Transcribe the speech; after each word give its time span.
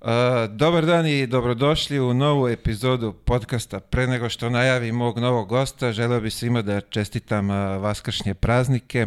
Uh, 0.00 0.08
dobar 0.50 0.86
dan 0.86 1.06
i 1.06 1.26
dobrodošli 1.26 2.00
u 2.00 2.14
novu 2.14 2.48
epizodu 2.48 3.12
podcasta. 3.12 3.80
Pre 3.80 4.06
nego 4.06 4.28
što 4.28 4.50
najavim 4.50 4.94
mog 4.94 5.18
novog 5.18 5.48
gosta, 5.48 5.92
želeo 5.92 6.20
bih 6.20 6.34
svima 6.34 6.62
da 6.62 6.80
čestitam 6.80 7.50
uh, 7.50 7.82
vaskršnje 7.82 8.34
praznike, 8.34 9.06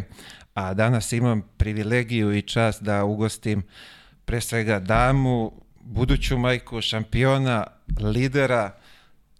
a 0.54 0.74
danas 0.74 1.12
imam 1.12 1.42
privilegiju 1.56 2.36
i 2.36 2.42
čast 2.42 2.82
da 2.82 3.04
ugostim 3.04 3.62
pre 4.24 4.40
svega 4.40 4.78
damu, 4.78 5.52
buduću 5.80 6.38
majku 6.38 6.80
šampiona, 6.80 7.66
lidera, 8.00 8.70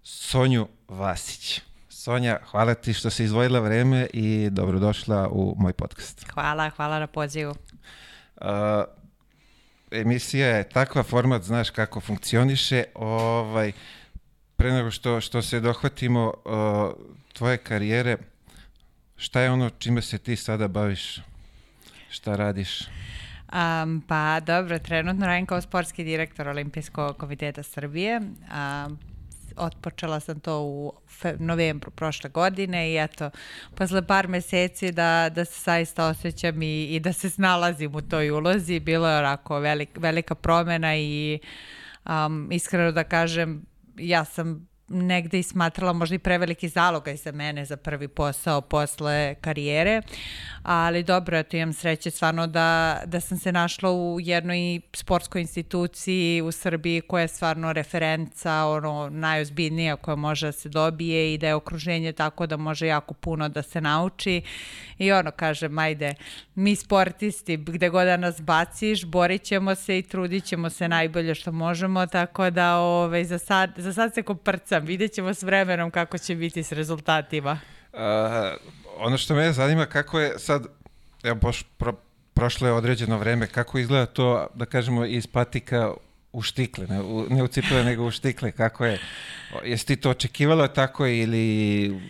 Sonju 0.02 0.68
Vasić. 0.88 1.60
Sonja, 1.88 2.38
hvala 2.50 2.74
ti 2.74 2.92
što 2.92 3.10
si 3.10 3.24
izvojila 3.24 3.60
vreme 3.60 4.06
i 4.12 4.48
dobrodošla 4.50 5.28
u 5.28 5.54
moj 5.58 5.72
podcast. 5.72 6.26
Hvala, 6.32 6.70
hvala 6.70 6.98
na 6.98 7.06
pozivu. 7.06 7.54
Uh, 8.40 8.46
emisija 9.94 10.48
je 10.48 10.68
takva 10.68 11.02
format, 11.02 11.42
znaš 11.42 11.70
kako 11.70 12.00
funkcioniše, 12.00 12.84
ovaj, 12.94 13.72
pre 14.56 14.72
nego 14.72 14.90
što, 14.90 15.20
što 15.20 15.42
se 15.42 15.60
dohvatimo 15.60 16.32
uh, 16.44 17.06
tvoje 17.32 17.56
karijere, 17.56 18.16
šta 19.16 19.40
je 19.40 19.50
ono 19.50 19.70
čime 19.70 20.02
se 20.02 20.18
ti 20.18 20.36
sada 20.36 20.68
baviš? 20.68 21.20
Šta 22.10 22.36
radiš? 22.36 22.80
Um, 22.80 24.02
pa 24.08 24.40
dobro, 24.40 24.78
trenutno 24.78 25.26
radim 25.26 25.46
kao 25.46 25.60
sportski 25.60 26.04
direktor 26.04 26.48
Olimpijskog 26.48 27.16
komiteta 27.16 27.62
Srbije. 27.62 28.20
Um, 28.20 28.98
otpočela 29.56 30.20
sam 30.20 30.40
to 30.40 30.60
u 30.62 30.92
novembru 31.38 31.90
prošle 31.90 32.30
godine 32.30 32.92
i 32.92 32.96
eto, 32.96 33.30
posle 33.74 34.06
par 34.06 34.28
meseci 34.28 34.92
da, 34.92 35.30
da 35.34 35.44
se 35.44 35.60
saista 35.60 36.06
osjećam 36.06 36.62
i, 36.62 36.84
i 36.84 37.00
da 37.00 37.12
se 37.12 37.30
snalazim 37.30 37.94
u 37.94 38.00
toj 38.00 38.30
ulozi. 38.30 38.80
Bilo 38.80 39.08
je 39.08 39.18
onako 39.18 39.58
velik, 39.58 39.88
velika 39.96 40.34
promena 40.34 40.96
i 40.96 41.38
um, 42.06 42.48
iskreno 42.52 42.92
da 42.92 43.04
kažem, 43.04 43.66
ja 43.96 44.24
sam 44.24 44.73
negde 44.88 45.38
i 45.38 45.42
smatrala 45.42 45.92
možda 45.92 46.14
i 46.14 46.18
preveliki 46.18 46.68
zalogaj 46.68 47.16
za 47.16 47.32
mene 47.32 47.64
za 47.64 47.76
prvi 47.76 48.08
posao 48.08 48.60
posle 48.60 49.34
karijere, 49.40 50.02
ali 50.62 51.02
dobro, 51.02 51.38
eto 51.38 51.56
imam 51.56 51.72
sreće 51.72 52.10
stvarno 52.10 52.46
da, 52.46 53.00
da 53.06 53.20
sam 53.20 53.38
se 53.38 53.52
našla 53.52 53.90
u 53.90 54.18
jednoj 54.20 54.80
sportskoj 54.92 55.40
instituciji 55.40 56.42
u 56.42 56.52
Srbiji 56.52 57.00
koja 57.00 57.22
je 57.22 57.28
stvarno 57.28 57.72
referenca, 57.72 58.64
ono 58.64 59.08
najozbiljnija 59.10 59.96
koja 59.96 60.16
može 60.16 60.46
da 60.46 60.52
se 60.52 60.68
dobije 60.68 61.34
i 61.34 61.38
da 61.38 61.46
je 61.46 61.54
okruženje 61.54 62.12
tako 62.12 62.46
da 62.46 62.56
može 62.56 62.86
jako 62.86 63.14
puno 63.14 63.48
da 63.48 63.62
se 63.62 63.80
nauči. 63.80 64.42
I 64.98 65.12
ono 65.12 65.30
kažem, 65.30 65.78
ajde, 65.78 66.14
mi 66.54 66.76
sportisti, 66.76 67.56
gde 67.56 67.88
god 67.88 68.06
da 68.06 68.16
nas 68.16 68.42
baciš, 68.42 69.04
borit 69.04 69.42
ćemo 69.42 69.74
se 69.74 69.98
i 69.98 70.02
trudit 70.02 70.44
ćemo 70.44 70.70
se 70.70 70.88
najbolje 70.88 71.34
što 71.34 71.52
možemo, 71.52 72.06
tako 72.06 72.50
da 72.50 72.76
ove, 72.76 73.06
ovaj, 73.06 73.24
za, 73.24 73.38
sad, 73.38 73.72
za 73.76 73.92
sad 73.92 74.14
se 74.14 74.22
koprcam, 74.74 74.86
vidjet 74.86 75.12
ćemo 75.12 75.34
s 75.34 75.42
vremenom 75.42 75.90
kako 75.90 76.18
će 76.18 76.34
biti 76.34 76.62
s 76.62 76.72
rezultatima. 76.72 77.58
Uh, 77.92 78.00
ono 78.98 79.18
što 79.18 79.34
me 79.34 79.52
zanima 79.52 79.86
kako 79.86 80.20
je 80.20 80.38
sad, 80.38 80.66
evo 81.22 81.34
boš, 81.34 81.62
pro, 81.78 81.92
prošlo 82.34 82.68
je 82.68 82.74
određeno 82.74 83.18
vreme, 83.18 83.46
kako 83.46 83.78
izgleda 83.78 84.06
to, 84.06 84.46
da 84.54 84.66
kažemo, 84.66 85.04
iz 85.04 85.26
patika 85.26 85.92
u 86.32 86.42
štikle, 86.42 86.86
ne 86.86 87.00
u, 87.00 87.26
ne 87.30 87.42
u 87.42 87.46
cipele, 87.46 87.84
nego 87.84 88.06
u 88.06 88.10
štikle, 88.10 88.52
kako 88.52 88.84
je, 88.84 88.98
jesi 89.64 89.86
ti 89.86 89.96
to 89.96 90.10
očekivala 90.10 90.68
tako 90.68 91.06
ili 91.06 92.00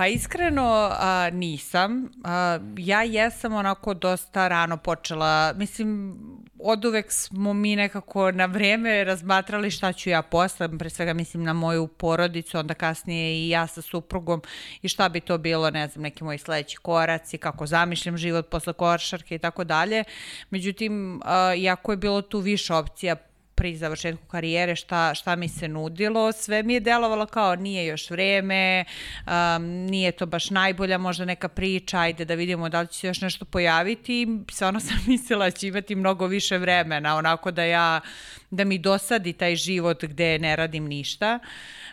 Pa 0.00 0.06
iskreno 0.06 0.88
a, 0.92 1.30
nisam. 1.32 2.10
A, 2.24 2.58
ja 2.78 3.02
jesam 3.02 3.54
onako 3.54 3.94
dosta 3.94 4.48
rano 4.48 4.76
počela, 4.76 5.52
mislim, 5.52 6.16
od 6.58 6.84
uvek 6.84 7.12
smo 7.12 7.52
mi 7.52 7.76
nekako 7.76 8.30
na 8.30 8.46
vreme 8.46 9.04
razmatrali 9.04 9.70
šta 9.70 9.92
ću 9.92 10.10
ja 10.10 10.22
posle, 10.22 10.78
pre 10.78 10.90
svega 10.90 11.12
mislim 11.12 11.44
na 11.44 11.52
moju 11.52 11.86
porodicu, 11.86 12.58
onda 12.58 12.74
kasnije 12.74 13.34
i 13.34 13.48
ja 13.48 13.66
sa 13.66 13.82
suprugom 13.82 14.42
i 14.82 14.88
šta 14.88 15.08
bi 15.08 15.20
to 15.20 15.38
bilo, 15.38 15.70
ne 15.70 15.88
znam, 15.88 16.02
neki 16.02 16.24
moji 16.24 16.38
sledeći 16.38 16.76
koraci, 16.76 17.38
kako 17.38 17.66
zamišljam 17.66 18.16
život 18.16 18.50
posle 18.50 18.72
košarke 18.72 19.34
i 19.34 19.38
tako 19.38 19.64
dalje. 19.64 20.04
Međutim, 20.50 21.20
a, 21.24 21.54
iako 21.54 21.92
je 21.92 21.96
bilo 21.96 22.22
tu 22.22 22.38
više 22.38 22.74
opcija 22.74 23.16
pri 23.60 23.76
završetku 23.76 24.26
karijere 24.26 24.76
šta, 24.76 25.14
šta 25.14 25.36
mi 25.36 25.48
se 25.48 25.68
nudilo. 25.68 26.32
Sve 26.32 26.62
mi 26.62 26.74
je 26.74 26.80
delovalo 26.80 27.26
kao 27.26 27.56
nije 27.56 27.86
još 27.86 28.10
vreme, 28.10 28.84
um, 29.26 29.64
nije 29.64 30.12
to 30.12 30.26
baš 30.26 30.50
najbolja 30.50 30.98
možda 30.98 31.24
neka 31.24 31.48
priča, 31.48 31.98
ajde 31.98 32.24
da 32.24 32.34
vidimo 32.34 32.68
da 32.68 32.80
li 32.80 32.88
će 32.88 32.98
se 32.98 33.06
još 33.06 33.20
nešto 33.20 33.44
pojaviti. 33.44 34.26
Stvarno 34.50 34.80
sam 34.86 34.96
mislila 35.06 35.44
da 35.44 35.50
će 35.50 35.68
imati 35.68 35.94
mnogo 35.94 36.26
više 36.26 36.58
vremena, 36.58 37.16
onako 37.16 37.50
da 37.50 37.64
ja 37.64 38.00
da 38.50 38.64
mi 38.64 38.78
dosadi 38.78 39.32
taj 39.32 39.56
život 39.56 40.04
gde 40.04 40.38
ne 40.38 40.56
radim 40.56 40.84
ništa. 40.84 41.38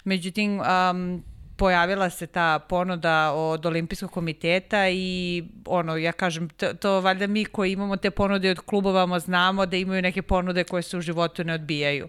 Međutim, 0.04 0.60
um, 0.60 1.24
pojavila 1.58 2.10
se 2.10 2.28
ta 2.28 2.60
ponuda 2.60 3.32
od 3.34 3.66
olimpijskog 3.66 4.12
komiteta 4.12 4.90
i 4.90 5.44
ono, 5.66 5.98
ja 5.98 6.12
kažem, 6.12 6.50
to, 6.50 6.74
to 6.74 7.02
valjda 7.02 7.28
mi 7.28 7.46
koji 7.46 7.72
imamo 7.72 7.98
te 7.98 8.12
ponude 8.12 8.52
od 8.52 8.60
klubova 8.60 9.20
znamo 9.20 9.66
da 9.66 9.78
imaju 9.78 10.02
neke 10.02 10.22
ponude 10.22 10.64
koje 10.64 10.84
se 10.84 10.98
u 10.98 11.02
životu 11.02 11.44
ne 11.44 11.54
odbijaju 11.54 12.08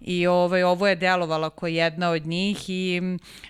i 0.00 0.26
ovaj, 0.26 0.62
ovo 0.62 0.88
je 0.88 0.96
delovalo 0.96 1.50
kao 1.50 1.66
jedna 1.66 2.10
od 2.10 2.26
njih 2.26 2.64
i 2.68 3.02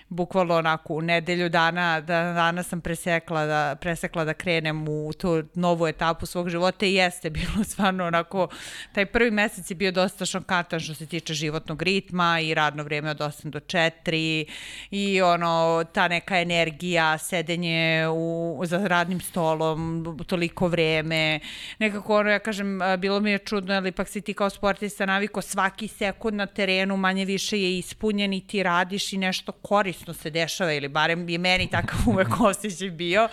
bukvalno 0.09 0.55
onako 0.55 0.93
u 0.93 1.01
nedelju 1.01 1.49
dana, 1.49 2.01
da, 2.01 2.33
dana 2.33 2.63
sam 2.63 2.81
presekla 2.81 3.45
da, 3.45 3.75
presekla 3.81 4.23
da 4.23 4.33
krenem 4.33 4.87
u 4.87 5.13
tu 5.13 5.43
novu 5.53 5.87
etapu 5.87 6.25
svog 6.25 6.49
života 6.49 6.85
i 6.85 6.93
jeste 6.93 7.29
bilo 7.29 7.63
stvarno 7.71 8.05
onako, 8.05 8.47
taj 8.93 9.05
prvi 9.05 9.31
mesec 9.31 9.71
je 9.71 9.75
bio 9.75 9.91
dosta 9.91 10.25
šokantan 10.25 10.79
što 10.79 10.93
se 10.93 11.05
tiče 11.05 11.33
životnog 11.33 11.81
ritma 11.81 12.39
i 12.39 12.53
radno 12.53 12.83
vreme 12.83 13.11
od 13.11 13.17
8 13.17 13.49
do 13.49 13.59
4 13.59 14.45
i 14.91 15.21
ono, 15.21 15.83
ta 15.93 16.07
neka 16.07 16.39
energija, 16.39 17.17
sedenje 17.17 18.07
u, 18.13 18.61
za 18.65 18.87
radnim 18.87 19.21
stolom 19.21 20.05
toliko 20.27 20.67
vreme, 20.67 21.39
nekako 21.79 22.17
ono, 22.17 22.29
ja 22.29 22.39
kažem, 22.39 22.79
bilo 22.99 23.19
mi 23.19 23.31
je 23.31 23.37
čudno, 23.37 23.73
ali 23.73 23.89
ipak 23.89 24.07
si 24.07 24.21
ti 24.21 24.33
kao 24.33 24.49
sportista 24.49 25.05
naviko 25.05 25.41
svaki 25.41 25.87
sekund 25.87 26.36
na 26.37 26.45
terenu 26.45 26.97
manje 26.97 27.25
više 27.25 27.61
je 27.61 27.77
ispunjen 27.77 28.33
i 28.33 28.47
ti 28.47 28.63
radiš 28.63 29.13
i 29.13 29.17
nešto 29.17 29.51
korisno 29.51 30.13
se 30.13 30.29
dešava 30.29 30.73
ili 30.73 30.87
barem 30.87 31.29
je 31.29 31.37
meni 31.37 31.69
takav 31.69 31.99
uvek 32.13 32.39
osjećaj 32.39 32.89
bio. 32.89 33.29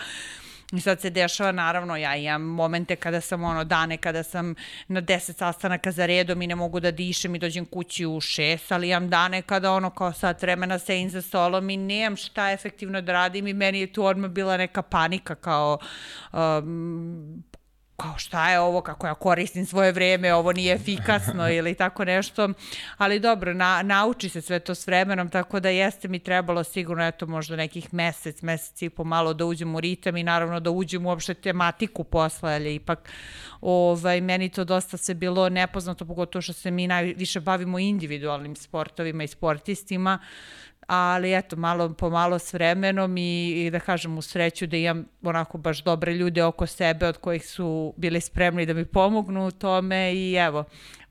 I 0.72 0.81
sad 0.81 1.00
se 1.00 1.10
dešava, 1.10 1.53
naravno, 1.53 1.97
ja 1.97 2.16
imam 2.16 2.42
momente 2.42 2.97
kada 2.97 3.20
sam, 3.20 3.44
ono, 3.44 3.65
dane 3.65 3.97
kada 3.97 4.22
sam 4.22 4.54
na 4.88 5.03
10 5.03 5.37
sastanaka 5.37 5.92
za 5.92 6.06
redom 6.06 6.42
i 6.42 6.47
ne 6.47 6.54
mogu 6.54 6.81
da 6.81 6.91
dišem 6.91 7.34
i 7.34 7.38
dođem 7.38 7.66
kući 7.66 8.06
u 8.06 8.16
6, 8.16 8.75
ali 8.75 8.88
imam 8.88 9.10
dane 9.10 9.42
kada, 9.42 9.72
ono, 9.72 9.91
kao 9.91 10.12
sad 10.12 10.42
vremena 10.42 10.78
sedim 10.78 11.10
za 11.10 11.22
stolom 11.22 11.71
i 11.71 11.76
nemam 11.76 12.16
šta 12.16 12.53
efektivno 12.53 13.00
da 13.00 13.12
radim 13.12 13.47
i 13.47 13.53
meni 13.53 13.81
je 13.81 13.92
tu 13.92 14.04
odmah 14.04 14.31
bila 14.31 14.56
neka 14.56 14.82
panika, 14.82 15.34
kao, 15.34 15.78
um, 16.32 17.44
kao 17.97 18.19
šta 18.19 18.50
je 18.50 18.60
ovo, 18.60 18.81
kako 18.81 19.06
ja 19.06 19.15
koristim 19.15 19.66
svoje 19.66 19.93
vreme, 19.93 20.34
ovo 20.34 20.53
nije 20.53 20.75
efikasno 20.75 21.50
ili 21.59 21.75
tako 21.75 22.05
nešto, 22.05 22.49
ali 22.97 23.21
dobro, 23.21 23.55
na, 23.55 23.82
nauči 23.82 24.28
se 24.28 24.41
sve 24.41 24.60
to 24.60 24.75
s 24.75 24.87
vremenom, 24.87 25.28
tako 25.28 25.60
da 25.60 25.69
jeste 25.69 26.09
mi 26.09 26.19
trebalo 26.19 26.65
sigurno, 26.65 27.06
eto, 27.06 27.27
možda 27.27 27.56
nekih 27.56 27.94
mesec, 27.94 28.43
mesec 28.43 28.83
i 28.83 28.91
po 28.91 29.04
malo 29.04 29.34
da 29.34 29.44
uđem 29.44 29.75
u 29.75 29.81
ritam 29.81 30.16
i 30.16 30.22
naravno 30.22 30.60
da 30.60 30.71
uđem 30.71 31.06
uopšte 31.06 31.34
tematiku 31.34 32.04
posla, 32.04 32.50
ali 32.50 32.75
ipak 32.75 33.09
ovaj, 33.60 34.21
meni 34.21 34.49
to 34.49 34.65
dosta 34.65 34.97
se 34.97 35.15
bilo 35.15 35.49
nepoznato, 35.49 36.04
pogotovo 36.04 36.43
što 36.43 36.53
se 36.53 36.71
mi 36.71 36.87
najviše 36.87 37.41
bavimo 37.41 37.78
individualnim 37.78 38.56
sportovima 38.56 39.24
i 39.24 39.28
sportistima, 39.28 40.18
ali 40.86 41.34
eto, 41.34 41.57
malo 41.57 41.95
po 41.95 42.10
malo 42.10 42.39
s 42.39 42.53
vremenom 42.53 43.16
i, 43.16 43.65
i 43.66 43.71
da 43.71 43.81
kažem 43.81 44.19
u 44.19 44.22
sreću 44.22 44.66
da 44.66 44.77
imam 44.77 45.04
onako 45.22 45.59
baš 45.59 45.83
dobre 45.83 46.13
ljude 46.13 46.45
oko 46.45 46.66
sebe 46.66 47.07
od 47.07 47.19
kojih 47.19 47.48
su 47.48 47.95
bili 47.97 48.21
spremni 48.21 48.66
da 48.66 48.75
mi 48.75 48.84
pomognu 48.84 49.47
u 49.47 49.51
tome 49.51 50.15
i 50.15 50.34
evo, 50.34 50.65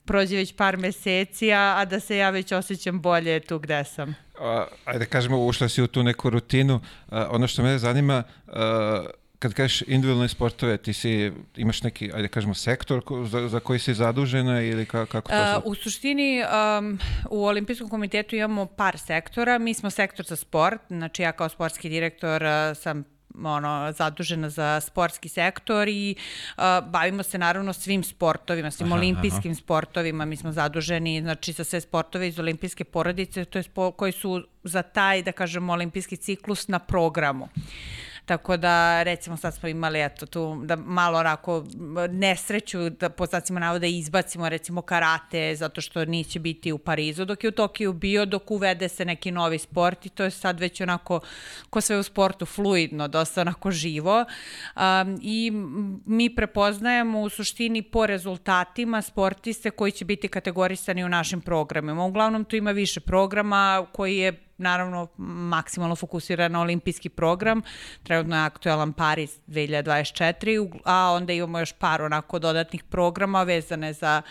prođe 0.05 0.35
već 0.35 0.55
par 0.55 0.77
meseci, 0.77 1.53
a, 1.53 1.75
a 1.77 1.85
da 1.85 1.99
se 1.99 2.17
ja 2.17 2.29
već 2.29 2.51
osjećam 2.51 3.01
bolje 3.01 3.39
tu 3.39 3.59
gde 3.59 3.83
sam. 3.83 4.15
A, 4.39 4.65
ajde 4.85 5.05
kažemo, 5.05 5.45
ušla 5.45 5.69
si 5.69 5.81
u 5.81 5.87
tu 5.87 6.03
neku 6.03 6.29
rutinu. 6.29 6.79
A, 7.09 7.27
ono 7.31 7.47
što 7.47 7.63
me 7.63 7.77
zanima, 7.77 8.23
a, 8.47 9.05
kad 9.43 9.53
kažeš 9.53 9.81
individualne 9.87 10.27
sportove, 10.27 10.77
ti 10.77 10.93
si, 10.93 11.31
imaš 11.55 11.81
neki, 11.83 12.11
ajde 12.15 12.27
kažemo, 12.27 12.53
sektor 12.53 13.01
ko, 13.03 13.25
za, 13.25 13.47
za 13.47 13.59
koji 13.59 13.79
si 13.79 13.93
zadužena 13.93 14.61
ili 14.61 14.85
ka, 14.85 15.05
kako 15.05 15.29
to 15.29 15.35
sad? 15.35 15.57
Uh, 15.57 15.71
u 15.71 15.75
suštini, 15.75 16.43
um, 16.43 16.99
u 17.29 17.45
Olimpijskom 17.45 17.89
komitetu 17.89 18.35
imamo 18.35 18.65
par 18.65 18.97
sektora. 18.97 19.57
Mi 19.57 19.73
smo 19.73 19.89
sektor 19.89 20.25
za 20.25 20.35
sport, 20.35 20.81
znači 20.87 21.21
ja 21.21 21.31
kao 21.31 21.49
sportski 21.49 21.89
direktor 21.89 22.43
uh, 22.43 22.77
sam 22.77 23.03
ono, 23.43 23.91
zadužena 23.97 24.49
za 24.49 24.79
sportski 24.79 25.29
sektor 25.29 25.87
i 25.87 26.15
uh, 26.57 26.63
bavimo 26.89 27.23
se 27.23 27.37
naravno 27.37 27.73
svim 27.73 28.03
sportovima, 28.03 28.71
svim 28.71 28.87
aha, 28.87 28.95
olimpijskim 28.95 29.51
aha. 29.51 29.59
sportovima, 29.59 30.25
mi 30.25 30.35
smo 30.35 30.51
zaduženi 30.51 31.21
znači 31.21 31.51
za 31.51 31.63
sve 31.63 31.81
sportove 31.81 32.27
iz 32.27 32.39
olimpijske 32.39 32.83
porodice, 32.83 33.45
to 33.45 33.59
je 33.59 33.63
spo, 33.63 33.91
koji 33.91 34.11
su 34.11 34.43
za 34.63 34.81
taj, 34.81 35.23
da 35.23 35.31
kažemo, 35.31 35.73
olimpijski 35.73 36.17
ciklus 36.17 36.67
na 36.67 36.79
programu. 36.79 37.49
Tako 38.25 38.57
da, 38.57 39.03
recimo, 39.03 39.37
sad 39.37 39.55
smo 39.55 39.69
imali, 39.69 40.01
eto, 40.01 40.25
tu, 40.25 40.61
da 40.65 40.75
malo 40.75 41.19
onako 41.19 41.63
nesreću, 42.09 42.89
da 42.89 43.09
po 43.09 43.25
znacima 43.25 43.59
navoda 43.59 43.87
izbacimo, 43.87 44.49
recimo, 44.49 44.81
karate, 44.81 45.55
zato 45.55 45.81
što 45.81 46.05
neće 46.05 46.39
biti 46.39 46.71
u 46.71 46.77
Parizu, 46.77 47.25
dok 47.25 47.43
je 47.43 47.47
u 47.47 47.51
Tokiju 47.51 47.93
bio, 47.93 48.25
dok 48.25 48.51
uvede 48.51 48.89
se 48.89 49.05
neki 49.05 49.31
novi 49.31 49.59
sport 49.59 50.05
i 50.05 50.09
to 50.09 50.23
je 50.23 50.31
sad 50.31 50.59
već 50.59 50.81
onako, 50.81 51.19
ko 51.69 51.81
sve 51.81 51.97
u 51.97 52.03
sportu, 52.03 52.45
fluidno, 52.45 53.07
dosta 53.07 53.41
onako 53.41 53.71
živo. 53.71 54.25
Um, 54.75 55.19
I 55.21 55.51
mi 56.05 56.35
prepoznajemo 56.35 57.21
u 57.21 57.29
suštini 57.29 57.81
po 57.81 58.05
rezultatima 58.05 59.01
sportiste 59.01 59.71
koji 59.71 59.91
će 59.91 60.05
biti 60.05 60.27
kategorisani 60.27 61.03
u 61.03 61.09
našim 61.09 61.41
programima. 61.41 62.05
Uglavnom 62.05 62.45
tu 62.45 62.55
ima 62.55 62.71
više 62.71 62.99
programa 62.99 63.85
koji 63.91 64.17
je 64.17 64.43
naravno 64.57 65.07
maksimalno 65.17 65.95
fokusira 65.95 66.47
na 66.47 66.61
olimpijski 66.61 67.09
program. 67.09 67.61
Trenutno 68.03 68.35
je 68.35 68.41
aktualan 68.41 68.93
Paris 68.93 69.39
2024, 69.47 70.79
a 70.85 71.11
onda 71.11 71.33
imamo 71.33 71.59
još 71.59 71.73
par 71.73 72.01
onako 72.01 72.39
dodatnih 72.39 72.83
programa 72.83 73.43
vezane 73.43 73.93
za 73.93 74.21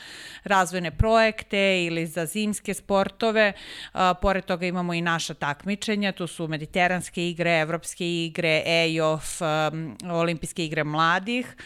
razvojne 0.45 0.91
projekte 0.91 1.85
ili 1.85 2.07
za 2.07 2.27
zimske 2.27 2.75
sportove. 2.75 3.53
A, 3.93 4.15
pored 4.15 4.45
toga 4.45 4.67
imamo 4.67 4.95
i 4.95 5.01
naša 5.01 5.35
takmičenja, 5.35 6.13
tu 6.13 6.27
su 6.27 6.49
mediteranske 6.49 7.29
igre, 7.29 7.61
evropske 7.61 8.25
igre, 8.25 8.63
EIOF, 8.67 9.41
um, 9.41 9.97
olimpijske 10.11 10.65
igre 10.65 10.85
mladih 10.85 11.57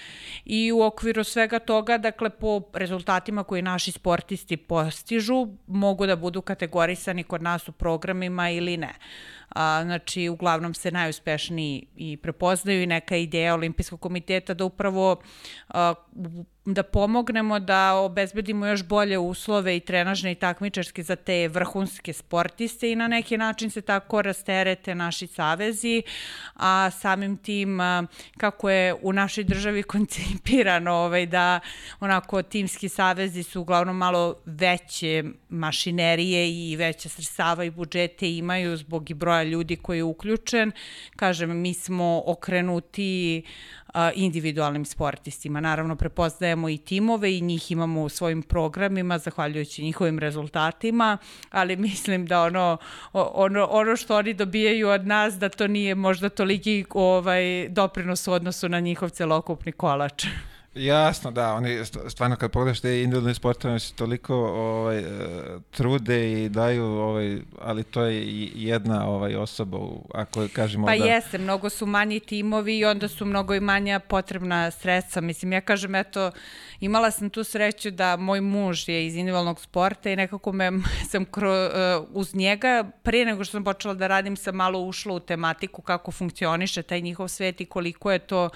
i 0.45 0.73
u 0.73 0.83
okviru 0.83 1.25
svega 1.25 1.59
toga, 1.59 1.99
dakle 1.99 2.31
po 2.31 2.63
rezultatima 2.75 3.45
koji 3.45 3.63
naši 3.63 3.93
sportisti 3.93 4.57
postižu, 4.57 5.49
mogu 5.67 6.07
da 6.07 6.17
budu 6.17 6.43
kategorisani 6.43 7.23
kod 7.23 7.43
nas 7.43 7.69
u 7.69 7.73
programima 7.73 8.46
ili 8.51 8.77
ne. 8.77 8.95
A, 9.49 9.83
znači, 9.85 10.29
uglavnom 10.29 10.75
se 10.75 10.91
najuspešniji 10.91 11.87
i 11.97 12.17
prepoznaju 12.17 12.83
i 12.83 12.87
neka 12.87 13.17
ideja 13.17 13.55
Olimpijskog 13.55 14.01
komiteta 14.01 14.55
da 14.55 14.65
upravo 14.65 15.21
a, 15.69 15.95
da 16.67 16.83
pomognemo 16.83 17.59
da 17.61 17.95
obezbedimo 17.95 18.67
još 18.67 18.83
bolje 18.83 19.19
uslove 19.19 19.77
i 19.77 19.81
trenažne 19.81 20.33
i 20.33 20.35
takmičarske 20.35 21.03
za 21.03 21.17
te 21.17 21.49
vrhunske 21.49 22.13
sportiste 22.13 22.93
i 22.93 22.97
na 22.97 23.09
neki 23.09 23.37
način 23.37 23.71
se 23.71 23.81
tako 23.81 24.23
rasterete 24.23 24.95
naši 24.95 25.27
savezi, 25.27 26.03
a 26.55 26.91
samim 26.91 27.37
tim 27.37 27.79
kako 28.37 28.71
je 28.71 28.95
u 29.03 29.13
našoj 29.13 29.45
državi 29.45 29.83
koncipirano 29.93 30.93
ovaj, 30.93 31.27
da 31.27 31.61
onako 32.01 32.43
timski 32.43 32.89
savezi 32.89 33.43
su 33.43 33.61
uglavnom 33.61 33.97
malo 33.97 34.35
veće 34.47 35.25
mašinerije 35.49 36.51
i 36.51 36.77
veće 36.77 37.09
sredstava 37.09 37.65
i 37.65 37.71
budžete 37.71 38.37
imaju 38.37 38.77
zbog 38.77 39.11
i 39.11 39.15
broja 39.15 39.43
ljudi 39.43 39.77
koji 39.77 39.99
je 39.99 40.05
uključen. 40.05 40.73
Kažem, 41.17 41.61
mi 41.61 41.75
smo 41.75 42.23
okrenuti 42.27 43.43
individualnim 44.15 44.85
sportistima. 44.85 45.61
Naravno, 45.61 45.97
prepoznajemo 45.97 46.69
i 46.69 46.79
timove 46.79 47.37
i 47.37 47.41
njih 47.41 47.71
imamo 47.71 48.03
u 48.03 48.09
svojim 48.09 48.43
programima, 48.43 49.19
zahvaljujući 49.19 49.83
njihovim 49.83 50.19
rezultatima, 50.19 51.19
ali 51.51 51.77
mislim 51.77 52.27
da 52.27 52.43
ono, 52.43 52.77
ono, 53.13 53.67
ono 53.71 53.97
što 53.97 54.17
oni 54.17 54.35
dobijaju 54.35 54.89
od 54.89 55.07
nas, 55.07 55.35
da 55.35 55.49
to 55.49 55.67
nije 55.67 55.95
možda 55.95 56.29
toliki 56.29 56.85
ovaj, 56.91 57.69
doprinos 57.69 58.29
u 58.29 58.33
odnosu 58.33 58.69
na 58.69 58.81
njihov 58.81 59.09
celokupni 59.09 59.73
kolač. 59.73 60.27
Jasno, 60.77 61.31
da, 61.31 61.55
oni 61.55 61.85
stvarno 62.09 62.37
kad 62.37 62.51
pogledaš 62.51 62.81
te 62.81 63.03
individualne 63.03 63.35
sportove 63.35 63.79
se 63.79 63.95
toliko 63.95 64.35
ovaj, 64.35 64.99
e, 64.99 65.05
trude 65.71 66.43
i 66.45 66.49
daju, 66.49 66.85
ovaj, 66.85 67.39
ali 67.61 67.85
to 67.85 68.03
je 68.03 68.25
jedna 68.55 69.09
ovaj, 69.09 69.37
osoba, 69.37 69.79
ako 70.15 70.49
kažemo 70.53 70.87
pa 70.87 70.93
da... 70.93 70.99
Pa 70.99 71.05
jeste, 71.05 71.39
mnogo 71.39 71.71
su 71.71 71.87
manji 71.87 72.21
timovi 72.21 72.79
i 72.79 72.85
onda 72.85 73.09
su 73.09 73.25
mnogo 73.25 73.55
i 73.55 73.61
manja 73.61 73.99
potrebna 73.99 74.71
sredstva. 74.71 75.23
Mislim, 75.23 75.53
ja 75.53 75.61
kažem, 75.61 75.95
eto, 75.95 76.31
imala 76.81 77.11
sam 77.11 77.31
tu 77.31 77.45
sreću 77.45 77.91
da 77.91 78.17
moj 78.17 78.41
muž 78.41 78.89
je 78.89 79.07
iz 79.07 79.17
individualnog 79.17 79.61
sporta 79.61 80.11
i 80.11 80.17
nekako 80.17 80.53
me 80.53 80.71
sam 81.11 81.25
kro, 81.25 81.67
uh, 81.67 81.73
uz 82.11 82.35
njega, 82.35 82.85
prije 83.03 83.27
nego 83.27 83.45
što 83.45 83.53
sam 83.53 83.65
počela 83.65 83.95
da 83.95 84.07
radim, 84.07 84.37
sam 84.37 84.55
malo 84.55 84.81
ušla 84.81 85.15
u 85.15 85.21
tematiku 85.21 85.83
kako 85.83 86.13
funkcioniše 86.13 86.83
taj 86.83 87.01
njihov 87.01 87.29
svet 87.29 87.61
i 87.61 87.65
koliko 87.65 88.13
je 88.13 88.19
to 88.19 88.51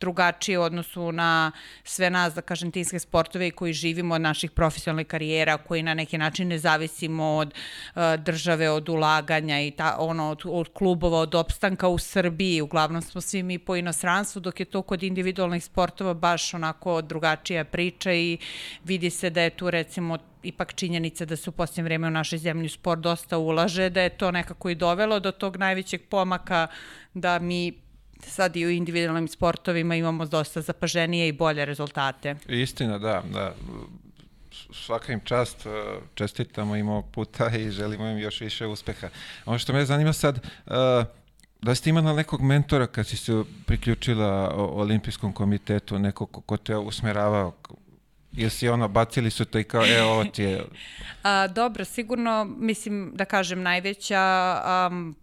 drugačije 0.00 0.58
u 0.58 0.62
odnosu 0.62 1.12
na 1.12 1.52
sve 1.84 2.10
nas, 2.10 2.34
da 2.34 2.42
kažem, 2.42 2.70
timske 2.70 2.98
sportove 2.98 3.50
koji 3.50 3.72
živimo 3.72 4.14
od 4.14 4.20
naših 4.20 4.50
profesionalnih 4.50 5.06
karijera, 5.06 5.56
koji 5.56 5.82
na 5.82 5.94
neki 5.94 6.18
način 6.18 6.48
ne 6.48 6.58
zavisimo 6.58 7.24
od 7.24 7.54
uh, 7.94 8.02
države, 8.18 8.70
od 8.70 8.88
ulaganja 8.88 9.60
i 9.60 9.70
ta, 9.70 9.96
ono, 9.98 10.30
od, 10.30 10.42
od 10.44 10.68
klubova, 10.74 11.18
od 11.18 11.34
opstanka 11.34 11.88
u 11.88 11.98
Srbiji. 11.98 12.60
Uglavnom 12.60 13.02
smo 13.02 13.20
svi 13.20 13.42
mi 13.42 13.58
po 13.58 13.76
inostranstvu, 13.76 14.40
dok 14.40 14.60
je 14.60 14.66
to 14.66 14.82
kod 14.82 15.02
individualnih 15.02 15.64
sportova 15.64 16.14
baš 16.14 16.54
onako 16.54 17.02
drugačija 17.54 17.64
priča 17.64 18.12
i 18.12 18.38
vidi 18.84 19.10
se 19.10 19.30
da 19.30 19.42
je 19.42 19.50
tu 19.50 19.70
recimo 19.70 20.18
ipak 20.42 20.74
činjenica 20.74 21.24
da 21.24 21.36
se 21.36 21.50
u 21.50 21.52
posljednje 21.52 21.82
vreme 21.84 22.08
u 22.08 22.10
našoj 22.10 22.38
zemlji 22.38 22.68
sport 22.68 23.00
dosta 23.00 23.38
ulaže, 23.38 23.90
da 23.90 24.02
je 24.02 24.16
to 24.18 24.30
nekako 24.30 24.70
i 24.70 24.74
dovelo 24.74 25.20
do 25.20 25.32
tog 25.32 25.56
najvećeg 25.56 26.08
pomaka 26.08 26.68
da 27.14 27.38
mi 27.38 27.72
sad 28.20 28.56
i 28.56 28.66
u 28.66 28.70
individualnim 28.70 29.28
sportovima 29.28 29.96
imamo 29.96 30.26
dosta 30.26 30.60
zapaženije 30.60 31.28
i 31.28 31.32
bolje 31.32 31.64
rezultate. 31.64 32.36
Istina, 32.48 32.98
da, 32.98 33.22
da. 33.32 33.54
Svaka 34.72 35.12
im 35.12 35.20
čast, 35.24 35.66
uh, 35.66 35.72
čestitamo 36.14 36.76
im 36.76 36.88
ovog 36.88 37.04
puta 37.12 37.50
i 37.50 37.70
želimo 37.70 38.08
im 38.08 38.18
još 38.18 38.40
više 38.40 38.66
uspeha. 38.66 39.08
Ono 39.46 39.58
što 39.58 39.72
me 39.72 39.84
zanima 39.84 40.12
sad, 40.12 40.38
uh, 40.66 40.74
da 41.64 41.74
ste 41.74 41.90
imala 41.90 42.12
nekog 42.12 42.42
mentora 42.42 42.86
kad 42.86 43.06
si 43.06 43.16
se 43.16 43.42
priključila 43.66 44.54
olimpijskom 44.56 45.32
komitetu, 45.32 45.98
nekog 45.98 46.42
ko 46.46 46.56
te 46.56 46.76
usmeravao, 46.76 47.52
Ili 48.36 48.50
si 48.50 48.68
ono, 48.68 48.88
bacili 48.88 49.30
su 49.30 49.44
to 49.44 49.58
i 49.58 49.64
kao, 49.64 49.84
e, 49.86 50.02
ovo 50.02 50.24
ti 50.24 50.42
je... 50.42 50.64
A, 51.22 51.46
dobro, 51.46 51.84
sigurno, 51.84 52.44
mislim, 52.44 53.12
da 53.14 53.24
kažem, 53.24 53.62
najveća 53.62 54.22
um, 54.90 55.16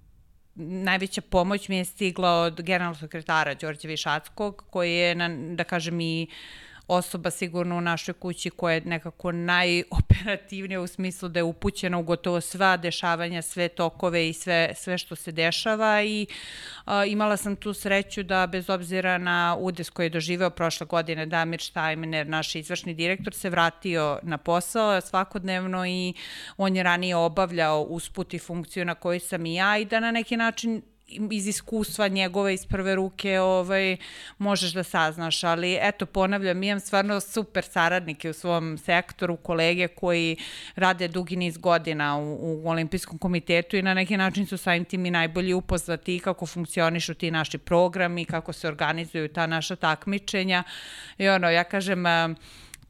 najveća 0.55 1.21
pomoć 1.21 1.69
mi 1.69 1.77
je 1.77 1.85
stigla 1.85 2.29
od 2.29 2.61
generalnog 2.61 2.99
sekretara 2.99 3.53
Đorđe 3.53 3.87
Višackog, 3.87 4.63
koji 4.69 4.93
je, 4.93 5.15
na, 5.15 5.29
da 5.55 5.63
kažem, 5.63 6.01
i 6.01 6.27
osoba 6.87 7.31
sigurno 7.31 7.77
u 7.77 7.81
našoj 7.81 8.13
kući 8.13 8.49
koja 8.49 8.73
je 8.73 8.81
nekako 8.85 9.31
najoperativnija 9.31 10.81
u 10.81 10.87
smislu 10.87 11.29
da 11.29 11.39
je 11.39 11.43
upućena 11.43 11.97
u 11.97 12.03
gotovo 12.03 12.41
sva 12.41 12.77
dešavanja, 12.77 13.41
sve 13.41 13.67
tokove 13.67 14.29
i 14.29 14.33
sve, 14.33 14.73
sve 14.75 14.97
što 14.97 15.15
se 15.15 15.31
dešava 15.31 16.03
i 16.03 16.27
a, 16.85 17.05
imala 17.05 17.37
sam 17.37 17.55
tu 17.55 17.73
sreću 17.73 18.23
da 18.23 18.47
bez 18.47 18.69
obzira 18.69 19.17
na 19.17 19.55
udes 19.59 19.89
koji 19.89 20.05
je 20.05 20.09
doživeo 20.09 20.49
prošle 20.49 20.87
godine 20.87 21.25
Damir 21.25 21.59
Štajminer, 21.59 22.27
naš 22.27 22.55
izvršni 22.55 22.93
direktor, 22.93 23.33
se 23.33 23.49
vratio 23.49 24.19
na 24.23 24.37
posao 24.37 25.01
svakodnevno 25.01 25.85
i 25.85 26.13
on 26.57 26.75
je 26.75 26.83
ranije 26.83 27.15
obavljao 27.15 27.81
usput 27.81 28.33
i 28.33 28.39
funkciju 28.39 28.85
na 28.85 28.95
kojoj 28.95 29.19
sam 29.19 29.45
i 29.45 29.55
ja 29.55 29.77
i 29.77 29.85
da 29.85 29.99
na 29.99 30.11
neki 30.11 30.37
način 30.37 30.81
iz 31.31 31.47
iskustva 31.47 32.07
njegove 32.07 32.53
iz 32.53 32.65
prve 32.65 32.95
ruke 32.95 33.39
ovaj, 33.39 33.97
možeš 34.37 34.73
da 34.73 34.83
saznaš, 34.83 35.43
ali 35.43 35.77
eto 35.81 36.05
ponavljam, 36.05 36.63
imam 36.63 36.79
stvarno 36.79 37.19
super 37.19 37.63
saradnike 37.63 38.29
u 38.29 38.33
svom 38.33 38.77
sektoru, 38.77 39.37
kolege 39.37 39.87
koji 39.87 40.37
rade 40.75 41.07
dugi 41.07 41.35
niz 41.35 41.57
godina 41.57 42.17
u, 42.17 42.37
u 42.41 42.69
Olimpijskom 42.69 43.17
komitetu 43.17 43.77
i 43.77 43.81
na 43.81 43.93
neki 43.93 44.17
način 44.17 44.45
su 44.45 44.57
samim 44.57 44.85
tim 44.85 45.05
i 45.05 45.11
najbolji 45.11 45.53
upoznati 45.53 46.19
kako 46.19 46.45
funkcionišu 46.45 47.13
ti 47.13 47.31
naši 47.31 47.57
programi, 47.57 48.25
kako 48.25 48.53
se 48.53 48.67
organizuju 48.67 49.27
ta 49.27 49.47
naša 49.47 49.75
takmičenja. 49.75 50.63
I 51.17 51.29
ono, 51.29 51.49
ja 51.49 51.63
kažem, 51.63 52.05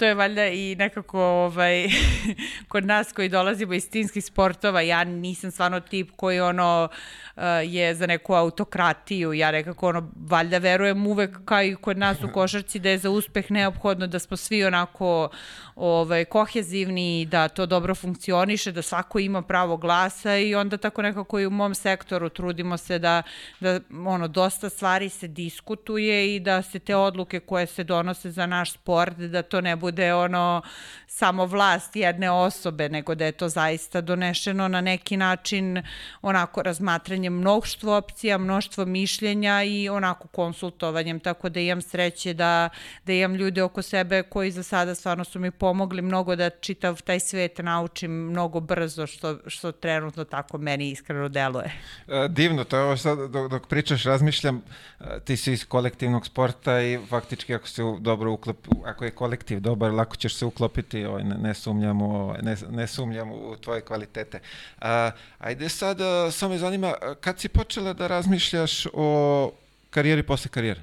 to 0.01 0.05
je 0.05 0.13
valjda 0.13 0.47
i 0.47 0.75
nekako 0.75 1.21
ovaj, 1.21 1.87
kod 2.71 2.85
nas 2.85 3.11
koji 3.11 3.29
dolazimo 3.29 3.73
iz 3.73 3.89
timskih 3.89 4.25
sportova, 4.25 4.81
ja 4.81 5.03
nisam 5.03 5.51
stvarno 5.51 5.79
tip 5.79 6.11
koji 6.15 6.39
ono 6.39 6.89
uh, 7.35 7.43
je 7.63 7.95
za 7.95 8.07
neku 8.07 8.33
autokratiju, 8.33 9.33
ja 9.33 9.51
nekako 9.51 9.89
ono, 9.89 10.11
valjda 10.15 10.57
verujem 10.57 11.07
uvek 11.07 11.37
kao 11.45 11.63
i 11.63 11.75
kod 11.75 11.97
nas 11.97 12.23
u 12.23 12.31
košarci 12.33 12.79
da 12.79 12.89
je 12.89 12.97
za 12.97 13.09
uspeh 13.09 13.51
neophodno 13.51 14.07
da 14.07 14.19
smo 14.19 14.37
svi 14.37 14.63
onako 14.63 15.29
ovaj, 15.75 16.25
kohezivni, 16.25 17.25
da 17.25 17.47
to 17.47 17.65
dobro 17.65 17.95
funkcioniše, 17.95 18.71
da 18.71 18.81
svako 18.81 19.19
ima 19.19 19.41
pravo 19.41 19.77
glasa 19.77 20.37
i 20.37 20.55
onda 20.55 20.77
tako 20.77 21.01
nekako 21.01 21.39
i 21.39 21.45
u 21.45 21.49
mom 21.49 21.75
sektoru 21.75 22.29
trudimo 22.29 22.77
se 22.77 22.99
da, 22.99 23.23
da 23.59 23.79
ono, 24.05 24.27
dosta 24.27 24.69
stvari 24.69 25.09
se 25.09 25.27
diskutuje 25.27 26.35
i 26.35 26.39
da 26.39 26.61
se 26.61 26.79
te 26.79 26.95
odluke 26.95 27.39
koje 27.39 27.65
se 27.65 27.83
donose 27.83 28.31
za 28.31 28.45
naš 28.45 28.73
sport, 28.73 29.17
da 29.17 29.41
to 29.41 29.61
ne 29.61 29.75
bude 29.75 29.90
bude 29.91 30.13
ono 30.13 30.61
samo 31.07 31.45
vlast 31.45 31.95
jedne 31.95 32.31
osobe, 32.31 32.89
nego 32.89 33.15
da 33.15 33.25
je 33.25 33.31
to 33.31 33.49
zaista 33.49 34.01
donešeno 34.01 34.67
na 34.67 34.81
neki 34.81 35.17
način 35.17 35.83
onako 36.21 36.61
razmatranjem 36.61 37.33
mnoštvo 37.33 37.97
opcija, 37.97 38.37
mnoštvo 38.37 38.85
mišljenja 38.85 39.63
i 39.63 39.89
onako 39.89 40.27
konsultovanjem, 40.27 41.19
tako 41.19 41.49
da 41.49 41.59
imam 41.59 41.81
sreće 41.81 42.33
da, 42.33 42.69
da 43.05 43.13
imam 43.13 43.35
ljude 43.35 43.63
oko 43.63 43.81
sebe 43.81 44.23
koji 44.23 44.51
za 44.51 44.63
sada 44.63 44.95
stvarno 44.95 45.23
su 45.23 45.39
mi 45.39 45.51
pomogli 45.51 46.01
mnogo 46.01 46.35
da 46.35 46.49
čitav 46.49 47.01
taj 47.01 47.19
svet 47.19 47.57
naučim 47.57 48.11
mnogo 48.11 48.59
brzo, 48.59 49.07
što, 49.07 49.37
što 49.47 49.71
trenutno 49.71 50.23
tako 50.23 50.57
meni 50.57 50.89
iskreno 50.91 51.29
deluje. 51.29 51.71
E, 52.07 52.27
divno, 52.29 52.63
to 52.63 52.77
je 52.77 52.83
ovo 52.83 52.97
sad 52.97 53.19
dok, 53.29 53.51
dok 53.51 53.67
pričaš, 53.67 54.03
razmišljam, 54.03 54.61
e, 54.99 55.19
ti 55.25 55.37
si 55.37 55.53
iz 55.53 55.65
kolektivnog 55.65 56.25
sporta 56.25 56.81
i 56.81 56.99
faktički 57.09 57.55
ako 57.55 57.67
se 57.67 57.81
dobro 57.99 58.31
uklop, 58.31 58.67
ako 58.85 59.05
je 59.05 59.11
kolektiv 59.11 59.59
dobar, 59.81 59.93
lako 59.93 60.15
ćeš 60.15 60.35
se 60.35 60.45
uklopiti, 60.45 61.05
ovaj, 61.05 61.23
ne, 61.23 61.35
ne, 61.37 61.53
sumnjam 61.53 62.01
u, 62.01 62.33
ne, 62.41 62.55
ne 62.69 62.87
sumnjam 62.87 63.31
u 63.31 63.55
tvoje 63.61 63.81
kvalitete. 63.81 64.39
A, 64.81 65.11
ajde 65.39 65.69
sad, 65.69 65.97
samo 66.31 66.53
me 66.53 66.57
zanima, 66.57 66.93
kad 67.21 67.39
si 67.39 67.49
počela 67.49 67.93
da 67.93 68.07
razmišljaš 68.07 68.87
o 68.93 69.51
karijeri 69.89 70.23
posle 70.23 70.51
karijere? 70.51 70.81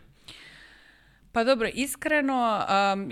Pa 1.33 1.45
dobro, 1.45 1.69
iskreno, 1.75 2.67
um, 2.95 3.11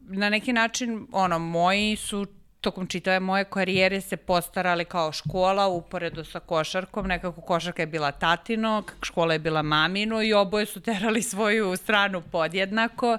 na 0.00 0.30
neki 0.30 0.52
način, 0.52 1.06
ono, 1.12 1.38
moji 1.38 1.96
su 1.96 2.26
tokom 2.66 2.86
čitave 2.86 3.20
moje 3.20 3.44
karijere 3.44 4.00
se 4.00 4.16
postarali 4.16 4.84
kao 4.84 5.12
škola 5.12 5.66
uporedo 5.66 6.24
sa 6.24 6.40
košarkom. 6.40 7.06
Nekako 7.06 7.40
košarka 7.40 7.82
je 7.82 7.86
bila 7.86 8.10
tatino, 8.12 8.82
škola 9.02 9.32
je 9.32 9.38
bila 9.38 9.62
mamino 9.62 10.22
i 10.22 10.32
oboje 10.32 10.66
su 10.66 10.80
terali 10.80 11.22
svoju 11.32 11.76
stranu 11.76 12.22
podjednako 12.32 13.18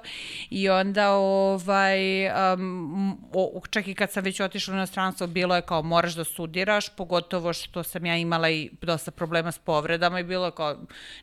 i 0.50 0.68
onda 0.68 1.10
ovaj, 1.12 2.28
um, 2.54 3.18
čak 3.70 3.88
i 3.88 3.94
kad 3.94 4.12
sam 4.12 4.24
već 4.24 4.40
otišla 4.40 4.74
na 4.74 4.86
stranstvo 4.86 5.26
bilo 5.26 5.56
je 5.56 5.62
kao 5.62 5.82
moraš 5.82 6.14
da 6.14 6.24
studiraš, 6.24 6.88
pogotovo 6.96 7.52
što 7.52 7.82
sam 7.82 8.06
ja 8.06 8.16
imala 8.16 8.50
i 8.50 8.70
dosta 8.82 9.10
problema 9.10 9.52
s 9.52 9.58
povredama 9.58 10.20
i 10.20 10.24
bilo 10.24 10.50
kao 10.50 10.76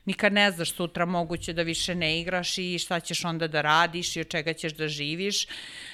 nikad 0.06 0.34
ne 0.34 0.52
znaš 0.52 0.74
sutra 0.74 1.06
moguće 1.06 1.54
da 1.54 1.62
više 1.62 1.96
ne 1.96 2.20
igraš 2.20 2.58
i 2.58 2.80
šta 2.80 3.00
ćeš 3.00 3.26
onda 3.26 3.48
da 3.48 3.62
radiš 3.62 4.16
i 4.16 4.22
od 4.22 4.28
čega 4.28 4.54
ćeš 4.54 4.74
da 4.74 4.88
živiš. 4.88 5.48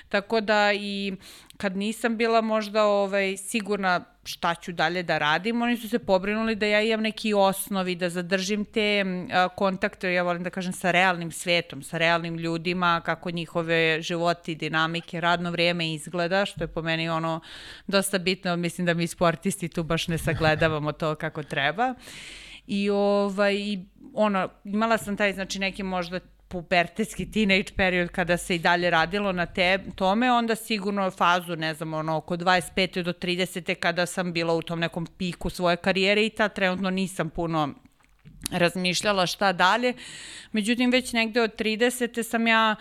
Tako 0.10 0.42
da 0.42 0.74
i 0.74 1.14
kad 1.62 1.78
nisam 1.78 2.18
bila 2.18 2.42
možda 2.42 2.86
ovaj, 2.86 3.38
sigurna 3.38 4.02
šta 4.24 4.56
ću 4.56 4.72
dalje 4.72 5.04
da 5.04 5.18
radim, 5.18 5.62
oni 5.62 5.78
su 5.78 5.90
se 5.90 6.00
pobrinuli 6.00 6.56
da 6.56 6.66
ja 6.66 6.82
imam 6.82 7.02
neki 7.02 7.34
osnovi, 7.34 7.96
da 7.96 8.10
zadržim 8.10 8.66
te 8.66 9.04
a, 9.32 9.50
kontakte, 9.50 10.14
ja 10.14 10.24
volim 10.24 10.44
da 10.44 10.50
kažem, 10.50 10.74
sa 10.74 10.92
realnim 10.92 11.32
svetom, 11.32 11.84
sa 11.84 11.98
realnim 11.98 12.38
ljudima, 12.38 13.02
kako 13.06 13.32
njihove 13.32 14.02
životi, 14.02 14.56
dinamike, 14.56 15.22
radno 15.22 15.52
vrijeme 15.52 15.94
izgleda, 15.94 16.46
što 16.46 16.64
je 16.64 16.68
po 16.68 16.82
meni 16.82 17.10
ono 17.10 17.40
dosta 17.88 18.18
bitno, 18.18 18.56
mislim 18.56 18.86
da 18.86 18.94
mi 18.94 19.08
sportisti 19.08 19.70
tu 19.70 19.84
baš 19.84 20.08
ne 20.08 20.18
sagledavamo 20.18 20.92
to 20.92 21.16
kako 21.16 21.44
treba. 21.44 21.94
I 22.68 22.90
ovaj, 22.90 23.56
ono, 24.14 24.50
imala 24.64 24.98
sam 24.98 25.18
taj, 25.18 25.34
znači, 25.34 25.60
neki 25.60 25.84
možda 25.84 26.20
pubertetski 26.52 27.32
teenage 27.32 27.74
period 27.76 28.10
kada 28.10 28.38
se 28.38 28.56
i 28.56 28.60
dalje 28.60 28.90
radilo 28.90 29.32
na 29.32 29.46
te, 29.46 29.80
tome, 29.96 30.32
onda 30.32 30.56
sigurno 30.56 31.12
fazu, 31.12 31.56
ne 31.56 31.74
znam, 31.74 31.94
ono, 31.94 32.18
oko 32.18 32.38
25. 32.38 33.04
do 33.04 33.14
30. 33.14 33.76
kada 33.76 34.06
sam 34.06 34.34
bila 34.34 34.54
u 34.54 34.62
tom 34.62 34.80
nekom 34.80 35.06
piku 35.18 35.50
svoje 35.50 35.78
karijere 35.78 36.26
i 36.26 36.30
ta 36.30 36.50
trenutno 36.50 36.90
nisam 36.90 37.30
puno 37.30 37.70
razmišljala 38.52 39.26
šta 39.26 39.54
dalje. 39.54 39.94
Međutim, 40.52 40.92
već 40.92 41.14
negde 41.14 41.42
od 41.42 41.56
30. 41.56 42.24
sam 42.24 42.48
ja 42.48 42.76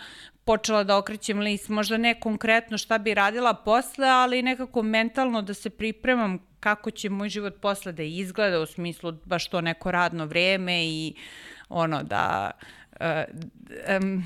počela 0.45 0.83
da 0.83 0.97
okrećem 0.97 1.39
list, 1.39 1.69
možda 1.69 1.97
ne 1.97 2.19
konkretno 2.19 2.77
šta 2.77 2.97
bi 2.97 3.13
radila 3.13 3.53
posle, 3.53 4.07
ali 4.07 4.41
nekako 4.41 4.83
mentalno 4.83 5.41
da 5.41 5.53
se 5.53 5.69
pripremam 5.69 6.39
kako 6.59 6.91
će 6.91 7.09
moj 7.09 7.29
život 7.29 7.61
posle 7.61 7.91
da 7.91 8.03
izgleda 8.03 8.59
u 8.59 8.65
smislu 8.65 9.13
baš 9.25 9.47
to 9.47 9.61
neko 9.61 9.91
radno 9.91 10.25
vreme 10.25 10.85
i 10.85 11.13
ono 11.69 12.03
da 12.03 12.51
uh, 12.55 12.80
um, 13.99 14.23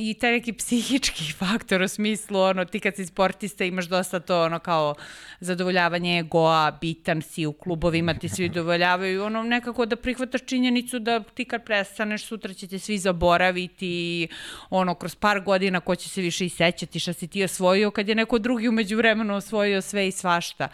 i 0.00 0.14
taj 0.14 0.32
neki 0.32 0.52
psihički 0.52 1.32
faktor 1.40 1.82
u 1.82 1.88
smislu, 1.88 2.40
ono, 2.40 2.64
ti 2.64 2.80
kad 2.80 2.96
si 2.96 3.06
sportista 3.06 3.64
imaš 3.64 3.86
dosta 3.86 4.20
to, 4.20 4.42
ono, 4.42 4.58
kao 4.58 4.94
zadovoljavanje 5.40 6.18
egoa, 6.18 6.78
bitan 6.80 7.22
si 7.22 7.46
u 7.46 7.52
klubovima, 7.52 8.14
ti 8.14 8.28
svi 8.28 8.48
dovoljavaju, 8.48 9.24
ono, 9.24 9.42
nekako 9.42 9.86
da 9.86 9.96
prihvataš 9.96 10.40
činjenicu 10.46 10.98
da 10.98 11.20
ti 11.20 11.44
kad 11.44 11.64
prestaneš, 11.64 12.24
sutra 12.24 12.54
će 12.54 12.66
te 12.66 12.78
svi 12.78 12.98
zaboraviti, 12.98 14.28
ono, 14.70 14.94
kroz 14.94 15.14
par 15.14 15.40
godina 15.40 15.80
ko 15.80 15.94
će 15.94 16.08
se 16.08 16.20
više 16.20 16.46
i 16.46 16.48
sećati 16.48 17.00
šta 17.00 17.12
si 17.12 17.28
ti 17.28 17.44
osvojio, 17.44 17.90
kad 17.90 18.08
je 18.08 18.14
neko 18.14 18.38
drugi 18.38 18.68
umeđu 18.68 18.96
vremenu 18.96 19.34
osvojio 19.34 19.82
sve 19.82 20.08
i 20.08 20.12
svašta. 20.12 20.68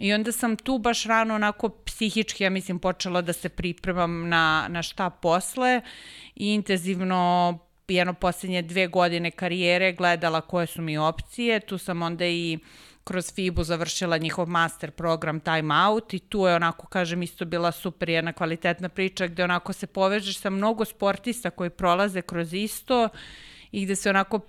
I 0.00 0.12
onda 0.12 0.32
sam 0.32 0.56
tu 0.56 0.78
baš 0.78 1.04
rano 1.04 1.34
onako 1.34 1.68
psihički, 1.68 2.44
ja 2.44 2.50
mislim, 2.50 2.78
počela 2.78 3.22
da 3.22 3.32
se 3.32 3.48
pripremam 3.48 4.28
na, 4.28 4.66
na 4.68 4.82
šta 4.82 5.10
posle 5.10 5.80
i 6.34 6.54
intenzivno 6.54 7.58
jedno 7.88 8.14
poslednje 8.14 8.62
dve 8.62 8.86
godine 8.86 9.30
karijere 9.30 9.92
gledala 9.92 10.40
koje 10.40 10.66
su 10.66 10.82
mi 10.82 10.98
opcije. 10.98 11.60
Tu 11.60 11.78
sam 11.78 12.02
onda 12.02 12.26
i 12.26 12.58
kroz 13.04 13.32
FIBU 13.34 13.62
završila 13.64 14.18
njihov 14.18 14.48
master 14.48 14.90
program 14.90 15.40
Time 15.40 15.74
Out 15.86 16.14
i 16.14 16.18
tu 16.18 16.46
je 16.46 16.54
onako, 16.54 16.86
kažem, 16.86 17.22
isto 17.22 17.44
bila 17.44 17.72
super 17.72 18.08
jedna 18.08 18.32
kvalitetna 18.32 18.88
priča 18.88 19.26
gde 19.26 19.44
onako 19.44 19.72
se 19.72 19.86
povežeš 19.86 20.38
sa 20.38 20.50
mnogo 20.50 20.84
sportista 20.84 21.50
koji 21.50 21.70
prolaze 21.70 22.22
kroz 22.22 22.54
isto 22.54 23.08
i 23.72 23.84
gde 23.84 23.96
se 23.96 24.10
onako 24.10 24.40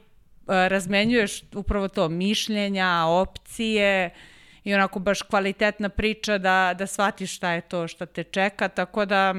razmenjuješ 0.48 1.44
upravo 1.56 1.88
to 1.88 2.10
mišljenja, 2.10 3.06
opcije, 3.08 4.10
i 4.64 4.74
onako 4.74 5.00
baš 5.00 5.22
kvalitetna 5.22 5.90
priča 5.90 6.38
da, 6.38 6.76
da 6.78 6.88
shvatiš 6.88 7.36
šta 7.36 7.52
je 7.52 7.62
to 7.62 7.88
što 7.88 8.06
te 8.06 8.24
čeka, 8.24 8.68
tako 8.68 9.06
da 9.06 9.36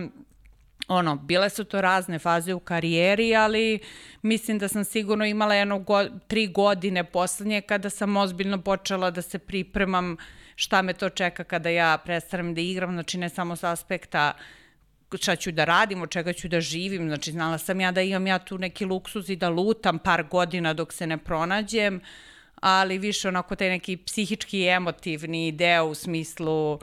ono, 0.88 1.16
bile 1.16 1.50
su 1.50 1.64
to 1.64 1.80
razne 1.80 2.18
faze 2.18 2.54
u 2.54 2.60
karijeri, 2.60 3.36
ali 3.36 3.78
mislim 4.22 4.58
da 4.58 4.68
sam 4.68 4.84
sigurno 4.84 5.24
imala 5.24 5.54
jedno 5.54 5.78
go, 5.78 6.04
tri 6.26 6.46
godine 6.46 7.04
poslednje 7.04 7.60
kada 7.60 7.90
sam 7.90 8.16
ozbiljno 8.16 8.62
počela 8.62 9.10
da 9.10 9.22
se 9.22 9.38
pripremam 9.38 10.16
šta 10.56 10.82
me 10.82 10.92
to 10.92 11.08
čeka 11.08 11.44
kada 11.44 11.68
ja 11.68 11.98
prestanem 11.98 12.54
da 12.54 12.60
igram, 12.60 12.92
znači 12.92 13.18
ne 13.18 13.28
samo 13.28 13.56
sa 13.56 13.70
aspekta 13.70 14.32
šta 15.20 15.36
ću 15.36 15.52
da 15.52 15.64
radim, 15.64 16.02
od 16.02 16.10
čega 16.10 16.32
ću 16.32 16.48
da 16.48 16.60
živim, 16.60 17.08
znači 17.08 17.32
znala 17.32 17.58
sam 17.58 17.80
ja 17.80 17.92
da 17.92 18.02
imam 18.02 18.26
ja 18.26 18.38
tu 18.38 18.58
neki 18.58 18.84
luksuz 18.84 19.30
i 19.30 19.36
da 19.36 19.48
lutam 19.48 19.98
par 19.98 20.22
godina 20.22 20.74
dok 20.74 20.92
se 20.92 21.06
ne 21.06 21.18
pronađem, 21.18 21.96
uh, 21.96 22.31
ali 22.62 22.98
više 22.98 23.28
onako 23.28 23.56
taj 23.56 23.68
neki 23.68 23.96
psihički 23.96 24.66
emotivni 24.66 25.52
deo 25.52 25.84
u 25.84 25.94
smislu 25.94 26.78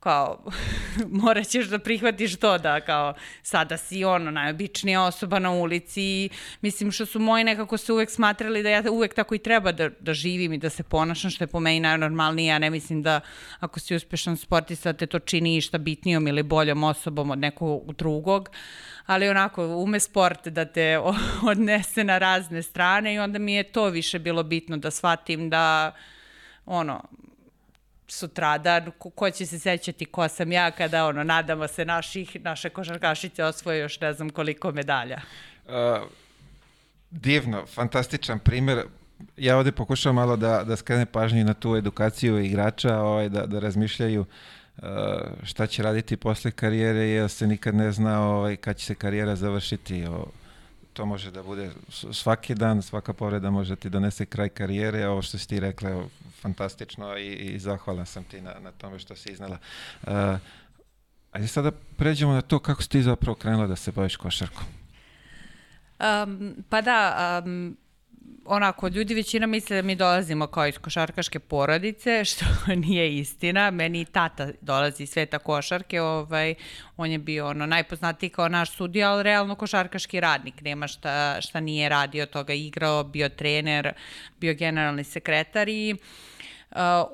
kao 0.00 0.44
morat 1.22 1.46
ćeš 1.46 1.66
da 1.66 1.78
prihvatiš 1.78 2.36
to 2.36 2.58
da 2.58 2.80
kao 2.80 3.14
sada 3.42 3.76
si 3.76 4.04
ono 4.04 4.30
najobičnija 4.30 5.02
osoba 5.02 5.38
na 5.38 5.50
ulici. 5.50 6.28
Mislim 6.60 6.92
što 6.92 7.06
su 7.06 7.18
moji 7.18 7.44
nekako 7.44 7.76
se 7.76 7.92
uvek 7.92 8.10
smatrali 8.10 8.62
da 8.62 8.68
ja 8.68 8.82
uvek 8.90 9.14
tako 9.14 9.34
i 9.34 9.38
treba 9.38 9.72
da, 9.72 9.88
da 9.88 10.14
živim 10.14 10.52
i 10.52 10.58
da 10.58 10.70
se 10.70 10.82
ponašam 10.82 11.30
što 11.30 11.44
je 11.44 11.48
po 11.48 11.60
meni 11.60 11.80
najnormalnije. 11.80 12.48
Ja 12.48 12.58
ne 12.58 12.70
mislim 12.70 13.02
da 13.02 13.20
ako 13.60 13.80
si 13.80 13.94
uspešan 13.94 14.36
sportista 14.36 14.92
te 14.92 15.06
to 15.06 15.18
čini 15.18 15.56
išta 15.56 15.78
bitnijom 15.78 16.28
ili 16.28 16.42
boljom 16.42 16.84
osobom 16.84 17.30
od 17.30 17.38
nekog 17.38 17.94
drugog 17.94 18.50
ali 19.06 19.28
onako 19.28 19.66
ume 19.66 20.00
sport 20.00 20.48
da 20.48 20.64
te 20.64 20.98
odnese 21.50 22.04
na 22.04 22.18
razne 22.18 22.62
strane 22.62 23.14
i 23.14 23.18
onda 23.18 23.38
mi 23.38 23.54
je 23.54 23.62
to 23.62 23.84
više 23.84 24.18
bilo 24.18 24.42
bitno 24.42 24.76
da 24.76 24.90
shvatim 24.90 25.50
da 25.50 25.94
ono, 26.66 27.02
sutradan, 28.08 28.90
ko, 28.98 29.30
će 29.30 29.46
se 29.46 29.58
sećati 29.58 30.04
ko 30.04 30.28
sam 30.28 30.52
ja 30.52 30.70
kada, 30.70 31.06
ono, 31.06 31.24
nadamo 31.24 31.68
se 31.68 31.84
naših, 31.84 32.36
naše 32.40 32.68
košarkašice 32.70 33.44
osvoje 33.44 33.80
još 33.80 34.00
ne 34.00 34.12
znam 34.12 34.30
koliko 34.30 34.72
medalja. 34.72 35.20
Uh, 35.66 35.72
divno, 37.10 37.66
fantastičan 37.66 38.38
primer. 38.38 38.82
Ja 39.36 39.56
ovde 39.56 39.72
pokušavam 39.72 40.16
malo 40.16 40.36
da, 40.36 40.64
da 40.64 40.76
skrene 40.76 41.06
pažnju 41.06 41.44
na 41.44 41.54
tu 41.54 41.76
edukaciju 41.76 42.38
igrača, 42.38 42.98
ovaj, 42.98 43.28
da, 43.28 43.46
da 43.46 43.58
razmišljaju 43.58 44.20
uh, 44.20 44.26
šta 45.42 45.66
će 45.66 45.82
raditi 45.82 46.16
posle 46.16 46.50
karijere, 46.50 47.00
jer 47.00 47.30
se 47.30 47.46
nikad 47.46 47.74
ne 47.74 47.92
zna 47.92 48.20
ovaj, 48.20 48.56
kad 48.56 48.76
će 48.76 48.86
se 48.86 48.94
karijera 48.94 49.36
završiti. 49.36 50.04
O, 50.06 50.26
to 50.92 51.06
može 51.06 51.30
da 51.30 51.42
bude 51.42 51.70
svaki 52.12 52.54
dan, 52.54 52.82
svaka 52.82 53.12
povreda 53.12 53.50
može 53.50 53.76
ti 53.76 53.90
donese 53.90 54.26
kraj 54.26 54.48
karijere, 54.48 55.08
ovo 55.08 55.22
što 55.22 55.38
si 55.38 55.48
ti 55.48 55.60
rekla, 55.60 56.04
fantastično 56.40 57.18
i, 57.18 57.32
i 57.32 57.58
zahvalan 57.58 58.06
sam 58.06 58.24
ti 58.24 58.40
na, 58.40 58.54
na 58.60 58.72
tome 58.72 58.98
što 58.98 59.16
si 59.16 59.32
iznala. 59.32 59.58
Uh, 60.02 60.10
ajde 61.32 61.48
sada 61.48 61.70
pređemo 61.96 62.32
na 62.32 62.40
to 62.40 62.58
kako 62.58 62.82
si 62.82 62.88
ti 62.88 63.02
zapravo 63.02 63.34
krenula 63.34 63.66
da 63.66 63.76
se 63.76 63.92
baviš 63.92 64.16
košarkom. 64.16 64.64
Um, 66.00 66.54
pa 66.68 66.80
da, 66.80 67.42
um, 67.44 67.76
onako, 68.50 68.88
ljudi 68.88 69.14
većina 69.14 69.46
misle 69.46 69.76
da 69.76 69.82
mi 69.82 69.94
dolazimo 69.96 70.46
kao 70.46 70.66
iz 70.66 70.78
košarkaške 70.78 71.38
porodice, 71.38 72.24
što 72.30 72.44
nije 72.76 73.16
istina. 73.16 73.70
Meni 73.70 74.04
tata 74.04 74.48
dolazi 74.60 75.02
iz 75.02 75.10
sveta 75.10 75.38
košarke, 75.38 76.00
ovaj, 76.00 76.54
on 76.96 77.10
je 77.10 77.18
bio 77.18 77.46
ono, 77.46 77.66
najpoznatiji 77.66 78.30
kao 78.30 78.48
naš 78.48 78.70
sudija, 78.70 79.12
ali 79.12 79.22
realno 79.22 79.54
košarkaški 79.54 80.20
radnik. 80.20 80.62
Nema 80.62 80.86
šta, 80.86 81.40
šta 81.40 81.60
nije 81.60 81.88
radio 81.88 82.26
toga, 82.26 82.52
igrao, 82.52 83.04
bio 83.04 83.28
trener, 83.28 83.92
bio 84.40 84.54
generalni 84.54 85.04
sekretar 85.04 85.68
i 85.68 85.94
Uh, 85.94 86.29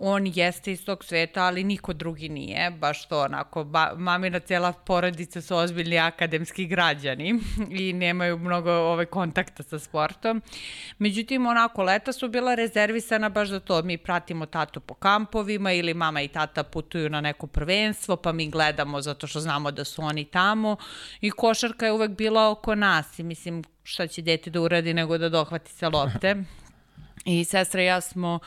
on 0.01 0.33
jeste 0.35 0.73
iz 0.73 0.85
tog 0.85 1.05
sveta, 1.05 1.45
ali 1.45 1.65
niko 1.65 1.93
drugi 1.93 2.29
nije, 2.29 2.71
baš 2.71 3.09
to 3.09 3.21
onako, 3.21 3.65
ba, 3.65 3.93
mamina 3.97 4.41
cela 4.41 4.73
porodica 4.73 5.41
su 5.41 5.57
ozbiljni 5.57 5.99
akademski 5.99 6.67
građani 6.67 7.41
i 7.81 7.93
nemaju 7.93 8.39
mnogo 8.39 8.71
ovaj, 8.71 9.07
kontakta 9.07 9.63
sa 9.63 9.79
sportom. 9.79 10.43
Međutim, 10.99 11.47
onako, 11.47 11.83
leta 11.83 12.13
su 12.13 12.29
bila 12.29 12.55
rezervisana 12.55 13.29
baš 13.29 13.49
za 13.49 13.61
to, 13.61 13.83
mi 13.83 13.99
pratimo 13.99 14.47
tatu 14.47 14.81
po 14.81 14.95
kampovima 14.95 15.73
ili 15.73 15.95
mama 15.95 16.23
i 16.23 16.29
tata 16.29 16.63
putuju 16.63 17.11
na 17.11 17.21
neko 17.21 17.47
prvenstvo, 17.47 18.17
pa 18.17 18.33
mi 18.33 18.51
gledamo 18.51 19.01
zato 19.01 19.27
što 19.27 19.41
znamo 19.41 19.71
da 19.71 19.85
su 19.85 20.03
oni 20.03 20.25
tamo 20.25 20.77
i 21.21 21.31
košarka 21.31 21.87
je 21.87 21.93
uvek 21.93 22.11
bila 22.11 22.51
oko 22.51 22.75
nas 22.75 23.19
i 23.19 23.23
mislim, 23.23 23.65
šta 23.83 24.07
će 24.07 24.23
dete 24.23 24.51
da 24.51 24.61
uradi 24.61 24.95
nego 24.95 25.19
da 25.19 25.29
dohvati 25.29 25.73
se 25.73 25.89
lopte. 25.89 26.37
I 27.27 27.45
sestra 27.45 27.83
i 27.83 27.85
ja 27.85 28.01
smo 28.01 28.39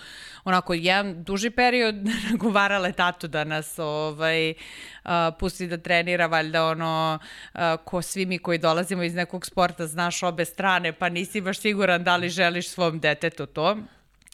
onako 0.43 0.73
jedan 0.73 1.23
duži 1.23 1.49
period 1.49 1.95
nagovarale 2.31 2.91
tatu 2.91 3.27
da 3.27 3.43
nas 3.43 3.79
ovaj, 3.79 4.49
uh, 4.49 5.11
pusti 5.39 5.67
da 5.67 5.77
trenira, 5.77 6.25
valjda 6.25 6.65
ono, 6.65 7.19
uh, 7.53 7.59
ko 7.85 8.01
svi 8.01 8.25
mi 8.25 8.37
koji 8.37 8.57
dolazimo 8.57 9.03
iz 9.03 9.15
nekog 9.15 9.45
sporta 9.45 9.87
znaš 9.87 10.23
obe 10.23 10.45
strane, 10.45 10.93
pa 10.93 11.09
nisi 11.09 11.41
baš 11.41 11.59
siguran 11.59 12.03
da 12.03 12.15
li 12.15 12.29
želiš 12.29 12.69
svom 12.69 12.99
detetu 12.99 13.45
to. 13.45 13.77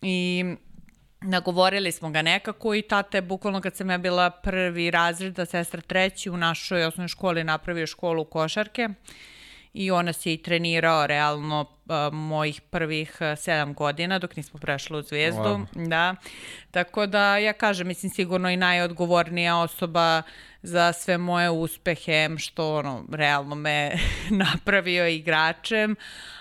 I 0.02 0.44
nagovorili 1.22 1.92
smo 1.92 2.10
ga 2.10 2.22
nekako 2.22 2.76
i 2.76 2.82
tata 2.82 3.18
je 3.18 3.22
bukvalno 3.22 3.62
kad 3.62 3.76
sam 3.76 3.90
ja 3.90 3.98
bila 3.98 4.30
prvi 4.30 4.92
razred, 4.92 5.40
a 5.40 5.46
sestra 5.46 5.82
treći 5.82 6.30
u 6.30 6.38
našoj 6.38 6.86
osnovnoj 6.86 7.08
školi 7.08 7.44
napravio 7.44 7.88
školu 7.88 8.26
košarke 8.26 8.90
i 9.76 9.92
on 9.92 10.06
nas 10.06 10.26
je 10.26 10.34
i 10.34 10.38
trenirao 10.38 11.08
realno 11.08 11.62
uh, 11.62 12.14
mojih 12.14 12.62
prvih 12.62 13.18
uh, 13.20 13.40
sedam 13.40 13.74
godina 13.74 14.20
dok 14.20 14.36
nismo 14.36 14.60
prešli 14.60 14.98
u 14.98 15.02
Zvezdu. 15.02 15.42
Wow. 15.42 15.88
Da. 15.88 16.16
Tako 16.72 17.06
da 17.06 17.38
ja 17.38 17.54
kažem, 17.54 17.88
mislim 17.88 18.10
sigurno 18.10 18.50
i 18.50 18.58
najodgovornija 18.58 19.58
osoba 19.58 20.22
za 20.62 20.94
sve 20.94 21.18
moje 21.18 21.50
uspehe, 21.50 22.30
što 22.38 22.76
ono, 22.76 23.06
realno 23.12 23.56
me 23.56 23.92
napravio 24.46 25.08
igračem, 25.08 25.96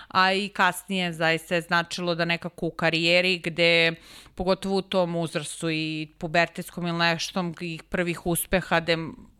a 0.07 0.33
i 0.33 0.49
kasnije 0.49 1.13
zaista 1.13 1.55
je 1.55 1.61
značilo 1.61 2.15
da 2.15 2.25
nekako 2.25 2.67
u 2.67 2.71
karijeri 2.71 3.37
gde 3.37 3.95
pogotovo 4.35 4.75
u 4.75 4.81
tom 4.81 5.15
uzrastu 5.15 5.69
i 5.69 6.07
pubertetskom 6.17 6.87
ili 6.87 6.97
neštom 6.97 7.55
i 7.61 7.79
prvih 7.89 8.25
uspeha 8.25 8.79
gde 8.79 8.97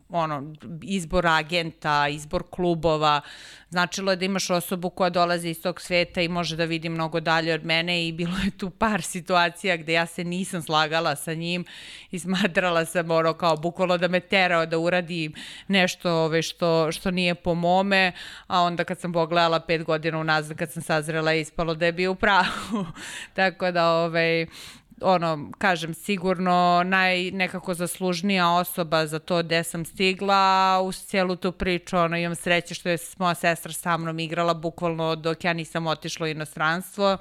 ono, 0.08 0.54
izbor 0.82 1.26
agenta, 1.26 2.08
izbor 2.08 2.42
klubova, 2.50 3.20
značilo 3.70 4.12
je 4.12 4.16
da 4.16 4.24
imaš 4.24 4.50
osobu 4.50 4.90
koja 4.90 5.10
dolazi 5.10 5.48
iz 5.48 5.62
tog 5.62 5.80
sveta 5.80 6.22
i 6.22 6.28
može 6.28 6.56
da 6.56 6.64
vidi 6.64 6.88
mnogo 6.88 7.20
dalje 7.20 7.54
od 7.54 7.64
mene 7.64 8.08
i 8.08 8.12
bilo 8.12 8.36
je 8.44 8.50
tu 8.50 8.70
par 8.70 9.02
situacija 9.02 9.76
gde 9.76 9.92
ja 9.92 10.06
se 10.06 10.24
nisam 10.24 10.62
slagala 10.62 11.16
sa 11.16 11.34
njim 11.34 11.64
i 12.10 12.18
smatrala 12.18 12.84
sam 12.84 13.10
ono 13.10 13.34
kao 13.34 13.56
bukvalo 13.56 13.98
da 13.98 14.08
me 14.08 14.20
terao 14.20 14.66
da 14.66 14.78
uradim 14.78 15.34
nešto 15.68 16.12
ove, 16.12 16.42
što, 16.42 16.92
što 16.92 17.10
nije 17.10 17.34
po 17.34 17.54
mome, 17.54 18.12
a 18.46 18.62
onda 18.62 18.84
kad 18.84 19.00
sam 19.00 19.12
pogledala 19.12 19.60
pet 19.60 19.84
godina 19.84 20.18
unazad 20.18 20.56
kad 20.56 20.72
sam 20.72 20.82
sazrela 20.82 21.32
ispalo 21.32 21.74
da 21.74 21.86
je 21.86 21.92
bio 21.92 22.12
u 22.12 22.14
pravu. 22.14 22.86
Tako 23.34 23.70
da 23.70 23.90
ove, 23.90 24.46
ono, 25.00 25.50
kažem, 25.58 25.94
sigurno 25.94 26.82
naj 26.84 27.30
nekako 27.30 27.74
zaslužnija 27.74 28.50
osoba 28.50 29.06
za 29.06 29.18
to 29.18 29.42
gde 29.42 29.64
sam 29.64 29.84
stigla, 29.84 30.80
uz 30.84 30.96
cijelu 30.96 31.36
tu 31.36 31.52
priču, 31.52 31.96
ono, 31.96 32.16
imam 32.16 32.34
sreće 32.34 32.74
što 32.74 32.88
je 32.88 32.98
moja 33.18 33.34
sestra 33.34 33.72
sa 33.72 33.96
mnom 33.96 34.18
igrala 34.18 34.54
bukvalno 34.54 35.16
dok 35.16 35.44
ja 35.44 35.52
nisam 35.52 35.86
otišla 35.86 36.24
u 36.24 36.28
inostranstvo 36.28 37.18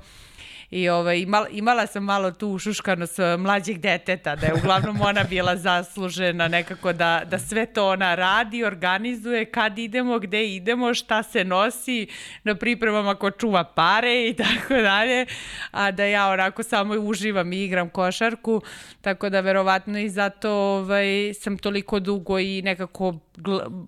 i 0.75 0.89
ovaj, 0.89 1.19
imala, 1.19 1.47
imala 1.51 1.87
sam 1.87 2.03
malo 2.03 2.31
tu 2.31 2.47
ušuškanost 2.47 3.17
mlađeg 3.37 3.77
deteta, 3.77 4.35
da 4.35 4.47
je 4.47 4.53
uglavnom 4.53 5.01
ona 5.01 5.23
bila 5.23 5.55
zaslužena 5.57 6.47
nekako 6.47 6.93
da, 6.93 7.21
da 7.25 7.39
sve 7.39 7.65
to 7.65 7.89
ona 7.89 8.15
radi, 8.15 8.63
organizuje, 8.63 9.45
kad 9.45 9.79
idemo, 9.79 10.19
gde 10.19 10.55
idemo, 10.55 10.93
šta 10.93 11.23
se 11.23 11.43
nosi, 11.43 12.07
na 12.43 12.55
pripremama 12.55 13.15
ko 13.15 13.31
čuva 13.31 13.63
pare 13.63 14.27
i 14.27 14.33
tako 14.43 14.73
dalje, 14.73 15.25
a 15.71 15.91
da 15.91 16.03
ja 16.05 16.29
onako 16.29 16.63
samo 16.63 16.93
uživam 16.93 17.53
i 17.53 17.63
igram 17.63 17.89
košarku, 17.89 18.61
tako 19.01 19.29
da 19.29 19.39
verovatno 19.39 19.99
i 19.99 20.09
zato 20.09 20.51
ovaj, 20.51 21.33
sam 21.33 21.57
toliko 21.57 21.99
dugo 21.99 22.39
i 22.39 22.61
nekako 22.61 23.19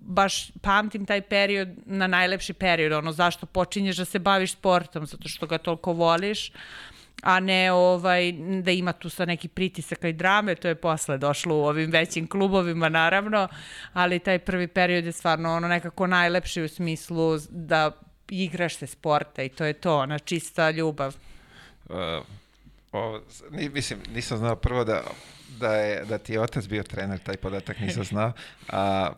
baš 0.00 0.50
pamtim 0.62 1.06
taj 1.06 1.20
period 1.20 1.68
na 1.86 2.06
najlepši 2.06 2.52
period, 2.52 2.92
ono 2.92 3.12
zašto 3.12 3.46
počinješ 3.46 3.96
da 3.96 4.04
se 4.04 4.18
baviš 4.18 4.52
sportom, 4.52 5.06
zato 5.06 5.28
što 5.28 5.46
ga 5.46 5.58
toliko 5.58 5.92
voliš, 5.92 6.52
a 7.22 7.40
ne 7.40 7.72
ovaj, 7.72 8.32
da 8.62 8.70
ima 8.70 8.92
tu 8.92 9.08
sa 9.08 9.24
neki 9.24 9.48
pritisaka 9.48 10.08
i 10.08 10.12
drame, 10.12 10.54
to 10.54 10.68
je 10.68 10.74
posle 10.74 11.18
došlo 11.18 11.56
u 11.56 11.64
ovim 11.64 11.90
većim 11.90 12.26
klubovima 12.26 12.88
naravno, 12.88 13.48
ali 13.92 14.18
taj 14.18 14.38
prvi 14.38 14.68
period 14.68 15.04
je 15.04 15.12
stvarno 15.12 15.54
ono 15.54 15.68
nekako 15.68 16.06
najlepši 16.06 16.62
u 16.62 16.68
smislu 16.68 17.38
da 17.50 17.90
igraš 18.28 18.76
se 18.76 18.86
sporta 18.86 19.42
i 19.42 19.48
to 19.48 19.64
je 19.64 19.72
to, 19.72 19.98
ona 19.98 20.18
čista 20.18 20.70
ljubav. 20.70 21.16
Uh, 21.88 21.94
o, 22.92 23.20
ni, 23.50 23.68
mislim, 23.68 23.98
nisam 24.14 24.38
znao 24.38 24.56
prvo 24.56 24.84
da, 24.84 25.02
da, 25.60 25.74
je, 25.74 26.04
da 26.04 26.18
ti 26.18 26.32
je 26.32 26.40
otac 26.40 26.66
bio 26.66 26.82
trener, 26.82 27.18
taj 27.18 27.36
podatak 27.36 27.80
nisam 27.80 28.04
znao, 28.12 28.32
a 28.68 29.12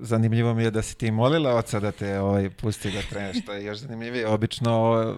zanimljivo 0.00 0.54
mi 0.54 0.62
je 0.62 0.70
da 0.70 0.82
si 0.82 0.98
ti 0.98 1.10
molila 1.10 1.54
oca 1.54 1.80
da 1.80 1.92
te 1.92 2.20
ovaj, 2.20 2.50
pusti 2.50 2.90
da 2.90 3.02
treneš, 3.10 3.42
što 3.42 3.52
je 3.52 3.64
još 3.64 3.78
zanimljivije. 3.78 4.28
Obično 4.28 5.16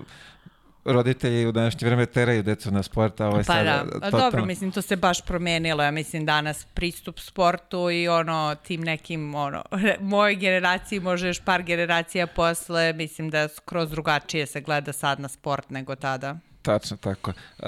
roditelji 0.85 1.47
u 1.47 1.53
današnje 1.53 1.87
vreme 1.89 2.07
teraju 2.07 2.43
decu 2.43 2.71
na 2.71 2.83
sport, 2.83 3.21
a 3.21 3.27
ovo 3.27 3.37
je 3.37 3.45
pa 3.45 3.53
sada... 3.53 3.85
Da. 3.85 3.93
Totalno... 3.93 4.19
Dobro, 4.19 4.45
mislim, 4.45 4.73
to 4.73 4.83
se 4.83 4.97
baš 4.97 5.21
promenilo. 5.21 5.83
Ja 5.83 5.91
mislim, 5.91 6.27
danas 6.27 6.67
pristup 6.75 7.19
sportu 7.19 7.91
i 7.91 8.09
ono, 8.09 8.55
tim 8.55 8.81
nekim, 8.81 9.35
ono, 9.35 9.63
moje 10.01 10.35
generaciji, 10.35 11.01
može 11.01 11.27
još 11.27 11.41
par 11.41 11.63
generacija 11.63 12.27
posle, 12.27 12.93
mislim 12.93 13.31
da 13.31 13.49
skroz 13.49 13.91
drugačije 13.91 14.47
se 14.47 14.61
gleda 14.61 14.93
sad 14.93 15.21
na 15.21 15.29
sport 15.29 15.71
nego 15.71 15.95
tada. 15.95 16.37
Tačno, 16.63 16.97
tako. 16.97 17.33
Uh, 17.59 17.67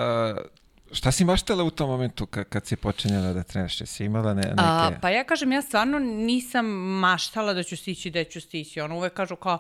Šta 0.93 1.13
si 1.13 1.25
maštala 1.25 1.65
u 1.65 1.71
tom 1.71 1.91
momentu 1.91 2.27
kad, 2.27 2.49
kad 2.49 2.67
si 2.67 2.77
počinjala 2.77 3.33
da 3.33 3.43
trenaš? 3.43 3.79
Si 3.79 4.05
imala 4.05 4.35
ne, 4.35 4.43
neke... 4.43 4.55
A, 4.57 4.91
pa 5.03 5.11
ja 5.11 5.25
kažem, 5.25 5.53
ja 5.53 5.63
stvarno 5.63 5.99
nisam 5.99 6.67
maštala 7.01 7.53
da 7.53 7.63
ću 7.63 7.77
stići, 7.77 8.11
da 8.11 8.25
ću 8.25 8.41
stići. 8.41 8.81
Ono 8.81 8.97
uvek 8.97 9.13
kažu 9.13 9.37
kao, 9.37 9.59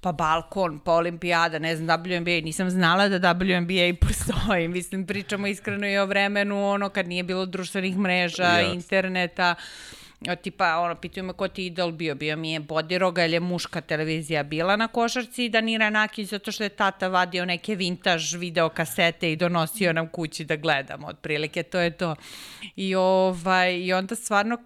pa 0.00 0.12
balkon, 0.12 0.78
pa 0.78 0.92
olimpijada, 0.92 1.58
ne 1.58 1.76
znam, 1.76 2.02
WNBA, 2.04 2.44
nisam 2.44 2.70
znala 2.70 3.08
da 3.08 3.34
WNBA 3.34 3.96
postoji. 4.06 4.68
Mislim, 4.68 5.06
pričamo 5.06 5.46
iskreno 5.46 5.86
i 5.86 5.98
o 5.98 6.06
vremenu, 6.06 6.68
ono, 6.68 6.88
kad 6.88 7.08
nije 7.08 7.22
bilo 7.22 7.46
društvenih 7.46 7.98
mreža, 7.98 8.44
yes. 8.44 8.74
interneta, 8.74 9.54
tipa, 10.42 10.78
ono, 10.78 10.94
pitaju 10.94 11.24
me 11.24 11.32
ko 11.32 11.48
ti 11.48 11.66
idol 11.66 11.92
bio, 11.92 12.14
bio 12.14 12.36
mi 12.36 12.52
je 12.52 12.60
Bodiroga 12.60 13.24
ili 13.24 13.34
je 13.34 13.40
muška 13.40 13.80
televizija 13.80 14.42
bila 14.42 14.76
na 14.76 14.88
košarci 14.88 15.44
i 15.44 15.48
Danira 15.48 15.90
Nakić 15.90 16.28
zato 16.28 16.52
što 16.52 16.62
je 16.62 16.68
tata 16.68 17.08
vadio 17.08 17.44
neke 17.44 17.74
vintaž 17.74 18.34
video 18.34 18.68
kasete 18.68 19.32
i 19.32 19.36
donosio 19.36 19.92
nam 19.92 20.08
kući 20.08 20.44
da 20.44 20.56
gledamo, 20.56 21.06
otprilike, 21.06 21.62
to 21.62 21.78
je 21.78 21.90
to. 21.90 22.14
I, 22.76 22.94
ovaj, 22.94 23.74
i 23.74 23.92
onda 23.92 24.14
stvarno 24.14 24.58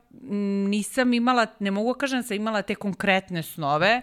nisam 0.68 1.12
imala, 1.12 1.46
ne 1.58 1.70
mogu 1.70 1.92
da 1.92 1.98
kažem 1.98 2.20
da 2.20 2.22
sam 2.22 2.36
imala 2.36 2.62
te 2.62 2.74
konkretne 2.74 3.42
snove, 3.42 4.02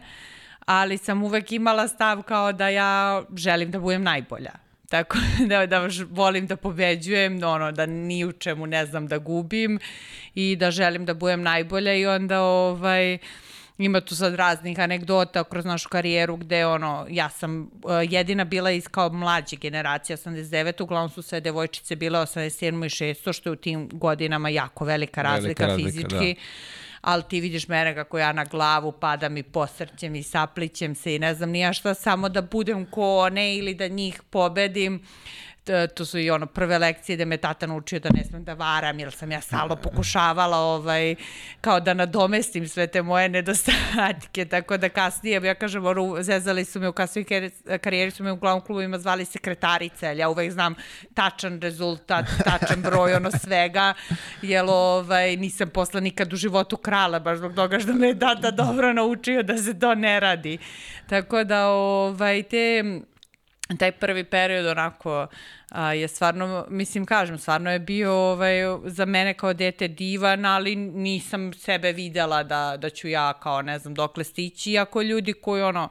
ali 0.65 0.97
sam 0.97 1.23
uvek 1.23 1.51
imala 1.51 1.88
stav 1.88 2.23
kao 2.23 2.51
da 2.51 2.69
ja 2.69 3.23
želim 3.35 3.71
da 3.71 3.79
budem 3.79 4.03
najbolja. 4.03 4.68
Tako 4.89 5.17
da, 5.49 5.65
da 5.65 5.88
volim 6.10 6.47
da 6.47 6.56
pobeđujem, 6.56 7.43
ono, 7.43 7.71
da 7.71 7.86
ni 7.86 8.25
u 8.25 8.32
čemu 8.32 8.65
ne 8.65 8.86
znam 8.86 9.08
da 9.08 9.17
gubim 9.17 9.80
i 10.36 10.56
da 10.56 10.71
želim 10.71 11.06
da 11.06 11.13
budem 11.13 11.41
najbolja 11.41 11.93
i 11.93 12.06
onda 12.06 12.41
ovaj, 12.41 13.17
ima 13.78 14.02
tu 14.02 14.15
sad 14.15 14.36
raznih 14.36 14.80
anegdota 14.80 15.43
kroz 15.43 15.65
našu 15.65 15.89
karijeru 15.89 16.36
gde 16.36 16.65
ono, 16.65 17.06
ja 17.10 17.30
sam 17.30 17.62
uh, 17.62 17.91
jedina 18.10 18.43
bila 18.43 18.71
iz 18.71 18.88
kao 18.88 19.10
mlađe 19.10 19.56
generacije 19.56 20.17
89. 20.17 20.84
Uglavnom 20.84 21.10
su 21.10 21.21
sve 21.21 21.41
devojčice 21.41 21.95
bile 21.95 22.19
87. 22.19 22.86
i 22.86 23.13
600, 23.13 23.34
što 23.34 23.49
je 23.49 23.54
u 23.54 23.56
tim 23.56 23.89
godinama 23.93 24.49
jako 24.49 24.86
velika 24.86 25.21
razlika, 25.21 25.65
velika 25.65 25.67
razlika 25.67 25.89
fizički. 25.89 26.34
Da 26.34 26.41
ali 27.01 27.23
ti 27.29 27.39
vidiš 27.39 27.67
mene 27.67 27.95
kako 27.95 28.19
ja 28.19 28.33
na 28.33 28.45
glavu 28.45 28.91
padam 28.91 29.38
i 29.38 29.43
posrćem 29.43 30.15
i 30.15 30.23
saplićem 30.23 30.95
se 30.95 31.15
i 31.15 31.19
ne 31.19 31.33
znam 31.33 31.49
nija 31.49 31.73
šta, 31.73 31.93
samo 31.93 32.29
da 32.29 32.41
budem 32.41 32.85
ko 32.85 33.17
one 33.17 33.55
ili 33.55 33.73
da 33.73 33.88
njih 33.88 34.21
pobedim 34.29 35.03
to 35.95 36.05
su 36.05 36.19
i 36.19 36.29
ono 36.29 36.45
prve 36.45 36.77
lekcije 36.77 37.17
da 37.17 37.25
me 37.25 37.38
tata 37.38 37.67
naučio 37.67 37.99
da 37.99 38.10
ne 38.13 38.23
smem 38.23 38.43
da 38.43 38.53
varam, 38.53 38.99
jer 38.99 39.12
sam 39.12 39.32
ja 39.32 39.41
stalno 39.41 39.75
pokušavala 39.75 40.58
ovaj, 40.58 41.15
kao 41.62 41.79
da 41.79 41.93
nadomestim 41.93 42.67
sve 42.67 42.88
te 42.88 43.01
moje 43.01 43.29
nedostatke, 43.29 44.45
tako 44.53 44.77
da 44.77 44.89
kasnije, 44.89 45.41
ja 45.43 45.55
kažem, 45.55 45.86
ono, 45.86 46.23
zezali 46.23 46.65
su 46.65 46.79
me 46.79 46.88
u 46.88 46.93
kasnoj 46.93 47.25
karijeri, 47.82 48.12
su 48.12 48.23
me 48.23 48.32
u 48.32 48.36
glavnom 48.36 48.65
klubovima 48.65 48.99
zvali 48.99 49.25
sekretarice, 49.25 50.08
ali 50.08 50.19
ja 50.19 50.29
uvek 50.29 50.51
znam 50.51 50.75
tačan 51.13 51.62
rezultat, 51.62 52.25
tačan 52.43 52.82
broj, 52.82 53.13
ono 53.13 53.32
svega, 53.32 53.93
jer 54.41 54.65
ovaj, 54.67 55.36
nisam 55.38 55.69
posla 55.69 55.99
nikad 55.99 56.34
u 56.34 56.36
životu 56.36 56.77
krala, 56.77 57.19
baš 57.19 57.38
zbog 57.38 57.55
toga 57.55 57.79
što 57.79 57.93
me 57.93 58.08
je 58.08 58.19
tata 58.19 58.51
dobro 58.51 58.93
naučio 58.93 59.43
da 59.43 59.58
se 59.58 59.79
to 59.79 59.95
ne 59.95 60.19
radi. 60.19 60.58
Tako 61.10 61.43
da, 61.43 61.67
ovaj, 61.67 62.43
te 62.43 62.84
taj 63.77 63.91
prvi 63.91 64.23
period 64.23 64.65
onako 64.65 65.27
a, 65.69 65.93
je 65.93 66.08
stvarno, 66.08 66.65
mislim 66.69 67.05
kažem, 67.05 67.38
stvarno 67.38 67.71
je 67.71 67.79
bio 67.79 68.13
ovaj, 68.13 68.55
za 68.86 69.05
mene 69.05 69.34
kao 69.34 69.53
dete 69.53 69.88
divan, 69.88 70.45
ali 70.45 70.75
nisam 70.75 71.53
sebe 71.53 71.91
videla 71.91 72.43
da, 72.43 72.77
da 72.77 72.89
ću 72.89 73.08
ja 73.08 73.34
kao 73.34 73.62
ne 73.62 73.79
znam 73.79 73.93
dokle 73.93 74.23
stići, 74.23 74.71
iako 74.71 75.01
ljudi 75.01 75.34
koji 75.34 75.62
ono 75.62 75.89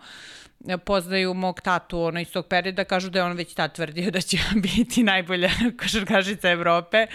poznaju 0.85 1.35
mog 1.35 1.61
tatu 1.61 2.01
ono, 2.01 2.21
iz 2.21 2.33
tog 2.33 2.47
perioda 2.47 2.85
kažu 2.85 3.11
da 3.11 3.19
je 3.19 3.25
on 3.25 3.37
već 3.37 3.55
tad 3.55 3.75
tvrdio 3.75 4.11
da 4.11 4.21
će 4.21 4.39
biti 4.77 5.03
najbolja 5.03 5.51
košarkašica 5.81 6.51
Evrope, 6.51 7.07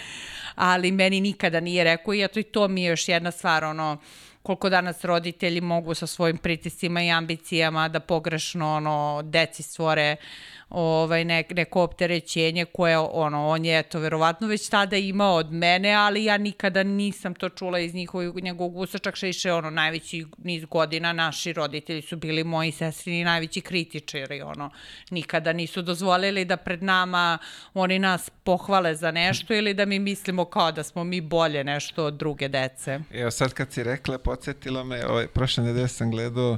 ali 0.56 0.92
meni 0.92 1.22
nikada 1.22 1.60
nije 1.60 1.84
rekao 1.84 2.14
i 2.14 2.24
eto 2.24 2.40
i 2.40 2.44
to 2.44 2.68
mi 2.68 2.84
je 2.84 2.90
još 2.90 3.08
jedna 3.08 3.32
stvar 3.32 3.64
ono, 3.64 3.98
koliko 4.44 4.70
danas 4.70 5.04
roditelji 5.06 5.62
mogu 5.62 5.94
sa 5.94 6.08
svojim 6.08 6.38
pritiscima 6.38 7.04
i 7.04 7.12
ambicijama 7.12 7.88
da 7.88 8.00
pogrešno 8.00 8.76
ono, 8.76 9.22
deci 9.24 9.64
stvore 9.64 10.16
ovaj, 10.74 11.26
ne, 11.26 11.44
neko 11.50 11.82
opterećenje 11.82 12.66
koje 12.66 12.98
ono, 12.98 13.48
on 13.48 13.66
je 13.66 13.84
to 13.84 14.00
verovatno 14.00 14.48
već 14.48 14.70
tada 14.70 14.98
imao 14.98 15.36
od 15.36 15.52
mene, 15.52 15.94
ali 15.94 16.24
ja 16.24 16.38
nikada 16.38 16.84
nisam 16.84 17.36
to 17.36 17.50
čula 17.50 17.80
iz 17.80 17.94
njihovog, 17.94 18.40
njegovog 18.40 18.78
usta, 18.78 18.98
čak 18.98 19.16
še 19.16 19.30
iše 19.30 19.54
ono, 19.54 19.70
najveći 19.70 20.26
niz 20.38 20.66
godina 20.66 21.14
naši 21.14 21.54
roditelji 21.54 22.02
su 22.02 22.18
bili 22.18 22.44
moji 22.44 22.72
sestrini 22.72 23.24
najveći 23.24 23.62
kritičari, 23.62 24.42
ono, 24.42 24.70
nikada 25.10 25.54
nisu 25.54 25.82
dozvolili 25.82 26.46
da 26.46 26.58
pred 26.58 26.84
nama 26.84 27.38
oni 27.74 28.00
nas 28.00 28.30
pohvale 28.44 28.96
za 28.96 29.12
nešto 29.12 29.54
ili 29.54 29.74
da 29.74 29.86
mi 29.86 30.00
mislimo 30.00 30.46
kao 30.46 30.72
da 30.72 30.84
smo 30.84 31.04
mi 31.04 31.22
bolje 31.22 31.64
nešto 31.64 32.06
od 32.06 32.14
druge 32.14 32.48
dece. 32.48 33.00
Evo 33.12 33.32
sad 33.32 33.54
kad 33.54 33.72
si 33.72 33.84
rekla, 33.84 34.18
podsjetilo 34.18 34.84
me, 34.84 35.06
ovaj, 35.06 35.28
prošle 35.28 35.64
nedelje 35.64 35.88
sam 35.88 36.12
gledao 36.12 36.58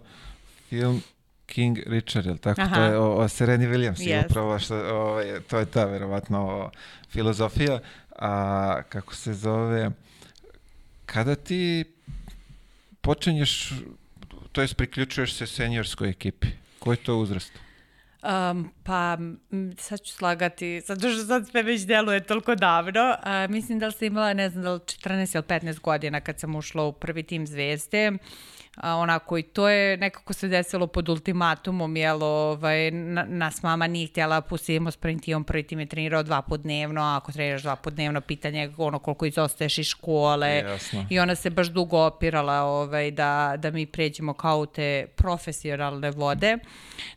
film 0.69 1.01
King 1.45 1.79
Richard, 1.85 2.25
jel 2.25 2.37
tako? 2.37 2.61
Aha. 2.61 2.75
To 2.75 2.81
je 2.81 2.97
o, 2.97 3.15
o 3.15 3.27
Sereni 3.27 3.67
Williams 3.67 3.99
yes. 3.99 4.25
upravo 4.25 4.59
što, 4.59 4.75
o, 4.75 4.95
ovaj, 4.95 5.39
to 5.47 5.59
je 5.59 5.65
ta 5.65 5.85
verovatno 5.85 6.71
filozofija. 7.09 7.79
A 8.19 8.81
kako 8.89 9.15
se 9.15 9.33
zove, 9.33 9.91
kada 11.05 11.35
ti 11.35 11.85
počinješ, 13.01 13.73
to 14.51 14.61
jest 14.61 14.77
priključuješ 14.77 15.33
se 15.33 15.47
seniorskoj 15.47 16.09
ekipi, 16.09 16.47
koji 16.79 16.93
je 16.93 17.03
to 17.03 17.17
uzrast? 17.17 17.51
Um, 18.23 18.71
pa, 18.83 19.17
sad 19.77 20.01
ću 20.01 20.13
slagati, 20.13 20.81
zato 20.81 21.09
što 21.09 21.25
sad 21.25 21.47
sve 21.47 21.63
već 21.63 21.81
deluje 21.81 22.23
toliko 22.23 22.55
davno. 22.55 23.15
Uh, 23.19 23.51
mislim 23.51 23.79
da 23.79 23.87
li 23.87 23.93
sam 23.93 24.07
imala, 24.07 24.33
ne 24.33 24.49
znam, 24.49 24.63
da 24.63 24.73
li 24.73 24.79
14 24.79 25.35
ili 25.35 25.43
15 25.43 25.79
godina 25.79 26.21
kad 26.21 26.39
sam 26.39 26.55
ušla 26.55 26.83
u 26.83 26.93
prvi 26.93 27.23
tim 27.23 27.47
Zvezde. 27.47 28.11
Uh, 28.11 28.17
a, 28.75 28.95
onako 28.95 29.37
i 29.37 29.43
to 29.43 29.69
je 29.69 29.97
nekako 29.97 30.33
se 30.33 30.47
desilo 30.47 30.87
pod 30.87 31.09
ultimatumom, 31.09 31.95
jel, 31.95 32.23
ovaj, 32.23 32.91
na, 32.91 33.25
nas 33.27 33.63
mama 33.63 33.87
nije 33.87 34.07
htjela 34.07 34.41
pustimo 34.41 34.91
sprintijom, 34.91 35.43
prvi 35.43 35.63
tim 35.63 35.79
je 35.79 35.85
trenirao 35.85 36.23
dva 36.23 36.41
put 36.41 36.61
dnevno, 36.61 37.01
a 37.01 37.17
ako 37.17 37.31
treniraš 37.31 37.61
dva 37.61 37.75
put 37.75 37.93
dnevno, 37.93 38.21
pitanje 38.21 38.59
je 38.59 38.73
ono 38.77 38.99
koliko 38.99 39.25
izostaješ 39.25 39.77
iz 39.77 39.87
škole 39.87 40.55
Jasno. 40.55 41.05
i 41.09 41.19
ona 41.19 41.35
se 41.35 41.49
baš 41.49 41.67
dugo 41.67 42.05
opirala 42.05 42.61
ovaj, 42.61 43.11
da, 43.11 43.53
da 43.57 43.71
mi 43.71 43.85
pređemo 43.85 44.33
kao 44.33 44.57
u 44.57 44.65
te 44.65 45.07
profesionalne 45.15 46.11
vode, 46.11 46.57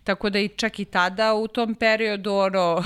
tako 0.04 0.30
da 0.30 0.38
i 0.38 0.48
čak 0.48 0.78
i 0.78 0.84
tada 0.84 1.34
u 1.34 1.48
tom 1.48 1.74
periodu, 1.74 2.32
ono, 2.32 2.84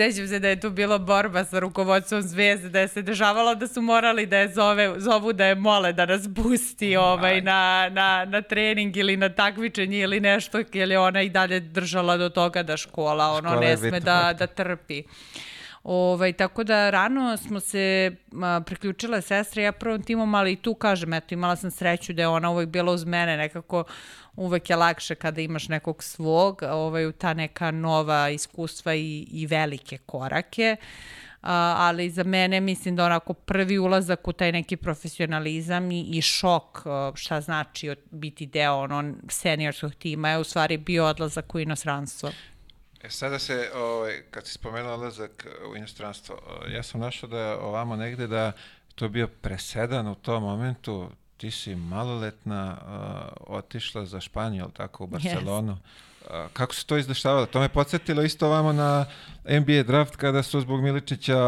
sećam 0.00 0.28
se 0.28 0.38
da 0.38 0.48
je 0.48 0.60
tu 0.60 0.70
bila 0.70 0.98
borba 0.98 1.44
sa 1.44 1.58
rukovodstvom 1.58 2.22
zvezde, 2.22 2.68
da 2.68 2.80
je 2.80 2.88
se 2.88 3.02
dešavalo 3.02 3.54
da 3.54 3.66
su 3.66 3.82
morali 3.82 4.26
da 4.26 4.38
je 4.38 4.48
zove, 4.48 4.94
zovu 4.96 5.32
da 5.32 5.46
je 5.46 5.54
mole 5.54 5.92
da 5.92 6.06
nas 6.06 6.22
pusti 6.36 6.96
ovaj, 6.96 7.40
na 7.40 7.88
na, 7.92 8.24
na 8.24 8.42
trening 8.42 8.96
ili 8.96 9.16
na 9.16 9.28
takmičenje 9.28 9.98
ili 9.98 10.20
nešto, 10.20 10.62
jer 10.72 10.90
je 10.90 10.98
ona 10.98 11.22
i 11.22 11.28
dalje 11.28 11.60
držala 11.60 12.16
do 12.16 12.28
toga 12.28 12.62
da 12.62 12.76
škola 12.76 13.28
ono 13.28 13.48
škola 13.48 13.60
ne 13.60 13.76
sme 13.76 14.00
da, 14.00 14.34
da 14.38 14.46
trpi. 14.46 15.02
Ovaj, 15.84 16.32
tako 16.32 16.64
da 16.64 16.90
rano 16.90 17.36
smo 17.36 17.60
se 17.60 18.16
a, 18.42 18.60
priključile 18.66 19.22
sestre, 19.22 19.62
ja 19.62 19.72
prvom 19.72 20.02
timom, 20.02 20.34
ali 20.34 20.52
i 20.52 20.56
tu 20.56 20.74
kažem, 20.74 21.12
eto, 21.14 21.34
imala 21.34 21.56
sam 21.56 21.70
sreću 21.70 22.12
da 22.12 22.22
je 22.22 22.28
ona 22.28 22.50
uvek 22.50 22.68
bila 22.68 22.92
uz 22.92 23.04
mene, 23.04 23.36
nekako 23.36 23.84
uvek 24.40 24.70
je 24.70 24.76
lakše 24.76 25.14
kada 25.14 25.40
imaš 25.40 25.68
nekog 25.68 26.02
svog, 26.02 26.62
ovaj, 26.62 27.12
ta 27.12 27.34
neka 27.34 27.70
nova 27.70 28.28
iskustva 28.28 28.94
i, 28.94 29.26
i 29.30 29.46
velike 29.46 29.98
korake. 29.98 30.76
Uh, 30.80 31.48
ali 31.52 32.10
za 32.10 32.24
mene 32.24 32.60
mislim 32.60 32.96
da 32.96 33.04
onako 33.04 33.32
prvi 33.32 33.78
ulazak 33.78 34.28
u 34.28 34.32
taj 34.32 34.52
neki 34.52 34.76
profesionalizam 34.76 35.90
i, 35.90 36.00
i 36.00 36.22
šok 36.22 36.82
šta 37.14 37.40
znači 37.40 37.96
biti 38.10 38.46
deo 38.46 38.74
ono 38.74 39.14
seniorskog 39.28 39.94
tima 39.94 40.30
je 40.30 40.38
u 40.38 40.44
stvari 40.44 40.76
bio 40.76 41.06
odlazak 41.06 41.54
u 41.54 41.60
inostranstvo. 41.60 42.30
E 43.02 43.10
sada 43.10 43.38
se, 43.38 43.70
ovaj, 43.74 44.22
kad 44.30 44.46
si 44.46 44.52
spomenula 44.52 44.94
odlazak 44.94 45.46
u 45.72 45.76
inostranstvo, 45.76 46.36
ja 46.68 46.82
sam 46.82 47.00
našao 47.00 47.28
da 47.28 47.58
ovamo 47.60 47.96
negde 47.96 48.26
da 48.26 48.52
to 48.94 49.08
bio 49.08 49.28
presedan 49.28 50.08
u 50.08 50.14
tom 50.14 50.42
momentu, 50.42 51.10
ti 51.40 51.50
si 51.50 51.74
maloletna 51.74 52.76
uh, 52.76 53.56
otišla 53.56 54.04
za 54.06 54.20
Španiju, 54.20 54.68
tako, 54.76 55.04
u 55.04 55.06
Barcelonu. 55.06 55.72
Yes 55.72 56.09
kako 56.52 56.74
se 56.74 56.86
to 56.86 56.96
izdešavalo? 56.96 57.46
To 57.46 57.60
me 57.60 57.68
podsjetilo 57.68 58.22
isto 58.22 58.48
vamo 58.48 58.72
na 58.72 59.06
NBA 59.44 59.82
draft 59.82 60.16
kada 60.16 60.42
su 60.42 60.60
zbog 60.60 60.82
Miličića 60.82 61.38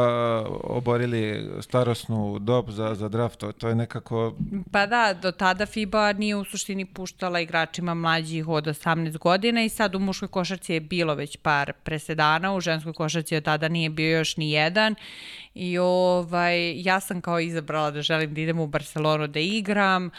oborili 0.65 1.51
starosnu 1.61 2.39
dob 2.39 2.71
za, 2.71 2.95
za 2.95 3.09
draft. 3.09 3.39
To, 3.39 3.53
to 3.53 3.69
je 3.69 3.75
nekako... 3.75 4.35
Pa 4.71 4.87
da, 4.87 5.15
do 5.23 5.33
tada 5.33 5.67
FIBA 5.67 6.13
nije 6.13 6.37
u 6.37 6.45
suštini 6.45 6.85
puštala 6.85 7.41
igračima 7.41 7.95
mlađih 7.95 8.49
od 8.49 8.65
18 8.65 9.19
godina 9.19 9.63
i 9.63 9.69
sad 9.69 9.95
u 9.95 9.99
muškoj 9.99 10.29
košarci 10.29 10.73
je 10.73 10.81
bilo 10.81 11.15
već 11.15 11.37
par 11.37 11.73
presedana, 11.83 12.55
u 12.55 12.61
ženskoj 12.61 12.93
košarci 12.93 13.37
od 13.37 13.45
tada 13.45 13.69
nije 13.69 13.91
bio 13.91 14.19
još 14.19 14.37
ni 14.37 14.51
jedan 14.51 14.95
i 15.55 15.79
ovaj, 15.79 16.83
ja 16.83 17.01
sam 17.01 17.21
kao 17.21 17.41
izabrala 17.41 17.91
da 17.91 18.03
želim 18.03 18.35
da 18.35 18.41
idem 18.41 18.59
u 18.59 18.67
Barcelonu 18.67 19.27
da 19.27 19.41
igram, 19.41 20.11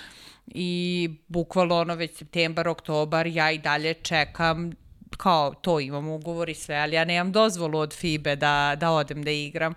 i 0.48 1.10
bukvalno 1.28 1.76
ono 1.76 1.96
već 1.96 2.18
septembar, 2.18 2.68
oktobar, 2.68 3.28
ja 3.28 3.52
i 3.52 3.58
dalje 3.58 3.94
čekam 3.94 4.72
kao 5.18 5.54
to 5.54 5.80
imam 5.80 6.08
ugovor 6.08 6.50
i 6.50 6.54
sve, 6.54 6.76
ali 6.76 6.96
ja 6.96 7.06
nemam 7.06 7.32
dozvolu 7.32 7.80
od 7.80 7.94
FIBE 7.94 8.36
da, 8.36 8.76
da 8.80 8.92
odem 8.92 9.24
da 9.24 9.32
igram. 9.32 9.74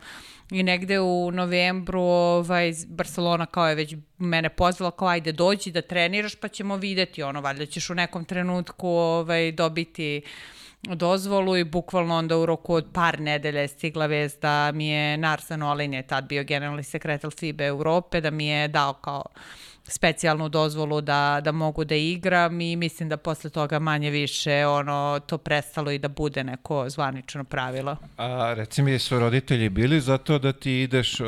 I 0.51 0.63
negde 0.63 1.01
u 1.01 1.31
novembru 1.33 2.01
ovaj, 2.01 2.73
Barcelona 2.87 3.47
kao 3.47 3.69
je 3.69 3.75
već 3.75 3.95
mene 4.19 4.49
pozvala 4.49 4.91
kao 4.91 5.09
ajde 5.09 5.33
dođi 5.33 5.71
da 5.71 5.83
treniraš 5.83 6.35
pa 6.35 6.49
ćemo 6.49 6.77
videti 6.77 7.23
ono, 7.23 7.41
valjda 7.41 7.67
ćeš 7.67 7.91
u 7.91 7.95
nekom 7.95 8.25
trenutku 8.25 8.89
ovaj, 8.89 9.53
dobiti 9.53 10.23
dozvolu 10.83 11.57
i 11.57 11.65
bukvalno 11.65 12.15
onda 12.15 12.39
u 12.39 12.47
roku 12.47 12.75
od 12.75 12.87
par 12.93 13.21
nedelja 13.21 13.69
stigla 13.69 14.07
vest 14.07 14.43
da 14.43 14.73
mi 14.73 14.89
je 14.89 15.17
Narsan 15.17 15.63
Olin 15.63 15.95
je 15.95 16.07
tad 16.07 16.25
bio 16.25 16.45
generalni 16.45 16.83
sekretar 16.83 17.31
FIBE 17.31 17.65
Europe, 17.65 18.21
da 18.21 18.31
mi 18.31 18.47
je 18.47 18.69
dao 18.69 18.93
kao 18.93 19.25
specijalnu 19.89 20.49
dozvolu 20.49 21.01
da, 21.01 21.41
da 21.45 21.53
mogu 21.53 21.85
da 21.85 21.95
igram 21.95 22.61
i 22.61 22.77
mislim 22.77 23.09
da 23.09 23.17
posle 23.17 23.51
toga 23.51 23.79
manje 23.79 24.11
više 24.11 24.67
ono 24.67 25.21
to 25.27 25.39
prestalo 25.39 25.91
i 25.91 25.99
da 25.99 26.09
bude 26.09 26.45
neko 26.45 26.91
zvanično 26.91 27.45
pravilo. 27.45 27.97
A 28.17 28.55
reci 28.57 28.83
mi, 28.83 28.99
su 28.99 29.19
roditelji 29.19 29.69
bili 29.69 30.01
zato 30.01 30.39
da 30.39 30.53
ti 30.53 30.83
ideš 30.83 31.21
uh, 31.21 31.27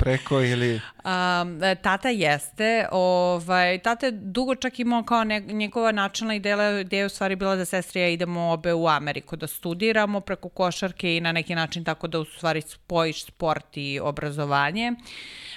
preko 0.00 0.40
ili... 0.40 0.74
Um, 1.04 1.60
tata 1.82 2.08
jeste. 2.08 2.86
Ovaj, 2.92 3.78
tata 3.78 4.06
je 4.06 4.12
dugo 4.12 4.54
čak 4.54 4.78
imao 4.78 5.02
kao 5.02 5.24
ne, 5.24 5.40
njegova 5.40 5.92
načalna 5.92 6.34
ideja, 6.34 6.80
ideja 6.80 7.06
u 7.06 7.08
stvari 7.08 7.36
bila 7.36 7.56
da 7.56 7.64
sestrija 7.64 8.08
idemo 8.08 8.50
obe 8.52 8.74
u 8.74 8.88
Ameriku 8.88 9.36
da 9.36 9.46
studiramo 9.46 10.20
preko 10.20 10.48
košarke 10.48 11.16
i 11.16 11.20
na 11.20 11.32
neki 11.32 11.54
način 11.54 11.84
tako 11.84 12.06
da 12.06 12.20
u 12.20 12.24
stvari 12.24 12.60
spojiš 12.60 13.24
sport 13.24 13.76
i 13.76 14.00
obrazovanje. 14.02 14.92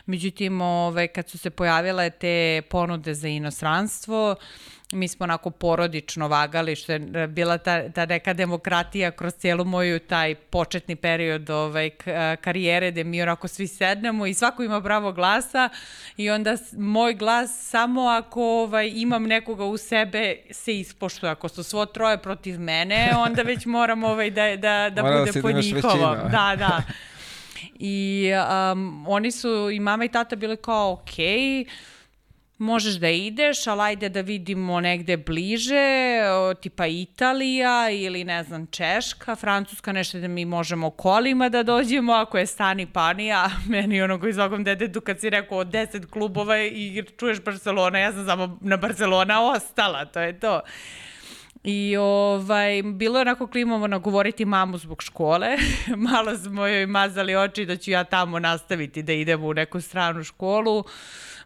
Međutim, 0.06 0.62
ovaj, 0.62 1.08
kad 1.08 1.30
su 1.30 1.38
se 1.38 1.50
pojavile 1.50 2.10
te 2.10 2.62
ponude 2.70 3.14
za 3.14 3.28
inostranstvo, 3.28 4.36
mi 4.94 5.08
smo 5.08 5.24
onako 5.24 5.50
porodično 5.50 6.28
vagali, 6.28 6.76
što 6.76 6.92
je 6.92 7.28
bila 7.28 7.58
ta, 7.58 7.90
ta 7.90 8.06
neka 8.06 8.34
demokratija 8.34 9.12
kroz 9.12 9.34
cijelu 9.34 9.66
moju 9.66 10.00
taj 10.00 10.36
početni 10.36 10.96
period 10.96 11.50
ovaj, 11.50 11.90
karijere, 12.42 12.92
gde 12.92 13.04
mi 13.04 13.22
onako 13.22 13.48
svi 13.48 13.68
sednemo 13.68 14.26
i 14.26 14.34
svako 14.34 14.64
ima 14.64 14.82
pravo 14.82 15.12
glasa 15.12 15.70
i 16.18 16.30
onda 16.30 16.58
moj 16.78 17.14
glas 17.14 17.70
samo 17.70 18.02
ako 18.02 18.44
ovaj, 18.44 18.92
imam 18.96 19.24
nekoga 19.24 19.66
u 19.66 19.78
sebe 19.78 20.36
se 20.52 20.80
ispoštuje. 20.80 21.32
Ako 21.32 21.50
su 21.50 21.64
svo 21.64 21.86
troje 21.86 22.18
protiv 22.18 22.60
mene, 22.60 23.10
onda 23.18 23.42
već 23.42 23.66
moram 23.66 24.04
ovaj, 24.04 24.30
da, 24.30 24.56
da, 24.56 24.90
da 24.90 25.02
Morala 25.02 25.20
bude 25.20 25.32
si 25.32 25.42
po 25.42 25.48
da 25.48 25.52
imaš 25.52 25.66
njihovom. 25.66 26.18
Da, 26.32 26.56
da. 26.58 26.82
I 27.80 28.30
um, 28.72 29.06
oni 29.08 29.32
su, 29.32 29.70
i 29.72 29.80
mama 29.80 30.06
i 30.06 30.10
tata 30.10 30.36
bili 30.36 30.58
kao, 30.58 30.92
okej, 30.92 31.26
okay, 31.26 31.70
možeš 32.64 32.94
da 32.94 33.10
ideš, 33.10 33.68
ali 33.68 33.82
ajde 33.82 34.10
da 34.10 34.22
vidimo 34.22 34.80
negde 34.80 35.18
bliže, 35.18 36.20
tipa 36.62 36.88
Italija 36.88 37.90
ili 37.90 38.24
ne 38.24 38.44
znam 38.44 38.68
Češka, 38.68 39.36
Francuska, 39.36 39.92
nešto 39.92 40.20
da 40.20 40.28
mi 40.28 40.46
možemo 40.46 40.90
kolima 40.90 41.50
da 41.50 41.64
dođemo, 41.64 42.14
ako 42.14 42.38
je 42.38 42.46
stani 42.46 42.86
pani, 42.86 43.32
a 43.32 43.50
meni 43.70 44.02
ono 44.02 44.20
koji 44.20 44.34
zogom 44.34 44.64
dedetu 44.64 45.02
kad 45.02 45.20
si 45.20 45.30
rekao 45.30 45.58
od 45.58 45.68
10 45.68 46.06
klubova 46.06 46.64
i 46.64 47.04
čuješ 47.20 47.42
Barcelona, 47.42 48.00
ja 48.00 48.12
sam 48.12 48.26
samo 48.26 48.58
na 48.62 48.78
Barcelona 48.78 49.52
ostala, 49.52 50.06
to 50.06 50.20
je 50.20 50.40
to. 50.40 50.62
I 51.64 51.98
ovaj, 51.98 52.84
bilo 52.84 53.18
je 53.18 53.22
onako 53.22 53.48
klimovo 53.48 53.88
nagovoriti 53.88 54.46
mamu 54.46 54.78
zbog 54.78 55.04
škole. 55.04 55.58
Malo 56.10 56.38
smo 56.38 56.68
joj 56.68 56.86
mazali 56.86 57.36
oči 57.36 57.66
da 57.66 57.76
ću 57.76 57.92
ja 57.92 58.04
tamo 58.04 58.40
nastaviti 58.40 59.04
da 59.04 59.14
idem 59.14 59.44
u 59.44 59.54
neku 59.54 59.82
stranu 59.82 60.24
školu. 60.24 60.84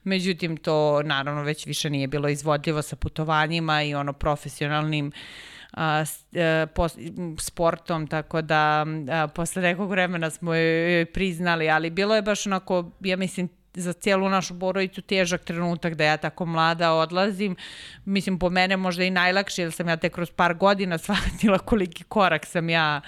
Međutim, 0.08 0.58
to 0.58 1.02
naravno 1.04 1.44
već 1.44 1.66
više 1.66 1.90
nije 1.90 2.08
bilo 2.08 2.30
izvodljivo 2.30 2.82
sa 2.82 2.96
putovanjima 2.96 3.84
i 3.84 3.96
ono 3.96 4.14
profesionalnim 4.14 5.12
a, 5.74 6.04
a, 6.36 6.66
pos, 6.76 6.98
sportom, 7.40 8.08
tako 8.08 8.42
da 8.42 8.86
a, 9.12 9.28
posle 9.28 9.62
nekog 9.62 9.90
vremena 9.90 10.30
smo 10.30 10.56
joj 10.56 11.06
priznali, 11.06 11.70
ali 11.70 11.90
bilo 11.90 12.16
je 12.16 12.22
baš 12.22 12.48
onako, 12.48 12.92
ja 13.00 13.18
mislim, 13.18 13.50
za 13.74 13.94
cijelu 13.94 14.30
našu 14.30 14.60
porodicu 14.60 15.02
težak 15.02 15.44
trenutak 15.44 15.94
da 15.94 16.04
ja 16.04 16.18
tako 16.18 16.46
mlada 16.46 16.94
odlazim. 16.94 17.56
Mislim, 18.06 18.40
po 18.40 18.50
mene 18.50 18.78
možda 18.78 19.04
i 19.04 19.10
najlakše, 19.10 19.62
jer 19.62 19.72
sam 19.72 19.90
ja 19.90 19.98
tek 19.98 20.14
kroz 20.14 20.32
par 20.32 20.54
godina 20.54 20.98
shvatila 21.04 21.60
koliki 21.60 22.04
korak 22.04 22.46
sam 22.46 22.70
ja 22.70 23.02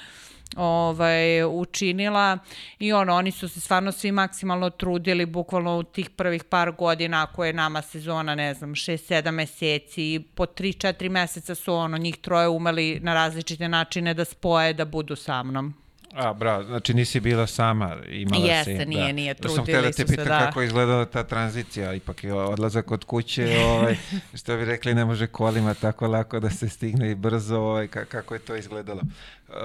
ovaj, 0.55 1.43
učinila 1.43 2.38
i 2.79 2.93
ono, 2.93 3.15
oni 3.15 3.31
su 3.31 3.49
se 3.49 3.62
stvarno 3.62 3.91
svi 3.91 4.12
maksimalno 4.12 4.69
trudili 4.69 5.25
bukvalno 5.25 5.77
u 5.77 5.83
tih 5.83 6.09
prvih 6.09 6.43
par 6.43 6.71
godina 6.71 7.23
ako 7.23 7.45
je 7.45 7.53
nama 7.53 7.81
sezona, 7.81 8.35
ne 8.35 8.53
znam, 8.53 8.69
6-7 8.69 9.31
meseci, 9.31 10.23
po 10.35 10.45
3-4 10.45 11.09
meseca 11.09 11.55
su 11.55 11.73
ono, 11.73 11.97
njih 11.97 12.17
troje 12.17 12.47
umeli 12.47 12.99
na 12.99 13.13
različite 13.13 13.69
načine 13.69 14.13
da 14.13 14.25
spoje, 14.25 14.73
da 14.73 14.85
budu 14.85 15.15
sa 15.15 15.43
mnom. 15.43 15.73
A, 16.13 16.33
bravo, 16.33 16.63
znači 16.63 16.93
nisi 16.93 17.19
bila 17.19 17.47
sama, 17.47 17.97
imala 18.12 18.45
Jeste, 18.45 18.77
si... 18.77 18.85
nije, 18.85 19.05
da. 19.05 19.12
nije, 19.12 19.33
Da 19.33 19.49
sam 19.49 19.55
trudili 19.55 19.77
htjela 19.77 19.81
da 19.81 19.91
te 19.91 20.01
su 20.01 20.07
se, 20.07 20.17
pitam 20.17 20.25
da. 20.25 20.45
kako 20.45 20.62
je 20.62 20.67
izgledala 20.67 21.05
ta 21.05 21.23
tranzicija, 21.23 21.93
ipak 21.93 22.23
je 22.23 22.33
odlazak 22.33 22.91
od 22.91 23.03
kuće, 23.03 23.57
ovaj, 23.65 23.97
što 24.33 24.57
bi 24.57 24.65
rekli, 24.65 24.93
ne 24.93 25.05
može 25.05 25.27
kolima 25.27 25.73
tako 25.73 26.07
lako 26.07 26.39
da 26.39 26.49
se 26.49 26.69
stigne 26.69 27.12
i 27.12 27.15
brzo, 27.15 27.59
ovaj, 27.59 27.88
ka- 27.88 28.05
kako 28.05 28.33
je 28.33 28.39
to 28.39 28.55
izgledalo. 28.55 29.01
Uh, 29.47 29.55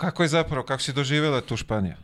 kako 0.00 0.22
je 0.22 0.28
zapravo, 0.28 0.62
kako 0.66 0.82
si 0.82 0.92
doživjela 0.92 1.40
tu 1.40 1.56
Španiju? 1.56 1.94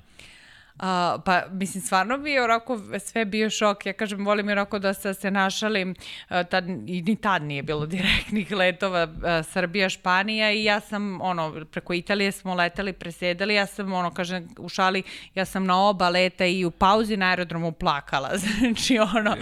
A, 0.79 1.19
pa, 1.25 1.43
mislim, 1.51 1.83
stvarno 1.83 2.19
bi 2.19 2.31
je 2.31 2.45
onako 2.45 2.81
sve 2.99 3.25
bio 3.25 3.51
šok. 3.51 3.87
Ja 3.87 3.93
kažem, 3.93 4.27
volim 4.27 4.49
je 4.49 4.53
onako 4.53 4.79
da 4.79 4.95
se, 4.95 5.15
se 5.15 5.31
našalim. 5.31 5.95
A, 6.29 6.45
tad, 6.45 6.65
I 6.69 7.03
ni 7.03 7.17
tad 7.17 7.43
nije 7.43 7.63
bilo 7.63 7.87
direktnih 7.97 8.51
letova 8.51 9.09
a, 9.25 9.43
Srbija, 9.43 9.89
Španija 9.89 10.53
i 10.53 10.65
ja 10.65 10.81
sam, 10.81 11.21
ono, 11.21 11.65
preko 11.71 11.95
Italije 11.95 12.33
smo 12.33 12.55
leteli, 12.55 12.93
presedali. 12.93 13.55
Ja 13.55 13.67
sam, 13.67 13.93
ono, 13.93 14.15
kažem, 14.15 14.49
u 14.59 14.69
šali, 14.69 15.03
ja 15.35 15.45
sam 15.45 15.65
na 15.65 15.89
oba 15.89 16.09
leta 16.09 16.47
i 16.47 16.65
u 16.65 16.71
pauzi 16.71 17.17
na 17.17 17.27
aerodromu 17.27 17.73
plakala. 17.73 18.31
znači, 18.59 18.99
ono, 18.99 19.37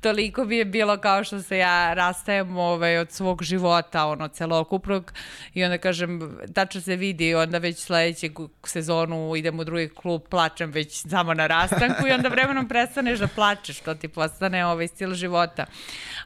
toliko 0.00 0.44
bi 0.44 0.56
je 0.56 0.64
bilo 0.64 0.96
kao 0.96 1.24
što 1.24 1.42
se 1.42 1.58
ja 1.58 1.94
rastajem 1.94 2.56
ovaj, 2.56 2.98
od 2.98 3.12
svog 3.12 3.42
života, 3.42 4.06
ono, 4.06 4.28
celokupnog. 4.28 5.12
I 5.54 5.64
onda, 5.64 5.78
kažem, 5.78 6.38
tačno 6.54 6.80
se 6.80 6.96
vidi, 6.96 7.34
onda 7.34 7.58
već 7.58 7.78
sledećeg 7.78 8.32
sezonu 8.64 9.36
idem 9.36 9.58
u 9.58 9.64
drugi 9.64 9.88
klub, 9.88 10.22
plačem 10.30 10.73
već 10.74 11.06
samo 11.08 11.34
na 11.34 11.46
rastanku 11.46 12.06
i 12.08 12.12
onda 12.12 12.28
vremenom 12.28 12.68
prestaneš 12.68 13.18
da 13.18 13.28
plačeš, 13.28 13.80
to 13.80 13.94
ti 13.94 14.08
postane 14.08 14.66
ovaj 14.66 14.88
stil 14.88 15.14
života. 15.14 15.66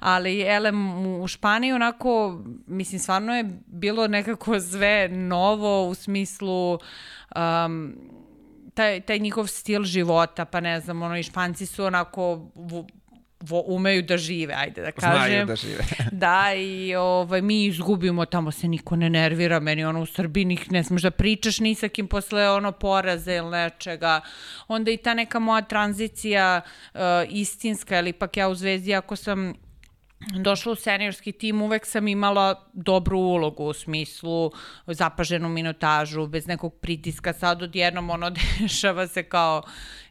Ali, 0.01 0.43
elem, 0.43 1.07
u 1.07 1.29
Španiji 1.29 1.73
onako, 1.73 2.43
mislim, 2.67 2.99
stvarno 2.99 3.37
je 3.37 3.45
bilo 3.67 4.09
nekako 4.09 4.61
sve 4.61 5.09
novo 5.09 5.89
u 5.89 5.95
smislu 5.95 6.73
um, 6.75 7.95
taj, 8.75 9.01
taj 9.01 9.19
njihov 9.19 9.47
stil 9.47 9.85
života, 9.85 10.45
pa 10.45 10.61
ne 10.61 10.81
znam, 10.81 11.03
ono, 11.03 11.19
i 11.19 11.23
Španci 11.23 11.67
su 11.67 11.85
onako 11.85 12.51
vo, 13.41 13.65
umeju 13.67 14.03
da 14.03 14.17
žive, 14.17 14.55
ajde 14.55 14.83
da 14.83 14.93
kažem. 14.93 15.17
Znaju 15.17 15.47
da 15.47 15.57
žive. 15.57 15.85
da, 16.13 16.55
i 16.55 16.95
ovaj, 16.95 17.43
mi 17.43 17.65
izgubimo, 17.65 18.25
tamo 18.25 18.51
se 18.51 18.69
niko 18.69 18.97
ne 18.97 19.11
nervira, 19.11 19.61
meni 19.61 19.85
ono 19.85 20.03
u 20.03 20.07
Srbiji 20.07 20.45
nih 20.45 20.73
ne 20.73 20.85
smeš 20.85 21.03
da 21.03 21.11
pričaš 21.11 21.61
ni 21.61 21.75
sa 21.75 21.89
kim 21.89 22.09
posle 22.09 22.51
ono 22.51 22.73
poraze 22.73 23.35
ili 23.37 23.51
nečega. 23.51 24.21
Onda 24.69 24.91
i 24.91 24.97
ta 24.97 25.15
neka 25.15 25.39
moja 25.39 25.63
tranzicija 25.63 26.61
uh, 26.95 27.01
istinska, 27.29 27.99
ili 27.99 28.11
ipak 28.11 28.37
ja 28.37 28.49
u 28.49 28.55
Zvezdi, 28.55 28.95
ako 28.95 29.17
sam 29.17 29.55
došla 30.21 30.73
u 30.73 30.75
seniorski 30.75 31.33
tim, 31.33 31.63
uvek 31.63 31.87
sam 31.87 32.09
imala 32.09 32.69
dobru 32.73 33.19
ulogu 33.19 33.65
u 33.65 33.73
smislu 33.73 34.53
zapaženu 34.87 35.49
minutažu, 35.49 36.27
bez 36.27 36.47
nekog 36.47 36.75
pritiska. 36.81 37.33
Sad 37.33 37.63
odjednom 37.63 38.11
ono 38.11 38.31
dešava 38.61 39.07
se 39.07 39.23
kao 39.23 39.63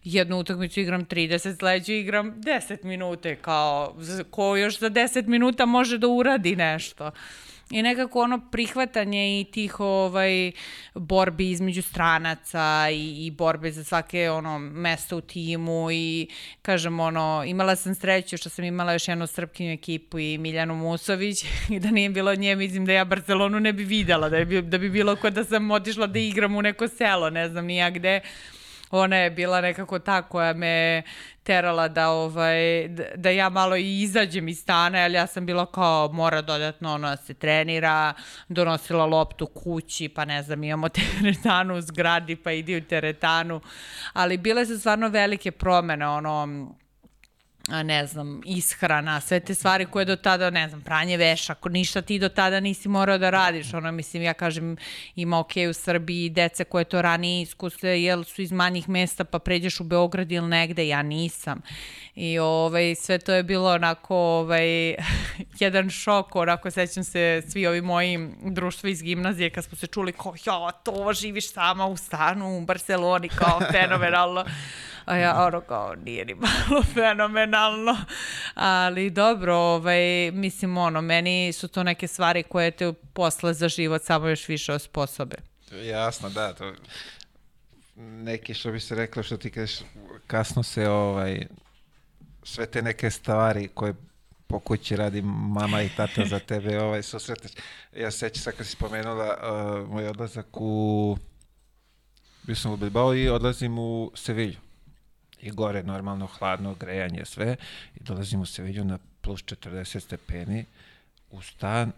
jednu 0.03 0.39
utakmicu 0.39 0.79
igram 0.79 1.05
30, 1.05 1.59
sledeću 1.59 1.91
igram 1.91 2.41
10 2.41 2.83
minute, 2.83 3.35
kao 3.35 3.95
ko 4.29 4.55
još 4.55 4.79
za 4.79 4.89
10 4.89 5.27
minuta 5.27 5.65
može 5.65 5.97
da 5.97 6.07
uradi 6.07 6.55
nešto. 6.55 7.11
I 7.71 7.81
nekako 7.81 8.21
ono 8.21 8.39
prihvatanje 8.51 9.41
i 9.41 9.43
tih 9.43 9.79
ovaj 9.79 10.51
borbi 10.93 11.51
između 11.51 11.81
stranaca 11.81 12.87
i, 12.91 13.25
i 13.25 13.31
borbe 13.31 13.71
za 13.71 13.83
svake 13.83 14.29
ono 14.29 14.59
mesto 14.59 15.17
u 15.17 15.21
timu 15.21 15.91
i 15.91 16.27
kažem 16.61 16.99
ono 16.99 17.43
imala 17.47 17.75
sam 17.75 17.95
sreću 17.95 18.37
što 18.37 18.49
sam 18.49 18.65
imala 18.65 18.93
još 18.93 19.07
jednu 19.07 19.27
srpkinju 19.27 19.71
ekipu 19.71 20.19
i 20.19 20.37
Miljanu 20.37 20.75
Musović. 20.75 21.45
I 21.75 21.79
da 21.79 21.91
nije 21.91 22.09
bilo 22.09 22.35
nje 22.35 22.55
mislim 22.55 22.85
da 22.85 22.91
ja 22.91 23.05
Barcelonu 23.05 23.59
ne 23.59 23.73
bi 23.73 23.83
videla 23.83 24.29
da, 24.29 24.37
je, 24.37 24.61
da 24.61 24.77
bi 24.77 24.89
bilo 24.89 25.15
kod 25.15 25.33
da 25.33 25.43
sam 25.43 25.71
otišla 25.71 26.07
da 26.07 26.19
igram 26.19 26.55
u 26.55 26.61
neko 26.61 26.87
selo 26.87 27.29
ne 27.29 27.49
znam 27.49 27.65
nija 27.65 27.89
gde 27.89 28.21
ona 28.91 29.15
je 29.15 29.31
bila 29.31 29.61
nekako 29.61 29.99
ta 29.99 30.21
koja 30.21 30.53
me 30.53 31.03
terala 31.43 31.87
da 31.87 32.09
ovaj 32.09 32.87
da, 33.15 33.29
ja 33.29 33.49
malo 33.49 33.75
i 33.75 34.01
izađem 34.01 34.47
iz 34.47 34.59
stana, 34.59 34.97
ali 34.99 35.13
ja 35.13 35.27
sam 35.27 35.45
bila 35.45 35.65
kao 35.65 36.09
mora 36.13 36.41
dodatno 36.41 36.93
ono 36.93 37.09
da 37.09 37.17
se 37.17 37.33
trenira, 37.33 38.13
donosila 38.47 39.05
loptu 39.05 39.45
kući, 39.45 40.09
pa 40.09 40.25
ne 40.25 40.43
znam, 40.43 40.63
imamo 40.63 40.89
teretanu 40.99 41.75
u 41.75 41.81
zgradi, 41.81 42.35
pa 42.35 42.51
idi 42.51 42.77
u 42.77 42.83
teretanu, 42.83 43.61
ali 44.13 44.37
bile 44.37 44.65
su 44.65 44.79
stvarno 44.79 45.07
velike 45.09 45.51
promene, 45.51 46.07
ono 46.07 46.47
ne 47.67 48.07
znam, 48.07 48.41
ishrana, 48.45 49.21
sve 49.21 49.39
te 49.39 49.55
stvari 49.55 49.85
koje 49.85 50.05
do 50.05 50.15
tada, 50.15 50.49
ne 50.49 50.69
znam, 50.69 50.81
pranje 50.81 51.17
veša, 51.17 51.55
ništa 51.69 52.01
ti 52.01 52.19
do 52.19 52.29
tada 52.29 52.59
nisi 52.59 52.89
morao 52.89 53.17
da 53.17 53.29
radiš, 53.29 53.73
ono, 53.73 53.91
mislim, 53.91 54.23
ja 54.23 54.33
kažem, 54.33 54.77
ima 55.15 55.39
ok 55.39 55.51
u 55.69 55.73
Srbiji 55.73 56.29
dece 56.29 56.63
koje 56.63 56.85
to 56.85 57.01
ranije 57.01 57.41
iskuse, 57.41 57.87
jel 57.87 58.23
su 58.23 58.41
iz 58.41 58.51
manjih 58.51 58.89
mesta, 58.89 59.23
pa 59.23 59.39
pređeš 59.39 59.79
u 59.79 59.83
Beograd 59.83 60.31
ili 60.31 60.47
negde, 60.47 60.87
ja 60.87 61.01
nisam. 61.01 61.61
I 62.15 62.39
ovaj, 62.39 62.95
sve 62.95 63.19
to 63.19 63.33
je 63.33 63.43
bilo 63.43 63.73
onako 63.73 64.15
ovaj, 64.15 64.95
jedan 65.59 65.89
šok, 65.89 66.35
onako 66.35 66.71
sećam 66.71 67.03
se 67.03 67.43
svi 67.49 67.67
ovi 67.67 67.81
moji 67.81 68.29
društva 68.41 68.89
iz 68.89 69.01
gimnazije 69.01 69.49
kad 69.49 69.63
smo 69.63 69.77
se 69.77 69.87
čuli 69.87 70.13
kao, 70.13 70.33
ja, 70.45 70.71
to 70.71 71.13
živiš 71.13 71.51
sama 71.51 71.85
u 71.85 71.97
stanu 71.97 72.57
u 72.57 72.61
Barceloni, 72.61 73.29
kao 73.29 73.59
fenomenalno. 73.71 74.45
A 75.07 75.15
ja 75.15 75.45
ono 75.45 75.61
kao 75.61 75.95
nije 75.95 76.25
ni 76.25 76.35
malo 76.35 76.83
fenomenalno, 76.93 77.97
ali 78.53 79.09
dobro, 79.09 79.55
ovaj, 79.55 80.31
mislim 80.31 80.77
ono, 80.77 81.01
meni 81.01 81.53
su 81.53 81.67
to 81.67 81.83
neke 81.83 82.07
stvari 82.07 82.43
koje 82.43 82.71
te 82.71 82.93
posle 83.13 83.53
za 83.53 83.69
život 83.69 84.03
samo 84.03 84.27
još 84.27 84.47
više 84.47 84.73
osposobe. 84.73 85.35
Jasno, 85.71 86.29
da, 86.29 86.53
to 86.53 86.73
neki 87.97 88.53
što 88.53 88.71
bi 88.71 88.79
se 88.79 88.95
reklo 88.95 89.23
što 89.23 89.37
ti 89.37 89.51
kažeš 89.51 89.79
kasno 90.27 90.63
se 90.63 90.89
ovaj 90.89 91.47
sve 92.43 92.65
te 92.65 92.81
neke 92.81 93.11
stvari 93.11 93.67
koje 93.67 93.93
po 94.47 94.59
kući 94.59 94.95
radi 94.95 95.21
mama 95.21 95.81
i 95.81 95.89
tata 95.89 96.25
za 96.25 96.39
tebe 96.39 96.79
ovaj 96.79 97.03
susreteš. 97.03 97.51
Ja 97.95 98.11
se 98.11 98.17
sećam 98.17 98.43
sad 98.43 98.55
kad 98.55 98.65
si 98.65 98.71
spomenula 98.71 99.25
uh, 99.25 99.89
moj 99.89 100.07
odlazak 100.07 100.47
u 100.53 101.17
bio 102.43 102.55
sam 102.55 102.71
u 102.71 102.77
Bilbao 102.77 103.15
i 103.15 103.29
odlazim 103.29 103.79
u 103.79 104.11
Sevilju. 104.15 104.66
I 105.41 105.51
gore 105.51 105.83
normalno 105.83 106.27
hladno 106.27 106.75
grejanje 106.75 107.25
sve 107.25 107.55
i 107.95 108.03
dolazim 108.03 108.41
u 108.41 108.45
Sevilju 108.45 108.85
na 108.85 108.97
plus 109.21 109.43
40 109.43 109.99
stepeni 109.99 110.65
u 111.31 111.41
stan 111.41 111.91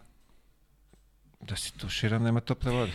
da 1.40 1.56
se 1.56 1.72
tuširam, 1.72 2.22
nema 2.22 2.40
tople 2.40 2.72
vode. 2.72 2.92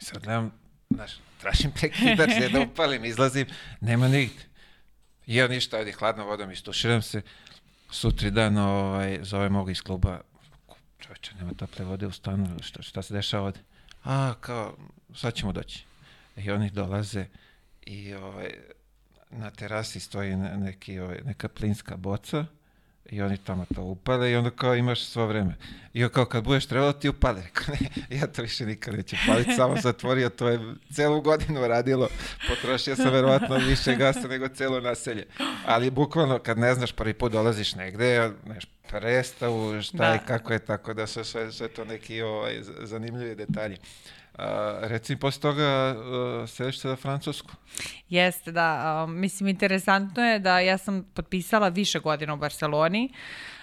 Sad 0.00 0.22
gledam, 0.22 0.52
znaš, 0.90 1.12
tražim 1.40 1.72
prekidač, 1.72 2.30
da 2.52 2.60
upalim, 2.60 3.04
izlazim, 3.04 3.46
nema 3.80 4.08
nigde. 4.08 4.42
I 5.26 5.36
ja 5.36 5.48
ništa, 5.48 5.76
ajde, 5.76 5.92
hladnom 5.92 6.26
vodom 6.26 6.50
istuširam 6.50 7.02
se, 7.02 7.22
sutri 7.90 8.30
dan 8.30 8.56
ovaj, 8.56 9.18
zove 9.22 9.48
mogu 9.48 9.70
iz 9.70 9.82
kluba, 9.82 10.20
čovječe, 10.98 11.34
nema 11.34 11.54
tople 11.54 11.84
vode 11.84 12.06
u 12.06 12.12
stanu, 12.12 12.56
šta, 12.62 12.82
šta 12.82 13.02
se 13.02 13.14
dešava 13.14 13.46
ovde? 13.46 13.60
A, 14.04 14.34
kao, 14.40 14.76
sad 15.14 15.34
ćemo 15.34 15.52
doći. 15.52 15.84
I 16.36 16.50
oni 16.50 16.70
dolaze 16.70 17.26
i 17.86 18.14
ovaj, 18.14 18.50
na 19.32 19.50
terasi 19.50 20.00
stoji 20.00 20.36
neki, 20.36 20.98
ovaj, 20.98 21.18
neka 21.24 21.48
plinska 21.48 21.96
boca 21.96 22.44
i 23.10 23.22
oni 23.22 23.36
tamo 23.36 23.66
to 23.74 23.82
upale 23.82 24.30
i 24.30 24.36
onda 24.36 24.50
kao 24.50 24.76
imaš 24.76 25.04
svo 25.04 25.26
vreme. 25.26 25.54
I 25.94 26.08
kao 26.08 26.24
kad 26.24 26.44
budeš 26.44 26.66
trebalo 26.66 26.92
ti 26.92 27.08
upale. 27.08 27.42
Rekao 27.42 27.74
ne, 27.80 28.16
ja 28.16 28.26
to 28.26 28.42
više 28.42 28.66
nikad 28.66 28.94
neću 28.94 29.16
paliti, 29.26 29.54
samo 29.56 29.76
zatvorio, 29.76 30.28
to 30.28 30.48
je 30.48 30.60
celu 30.92 31.20
godinu 31.20 31.66
radilo. 31.68 32.08
Potrošio 32.48 32.96
sam 32.96 33.12
verovatno 33.12 33.56
više 33.56 33.96
gasa 33.96 34.28
nego 34.28 34.48
celo 34.48 34.80
naselje. 34.80 35.26
Ali 35.66 35.90
bukvalno 35.90 36.38
kad 36.38 36.58
ne 36.58 36.74
znaš 36.74 36.92
prvi 36.92 37.14
put 37.14 37.32
dolaziš 37.32 37.74
negde, 37.74 38.30
neš 38.46 38.64
prestavu, 38.88 39.82
šta 39.82 39.96
da. 39.96 40.14
i 40.14 40.26
kako 40.26 40.52
je, 40.52 40.58
tako 40.58 40.94
da 40.94 41.06
su 41.06 41.24
sve, 41.24 41.52
sve 41.52 41.68
to 41.68 41.84
neki 41.84 42.22
ovaj, 42.22 42.60
zanimljivi 42.82 43.34
detalji. 43.34 43.76
A, 44.38 44.78
reci, 44.82 45.16
posle 45.16 45.40
toga 45.40 45.94
uh, 45.96 46.48
sediš 46.48 46.80
se 46.80 46.88
za 46.88 46.96
Francusku. 46.96 47.50
Jeste, 48.08 48.52
da. 48.52 49.02
Uh, 49.04 49.10
mislim, 49.10 49.48
interesantno 49.48 50.22
je 50.24 50.38
da 50.38 50.60
ja 50.60 50.78
sam 50.78 51.04
potpisala 51.14 51.68
više 51.68 51.98
godina 51.98 52.34
u 52.34 52.36
Barceloni, 52.36 53.12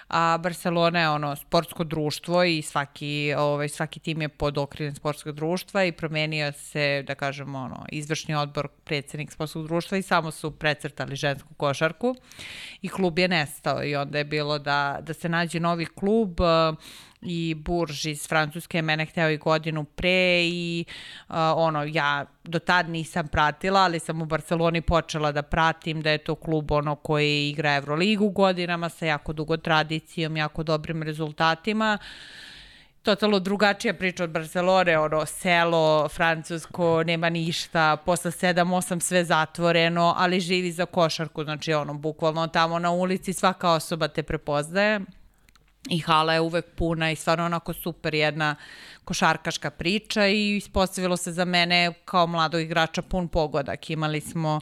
a 0.10 0.38
Barcelona 0.38 1.00
je 1.00 1.10
ono 1.10 1.36
sportsko 1.36 1.84
društvo 1.84 2.44
i 2.44 2.62
svaki, 2.62 3.34
ovaj, 3.38 3.70
svaki 3.70 4.00
tim 4.00 4.22
je 4.22 4.30
pod 4.30 4.58
okriljem 4.58 4.96
sportskog 4.96 5.36
društva 5.36 5.84
i 5.84 5.92
promenio 5.92 6.52
se, 6.52 7.04
da 7.08 7.16
kažemo, 7.16 7.60
ono, 7.60 7.86
izvršni 7.92 8.36
odbor 8.36 8.68
predsednik 8.84 9.32
sportskog 9.32 9.68
društva 9.68 9.98
i 9.98 10.02
samo 10.02 10.32
su 10.32 10.52
precrtali 10.52 11.16
žensku 11.16 11.54
košarku 11.54 12.16
i 12.82 12.90
klub 12.90 13.20
je 13.20 13.28
nestao 13.28 13.84
i 13.84 13.96
onda 13.96 14.18
je 14.18 14.26
bilo 14.26 14.60
da, 14.60 14.98
da 15.02 15.14
se 15.14 15.30
nađe 15.30 15.60
novi 15.60 15.86
klub 15.86 16.40
uh, 16.40 16.48
i 17.22 17.56
Burž 17.56 18.06
iz 18.06 18.28
Francuske 18.28 18.82
mene 18.82 19.06
hteo 19.06 19.30
i 19.30 19.38
godinu 19.38 19.84
pre 19.84 20.44
i 20.44 20.86
uh, 21.30 21.36
ono, 21.56 21.84
ja 21.84 22.26
do 22.44 22.60
tad 22.60 22.90
nisam 22.90 23.28
pratila, 23.28 23.80
ali 23.80 24.00
sam 24.00 24.22
u 24.22 24.26
Barceloni 24.26 24.82
počela 24.82 25.32
da 25.32 25.42
pratim 25.42 26.02
da 26.02 26.12
je 26.12 26.18
to 26.18 26.36
klub 26.36 26.72
ono 26.72 26.96
koji 26.96 27.50
igra 27.50 27.76
Euroligu 27.76 28.30
godinama 28.30 28.90
sa 28.90 29.06
jako 29.06 29.34
dugo 29.34 29.58
tradicijom, 29.58 30.38
jako 30.38 30.64
dobrim 30.64 31.04
rezultatima. 31.04 31.98
Totalno 33.02 33.40
drugačija 33.40 33.94
priča 33.94 34.24
od 34.24 34.30
Barcelone, 34.30 34.98
ono, 34.98 35.26
selo, 35.26 36.10
francusko, 36.10 37.04
nema 37.04 37.30
ništa, 37.30 37.98
posle 38.06 38.32
7-8 38.32 39.00
sve 39.00 39.26
zatvoreno, 39.26 40.14
ali 40.18 40.40
živi 40.40 40.72
za 40.72 40.86
košarku, 40.86 41.44
znači 41.44 41.74
ono, 41.74 41.94
bukvalno 41.94 42.48
tamo 42.48 42.80
na 42.80 42.92
ulici 42.92 43.34
svaka 43.34 43.72
osoba 43.72 44.08
te 44.08 44.24
prepoznaje 44.24 45.00
i 45.90 46.00
hala 46.00 46.34
je 46.34 46.40
uvek 46.40 46.66
puna 46.76 47.12
i 47.12 47.16
stvarno 47.16 47.46
onako 47.46 47.74
super 47.74 48.14
jedna 48.14 48.56
košarkaška 49.06 49.70
priča 49.70 50.28
i 50.28 50.58
ispostavilo 50.58 51.18
se 51.18 51.32
za 51.32 51.46
mene 51.46 51.94
kao 52.06 52.28
mladog 52.28 52.62
igrača 52.62 53.02
pun 53.02 53.28
pogodak. 53.28 53.90
Imali 53.90 54.22
smo 54.22 54.60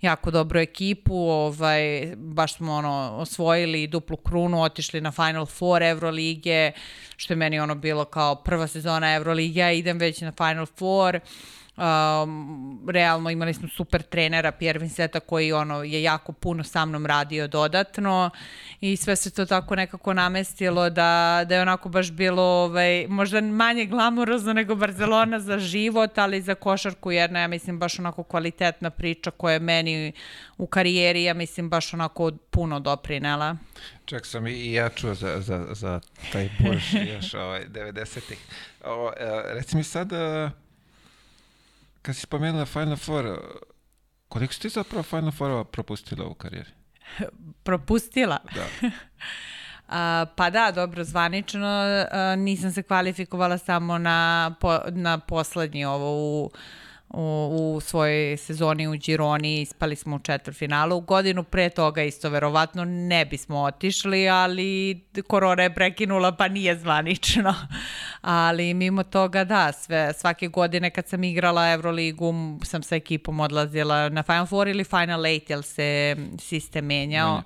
jako 0.00 0.30
dobru 0.30 0.60
ekipu, 0.60 1.14
ovaj, 1.16 2.12
baš 2.16 2.54
smo 2.54 2.72
ono, 2.72 3.16
osvojili 3.16 3.86
duplu 3.86 4.16
krunu, 4.16 4.62
otišli 4.62 5.00
na 5.00 5.12
Final 5.12 5.46
Four 5.46 5.82
Evrolige, 5.82 6.72
što 7.16 7.32
je 7.32 7.36
meni 7.36 7.60
ono 7.60 7.74
bilo 7.74 8.04
kao 8.04 8.34
prva 8.34 8.66
sezona 8.66 9.14
Evrolige, 9.14 9.60
ja 9.60 9.72
idem 9.72 9.98
već 9.98 10.20
na 10.20 10.32
Final 10.32 10.66
Four. 10.66 11.16
Uh, 11.16 11.59
Um, 11.80 12.88
realno 12.88 13.30
imali 13.30 13.54
smo 13.54 13.68
super 13.68 14.02
trenera 14.02 14.52
Pierre 14.52 14.78
Vinceta 14.78 15.20
koji 15.20 15.52
ono 15.52 15.82
je 15.82 16.02
jako 16.02 16.32
puno 16.32 16.64
sa 16.64 16.84
mnom 16.84 17.06
radio 17.06 17.48
dodatno 17.48 18.30
i 18.80 18.96
sve 18.96 19.16
se 19.16 19.30
to 19.30 19.46
tako 19.46 19.76
nekako 19.76 20.14
namestilo 20.14 20.90
da, 20.90 21.44
da 21.48 21.54
je 21.54 21.62
onako 21.62 21.88
baš 21.88 22.10
bilo 22.10 22.42
ovaj, 22.42 23.06
možda 23.08 23.40
manje 23.40 23.84
glamurozno 23.84 24.52
nego 24.52 24.74
Barcelona 24.74 25.40
za 25.40 25.58
život, 25.58 26.18
ali 26.18 26.42
za 26.42 26.54
košarku 26.54 27.12
jedna 27.12 27.40
ja 27.40 27.48
mislim 27.48 27.78
baš 27.78 27.98
onako 27.98 28.22
kvalitetna 28.22 28.90
priča 28.90 29.30
koja 29.30 29.52
je 29.52 29.60
meni 29.60 30.12
u 30.58 30.66
karijeri 30.66 31.24
ja 31.24 31.34
mislim 31.34 31.70
baš 31.70 31.94
onako 31.94 32.30
puno 32.50 32.80
doprinela. 32.80 33.56
Čak 34.04 34.26
sam 34.26 34.46
i 34.46 34.72
ja 34.72 34.88
čuo 34.88 35.14
za, 35.14 35.40
za, 35.40 35.66
za 35.70 36.00
taj 36.32 36.50
Bož 36.58 36.94
još 37.14 37.34
ovaj, 37.34 37.66
90-ih. 37.68 38.38
E, 39.16 39.54
reci 39.54 39.76
mi 39.76 39.84
sad, 39.84 40.12
uh 40.12 40.59
kad 42.02 42.16
si 42.16 42.20
spomenula 42.20 42.66
Final 42.66 42.96
Four, 42.96 43.38
koliko 44.28 44.54
si 44.54 44.60
ti 44.60 44.68
zapravo 44.68 45.02
Final 45.02 45.30
Four 45.30 45.64
propustila 45.64 46.26
u 46.26 46.34
karijeri? 46.34 46.70
propustila? 47.64 48.38
Da. 48.54 48.66
A, 49.92 50.26
pa 50.36 50.50
da, 50.50 50.70
dobro, 50.74 51.04
zvanično 51.04 51.68
a, 51.68 52.36
nisam 52.36 52.72
se 52.72 52.82
kvalifikovala 52.82 53.58
samo 53.58 53.98
na, 53.98 54.54
po, 54.60 54.78
na 54.90 55.18
poslednji 55.18 55.84
ovo 55.84 56.12
u 56.16 56.50
u, 57.10 57.74
u 57.76 57.80
svojoj 57.80 58.36
sezoni 58.36 58.88
u 58.88 58.92
Gironi, 58.92 59.60
ispali 59.60 59.96
smo 59.96 60.16
u 60.16 60.18
četvrfinalu. 60.18 61.00
Godinu 61.00 61.44
pre 61.44 61.70
toga 61.70 62.02
isto 62.02 62.28
verovatno 62.28 62.84
ne 62.84 63.24
bismo 63.24 63.58
otišli, 63.58 64.28
ali 64.28 65.00
korona 65.26 65.62
je 65.62 65.74
prekinula 65.74 66.36
pa 66.36 66.48
nije 66.48 66.78
zvanično. 66.78 67.54
Ali 68.20 68.74
mimo 68.74 69.02
toga 69.02 69.44
da, 69.44 69.72
sve, 69.72 70.12
svake 70.12 70.48
godine 70.48 70.90
kad 70.90 71.08
sam 71.08 71.24
igrala 71.24 71.72
Euroligu 71.72 72.34
sam 72.64 72.82
sa 72.82 72.96
ekipom 72.96 73.40
odlazila 73.40 74.08
na 74.08 74.22
Final 74.22 74.46
Four 74.46 74.68
ili 74.68 74.84
Final 74.84 75.26
Eight, 75.26 75.50
jer 75.50 75.62
se 75.62 76.16
sistem 76.38 76.84
menjao. 76.84 77.38
Mm. 77.38 77.44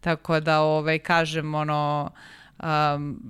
Tako 0.00 0.40
da, 0.40 0.60
ovaj, 0.60 0.98
kažem, 0.98 1.54
ono, 1.54 2.10
um, 2.62 3.20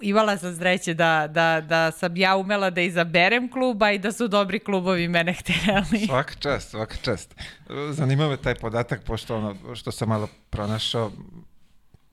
imala 0.00 0.36
sam 0.38 0.56
sreće 0.56 0.94
da, 0.94 1.26
da, 1.30 1.60
da 1.60 1.90
sam 1.90 2.16
ja 2.16 2.36
umela 2.36 2.70
da 2.70 2.80
izaberem 2.80 3.50
kluba 3.50 3.90
i 3.92 3.98
da 3.98 4.12
su 4.12 4.28
dobri 4.28 4.58
klubovi 4.58 5.08
mene 5.08 5.32
htjeli. 5.32 6.06
Svaka 6.06 6.34
čast, 6.34 6.70
svaka 6.70 6.96
čast. 7.02 7.34
Zanima 7.90 8.28
me 8.28 8.36
taj 8.36 8.54
podatak, 8.54 9.04
pošto 9.04 9.36
ono 9.36 9.74
što 9.74 9.92
sam 9.92 10.08
malo 10.08 10.28
pronašao, 10.50 11.10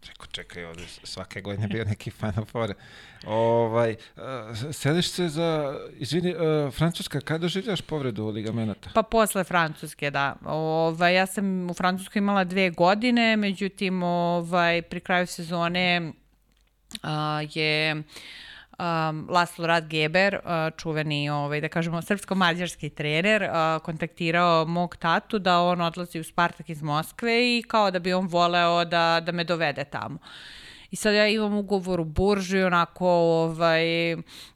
Rekao, 0.08 0.28
čekaj, 0.32 0.66
ovde 0.66 0.84
svake 1.04 1.42
godine 1.42 1.68
bio 1.68 1.86
neki 1.86 2.12
Final 2.12 2.46
Four. 2.46 2.74
Ovaj, 3.26 3.96
uh, 4.16 4.24
sediš 4.72 5.10
se 5.10 5.30
za, 5.30 5.80
izvini, 5.92 6.36
uh, 6.36 6.74
Francuska, 6.74 7.22
kada 7.22 7.38
doživljaš 7.38 7.82
povredu 7.82 8.28
ligamenata? 8.28 8.90
Pa 8.94 9.04
posle 9.04 9.44
Francuske, 9.44 10.12
da. 10.12 10.36
Ovaj, 10.46 11.16
ja 11.16 11.26
sam 11.26 11.70
u 11.70 11.74
Francuskoj 11.74 12.20
imala 12.20 12.44
dve 12.44 12.70
godine, 12.70 13.36
međutim, 13.38 14.04
ovaj, 14.04 14.82
pri 14.82 15.00
kraju 15.00 15.28
sezone 15.28 16.14
je 17.54 18.04
um, 18.80 19.28
Laslo 19.30 19.68
Radgeber, 19.68 20.36
uh, 20.36 20.78
čuveni, 20.78 21.30
ovaj, 21.30 21.62
da 21.62 21.70
kažemo, 21.70 22.02
srpsko-mađarski 22.02 22.90
trener, 22.90 23.44
uh, 23.44 23.82
kontaktirao 23.84 24.66
mog 24.66 24.96
tatu 24.96 25.40
da 25.40 25.60
on 25.60 25.82
odlazi 25.82 26.20
u 26.20 26.24
Spartak 26.24 26.70
iz 26.70 26.82
Moskve 26.82 27.58
i 27.58 27.64
kao 27.68 27.92
da 27.92 28.00
bi 28.00 28.14
on 28.14 28.28
voleo 28.28 28.86
da, 28.86 29.20
da 29.26 29.32
me 29.32 29.44
dovede 29.44 29.84
tamo. 29.84 30.18
I 30.94 30.96
sad 30.96 31.14
ja 31.14 31.28
imam 31.28 31.54
ugovor 31.54 32.00
u 32.00 32.04
burži, 32.04 32.64
onako, 32.64 33.08
ovaj, 33.08 33.84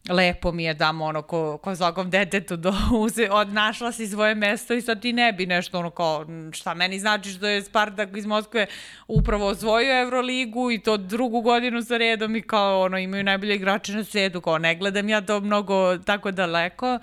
lepo 0.09 0.51
mi 0.51 0.63
je 0.63 0.73
dam 0.73 1.01
ono 1.01 1.21
ko, 1.21 1.57
ko 1.57 1.75
svakom 1.75 2.09
detetu 2.09 2.57
do, 2.57 2.73
uze, 3.03 3.29
od, 3.31 3.53
našla 3.53 3.91
si 3.91 4.07
svoje 4.07 4.35
mesto 4.35 4.73
i 4.73 4.81
sad 4.81 5.01
ti 5.01 5.13
ne 5.13 5.33
bi 5.33 5.45
nešto 5.45 5.79
ono 5.79 5.89
kao, 5.89 6.25
šta 6.53 6.73
meni 6.73 6.99
znači 6.99 7.29
što 7.29 7.47
je 7.47 7.63
Spartak 7.63 8.17
iz 8.17 8.25
Moskve 8.25 8.65
upravo 9.07 9.47
osvojio 9.47 10.01
Euroligu 10.01 10.71
i 10.71 10.81
to 10.81 10.97
drugu 10.97 11.41
godinu 11.41 11.81
za 11.81 11.97
redom 11.97 12.35
i 12.35 12.41
kao 12.41 12.81
ono 12.81 12.97
imaju 12.97 13.23
najbolje 13.23 13.55
igrače 13.55 13.93
na 13.93 14.03
svetu, 14.03 14.41
kao 14.41 14.57
ne 14.57 14.75
gledam 14.75 15.09
ja 15.09 15.21
to 15.21 15.39
mnogo 15.39 15.97
tako 15.97 16.31
daleko. 16.31 16.99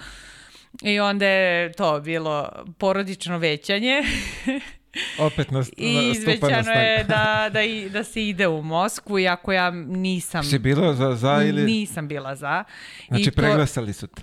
I 0.82 1.00
onda 1.00 1.26
je 1.26 1.72
to 1.72 2.00
bilo 2.00 2.48
porodično 2.78 3.38
većanje. 3.38 4.02
Opet 5.18 5.50
na, 5.50 5.64
I 5.76 6.10
izvećano 6.14 6.72
je 6.72 7.04
da, 7.04 7.50
da, 7.52 7.62
i, 7.62 7.88
da 7.88 8.04
se 8.04 8.28
ide 8.28 8.48
u 8.48 8.62
Moskvu, 8.62 9.18
iako 9.18 9.52
ja 9.52 9.70
nisam... 9.70 10.44
Si 10.44 10.58
bila 10.58 10.94
za, 10.94 11.14
za 11.14 11.42
ili... 11.44 11.64
Nisam 11.64 12.08
bila 12.08 12.36
za. 12.36 12.64
Znači, 13.08 13.22
I 13.22 13.30
to, 13.30 13.36
preglasali 13.36 13.92
su 13.92 14.06
te. 14.06 14.22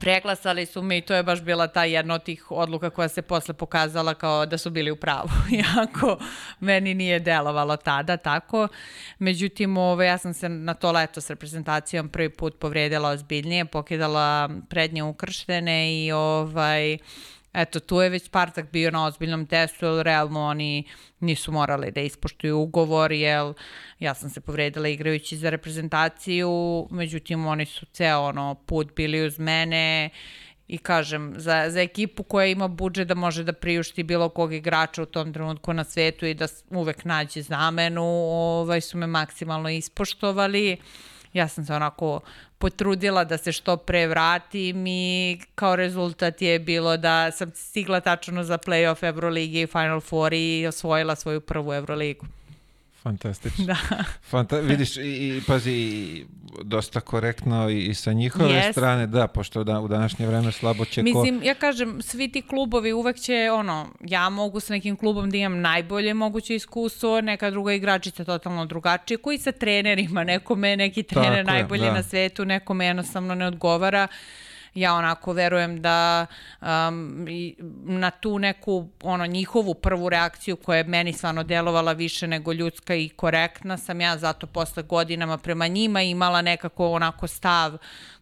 Preglasali 0.00 0.66
su 0.66 0.82
me 0.82 0.98
i 0.98 1.00
to 1.00 1.14
je 1.14 1.22
baš 1.22 1.42
bila 1.42 1.66
ta 1.66 1.84
jedna 1.84 2.14
od 2.14 2.22
tih 2.22 2.50
odluka 2.50 2.90
koja 2.90 3.08
se 3.08 3.22
posle 3.22 3.54
pokazala 3.54 4.14
kao 4.14 4.46
da 4.46 4.58
su 4.58 4.70
bili 4.70 4.90
u 4.90 4.96
pravu. 4.96 5.28
Iako 5.58 6.18
meni 6.60 6.94
nije 6.94 7.20
delovalo 7.20 7.76
tada 7.76 8.16
tako. 8.16 8.68
Međutim, 9.18 9.76
ove, 9.76 10.06
ja 10.06 10.18
sam 10.18 10.34
se 10.34 10.48
na 10.48 10.74
to 10.74 10.92
leto 10.92 11.20
s 11.20 11.30
reprezentacijom 11.30 12.08
prvi 12.08 12.30
put 12.30 12.58
povredila 12.58 13.10
ozbiljnije, 13.10 13.64
pokidala 13.64 14.50
prednje 14.68 15.02
ukrštene 15.02 16.04
i 16.04 16.12
ovaj 16.12 16.98
eto, 17.52 17.80
tu 17.80 18.00
je 18.00 18.08
već 18.08 18.24
Spartak 18.24 18.72
bio 18.72 18.90
na 18.90 19.06
ozbiljnom 19.06 19.46
testu, 19.46 19.86
jer 19.86 20.04
realno 20.04 20.44
oni 20.44 20.84
nisu 21.20 21.52
morali 21.52 21.90
da 21.90 22.00
ispoštuju 22.00 22.58
ugovor, 22.58 23.12
jer 23.12 23.52
ja 23.98 24.14
sam 24.14 24.30
se 24.30 24.40
povredila 24.40 24.88
igrajući 24.88 25.36
za 25.36 25.50
reprezentaciju, 25.50 26.88
međutim 26.90 27.46
oni 27.46 27.66
su 27.66 27.86
ceo 27.86 28.20
ono, 28.20 28.54
put 28.54 28.94
bili 28.96 29.26
uz 29.26 29.38
mene 29.38 30.10
i 30.68 30.78
kažem, 30.78 31.34
za, 31.36 31.64
za 31.68 31.80
ekipu 31.80 32.22
koja 32.22 32.46
ima 32.46 32.68
budžet 32.68 33.08
da 33.08 33.14
može 33.14 33.44
da 33.44 33.52
priušti 33.52 34.02
bilo 34.02 34.28
kog 34.28 34.52
igrača 34.54 35.02
u 35.02 35.06
tom 35.06 35.32
trenutku 35.32 35.72
na 35.72 35.84
svetu 35.84 36.26
i 36.26 36.34
da 36.34 36.46
uvek 36.70 37.04
nađe 37.04 37.42
zamenu, 37.42 38.04
ovaj, 38.04 38.80
su 38.80 38.98
me 38.98 39.06
maksimalno 39.06 39.70
ispoštovali. 39.70 40.76
Ja 41.32 41.48
sam 41.48 41.64
se 41.64 41.74
onako 41.74 42.20
potrudila 42.58 43.24
da 43.24 43.38
se 43.38 43.52
što 43.52 43.76
pre 43.76 44.06
vratim 44.06 44.86
i 44.86 45.40
kao 45.54 45.76
rezultat 45.76 46.42
je 46.42 46.58
bilo 46.58 46.96
da 46.96 47.30
sam 47.30 47.52
stigla 47.54 48.00
tačno 48.00 48.44
za 48.44 48.58
playoff 48.58 49.06
Euroligi 49.06 49.60
i 49.60 49.66
Final 49.66 50.00
Four 50.00 50.32
i 50.32 50.66
osvojila 50.66 51.16
svoju 51.16 51.40
prvu 51.40 51.74
Euroligu. 51.74 52.26
Fantastično. 53.08 53.64
Da. 53.64 53.76
Fanta 54.30 54.58
vidiš, 54.58 54.96
i, 54.96 55.00
i 55.00 55.42
pazi, 55.46 55.72
i 55.72 56.24
dosta 56.62 57.00
korektno 57.00 57.70
i, 57.70 57.84
i 57.84 57.94
sa 57.94 58.12
njihove 58.12 58.54
Jest. 58.54 58.72
strane, 58.72 59.06
da, 59.06 59.26
pošto 59.26 59.64
da, 59.64 59.80
u 59.80 59.88
današnje 59.88 60.26
vreme 60.26 60.52
slabo 60.52 60.84
će 60.84 61.00
ko... 61.00 61.04
Mislim, 61.04 61.42
ja 61.42 61.54
kažem, 61.54 62.02
svi 62.02 62.28
ti 62.32 62.42
klubovi 62.42 62.92
uvek 62.92 63.16
će, 63.16 63.50
ono, 63.52 63.88
ja 64.00 64.28
mogu 64.28 64.60
sa 64.60 64.72
nekim 64.72 64.96
klubom 64.96 65.30
da 65.30 65.36
imam 65.36 65.60
najbolje 65.60 66.14
moguće 66.14 66.54
iskustvo, 66.54 67.20
neka 67.20 67.50
druga 67.50 67.72
igračica 67.72 68.24
totalno 68.24 68.66
drugačije, 68.66 69.18
koji 69.18 69.38
sa 69.38 69.52
trenerima, 69.52 70.24
nekome 70.24 70.76
neki 70.76 71.02
trener 71.02 71.30
Tako 71.30 71.38
je, 71.38 71.44
najbolji 71.44 71.84
da. 71.84 71.92
na 71.92 72.02
svetu, 72.02 72.44
nekome 72.44 72.86
jednostavno 72.86 73.34
ne 73.34 73.46
odgovara. 73.46 74.08
Ja 74.78 74.94
onako 74.94 75.32
verujem 75.32 75.82
da 75.82 76.26
um, 76.60 77.26
na 77.84 78.10
tu 78.10 78.38
neku 78.38 78.88
ono 79.02 79.26
njihovu 79.26 79.74
prvu 79.74 80.08
reakciju 80.08 80.56
koja 80.56 80.76
je 80.76 80.84
meni 80.84 81.12
stvarno 81.12 81.42
delovala 81.42 81.92
više 81.92 82.26
nego 82.26 82.52
ljudska 82.52 82.94
i 82.94 83.08
korektna 83.08 83.76
sam 83.76 84.00
ja 84.00 84.18
zato 84.18 84.46
posle 84.46 84.82
godinama 84.82 85.38
prema 85.38 85.66
njima 85.66 86.02
imala 86.02 86.42
nekako 86.42 86.90
onako 86.90 87.26
stav 87.26 87.78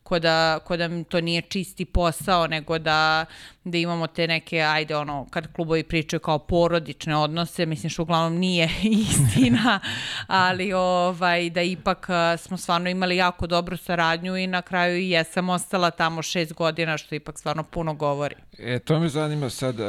ko 0.06 0.18
da, 0.18 0.58
ko 0.64 0.76
da 0.76 0.88
to 1.04 1.20
nije 1.20 1.42
čisti 1.42 1.84
posao, 1.84 2.46
nego 2.46 2.78
da, 2.78 3.24
da 3.64 3.78
imamo 3.78 4.06
te 4.06 4.26
neke, 4.26 4.60
ajde, 4.62 4.96
ono, 4.96 5.26
kad 5.30 5.52
klubovi 5.52 5.82
pričaju 5.82 6.20
kao 6.20 6.38
porodične 6.38 7.16
odnose, 7.16 7.66
mislim 7.66 7.90
što 7.90 8.02
uglavnom 8.02 8.38
nije 8.38 8.68
istina, 9.10 9.80
ali 10.26 10.72
ovaj, 10.72 11.50
da 11.50 11.62
ipak 11.62 12.08
smo 12.38 12.56
stvarno 12.56 12.90
imali 12.90 13.16
jako 13.16 13.46
dobru 13.46 13.76
saradnju 13.76 14.36
i 14.36 14.46
na 14.46 14.62
kraju 14.62 14.96
i 14.98 15.10
jesam 15.10 15.48
ostala 15.48 15.90
tamo 15.90 16.22
šest 16.22 16.52
godina, 16.52 16.98
što 16.98 17.14
ipak 17.14 17.38
stvarno 17.38 17.62
puno 17.62 17.94
govori. 17.94 18.34
E, 18.58 18.78
to 18.78 19.00
me 19.00 19.08
zanima 19.08 19.50
sad, 19.50 19.80
uh, 19.80 19.86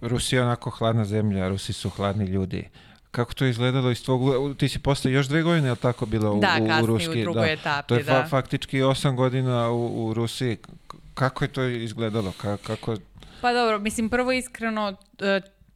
Rusija 0.00 0.40
je 0.40 0.46
onako 0.46 0.70
hladna 0.70 1.04
zemlja, 1.04 1.48
Rusi 1.48 1.72
su 1.72 1.90
hladni 1.90 2.24
ljudi. 2.24 2.68
Kako 3.12 3.34
to 3.34 3.44
je 3.44 3.50
izgledalo 3.50 3.90
iz 3.90 4.04
tvog, 4.04 4.20
ti 4.56 4.68
si 4.68 4.78
posle 4.78 5.12
još 5.12 5.26
dve 5.26 5.42
godine, 5.42 5.66
je 5.66 5.72
li 5.72 5.76
tako 5.78 6.06
bilo 6.06 6.32
u, 6.32 6.40
Da, 6.40 6.48
u, 6.52 6.66
kasnije 6.66 6.82
u 6.82 6.86
Ruski? 6.86 7.22
drugoj 7.22 7.46
da. 7.46 7.52
etapi, 7.52 7.88
To 7.88 7.94
je 7.94 8.00
fa- 8.02 8.06
da. 8.14 8.26
faktički 8.26 8.82
osam 8.82 9.16
godina 9.16 9.70
u, 9.70 10.06
u 10.06 10.14
Rusiji. 10.14 10.56
Kako 11.14 11.44
je 11.44 11.48
to 11.48 11.62
izgledalo? 11.64 12.32
Ka- 12.32 12.56
kako... 12.56 12.96
Pa 13.40 13.52
dobro, 13.52 13.78
mislim, 13.78 14.10
prvo 14.10 14.32
iskreno, 14.32 14.96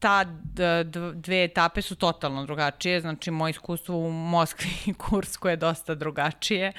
e, 0.06 0.08
ta 0.08 0.24
d- 0.24 0.84
d- 0.84 1.12
dve 1.14 1.44
etape 1.44 1.82
su 1.82 1.96
totalno 1.96 2.46
drugačije, 2.46 3.00
znači 3.00 3.30
moje 3.30 3.50
iskustvo 3.50 3.96
u 3.96 4.10
Moskvi 4.12 4.70
i 4.86 4.94
Kursku 4.94 5.48
je 5.48 5.56
dosta 5.56 5.94
drugačije. 5.94 6.72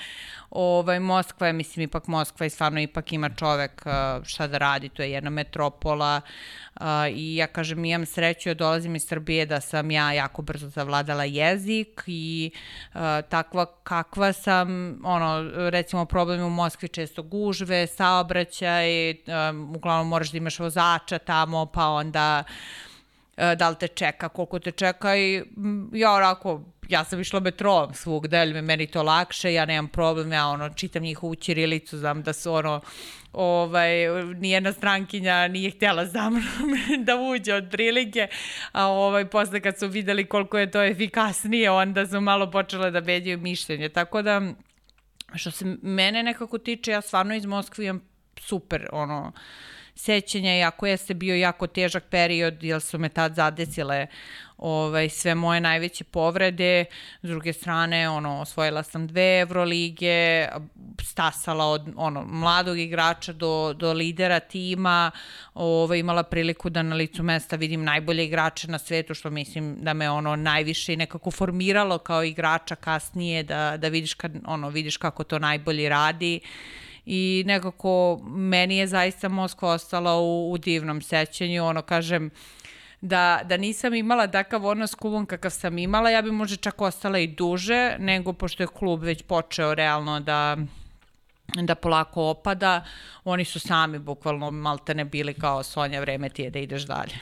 Ovaj, 0.50 1.00
Moskva 1.00 1.48
je, 1.48 1.54
mislim, 1.54 1.84
ipak 1.84 2.08
Moskva 2.08 2.46
i 2.46 2.50
stvarno 2.50 2.80
ipak 2.80 3.14
ima 3.14 3.30
čovek 3.30 3.84
šta 4.24 4.48
da 4.48 4.58
radi, 4.58 4.90
to 4.90 5.04
je 5.04 5.12
jedna 5.12 5.30
metropola 5.30 6.22
i 7.12 7.36
ja 7.36 7.48
kažem, 7.48 7.86
imam 7.86 8.06
sreću, 8.06 8.50
ja 8.50 8.54
dolazim 8.54 8.96
iz 8.96 9.04
Srbije 9.08 9.46
da 9.46 9.62
sam 9.62 9.92
ja 9.92 10.12
jako 10.12 10.42
brzo 10.42 10.70
zavladala 10.70 11.24
jezik 11.24 12.04
i 12.08 12.52
takva 13.30 13.66
kakva 13.84 14.34
sam, 14.34 15.00
ono, 15.04 15.52
recimo 15.70 16.06
problemi 16.06 16.44
u 16.44 16.50
Moskvi 16.50 16.88
često 16.88 17.24
gužve, 17.24 17.88
saobraćaj, 17.88 19.12
uglavnom 19.76 20.08
moraš 20.08 20.32
da 20.32 20.38
imaš 20.38 20.60
vozača 20.60 21.18
tamo, 21.18 21.66
pa 21.66 21.88
onda 21.88 22.44
da 23.38 23.70
li 23.70 23.76
te 23.80 23.88
čeka, 23.88 24.30
koliko 24.30 24.60
te 24.60 24.72
čeka 24.72 25.18
i 25.18 25.44
ja 25.94 26.12
onako, 26.12 26.62
ja 26.90 27.04
sam 27.04 27.22
išla 27.22 27.40
metrom 27.40 27.94
svugde, 27.94 28.38
jer 28.38 28.62
meni 28.64 28.88
to 28.88 29.04
lakše, 29.04 29.54
ja 29.54 29.66
nemam 29.66 29.88
problem, 29.88 30.34
ja 30.34 30.48
ono, 30.48 30.70
čitam 30.70 31.04
njihovu 31.04 31.36
ćirilicu, 31.36 31.98
znam 31.98 32.24
da 32.24 32.34
su 32.34 32.54
ono, 32.54 32.82
ovaj, 33.34 33.90
nijedna 34.36 34.74
strankinja 34.74 35.48
nije 35.48 35.72
htjela 35.72 36.06
za 36.06 36.30
mnom 36.30 36.44
da 37.06 37.16
uđe 37.16 37.54
od 37.54 37.68
prilike, 37.72 38.28
a 38.72 38.88
ovaj, 38.88 39.30
posle 39.30 39.62
kad 39.62 39.80
su 39.80 39.88
videli 39.88 40.26
koliko 40.26 40.58
je 40.58 40.72
to 40.72 40.84
efikasnije, 40.84 41.72
onda 41.72 42.08
su 42.08 42.22
malo 42.22 42.52
počele 42.52 42.92
da 42.92 43.02
bedjaju 43.02 43.38
mišljenje, 43.38 43.90
tako 43.90 44.22
da, 44.22 44.42
što 45.36 45.52
se 45.52 45.78
mene 45.82 46.24
nekako 46.24 46.58
tiče, 46.58 46.92
ja 46.92 47.02
stvarno 47.02 47.36
iz 47.36 47.46
Moskve 47.46 47.86
imam 47.86 48.02
super, 48.40 48.88
ono, 48.92 49.32
sećanja, 49.98 50.58
iako 50.58 50.88
jeste 50.88 51.14
bio 51.14 51.36
jako 51.36 51.68
težak 51.68 52.04
period, 52.10 52.64
jer 52.64 52.82
su 52.82 53.00
me 53.00 53.10
tad 53.10 53.36
zadesile 53.36 54.08
ovaj, 54.58 55.10
sve 55.10 55.36
moje 55.36 55.62
najveće 55.62 56.04
povrede. 56.04 56.86
S 57.22 57.30
druge 57.30 57.54
strane, 57.54 58.10
ono, 58.10 58.42
osvojila 58.42 58.84
sam 58.84 59.08
dve 59.08 59.40
Evrolige, 59.40 60.48
stasala 61.02 61.66
od 61.66 61.88
ono, 61.96 62.26
mladog 62.26 62.80
igrača 62.80 63.34
do, 63.34 63.74
do 63.74 63.94
lidera 63.94 64.40
tima, 64.40 65.12
ovaj, 65.54 66.00
imala 66.00 66.24
priliku 66.24 66.70
da 66.70 66.84
na 66.84 66.96
licu 66.96 67.24
mesta 67.24 67.56
vidim 67.56 67.84
najbolje 67.84 68.26
igrače 68.26 68.68
na 68.68 68.80
svetu, 68.80 69.14
što 69.14 69.30
mislim 69.30 69.78
da 69.80 69.94
me 69.94 70.10
ono 70.10 70.36
najviše 70.36 70.98
nekako 70.98 71.32
formiralo 71.32 71.98
kao 71.98 72.24
igrača 72.24 72.76
kasnije, 72.76 73.44
da, 73.44 73.78
da 73.78 73.88
vidiš, 73.88 74.14
kad, 74.14 74.32
ono, 74.46 74.70
vidiš 74.70 74.98
kako 74.98 75.24
to 75.24 75.40
najbolje 75.40 75.90
radi 75.90 76.40
i 77.10 77.44
nekako 77.46 78.20
meni 78.24 78.78
je 78.78 78.88
zaista 78.88 79.30
Moskva 79.30 79.70
ostala 79.70 80.20
u, 80.20 80.52
u 80.52 80.58
divnom 80.58 81.02
sećanju, 81.02 81.66
ono 81.66 81.82
kažem, 81.82 82.30
da, 83.02 83.42
da 83.44 83.58
nisam 83.58 83.94
imala 83.94 84.28
takav 84.28 84.66
odnos 84.66 84.92
s 84.92 84.96
klubom 84.96 85.26
kakav 85.26 85.52
sam 85.52 85.78
imala, 85.78 86.10
ja 86.10 86.22
bi 86.22 86.32
možda 86.32 86.56
čak 86.56 86.82
ostala 86.82 87.20
i 87.20 87.28
duže, 87.28 87.96
nego 88.00 88.34
pošto 88.34 88.64
je 88.64 88.68
klub 88.68 89.04
već 89.04 89.24
počeo 89.24 89.76
realno 89.76 90.20
da 90.20 90.58
da 91.56 91.76
polako 91.76 92.24
opada, 92.24 92.86
oni 93.24 93.46
su 93.46 93.60
sami 93.60 94.00
bukvalno 94.00 94.52
maltene 94.52 95.06
bili 95.06 95.34
kao 95.34 95.64
Sonja, 95.64 96.02
vreme 96.02 96.30
ti 96.30 96.42
je 96.42 96.50
da 96.50 96.60
ideš 96.60 96.84
dalje. 96.84 97.16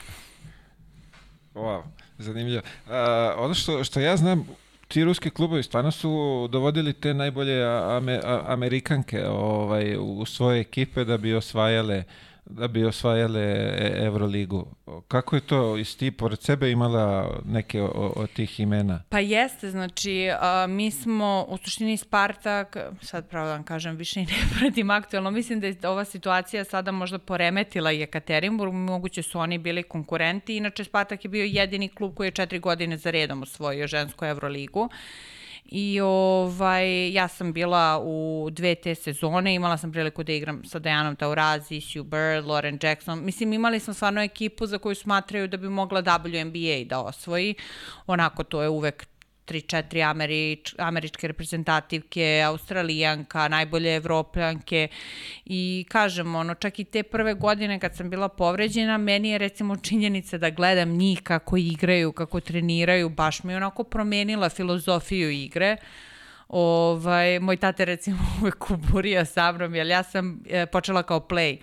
Wow, 1.54 1.82
zanimljivo. 2.18 2.62
A, 2.88 3.34
ono 3.38 3.54
što, 3.54 3.84
što 3.84 4.00
ja 4.00 4.16
znam, 4.16 4.48
ti 4.88 5.04
ruski 5.04 5.30
klubovi 5.30 5.62
stvarno 5.62 5.90
su 5.90 6.48
dovodili 6.52 6.92
te 6.92 7.14
najbolje 7.14 7.64
ame, 7.96 8.20
Amerikanke 8.46 9.28
ovaj, 9.28 9.96
u 9.96 10.24
svoje 10.24 10.60
ekipe 10.60 11.04
da 11.04 11.16
bi 11.16 11.34
osvajale 11.34 12.04
da 12.46 12.68
bi 12.68 12.84
osvajale 12.84 13.40
E- 13.40 14.04
Euroligu. 14.04 14.66
Kako 15.08 15.36
je 15.36 15.40
to, 15.40 15.76
jesi 15.76 15.98
ti 15.98 16.10
pored 16.10 16.40
sebe 16.40 16.70
imala 16.70 17.40
neke 17.44 17.82
od 18.16 18.30
tih 18.30 18.60
imena? 18.60 19.02
Pa 19.08 19.18
jeste, 19.18 19.70
znači 19.70 20.30
a, 20.40 20.66
mi 20.68 20.90
smo 20.90 21.46
u 21.48 21.56
suštini 21.56 21.96
Spartak, 21.96 22.76
sad 23.02 23.28
pravo 23.28 23.46
da 23.46 23.52
vam 23.52 23.64
kažem, 23.64 23.96
više 23.96 24.20
i 24.20 24.26
ne 24.26 24.32
pratim 24.58 24.90
aktualno, 24.90 25.30
mislim 25.30 25.60
da 25.60 25.66
je 25.66 25.76
ova 25.84 26.04
situacija 26.04 26.64
sada 26.64 26.92
možda 26.92 27.18
poremetila 27.18 27.92
i 27.92 28.02
Ekaterinburg, 28.02 28.72
moguće 28.72 29.22
su 29.22 29.38
oni 29.38 29.58
bili 29.58 29.82
konkurenti, 29.82 30.56
inače 30.56 30.84
Spartak 30.84 31.24
je 31.24 31.28
bio 31.28 31.44
jedini 31.44 31.88
klub 31.88 32.14
koji 32.14 32.26
je 32.26 32.30
četiri 32.30 32.58
godine 32.58 32.96
za 32.96 33.10
redom 33.10 33.42
osvojio 33.42 33.86
žensku 33.86 34.24
Evroligu. 34.24 34.88
I 35.68 36.00
ovaj, 36.00 37.12
ja 37.12 37.28
sam 37.28 37.52
bila 37.52 38.02
u 38.04 38.48
dve 38.50 38.74
te 38.74 38.94
sezone, 38.94 39.54
imala 39.54 39.76
sam 39.76 39.92
priliku 39.92 40.22
da 40.22 40.32
igram 40.32 40.64
sa 40.64 40.78
Dajanom 40.78 41.16
Taurazi, 41.16 41.80
Sue 41.80 42.02
Bird, 42.02 42.46
Lauren 42.46 42.78
Jackson. 42.82 43.24
Mislim, 43.24 43.52
imali 43.52 43.80
smo 43.80 43.94
stvarno 43.94 44.22
ekipu 44.22 44.66
za 44.66 44.78
koju 44.78 44.94
smatraju 44.94 45.48
da 45.48 45.56
bi 45.56 45.68
mogla 45.68 46.02
WNBA 46.02 46.88
da 46.88 47.00
osvoji. 47.00 47.54
Onako, 48.06 48.44
to 48.44 48.62
je 48.62 48.68
uvek 48.68 49.06
3-4 49.46 50.10
Američ, 50.10 50.74
američke 50.78 51.28
reprezentativke, 51.28 52.42
Australijanka, 52.46 53.48
najbolje 53.48 53.96
Evropljanke 53.96 54.88
i 55.44 55.86
kažem, 55.88 56.34
ono, 56.34 56.54
čak 56.54 56.78
i 56.78 56.84
te 56.84 57.02
prve 57.02 57.34
godine 57.34 57.80
kad 57.80 57.96
sam 57.96 58.10
bila 58.10 58.28
povređena, 58.28 58.98
meni 58.98 59.30
je 59.30 59.38
recimo 59.38 59.76
činjenica 59.76 60.38
da 60.38 60.50
gledam 60.50 60.90
njih 60.90 61.22
kako 61.22 61.56
igraju, 61.56 62.12
kako 62.12 62.40
treniraju, 62.40 63.08
baš 63.08 63.42
mi 63.42 63.52
je 63.52 63.56
onako 63.56 63.84
promenila 63.84 64.48
filozofiju 64.48 65.30
igre. 65.30 65.76
Ovaj, 66.48 67.40
moj 67.40 67.56
tate 67.56 67.84
recimo 67.84 68.18
uvek 68.40 68.58
kuburija 68.58 69.24
sa 69.24 69.52
mnom, 69.52 69.74
jer 69.74 69.86
ja 69.86 70.02
sam 70.02 70.40
e, 70.50 70.66
počela 70.66 71.02
kao 71.02 71.20
play. 71.20 71.58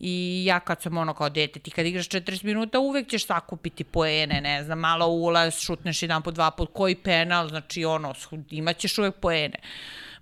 I 0.00 0.44
ja 0.46 0.60
kad 0.60 0.82
sam 0.82 0.98
ono 0.98 1.14
kao 1.14 1.28
dete, 1.28 1.60
ti 1.60 1.70
kad 1.70 1.86
igraš 1.86 2.08
40 2.08 2.44
minuta 2.44 2.78
uvek 2.78 3.08
ćeš 3.08 3.26
sakupiti 3.26 3.84
poene, 3.84 4.40
ne 4.40 4.64
znam, 4.64 4.78
malo 4.78 5.06
ulaz, 5.06 5.60
šutneš 5.60 6.02
jedan 6.02 6.22
po 6.22 6.30
dva 6.30 6.50
put, 6.50 6.70
koji 6.72 6.94
penal, 6.94 7.48
znači 7.48 7.84
ono, 7.84 8.14
imaćeš 8.50 8.98
uvek 8.98 9.14
poene. 9.14 9.58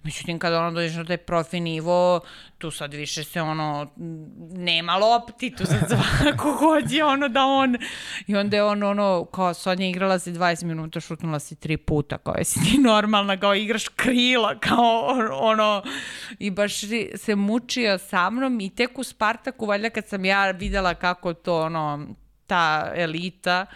Međutim, 0.02 0.38
kada 0.38 0.60
ono 0.60 0.70
dođeš 0.70 0.96
na 0.96 1.04
taj 1.04 1.16
profi 1.16 1.60
nivo, 1.60 2.20
tu 2.58 2.70
sad 2.70 2.94
više 2.94 3.24
se 3.24 3.42
ono, 3.42 3.92
nema 4.52 4.96
lopti, 4.96 5.50
tu 5.56 5.66
sad 5.66 5.88
svako 5.90 6.52
hoće 6.52 7.04
ono 7.04 7.28
da 7.28 7.44
on, 7.44 7.76
i 8.26 8.36
onda 8.36 8.56
je 8.56 8.64
on 8.64 8.82
ono, 8.82 9.24
kao 9.24 9.54
Sonja 9.54 9.88
igrala 9.88 10.18
si 10.18 10.32
20 10.32 10.64
minuta, 10.64 11.00
šutnula 11.00 11.38
si 11.38 11.56
tri 11.56 11.76
puta, 11.76 12.18
kao 12.18 12.34
jesi 12.38 12.60
ti 12.60 12.78
normalna, 12.78 13.36
kao 13.36 13.54
igraš 13.54 13.88
krila, 13.88 14.58
kao 14.58 15.06
ono, 15.30 15.82
i 16.38 16.50
baš 16.50 16.80
se 17.16 17.36
mučio 17.36 17.98
sa 17.98 18.30
mnom 18.30 18.60
i 18.60 18.74
tek 18.74 18.98
u 18.98 19.04
Spartaku, 19.04 19.66
valjda 19.66 19.90
kad 19.90 20.08
sam 20.08 20.24
ja 20.24 20.50
videla 20.50 20.94
kako 20.94 21.34
to 21.34 21.60
ono, 21.60 22.06
ta 22.46 22.92
elita, 22.94 23.66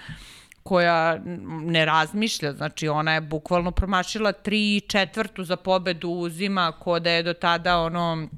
koja 0.62 1.18
ne 1.46 1.84
razmišlja, 1.84 2.52
znači 2.52 2.88
ona 2.88 3.14
je 3.14 3.20
bukvalno 3.20 3.70
promašila 3.70 4.32
tri 4.32 4.80
četvrtu 4.80 5.44
za 5.44 5.56
pobedu 5.56 6.08
uzima, 6.08 6.72
ko 6.80 6.98
da 7.00 7.10
je 7.10 7.22
do 7.22 7.34
tada 7.34 7.78
ono 7.78 8.28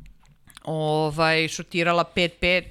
ovaj, 0.64 1.48
šutirala 1.48 2.04
5-5 2.16 2.64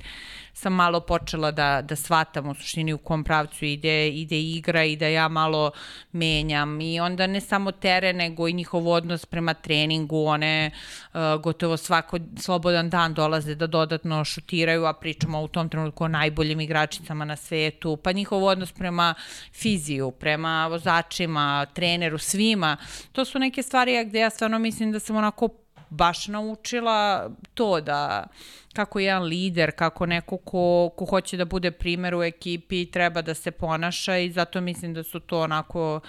sam 0.63 0.73
malo 0.73 0.99
počela 0.99 1.51
da, 1.51 1.81
da 1.81 1.95
shvatam 1.95 2.49
u 2.49 2.53
suštini 2.53 2.93
u 2.93 2.97
kom 2.97 3.23
pravcu 3.23 3.65
ide, 3.65 4.09
ide 4.09 4.41
igra 4.41 4.83
i 4.83 4.95
da 4.95 5.07
ja 5.07 5.27
malo 5.27 5.71
menjam. 6.11 6.81
I 6.81 6.99
onda 6.99 7.27
ne 7.27 7.41
samo 7.41 7.71
tere 7.71 8.13
nego 8.13 8.47
i 8.47 8.53
njihov 8.53 8.87
odnos 8.87 9.25
prema 9.25 9.53
treningu, 9.53 10.25
one 10.25 10.71
uh, 10.71 11.19
gotovo 11.41 11.77
svako 11.77 12.19
slobodan 12.39 12.89
dan 12.89 13.13
dolaze 13.13 13.55
da 13.55 13.67
dodatno 13.67 14.23
šutiraju, 14.25 14.85
a 14.85 14.93
pričamo 14.93 15.41
u 15.41 15.47
tom 15.47 15.69
trenutku 15.69 16.03
o 16.03 16.07
najboljim 16.07 16.59
igračicama 16.59 17.25
na 17.25 17.35
svetu, 17.35 17.97
pa 17.97 18.11
njihov 18.11 18.43
odnos 18.43 18.71
prema 18.71 19.13
fiziju, 19.53 20.11
prema 20.11 20.67
vozačima, 20.67 21.65
treneru, 21.73 22.17
svima, 22.17 22.77
to 23.11 23.25
su 23.25 23.39
neke 23.39 23.63
stvari 23.63 24.05
gde 24.05 24.19
ja 24.19 24.29
stvarno 24.29 24.59
mislim 24.59 24.91
da 24.91 24.99
sam 24.99 25.15
onako 25.15 25.49
baš 25.93 26.27
naučila 26.27 27.29
to 27.53 27.81
da 27.81 28.27
kako 28.73 28.99
jedan 28.99 29.23
lider, 29.23 29.71
kako 29.75 30.05
neko 30.05 30.37
ko, 30.37 30.89
ko 30.95 31.05
hoće 31.05 31.37
da 31.37 31.45
bude 31.45 31.71
primer 31.71 32.15
u 32.15 32.23
ekipi 32.23 32.85
treba 32.85 33.21
da 33.21 33.33
se 33.33 33.51
ponaša 33.51 34.17
i 34.17 34.31
zato 34.31 34.61
mislim 34.61 34.93
da 34.93 35.03
su 35.03 35.19
to 35.19 35.41
onako 35.41 35.99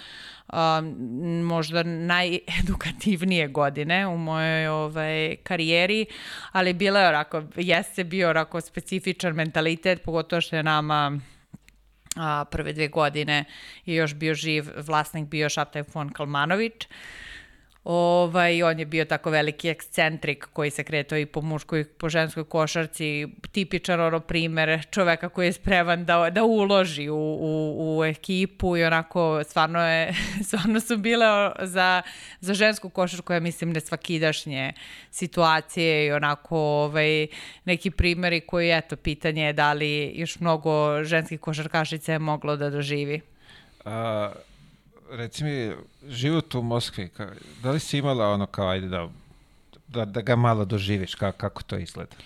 um, 0.52 0.60
možda 1.42 1.82
najedukativnije 1.82 3.48
godine 3.48 4.06
u 4.06 4.18
mojoj 4.18 4.66
ovaj, 4.66 5.36
karijeri, 5.42 6.06
ali 6.52 6.72
bila 6.72 7.00
je 7.00 7.08
onako, 7.08 7.42
jeste 7.56 8.04
bio 8.04 8.30
onako 8.30 8.60
specifičan 8.60 9.34
mentalitet, 9.34 10.02
pogotovo 10.02 10.40
što 10.40 10.56
je 10.56 10.62
nama 10.62 11.20
a, 12.16 12.44
prve 12.44 12.72
dve 12.72 12.88
godine 12.88 13.44
je 13.86 13.94
još 13.96 14.14
bio 14.14 14.34
živ 14.34 14.64
vlasnik 14.76 15.28
bio 15.28 15.48
Šaptaj 15.48 15.82
von 15.94 16.12
Kalmanović. 16.12 16.88
Ovaj, 17.84 18.62
on 18.62 18.78
je 18.78 18.86
bio 18.86 19.04
tako 19.04 19.30
veliki 19.30 19.68
ekscentrik 19.68 20.48
koji 20.52 20.70
se 20.70 20.84
kretao 20.84 21.18
i 21.18 21.26
po 21.26 21.40
muškoj 21.40 21.80
i 21.80 21.84
po 21.84 22.08
ženskoj 22.08 22.44
košarci, 22.44 23.26
tipičan 23.52 24.00
ono 24.00 24.20
primer 24.20 24.86
čoveka 24.90 25.28
koji 25.28 25.46
je 25.46 25.52
spreman 25.52 26.04
da, 26.04 26.30
da 26.30 26.44
uloži 26.44 27.08
u, 27.08 27.16
u, 27.16 27.98
u 27.98 28.04
ekipu 28.04 28.76
i 28.76 28.84
onako 28.84 29.44
stvarno, 29.44 29.86
je, 29.86 30.14
stvarno 30.46 30.80
su 30.80 30.96
bile 30.96 31.26
za, 31.62 32.02
za 32.40 32.54
žensku 32.54 32.88
košarku, 32.88 33.32
ja 33.32 33.40
mislim, 33.40 33.72
nesvakidašnje 33.72 34.72
situacije 35.10 36.06
i 36.06 36.12
onako 36.12 36.58
ovaj, 36.58 37.26
neki 37.64 37.90
primeri 37.90 38.40
koji, 38.40 38.70
eto, 38.70 38.96
pitanje 38.96 39.44
je 39.44 39.52
da 39.52 39.72
li 39.72 40.12
još 40.14 40.40
mnogo 40.40 41.04
ženskih 41.04 41.40
košarkašica 41.40 42.12
je 42.12 42.18
moglo 42.18 42.56
da 42.56 42.70
doživi. 42.70 43.20
A, 43.84 44.32
reci 45.10 45.44
mi, 45.44 45.72
život 46.08 46.54
u 46.54 46.62
Moskvi, 46.62 47.10
da 47.62 47.70
li 47.70 47.80
si 47.80 47.98
imala 47.98 48.28
ono 48.28 48.46
kao, 48.46 48.68
ajde 48.68 48.88
da, 48.88 49.08
da, 49.88 50.04
da 50.04 50.20
ga 50.20 50.36
malo 50.36 50.64
doživiš, 50.64 51.14
kako, 51.14 51.38
kako 51.38 51.62
to 51.62 51.78
izgleda? 51.78 52.16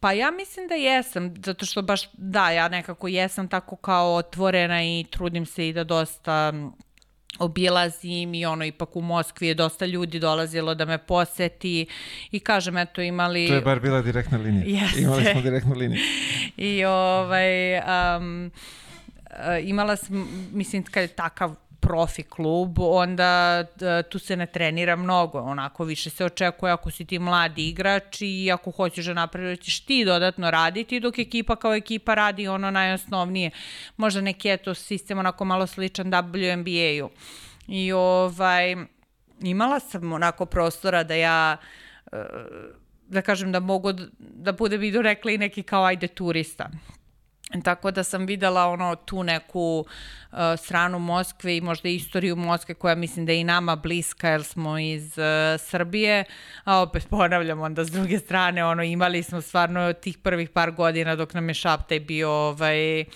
Pa 0.00 0.12
ja 0.12 0.30
mislim 0.30 0.68
da 0.68 0.74
jesam, 0.74 1.34
zato 1.44 1.66
što 1.66 1.82
baš, 1.82 2.08
da, 2.12 2.50
ja 2.50 2.68
nekako 2.68 3.08
jesam 3.08 3.48
tako 3.48 3.76
kao 3.76 4.14
otvorena 4.14 4.82
i 4.82 5.04
trudim 5.10 5.46
se 5.46 5.68
i 5.68 5.72
da 5.72 5.84
dosta 5.84 6.52
obilazim 7.38 8.34
i 8.34 8.46
ono 8.46 8.64
ipak 8.64 8.96
u 8.96 9.00
Moskvi 9.00 9.46
je 9.46 9.54
dosta 9.54 9.86
ljudi 9.86 10.18
dolazilo 10.18 10.74
da 10.74 10.84
me 10.84 10.98
poseti 10.98 11.86
i 12.30 12.40
kažem 12.40 12.76
eto 12.76 13.02
imali... 13.02 13.48
To 13.48 13.54
je 13.54 13.60
bar 13.60 13.80
bila 13.80 14.02
direktna 14.02 14.38
linija. 14.38 14.82
Jeste. 14.82 15.00
Imali 15.00 15.24
smo 15.24 15.40
direktnu 15.40 15.74
liniju. 15.74 16.00
I 16.56 16.84
ovaj... 16.84 17.78
Um, 17.78 18.50
imala 19.62 19.96
sam, 19.96 20.28
mislim, 20.52 20.82
kad 20.82 21.02
je 21.02 21.08
takav 21.08 21.54
profi 21.84 22.22
klub, 22.22 22.78
onda 22.78 23.64
e, 23.80 24.02
tu 24.02 24.18
se 24.18 24.36
ne 24.36 24.46
trenira 24.46 24.96
mnogo, 24.96 25.38
onako 25.38 25.84
više 25.84 26.10
se 26.10 26.24
očekuje 26.24 26.72
ako 26.72 26.90
si 26.90 27.04
ti 27.04 27.18
mladi 27.18 27.68
igrač 27.68 28.20
i 28.20 28.50
ako 28.52 28.70
hoćeš 28.70 29.06
da 29.06 29.14
napraviš, 29.14 29.58
da 29.58 29.64
ćeš 29.64 29.80
ti 29.80 30.04
dodatno 30.04 30.50
raditi, 30.50 31.00
dok 31.00 31.18
ekipa 31.18 31.56
kao 31.56 31.74
ekipa 31.74 32.14
radi 32.14 32.48
ono 32.48 32.70
najosnovnije. 32.70 33.50
Možda 33.96 34.20
neki 34.20 34.48
je 34.48 34.56
to 34.56 34.74
sistem 34.74 35.18
onako 35.18 35.44
malo 35.44 35.66
sličan 35.66 36.06
WNBA-u. 36.12 37.10
I 37.68 37.92
ovaj, 37.92 38.76
imala 39.42 39.80
sam 39.80 40.12
onako 40.12 40.46
prostora 40.46 41.04
da 41.04 41.14
ja 41.14 41.56
e, 42.12 42.16
da 43.06 43.22
kažem 43.22 43.52
da 43.52 43.60
mogu 43.60 43.92
da 44.18 44.52
bude 44.52 44.78
bi 44.78 45.02
rekli 45.02 45.38
neki 45.38 45.62
kao 45.62 45.84
ajde 45.84 46.08
turista. 46.08 46.70
Tako 47.64 47.90
da 47.90 48.04
sam 48.04 48.26
videla 48.26 48.66
ono 48.66 48.96
tu 48.96 49.22
neku 49.22 49.86
uh, 50.32 50.38
stranu 50.56 50.98
Moskve 50.98 51.56
i 51.56 51.60
možda 51.60 51.88
istoriju 51.88 52.36
Moskve 52.36 52.74
koja 52.74 52.94
mislim 52.94 53.26
da 53.26 53.32
je 53.32 53.40
i 53.40 53.44
nama 53.44 53.76
bliska 53.76 54.28
jer 54.28 54.44
smo 54.44 54.78
iz 54.78 55.18
uh, 55.18 55.60
Srbije, 55.60 56.24
a 56.64 56.80
opet 56.80 57.08
ponavljam 57.10 57.60
onda 57.60 57.84
s 57.84 57.90
druge 57.90 58.18
strane 58.18 58.64
ono 58.64 58.82
imali 58.82 59.22
smo 59.22 59.40
stvarno 59.40 59.92
tih 59.92 60.18
prvih 60.18 60.50
par 60.50 60.70
godina 60.70 61.16
dok 61.16 61.34
nam 61.34 61.48
je 61.48 61.54
Šaptaj 61.54 62.00
bio 62.00 62.30
ovaj, 62.30 63.00
uh, 63.00 63.06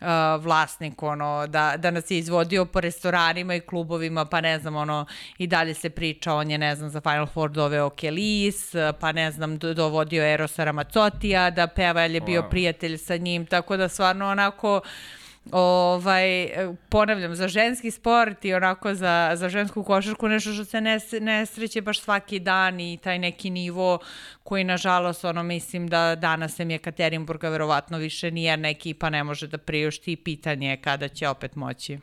uh, 0.00 0.44
vlasnik, 0.44 1.02
ono, 1.02 1.46
da, 1.46 1.74
da 1.76 1.90
nas 1.90 2.10
je 2.10 2.18
izvodio 2.18 2.64
po 2.64 2.80
restoranima 2.80 3.54
i 3.54 3.60
klubovima, 3.60 4.24
pa 4.24 4.40
ne 4.40 4.58
znam, 4.58 4.76
ono, 4.76 5.06
i 5.38 5.46
dalje 5.46 5.74
se 5.74 5.90
priča, 5.90 6.34
on 6.34 6.50
je, 6.50 6.58
ne 6.58 6.76
znam, 6.76 6.90
za 6.90 7.00
Final 7.00 7.26
Four 7.26 7.50
doveo 7.50 7.90
Kelis, 7.90 8.74
pa 9.00 9.12
ne 9.12 9.30
znam, 9.32 9.58
dovodio 9.58 10.24
Erosa 10.24 10.64
Ramacotija 10.64 11.50
da 11.50 11.66
peva, 11.66 12.02
jer 12.02 12.10
je 12.10 12.20
bio 12.20 12.42
wow. 12.42 12.50
prijatelj 12.50 12.96
sa 12.96 13.16
njim, 13.16 13.46
tako 13.46 13.76
da 13.76 13.88
stvarno 13.88 14.28
onako, 14.28 14.76
uh, 14.76 15.17
ovaj, 15.52 16.48
ponavljam, 16.88 17.34
za 17.34 17.48
ženski 17.48 17.90
sport 17.90 18.44
i 18.44 18.54
onako 18.54 18.94
za, 18.94 19.32
za 19.34 19.48
žensku 19.48 19.84
košarku 19.84 20.28
nešto 20.28 20.52
što 20.52 20.64
se 20.64 20.80
ne, 21.20 21.46
sreće 21.46 21.80
baš 21.80 22.00
svaki 22.00 22.38
dan 22.38 22.80
i 22.80 22.98
taj 23.02 23.18
neki 23.18 23.50
nivo 23.50 23.98
koji 24.42 24.64
nažalost 24.64 25.24
ono 25.24 25.42
mislim 25.42 25.88
da 25.88 26.14
danas 26.14 26.54
sem 26.54 26.70
je 26.70 26.78
Katerinburga 26.78 27.48
verovatno 27.48 27.98
više 27.98 28.30
nijedna 28.30 28.68
ekipa 28.68 29.10
ne 29.10 29.24
može 29.24 29.46
da 29.46 29.58
priušti 29.58 30.12
i 30.12 30.16
pitanje 30.16 30.70
je 30.70 30.76
kada 30.76 31.08
će 31.08 31.28
opet 31.28 31.56
moći. 31.56 31.98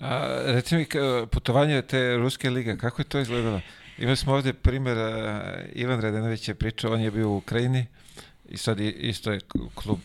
A, 0.00 0.42
reci 0.44 0.76
mi, 0.76 0.86
putovanje 1.30 1.82
te 1.82 2.16
Ruske 2.16 2.50
lige, 2.50 2.76
kako 2.76 3.02
je 3.02 3.08
to 3.08 3.18
izgledalo? 3.18 3.60
Imali 3.98 4.16
smo 4.16 4.34
ovde 4.34 4.52
primer, 4.52 4.96
Ivan 5.72 6.00
Redenović 6.00 6.48
je 6.48 6.54
pričao, 6.54 6.92
on 6.92 7.00
je 7.00 7.10
bio 7.10 7.28
u 7.28 7.36
Ukrajini 7.36 7.86
i 8.48 8.56
sad 8.56 8.80
isto 8.80 9.32
je 9.32 9.40
klub 9.74 9.98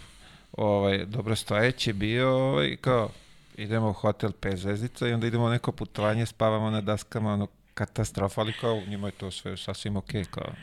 ovaj, 0.57 1.05
dobro 1.05 1.35
stojeći 1.35 1.93
bio 1.93 2.29
ovaj, 2.29 2.75
kao 2.81 3.09
idemo 3.57 3.89
u 3.89 3.93
hotel 3.93 4.31
5 4.41 4.55
zvezdica 4.55 5.07
i 5.07 5.13
onda 5.13 5.27
idemo 5.27 5.49
neko 5.49 5.71
putovanje, 5.71 6.25
spavamo 6.25 6.69
na 6.69 6.81
daskama, 6.81 7.33
ono 7.33 7.47
katastrofa, 7.73 8.41
ali 8.41 8.53
kao 8.53 8.81
njima 8.87 9.07
je 9.07 9.11
to 9.11 9.31
sve 9.31 9.57
sasvim 9.57 9.97
okej, 9.97 10.23
okay, 10.23 10.29
kao 10.29 10.53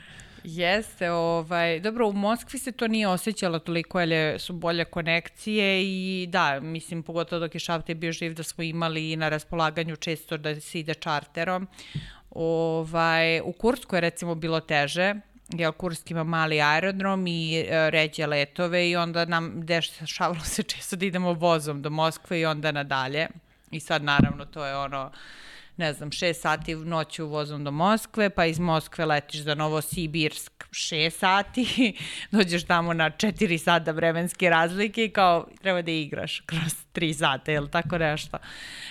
Jeste, 0.44 1.10
ovaj, 1.10 1.80
dobro, 1.80 2.08
u 2.08 2.12
Moskvi 2.12 2.58
se 2.58 2.72
to 2.72 2.88
nije 2.88 3.08
osjećalo 3.08 3.58
toliko, 3.58 4.00
jer 4.00 4.40
su 4.40 4.52
bolje 4.52 4.84
konekcije 4.84 5.82
i 5.84 6.26
da, 6.30 6.60
mislim, 6.60 7.02
pogotovo 7.02 7.40
dok 7.40 7.54
je 7.54 7.60
Šavte 7.60 7.94
bio 7.94 8.12
živ, 8.12 8.34
da 8.34 8.42
smo 8.42 8.64
imali 8.64 9.16
na 9.16 9.28
raspolaganju 9.28 9.96
često 9.96 10.36
da 10.36 10.60
se 10.60 10.80
ide 10.80 10.94
čarterom. 10.94 11.68
Ovaj, 12.30 13.40
u 13.40 13.52
Kurskoj 13.52 13.96
je 13.96 14.00
recimo 14.00 14.34
bilo 14.34 14.60
teže, 14.60 15.14
jel, 15.48 15.72
Kursk 15.72 16.10
ima 16.10 16.24
mali 16.24 16.60
aerodrom 16.60 17.26
i 17.26 17.54
e, 17.54 17.90
ređe 17.90 18.26
letove 18.26 18.90
i 18.90 18.96
onda 18.96 19.24
nam 19.24 19.66
dešavalo 19.66 20.40
se 20.44 20.62
često 20.62 20.96
da 20.96 21.06
idemo 21.06 21.32
vozom 21.32 21.82
do 21.82 21.90
Moskve 21.90 22.40
i 22.40 22.46
onda 22.46 22.72
nadalje. 22.72 23.28
I 23.70 23.80
sad 23.80 24.04
naravno 24.04 24.44
to 24.44 24.66
je 24.66 24.76
ono 24.76 25.10
ne 25.76 25.92
znam, 25.92 26.10
6 26.10 26.32
sati 26.32 26.74
noću 26.74 27.26
vozom 27.26 27.64
do 27.64 27.70
Moskve, 27.70 28.30
pa 28.30 28.46
iz 28.46 28.58
Moskve 28.58 29.04
letiš 29.04 29.40
za 29.40 29.54
Novosibirsk 29.54 30.64
6 30.70 31.10
sati, 31.10 31.96
dođeš 32.32 32.64
tamo 32.64 32.92
na 32.92 33.10
4 33.10 33.58
sata 33.58 33.90
vremenske 33.92 34.50
razlike 34.50 35.04
i 35.04 35.10
kao 35.10 35.46
treba 35.60 35.82
da 35.82 35.90
igraš 35.90 36.40
kroz 36.40 36.74
3 36.94 37.12
sata, 37.12 37.52
ili 37.52 37.70
tako 37.70 37.98
nešto. 37.98 38.38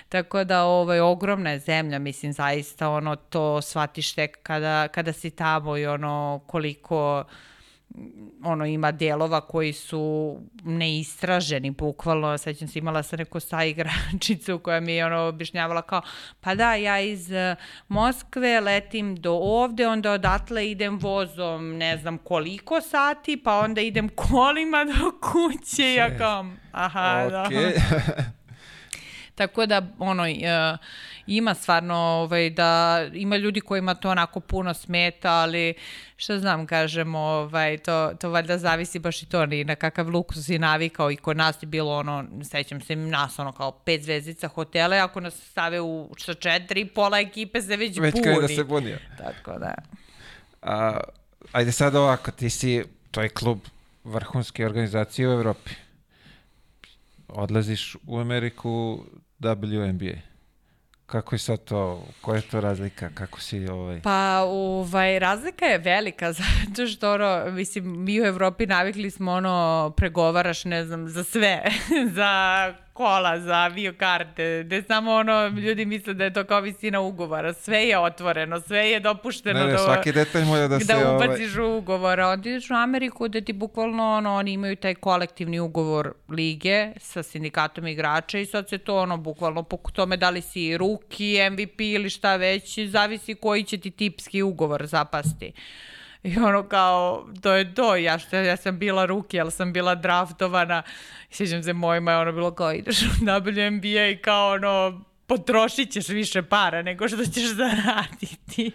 Tako 0.10 0.44
da 0.44 0.64
ovaj, 0.64 1.00
ogromna 1.00 1.58
zemlja, 1.58 2.00
mislim, 2.00 2.34
zaista 2.34 2.90
ono 2.90 3.16
to 3.16 3.62
shvatiš 3.62 4.14
tek 4.14 4.38
kada, 4.44 4.88
kada 4.88 5.14
si 5.14 5.30
tamo 5.30 5.78
i 5.78 5.86
ono 5.86 6.42
koliko 6.48 7.24
ono 8.44 8.66
ima 8.66 8.92
delova 8.92 9.42
koji 9.42 9.74
su 9.74 10.38
neistraženi 10.64 11.72
bukvalno, 11.72 12.38
sećam 12.38 12.68
se 12.68 12.80
imala 12.80 13.04
sam 13.04 13.18
neku 13.20 13.40
saigračicu 13.40 14.60
koja 14.60 14.80
mi 14.80 14.94
je 14.94 15.06
ono 15.06 15.28
objašnjavala 15.28 15.82
kao 15.82 16.02
pa 16.42 16.56
da 16.56 16.76
ja 16.76 17.00
iz 17.00 17.32
uh, 17.32 17.58
Moskve 17.88 18.60
letim 18.60 19.16
do 19.16 19.32
ovde, 19.32 19.88
onda 19.88 20.12
odatle 20.12 20.72
idem 20.72 21.00
vozom 21.00 21.78
ne 21.78 21.98
znam 21.98 22.18
koliko 22.18 22.82
sati, 22.82 23.38
pa 23.44 23.60
onda 23.60 23.82
idem 23.82 24.10
kolima 24.10 24.86
do 24.86 25.12
kuće, 25.32 25.94
ja 25.94 26.18
kao 26.18 26.46
aha, 26.72 27.28
okay. 27.30 27.30
da. 27.30 28.24
Tako 29.36 29.66
da, 29.66 29.82
ono, 30.00 30.24
uh, 30.24 30.80
ima 31.28 31.54
stvarno 31.54 31.96
ovaj, 31.96 32.50
da 32.50 33.02
ima 33.14 33.38
ljudi 33.38 33.62
kojima 33.62 33.96
to 33.96 34.10
onako 34.10 34.40
puno 34.40 34.74
smeta, 34.74 35.32
ali 35.32 35.74
šta 36.18 36.40
znam, 36.40 36.68
kažem, 36.68 37.16
ovaj, 37.16 37.78
to, 37.78 38.12
to 38.20 38.30
valjda 38.30 38.58
zavisi 38.58 39.00
baš 39.00 39.24
i 39.24 39.26
to 39.26 39.46
ni 39.46 39.64
na 39.64 39.76
kakav 39.76 40.10
lukus 40.10 40.46
si 40.46 40.60
navikao 40.60 41.12
i 41.12 41.16
kod 41.16 41.38
nas 41.38 41.64
je 41.64 41.68
bilo 41.68 41.98
ono, 41.98 42.26
sećam 42.44 42.82
se 42.82 42.96
nas 42.96 43.40
ono 43.40 43.52
kao 43.52 43.72
pet 43.72 44.04
zvezdica 44.04 44.48
hotele, 44.48 45.00
ako 45.00 45.20
nas 45.20 45.34
stave 45.52 45.82
u 45.82 46.10
sa 46.18 46.34
četiri, 46.34 46.86
pola 46.86 47.20
ekipe 47.20 47.62
se 47.62 47.78
već, 47.78 47.98
već 47.98 48.14
puni. 48.14 48.28
Već 48.28 48.42
da 48.42 48.48
se 48.48 48.64
bunio. 48.64 48.98
Tako 49.18 49.60
da. 49.60 49.74
A, 50.62 51.00
ajde 51.52 51.72
sad 51.72 51.96
ovako, 51.96 52.32
ti 52.32 52.50
si, 52.50 52.84
to 53.12 53.22
je 53.22 53.30
klub 53.30 53.60
vrhunske 54.04 54.66
organizacije 54.66 55.30
u 55.30 55.32
Evropi. 55.32 55.72
Odlaziš 57.32 57.98
u 58.08 58.20
Ameriku 58.20 59.04
WNBA. 59.40 60.18
Kako 61.06 61.36
je 61.36 61.40
sad 61.40 61.64
to, 61.64 62.06
koja 62.22 62.36
je 62.36 62.42
to 62.42 62.62
razlika, 62.62 63.10
kako 63.14 63.40
si 63.40 63.68
ovaj... 63.68 64.02
Pa, 64.02 64.44
ovaj, 64.48 65.20
razlika 65.20 65.66
je 65.66 65.78
velika, 65.78 66.34
zato 66.40 66.88
što 66.88 67.14
ono, 67.14 67.52
mislim, 67.52 68.04
mi 68.04 68.22
u 68.22 68.26
Evropi 68.26 68.66
navikli 68.66 69.12
smo 69.12 69.32
ono, 69.32 69.94
pregovaraš, 69.98 70.66
ne 70.66 70.86
znam, 70.86 71.10
za 71.10 71.24
sve, 71.24 71.64
za 72.16 72.74
kola 73.02 73.40
za 73.40 73.56
avio 73.56 73.94
karte, 73.94 74.64
gde 74.66 74.84
samo 74.88 75.12
ono, 75.12 75.48
ljudi 75.48 75.86
misle 75.86 76.14
da 76.14 76.24
je 76.24 76.34
to 76.34 76.44
kao 76.44 76.60
visina 76.60 77.00
ugovora. 77.00 77.54
Sve 77.54 77.84
je 77.84 78.00
otvoreno, 78.00 78.60
sve 78.60 78.90
je 78.90 79.00
dopušteno 79.00 79.60
ne, 79.60 79.66
ne, 79.66 79.72
da, 79.72 79.78
svaki 79.78 80.12
detalj 80.12 80.44
mora 80.46 80.62
da, 80.62 80.68
da 80.68 80.80
se... 80.80 80.94
Da 80.94 81.16
ubaciš 81.16 81.56
ovaj... 81.56 81.70
u 81.70 81.78
ugovor. 81.78 82.20
Onda 82.20 82.50
ideš 82.50 82.70
u 82.70 82.74
Ameriku 82.74 83.28
gde 83.28 83.42
ti 83.42 83.54
bukvalno 83.54 84.12
ono, 84.12 84.34
oni 84.34 84.54
imaju 84.54 84.76
taj 84.76 84.96
kolektivni 84.96 85.60
ugovor 85.60 86.14
lige 86.30 86.92
sa 86.98 87.24
sindikatom 87.24 87.88
igrača 87.88 88.40
i 88.40 88.46
sad 88.46 88.70
se 88.70 88.78
to 88.78 88.98
ono, 88.98 89.18
bukvalno 89.18 89.64
po 89.64 89.78
tome 89.94 90.18
da 90.18 90.30
li 90.30 90.42
si 90.42 90.78
ruki, 90.78 91.38
MVP 91.52 91.82
ili 91.82 92.10
šta 92.10 92.36
već, 92.36 92.80
zavisi 92.80 93.36
koji 93.36 93.64
će 93.64 93.78
ti 93.78 93.92
tipski 93.92 94.42
ugovor 94.42 94.86
zapasti. 94.86 95.54
I 96.24 96.38
ono 96.38 96.64
kao, 96.64 97.28
to 97.42 97.54
je 97.54 97.74
to, 97.74 97.96
ja, 97.96 98.20
što, 98.20 98.36
ja 98.36 98.58
sam 98.58 98.80
bila 98.80 99.06
ruki, 99.06 99.40
ali 99.40 99.52
sam 99.52 99.74
bila 99.74 99.96
draftovana. 99.96 100.84
Sjećam 101.32 101.64
se, 101.64 101.74
mojima 101.74 102.12
je 102.12 102.18
ono 102.18 102.32
bilo 102.32 102.52
kao, 102.52 102.74
ideš 102.74 103.02
u 103.02 103.26
WNBA 103.26 104.12
i 104.12 104.18
kao 104.18 104.52
ono, 104.52 105.02
potrošit 105.28 105.92
ćeš 105.92 106.10
više 106.10 106.44
para 106.44 106.82
nego 106.82 107.08
što 107.08 107.26
ćeš 107.26 107.44
zaraditi. 107.44 108.72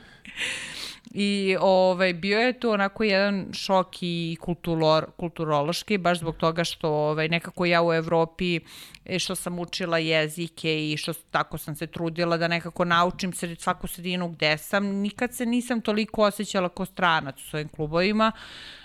I 1.18 1.56
ovaj, 1.60 2.14
bio 2.14 2.40
je 2.40 2.52
to 2.52 2.72
onako 2.72 3.04
jedan 3.04 3.46
šok 3.52 3.96
i 4.00 4.36
kulturor, 4.40 5.06
kulturološki, 5.16 5.98
baš 5.98 6.18
zbog 6.18 6.36
toga 6.36 6.64
što 6.64 6.88
ovaj, 6.88 7.28
nekako 7.28 7.64
ja 7.64 7.82
u 7.82 7.92
Evropi, 7.92 8.60
e, 9.04 9.18
što 9.18 9.34
sam 9.34 9.58
učila 9.58 9.98
jezike 9.98 10.92
i 10.92 10.96
što 10.96 11.12
tako 11.30 11.58
sam 11.58 11.76
se 11.76 11.86
trudila 11.86 12.36
da 12.36 12.48
nekako 12.48 12.84
naučim 12.84 13.32
sred, 13.32 13.60
svaku 13.60 13.86
sredinu 13.86 14.28
gde 14.28 14.58
sam, 14.58 14.86
nikad 14.86 15.34
se 15.34 15.46
nisam 15.46 15.80
toliko 15.80 16.22
osjećala 16.22 16.68
kao 16.68 16.86
stranac 16.86 17.40
u 17.40 17.44
svojim 17.44 17.68
klubovima, 17.68 18.32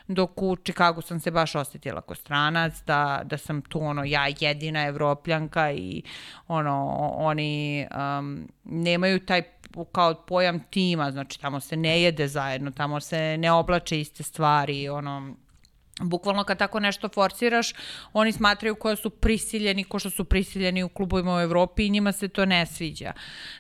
dok 0.08 0.42
u 0.42 0.56
Čikagu 0.56 1.02
sam 1.02 1.20
se 1.20 1.32
baš 1.32 1.56
osetila 1.56 2.02
kao 2.02 2.16
stranac, 2.16 2.74
da, 2.88 3.22
da 3.24 3.38
sam 3.38 3.62
tu 3.62 3.84
ono 3.84 4.04
ja 4.04 4.28
jedina 4.40 4.86
evropljanka 4.86 5.72
i 5.72 6.02
ono 6.48 7.08
oni 7.16 7.88
um, 8.20 8.48
nemaju 8.64 9.20
taj 9.20 9.42
kao 9.92 10.14
pojam 10.28 10.60
tima, 10.70 11.12
znači 11.12 11.40
tamo 11.40 11.60
se 11.60 11.78
ne 11.78 12.02
jede 12.02 12.28
zajedno, 12.28 12.72
tamo 12.72 13.00
se 13.00 13.38
ne 13.38 13.52
oblače 13.52 14.00
iste 14.00 14.24
stvari, 14.24 14.90
ono, 14.90 15.36
Bukvalno 16.00 16.44
kad 16.44 16.58
tako 16.58 16.80
nešto 16.80 17.10
forsiraš, 17.10 17.74
oni 18.14 18.32
smatraju 18.32 18.76
koja 18.76 18.96
su 18.96 19.10
prisiljeni, 19.10 19.84
ko 19.84 20.00
što 20.00 20.10
su 20.10 20.26
prisiljeni 20.26 20.84
u 20.84 20.90
klubovima 20.90 21.36
u 21.36 21.40
Evropi 21.40 21.86
i 21.86 21.90
njima 21.90 22.12
se 22.12 22.28
to 22.28 22.46
ne 22.46 22.66
sviđa. 22.66 23.14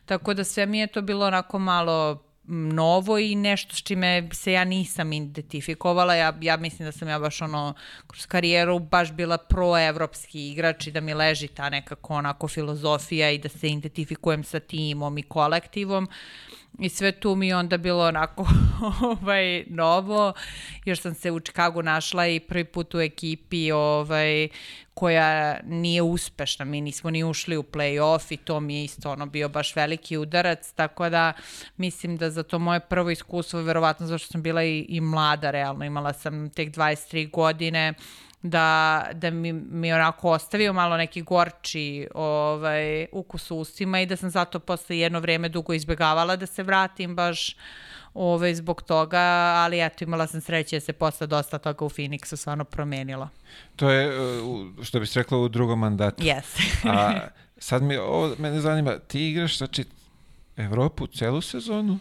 Tako 0.05 0.34
da 0.34 0.43
sve 0.43 0.66
mi 0.66 0.80
je 0.80 0.88
to 0.88 1.01
bilo 1.01 1.26
onako 1.28 1.59
malo 1.59 2.24
novo 2.52 3.18
i 3.18 3.36
nešto 3.36 3.76
s 3.76 3.82
čime 3.82 4.30
se 4.32 4.52
ja 4.52 4.64
nisam 4.64 5.14
identifikovala. 5.14 6.16
Ja, 6.16 6.38
ja 6.41 6.58
mislim 6.58 6.86
da 6.86 6.91
sam 6.91 7.08
ja 7.08 7.20
baš 7.20 7.41
ono, 7.41 7.74
kroz 8.08 8.26
karijeru 8.26 8.80
baš 8.80 9.12
bila 9.12 9.38
proevropski 9.38 10.52
igrač 10.52 10.88
i 10.88 10.91
da 10.91 11.02
mi 11.02 11.14
leži 11.14 11.47
ta 11.47 11.70
nekako 11.70 12.14
onako 12.14 12.47
filozofija 12.47 13.32
i 13.32 13.38
da 13.38 13.49
se 13.49 13.70
identifikujem 13.70 14.43
sa 14.43 14.60
timom 14.60 15.18
i 15.18 15.24
kolektivom. 15.24 16.10
I 16.80 16.89
sve 16.89 17.12
tu 17.12 17.36
mi 17.36 17.54
onda 17.54 17.78
bilo 17.78 18.08
onako 18.08 18.47
ovaj, 19.22 19.64
novo, 19.68 20.34
još 20.86 21.02
sam 21.02 21.14
se 21.14 21.32
u 21.32 21.39
Čikagu 21.39 21.82
našla 21.82 22.28
i 22.28 22.39
prvi 22.39 22.64
put 22.64 22.95
u 22.95 23.02
ekipi 23.02 23.72
ovaj, 23.72 24.49
koja 25.02 25.60
nije 25.64 26.02
uspešna. 26.02 26.66
Mi 26.66 26.82
nismo 26.82 27.10
ni 27.10 27.24
ušli 27.24 27.58
u 27.58 27.64
play-off 27.64 28.34
i 28.34 28.38
to 28.38 28.60
mi 28.60 28.76
je 28.76 28.84
isto 28.84 29.12
ono 29.12 29.26
bio 29.26 29.49
baš 29.49 29.76
veliki 29.76 30.18
udarac, 30.18 30.72
tako 30.72 31.10
da 31.10 31.34
mislim 31.78 32.18
da 32.18 32.30
za 32.30 32.43
to 32.43 32.60
moje 32.60 32.80
prvo 32.80 33.10
iskustvo, 33.10 33.62
verovatno 33.62 34.08
zašto 34.08 34.28
sam 34.32 34.41
bila 34.41 34.64
i, 34.64 34.86
i 34.89 35.02
mlada 35.02 35.52
realno, 35.52 35.86
imala 35.86 36.14
sam 36.14 36.49
tek 36.49 36.70
23 36.70 37.32
godine, 37.32 37.93
da, 38.41 39.06
da 39.14 39.30
mi, 39.30 39.54
mi 39.54 39.93
onako 39.93 40.30
ostavio 40.30 40.74
malo 40.74 40.97
neki 40.97 41.22
gorči 41.22 42.08
ovaj, 42.14 43.08
ukus 43.12 43.52
u 43.52 43.58
ustima 43.58 44.02
i 44.02 44.06
da 44.06 44.16
sam 44.16 44.30
zato 44.30 44.60
posle 44.60 44.97
jedno 44.97 45.20
vreme 45.20 45.49
dugo 45.49 45.74
izbegavala 45.74 46.36
da 46.36 46.45
se 46.45 46.64
vratim 46.64 47.16
baš 47.16 47.56
ovaj, 48.14 48.55
zbog 48.55 48.82
toga, 48.82 49.20
ali 49.57 49.86
eto 49.86 50.03
imala 50.03 50.28
sam 50.28 50.41
sreće 50.41 50.76
da 50.76 50.80
se 50.80 50.93
posle 50.93 51.28
dosta 51.28 51.57
toga 51.57 51.86
u 51.86 51.89
Phoenixu 51.89 52.36
stvarno 52.36 52.64
promenilo. 52.64 53.30
To 53.76 53.89
je, 53.89 54.22
uh, 54.41 54.84
što 54.84 54.99
bih 54.99 55.12
rekla, 55.16 55.38
u 55.38 55.49
drugom 55.49 55.80
mandatu. 55.80 56.24
Yes. 56.24 56.62
A 56.97 57.28
sad 57.57 57.84
mi, 57.84 57.97
ovo, 57.97 58.36
mene 58.38 58.59
zanima, 58.59 58.99
ti 58.99 59.30
igraš, 59.30 59.57
znači, 59.57 59.86
Evropu 60.57 61.07
celu 61.07 61.41
sezonu, 61.41 61.99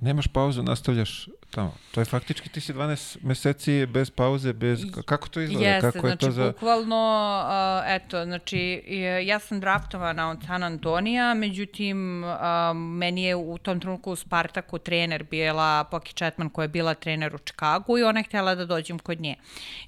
nemaš 0.00 0.26
pauzu, 0.26 0.62
nastavljaš 0.62 1.28
tamo. 1.50 1.74
To 1.90 2.00
je 2.00 2.04
faktički 2.04 2.48
ti 2.48 2.60
si 2.60 2.72
12 2.72 3.18
meseci 3.22 3.86
bez 3.86 4.10
pauze, 4.10 4.52
bez 4.52 4.80
kako 5.04 5.28
to 5.28 5.40
izgleda? 5.40 5.68
Jeste, 5.68 5.92
kako 5.92 6.06
je 6.06 6.10
znači 6.10 6.26
to 6.26 6.30
za 6.30 6.46
bukvalno 6.46 7.42
uh, 7.44 7.84
eto, 7.86 8.24
znači 8.24 8.82
ja 9.24 9.38
sam 9.38 9.60
draftovana 9.60 10.30
od 10.30 10.38
San 10.46 10.62
Antonija, 10.62 11.34
međutim 11.34 12.24
uh, 12.24 12.30
meni 12.76 13.24
je 13.24 13.36
u 13.36 13.58
tom 13.58 13.80
trenutku 13.80 14.12
u 14.12 14.16
Spartaku 14.16 14.78
trener 14.78 15.24
bila 15.24 15.84
Poki 15.84 16.12
Chatman 16.12 16.50
koja 16.50 16.64
je 16.64 16.68
bila 16.68 16.94
trener 16.94 17.34
u 17.34 17.38
Čikagu 17.38 17.98
i 17.98 18.02
ona 18.02 18.20
je 18.20 18.24
htjela 18.24 18.54
da 18.54 18.66
dođem 18.66 18.98
kod 18.98 19.20
nje. 19.20 19.36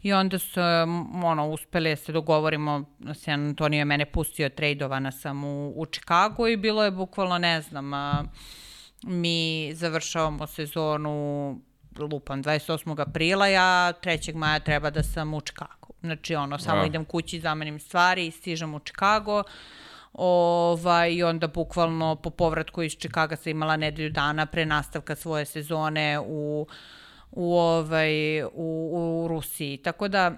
I 0.03 0.13
onda 0.13 0.39
su 0.39 0.61
um, 0.61 1.25
ono 1.25 1.49
uspeli 1.49 1.91
da 1.91 1.97
se 1.97 2.13
dogovorimo, 2.13 2.85
San 3.15 3.49
Antonio 3.49 3.79
je 3.79 3.85
mene 3.85 4.07
pustio, 4.07 4.49
tradovana 4.49 5.13
sam 5.13 5.45
u, 5.45 5.73
u 5.77 5.87
Čikagu 5.87 6.47
i 6.47 6.57
bilo 6.57 6.85
je 6.85 6.91
bukvalno 6.91 7.39
ne 7.39 7.63
znam 7.63 7.93
uh, 7.93 8.29
mi 9.03 9.71
završavamo 9.75 10.47
sezonu 10.47 11.61
lupam 11.99 12.45
28. 12.45 13.01
aprila, 13.01 13.47
ja 13.47 13.93
3. 14.03 14.35
maja 14.35 14.61
treba 14.61 14.91
da 14.91 15.03
sam 15.03 15.35
u 15.35 15.41
Čikagu. 15.41 15.95
Znači 16.01 16.35
ono, 16.35 16.59
samo 16.59 16.83
A. 16.83 16.87
idem 16.87 17.05
kući, 17.05 17.41
zamenim 17.41 17.81
stvari 17.81 18.27
i 18.27 18.31
stižem 18.31 18.75
u 18.75 18.81
Čikago. 18.81 19.43
Ovaj, 20.13 21.13
I 21.13 21.23
onda 21.23 21.47
bukvalno 21.47 22.17
po 22.17 22.31
povratku 22.31 22.83
iz 22.83 22.93
Čikaga 22.93 23.37
sam 23.37 23.51
imala 23.51 23.77
nedelju 23.77 24.11
dana 24.11 24.47
pre 24.47 24.67
nastavka 24.67 25.17
svoje 25.17 25.45
sezone 25.45 26.19
u 26.27 26.67
u 27.31 27.55
ovaj 27.59 28.43
u, 28.43 28.49
u 28.55 29.29
Rusiji. 29.29 29.77
Tako 29.77 30.09
da 30.09 30.33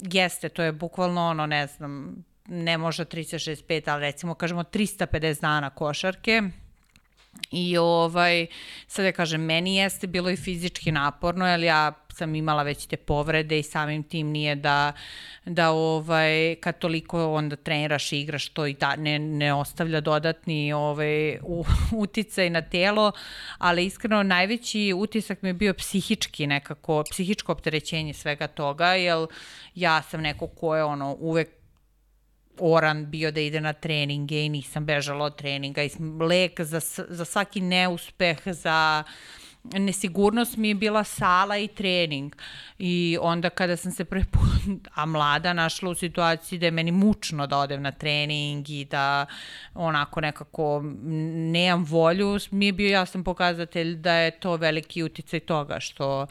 jeste, 0.00 0.48
to 0.48 0.62
je 0.62 0.72
bukvalno 0.72 1.26
ono, 1.26 1.46
ne 1.46 1.66
znam, 1.66 2.24
ne 2.48 2.78
možda 2.78 3.04
365, 3.04 3.90
ali 3.90 4.00
recimo 4.00 4.34
kažemo 4.34 4.62
350 4.62 5.40
dana 5.40 5.70
košarke 5.70 6.42
I 7.50 7.78
ovaj, 7.78 8.46
sad 8.86 9.04
ja 9.04 9.12
kažem, 9.12 9.40
meni 9.40 9.76
jeste 9.76 10.06
bilo 10.06 10.30
i 10.30 10.36
fizički 10.36 10.92
naporno, 10.92 11.48
jer 11.48 11.60
ja 11.60 11.92
sam 12.14 12.34
imala 12.34 12.62
već 12.62 12.86
te 12.86 12.96
povrede 12.96 13.58
i 13.58 13.62
samim 13.62 14.02
tim 14.02 14.26
nije 14.26 14.54
da, 14.54 14.92
da 15.44 15.70
ovaj, 15.70 16.54
kad 16.60 16.78
toliko 16.78 17.34
onda 17.34 17.56
treniraš 17.56 18.12
i 18.12 18.20
igraš 18.20 18.48
to 18.48 18.66
i 18.66 18.74
da, 18.74 18.96
ne, 18.96 19.18
ne 19.18 19.54
ostavlja 19.54 20.00
dodatni 20.00 20.72
ovaj, 20.72 21.38
u, 21.42 21.64
uticaj 22.04 22.50
na 22.50 22.62
telo, 22.62 23.12
ali 23.58 23.86
iskreno 23.86 24.22
najveći 24.22 24.92
utisak 24.96 25.42
mi 25.42 25.48
je 25.48 25.54
bio 25.54 25.74
psihički 25.74 26.46
nekako, 26.46 27.04
psihičko 27.10 27.52
opterećenje 27.52 28.14
svega 28.14 28.46
toga, 28.46 28.94
jer 28.94 29.26
ja 29.74 30.02
sam 30.02 30.20
neko 30.20 30.46
ko 30.46 30.76
je 30.76 30.84
ono 30.84 31.16
uvek 31.20 31.63
oran 32.58 33.10
bio 33.10 33.30
da 33.30 33.40
ide 33.40 33.60
na 33.60 33.72
treninge 33.72 34.44
i 34.44 34.48
nisam 34.48 34.86
bežala 34.86 35.24
od 35.24 35.36
treninga 35.36 35.82
i 35.82 35.90
lek 36.20 36.60
za, 36.60 36.80
za 37.08 37.24
svaki 37.24 37.60
neuspeh, 37.60 38.38
za 38.46 39.04
nesigurnost 39.64 40.56
mi 40.56 40.68
je 40.68 40.74
bila 40.74 41.04
sala 41.04 41.58
i 41.58 41.68
trening. 41.68 42.36
I 42.78 43.18
onda 43.20 43.50
kada 43.50 43.76
sam 43.76 43.92
se 43.92 44.04
prvi 44.04 44.24
put, 44.24 44.88
a 44.94 45.06
mlada, 45.06 45.52
našla 45.52 45.90
u 45.90 45.94
situaciji 45.94 46.58
da 46.58 46.66
je 46.66 46.70
meni 46.70 46.92
mučno 46.92 47.46
da 47.46 47.58
odem 47.58 47.82
na 47.82 47.92
trening 47.92 48.70
i 48.70 48.84
da 48.84 49.26
onako 49.74 50.20
nekako 50.20 50.82
nemam 51.52 51.84
volju, 51.84 52.38
mi 52.50 52.66
je 52.66 52.72
bio 52.72 52.90
jasan 52.90 53.24
pokazatelj 53.24 53.96
da 53.96 54.12
je 54.14 54.30
to 54.30 54.56
veliki 54.56 55.02
uticaj 55.02 55.40
toga 55.40 55.80
što, 55.80 56.26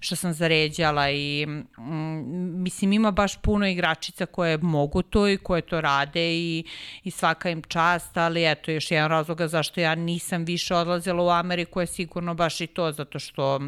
što 0.00 0.16
sam 0.16 0.32
zaređala 0.32 1.10
i 1.10 1.46
mm, 1.46 2.62
mislim 2.62 2.92
ima 2.92 3.10
baš 3.10 3.36
puno 3.36 3.66
igračica 3.66 4.26
koje 4.26 4.58
mogu 4.58 5.02
to 5.02 5.28
i 5.28 5.36
koje 5.36 5.62
to 5.62 5.80
rade 5.80 6.34
i, 6.36 6.64
i 7.04 7.10
svaka 7.10 7.50
im 7.50 7.62
čast, 7.62 8.16
ali 8.16 8.50
eto 8.50 8.70
još 8.70 8.90
jedan 8.90 9.10
razloga 9.10 9.48
zašto 9.48 9.80
ja 9.80 9.94
nisam 9.94 10.44
više 10.44 10.74
odlazila 10.74 11.22
u 11.22 11.28
Ameriku 11.28 11.80
je 11.80 11.86
sigurno 11.86 12.34
baš 12.34 12.60
i 12.60 12.66
to, 12.76 12.92
zato 12.92 13.18
što 13.18 13.60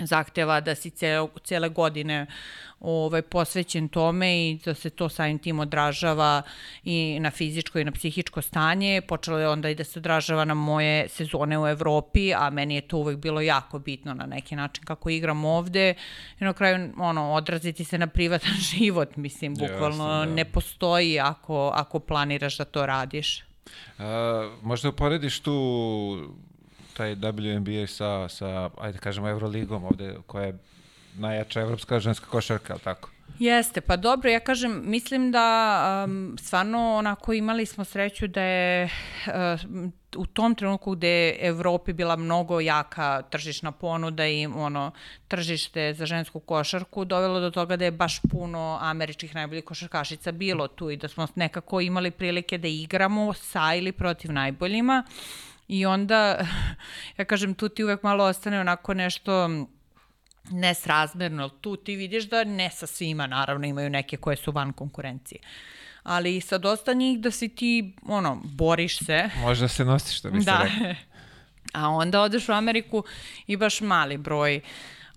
zahteva 0.00 0.60
da 0.60 0.74
si 0.74 0.90
cele, 0.90 1.28
cele 1.44 1.68
godine 1.68 2.26
ovaj, 2.80 3.22
posvećen 3.22 3.88
tome 3.88 4.50
i 4.50 4.58
da 4.64 4.74
se 4.74 4.90
to 4.90 5.08
samim 5.08 5.38
tim 5.38 5.60
odražava 5.60 6.42
i 6.84 7.18
na 7.20 7.30
fizičko 7.30 7.78
i 7.78 7.84
na 7.84 7.92
psihičko 7.92 8.42
stanje. 8.42 9.00
Počelo 9.00 9.38
je 9.38 9.48
onda 9.48 9.70
i 9.70 9.74
da 9.74 9.84
se 9.84 9.98
odražava 9.98 10.44
na 10.44 10.54
moje 10.54 11.08
sezone 11.08 11.58
u 11.58 11.66
Evropi, 11.66 12.34
a 12.34 12.50
meni 12.50 12.74
je 12.74 12.80
to 12.80 12.98
uvek 12.98 13.16
bilo 13.16 13.40
jako 13.40 13.78
bitno 13.78 14.14
na 14.14 14.26
neki 14.26 14.56
način 14.56 14.84
kako 14.84 15.10
igram 15.10 15.44
ovde 15.44 15.94
i 16.40 16.44
na 16.44 16.52
kraju 16.52 16.92
ono, 16.98 17.32
odraziti 17.32 17.84
se 17.84 17.98
na 17.98 18.06
privatan 18.06 18.54
život, 18.74 19.16
mislim, 19.16 19.54
bukvalno 19.54 20.08
Jasne, 20.08 20.26
da. 20.26 20.34
ne 20.34 20.44
postoji 20.44 21.20
ako, 21.20 21.70
ako 21.74 21.98
planiraš 21.98 22.58
da 22.58 22.64
to 22.64 22.86
radiš. 22.86 23.44
A, 23.98 24.56
možda 24.62 24.88
uporediš 24.88 25.40
tu 25.40 26.38
taj 26.98 27.14
WNBA 27.14 27.86
sa, 27.86 28.28
sa 28.28 28.70
ajde 28.78 28.98
kažemo, 28.98 29.28
Euroligom 29.28 29.84
ovde, 29.84 30.16
koja 30.26 30.46
je 30.46 30.58
najjača 31.18 31.60
evropska 31.60 32.00
ženska 32.00 32.26
košarka, 32.26 32.72
ali 32.72 32.82
tako? 32.82 33.10
Jeste, 33.38 33.80
pa 33.80 33.96
dobro, 33.96 34.30
ja 34.30 34.40
kažem, 34.40 34.82
mislim 34.84 35.30
da 35.32 36.04
um, 36.06 36.36
stvarno 36.40 36.94
onako 36.96 37.32
imali 37.32 37.66
smo 37.66 37.84
sreću 37.84 38.26
da 38.26 38.42
je 38.42 38.84
uh, 38.84 39.60
u 40.16 40.26
tom 40.26 40.54
trenutku 40.54 40.94
gde 40.94 41.08
je 41.08 41.38
Evropi 41.40 41.92
bila 41.92 42.16
mnogo 42.16 42.60
jaka 42.60 43.22
tržišna 43.22 43.72
ponuda 43.72 44.26
i 44.26 44.46
ono 44.46 44.90
tržište 45.28 45.94
za 45.94 46.06
žensku 46.06 46.40
košarku 46.40 47.04
dovelo 47.04 47.40
do 47.40 47.50
toga 47.50 47.76
da 47.76 47.84
je 47.84 47.90
baš 47.90 48.20
puno 48.30 48.78
američkih 48.80 49.34
najboljih 49.34 49.64
košarkašica 49.64 50.32
bilo 50.32 50.68
tu 50.68 50.90
i 50.90 50.96
da 50.96 51.08
smo 51.08 51.26
nekako 51.34 51.80
imali 51.80 52.10
prilike 52.10 52.58
da 52.58 52.68
igramo 52.68 53.32
sa 53.32 53.74
ili 53.74 53.92
protiv 53.92 54.32
najboljima. 54.32 55.04
Uh, 55.06 55.47
I 55.68 55.86
onda, 55.86 56.46
ja 57.18 57.24
kažem, 57.24 57.54
tu 57.54 57.68
ti 57.68 57.84
uvek 57.84 58.02
malo 58.02 58.24
ostane 58.24 58.60
onako 58.60 58.94
nešto 58.94 59.48
nesrazmerno, 60.50 61.48
tu 61.48 61.76
ti 61.76 61.96
vidiš 61.96 62.28
da 62.28 62.44
ne 62.44 62.70
sa 62.70 62.86
svima, 62.86 63.26
naravno, 63.26 63.66
imaju 63.66 63.90
neke 63.90 64.16
koje 64.16 64.36
su 64.36 64.52
van 64.52 64.72
konkurencije. 64.72 65.40
Ali 66.02 66.40
sa 66.40 66.58
dosta 66.58 66.92
njih 66.92 67.20
da 67.20 67.30
si 67.30 67.48
ti, 67.48 67.94
ono, 68.06 68.40
boriš 68.44 68.98
se. 68.98 69.30
Možda 69.36 69.68
se 69.68 69.84
nosiš, 69.84 70.18
što 70.18 70.30
bi 70.30 70.44
da. 70.44 70.62
rekao. 70.62 70.94
A 71.72 71.88
onda 71.88 72.20
odeš 72.20 72.48
u 72.48 72.52
Ameriku 72.52 73.04
i 73.46 73.56
baš 73.56 73.80
mali 73.80 74.16
broj 74.16 74.60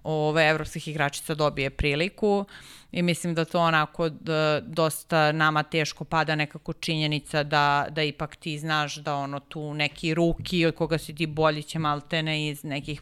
ove 0.03 0.49
evropskih 0.49 0.87
igračica 0.87 1.35
dobije 1.35 1.69
priliku. 1.69 2.39
Uh, 2.39 2.45
i 2.91 3.01
mislim 3.01 3.35
da 3.35 3.45
to 3.45 3.59
onako 3.59 4.09
da, 4.09 4.61
dosta 4.65 5.31
nama 5.31 5.63
teško 5.63 6.03
pada 6.03 6.35
nekako 6.35 6.73
činjenica 6.73 7.43
da, 7.43 7.87
da 7.89 8.03
ipak 8.03 8.35
ti 8.35 8.59
znaš 8.59 8.95
da 8.95 9.15
ono 9.15 9.39
tu 9.39 9.73
neki 9.73 10.13
ruki 10.13 10.65
od 10.65 10.75
koga 10.75 10.97
si 10.97 11.15
ti 11.15 11.25
bolji 11.25 11.63
će 11.63 11.79
maltene 11.79 12.47
iz 12.47 12.63
nekih, 12.63 13.01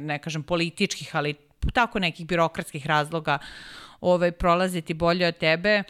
ne 0.00 0.18
kažem 0.18 0.42
političkih, 0.42 1.16
ali 1.16 1.34
tako 1.72 1.98
nekih 1.98 2.26
birokratskih 2.26 2.86
razloga 2.86 3.38
ovaj, 4.00 4.32
prolaziti 4.32 4.94
bolje 4.94 5.26
od 5.26 5.38
tebe 5.38 5.82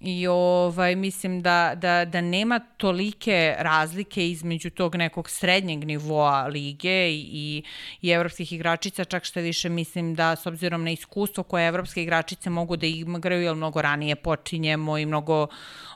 i 0.00 0.26
ovaj, 0.26 0.96
mislim 0.96 1.42
da, 1.42 1.72
da, 1.76 2.04
da 2.04 2.20
nema 2.20 2.60
tolike 2.76 3.54
razlike 3.58 4.28
između 4.28 4.70
tog 4.70 4.94
nekog 4.96 5.30
srednjeg 5.30 5.84
nivoa 5.84 6.46
lige 6.46 7.10
i, 7.10 7.62
i, 8.02 8.10
evropskih 8.10 8.52
igračica, 8.52 9.04
čak 9.04 9.24
što 9.24 9.40
više 9.40 9.68
mislim 9.68 10.14
da 10.14 10.36
s 10.36 10.46
obzirom 10.46 10.84
na 10.84 10.90
iskustvo 10.90 11.44
koje 11.44 11.68
evropske 11.68 12.02
igračice 12.02 12.50
mogu 12.50 12.76
da 12.76 12.86
igraju, 12.86 13.42
jer 13.42 13.54
mnogo 13.54 13.82
ranije 13.82 14.16
počinjemo 14.16 14.98
i 14.98 15.06
mnogo 15.06 15.46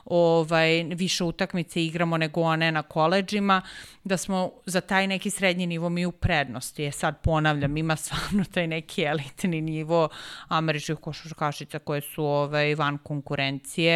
ovaj, 0.05 0.83
više 0.83 1.23
utakmice 1.23 1.85
igramo 1.85 2.17
nego 2.17 2.41
one 2.41 2.71
na 2.71 2.81
koleđima, 2.81 3.61
da 4.03 4.17
smo 4.17 4.51
za 4.65 4.81
taj 4.81 5.07
neki 5.07 5.29
srednji 5.29 5.67
nivo 5.67 5.89
mi 5.89 6.05
u 6.05 6.11
prednosti. 6.11 6.83
Je 6.83 6.91
sad 6.91 7.21
ponavljam, 7.21 7.77
ima 7.77 7.95
stvarno 7.95 8.43
taj 8.53 8.67
neki 8.67 9.03
elitni 9.03 9.61
nivo 9.61 10.09
američkih 10.47 10.95
košarkašica 10.95 11.79
koje 11.79 12.01
su 12.01 12.25
ovaj, 12.25 12.75
van 12.75 12.97
konkurencije, 12.97 13.86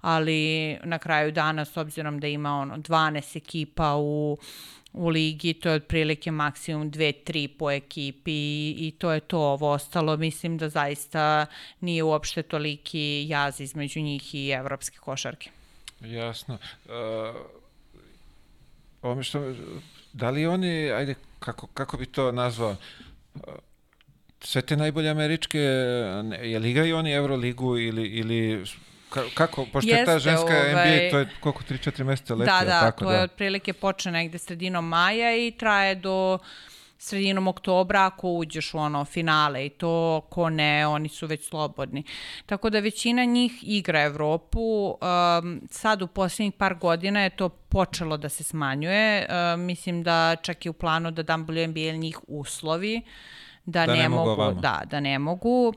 ali 0.00 0.76
na 0.84 0.98
kraju 0.98 1.32
dana, 1.32 1.64
s 1.64 1.76
obzirom 1.76 2.20
da 2.20 2.26
ima 2.26 2.54
ono 2.54 2.76
12 2.76 3.36
ekipa 3.36 3.96
u 3.96 4.38
u 4.92 5.08
ligi, 5.08 5.54
to 5.54 5.68
je 5.68 5.74
otprilike 5.74 6.30
maksimum 6.30 6.90
2-3 6.90 7.48
po 7.58 7.70
ekipi 7.70 8.32
i, 8.32 8.76
i 8.78 8.90
to 8.98 9.12
je 9.12 9.20
to. 9.20 9.38
Ovo 9.38 9.72
ostalo 9.72 10.16
mislim 10.16 10.58
da 10.58 10.68
zaista 10.68 11.46
nije 11.80 12.02
uopšte 12.02 12.42
toliki 12.42 13.24
jaz 13.28 13.60
između 13.60 14.00
njih 14.00 14.34
i 14.34 14.50
evropske 14.50 14.98
košarke. 14.98 15.50
Jasno. 16.00 16.58
Uh, 16.84 16.92
ovo 19.02 19.22
što, 19.22 19.54
da 20.12 20.30
li 20.30 20.46
oni, 20.46 20.90
ajde, 20.90 21.14
kako, 21.38 21.66
kako 21.66 21.96
bi 21.96 22.06
to 22.06 22.32
nazvao, 22.32 22.76
uh, 23.34 23.42
sve 24.40 24.62
te 24.62 24.76
najbolje 24.76 25.10
američke, 25.10 25.58
je 26.42 26.58
li 26.58 26.70
igraju 26.70 26.96
oni 26.96 27.12
Euroligu 27.12 27.78
ili, 27.78 28.06
ili 28.06 28.64
kako, 29.34 29.66
pošto 29.72 29.90
Jeste, 29.90 30.00
je 30.00 30.04
ta 30.04 30.18
ženska 30.18 30.46
ovaj, 30.46 30.70
NBA, 30.72 31.10
to 31.10 31.18
je 31.18 31.28
koliko, 31.40 31.62
3-4 31.68 32.04
meseca 32.04 32.34
leti, 32.34 32.50
da, 32.50 32.64
da, 32.64 32.80
tako? 32.80 33.04
to 33.04 33.12
je 33.12 33.18
da. 33.18 33.24
otprilike 33.24 33.72
počne 33.72 34.12
negde 34.12 34.38
sredinom 34.38 34.88
maja 34.88 35.36
i 35.36 35.50
traje 35.50 35.94
do 35.94 36.38
sredinom 36.98 37.48
oktobra 37.48 38.04
ako 38.04 38.28
uđeš 38.28 38.74
u 38.74 38.78
ono 38.78 39.04
finale 39.04 39.66
i 39.66 39.68
to 39.68 40.20
ko 40.30 40.50
ne, 40.50 40.86
oni 40.86 41.08
su 41.08 41.26
već 41.26 41.48
slobodni. 41.48 42.02
Tako 42.46 42.70
da 42.70 42.80
većina 42.80 43.24
njih 43.24 43.52
igra 43.62 44.02
Evropu. 44.02 44.88
Um, 44.88 45.60
sad 45.70 46.02
u 46.02 46.06
posljednjih 46.06 46.52
par 46.54 46.74
godina 46.74 47.20
je 47.20 47.30
to 47.30 47.48
počelo 47.48 48.16
da 48.16 48.28
se 48.28 48.44
smanjuje. 48.44 49.26
Um, 49.54 49.60
mislim 49.60 50.02
da 50.02 50.36
čak 50.42 50.66
i 50.66 50.68
u 50.68 50.72
planu 50.72 51.10
da 51.10 51.22
WNBA 51.22 51.96
njih 51.96 52.18
uslovi 52.26 53.02
da, 53.64 53.86
da 53.86 53.94
ne, 53.94 54.02
ne 54.02 54.08
mogu, 54.08 54.42
mogu 54.42 54.60
da, 54.60 54.82
da 54.84 55.00
ne 55.00 55.18
mogu. 55.18 55.74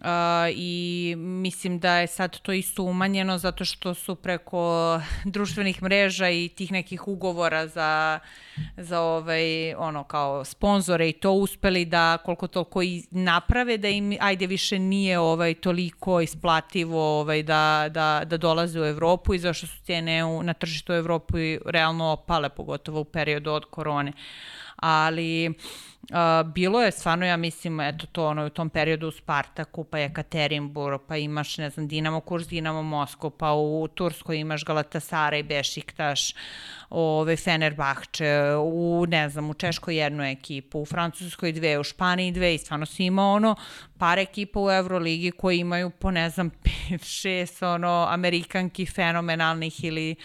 Uh, 0.00 0.06
i 0.54 1.14
mislim 1.18 1.78
da 1.78 1.96
je 1.96 2.06
sad 2.06 2.38
to 2.38 2.52
isto 2.52 2.82
umanjeno 2.82 3.38
zato 3.38 3.64
što 3.64 3.94
su 3.94 4.14
preko 4.14 5.00
društvenih 5.24 5.82
mreža 5.82 6.28
i 6.28 6.48
tih 6.48 6.72
nekih 6.72 7.08
ugovora 7.08 7.66
za, 7.66 8.18
za 8.76 9.00
ovaj, 9.00 9.74
ono 9.74 10.04
kao 10.04 10.44
sponzore 10.44 11.08
i 11.08 11.12
to 11.12 11.32
uspeli 11.32 11.84
da 11.84 12.18
koliko 12.24 12.46
toliko 12.46 12.82
i 12.82 13.04
naprave 13.10 13.78
da 13.78 13.88
im 13.88 14.16
ajde 14.20 14.46
više 14.46 14.78
nije 14.78 15.18
ovaj 15.18 15.54
toliko 15.54 16.20
isplativo 16.20 17.20
ovaj 17.20 17.42
da, 17.42 17.88
da, 17.90 18.22
da 18.24 18.36
dolaze 18.36 18.80
u 18.80 18.84
Evropu 18.84 19.34
i 19.34 19.38
zašto 19.38 19.66
su 19.66 19.82
cijene 19.84 20.24
u, 20.24 20.42
na 20.42 20.54
tržištu 20.54 20.92
u 20.92 20.96
Evropu 20.96 21.36
realno 21.66 22.04
opale 22.04 22.48
pogotovo 22.48 23.00
u 23.00 23.04
periodu 23.04 23.50
od 23.50 23.64
korone 23.64 24.12
ali 24.80 25.48
uh, 25.48 26.52
bilo 26.52 26.82
je 26.82 26.90
stvarno, 26.90 27.26
ja 27.26 27.36
mislim, 27.36 27.80
eto 27.80 28.06
to 28.06 28.26
ono 28.26 28.46
u 28.46 28.50
tom 28.50 28.70
periodu 28.70 29.08
u 29.08 29.10
Spartaku, 29.10 29.84
pa 29.84 29.98
Ekaterinburg, 29.98 31.00
pa 31.08 31.16
imaš, 31.16 31.58
ne 31.58 31.70
znam, 31.70 31.88
Dinamo 31.88 32.20
Kurs, 32.20 32.48
Dinamo 32.48 32.82
Moskva, 32.82 33.30
pa 33.30 33.52
u 33.52 33.88
Turskoj 33.94 34.36
imaš 34.36 34.64
Galatasaray, 34.64 35.42
Bešiktaš, 35.42 36.34
ove, 36.90 37.36
Fenerbahče, 37.36 38.54
u, 38.62 39.04
ne 39.08 39.28
znam, 39.28 39.50
u 39.50 39.54
Češkoj 39.54 39.96
jednu 39.96 40.24
ekipu, 40.24 40.80
u 40.80 40.86
Francuskoj 40.86 41.52
dve, 41.52 41.78
u 41.78 41.84
Španiji 41.84 42.32
dve 42.32 42.54
i 42.54 42.58
stvarno 42.58 42.86
si 42.86 43.04
imao 43.04 43.32
ono 43.32 43.56
par 43.98 44.18
ekipa 44.18 44.60
u 44.60 44.70
Euroligi 44.70 45.30
koji 45.30 45.58
imaju 45.58 45.90
po, 45.90 46.10
ne 46.10 46.30
znam, 46.30 46.50
5-6 46.90 47.74
ono, 47.74 48.06
Amerikanki 48.10 48.86
fenomenalnih 48.86 49.84
ili 49.84 50.16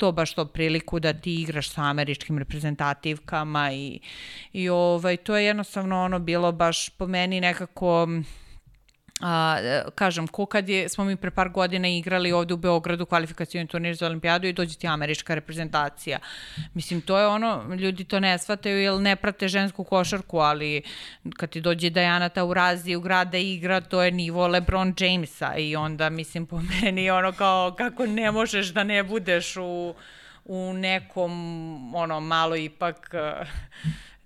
to 0.00 0.12
baš 0.12 0.34
to 0.34 0.44
priliku 0.44 1.00
da 1.00 1.12
ti 1.12 1.34
igraš 1.42 1.70
sa 1.70 1.82
američkim 1.82 2.38
reprezentativkama 2.38 3.72
i, 3.72 4.00
i 4.52 4.68
ovaj, 4.68 5.16
to 5.16 5.36
je 5.36 5.44
jednostavno 5.44 6.04
ono 6.04 6.18
bilo 6.18 6.52
baš 6.52 6.88
po 6.88 7.06
meni 7.06 7.40
nekako 7.40 8.08
a, 9.20 9.56
kažem, 9.94 10.28
ko 10.28 10.46
kad 10.46 10.68
je, 10.68 10.88
smo 10.88 11.04
mi 11.04 11.16
pre 11.16 11.30
par 11.30 11.48
godina 11.48 11.88
igrali 11.88 12.32
ovde 12.32 12.54
u 12.54 12.56
Beogradu 12.56 13.06
kvalifikacijoni 13.06 13.68
turnir 13.68 13.94
za 13.94 14.06
olimpijadu 14.06 14.46
i 14.46 14.52
dođe 14.52 14.78
ti 14.78 14.86
američka 14.86 15.34
reprezentacija. 15.34 16.18
Mislim, 16.74 17.00
to 17.00 17.18
je 17.18 17.26
ono, 17.26 17.74
ljudi 17.74 18.04
to 18.04 18.20
ne 18.20 18.38
shvataju 18.38 18.78
jer 18.78 19.00
ne 19.00 19.16
prate 19.16 19.48
žensku 19.48 19.84
košarku, 19.84 20.38
ali 20.38 20.82
kad 21.36 21.50
ti 21.50 21.60
dođe 21.60 21.90
Dajana 21.90 22.28
Taurazi 22.28 22.96
u 22.96 23.00
grad 23.00 23.30
da 23.30 23.38
igra, 23.38 23.80
to 23.80 24.02
je 24.02 24.10
nivo 24.10 24.46
LeBron 24.46 24.94
Jamesa 24.98 25.54
i 25.56 25.76
onda, 25.76 26.10
mislim, 26.10 26.46
po 26.46 26.60
meni 26.82 27.10
ono 27.10 27.32
kao 27.32 27.74
kako 27.78 28.06
ne 28.06 28.30
možeš 28.30 28.68
da 28.68 28.84
ne 28.84 29.02
budeš 29.02 29.56
u 29.56 29.94
u 30.44 30.72
nekom, 30.72 31.94
ono, 31.94 32.20
malo 32.20 32.56
ipak... 32.56 33.14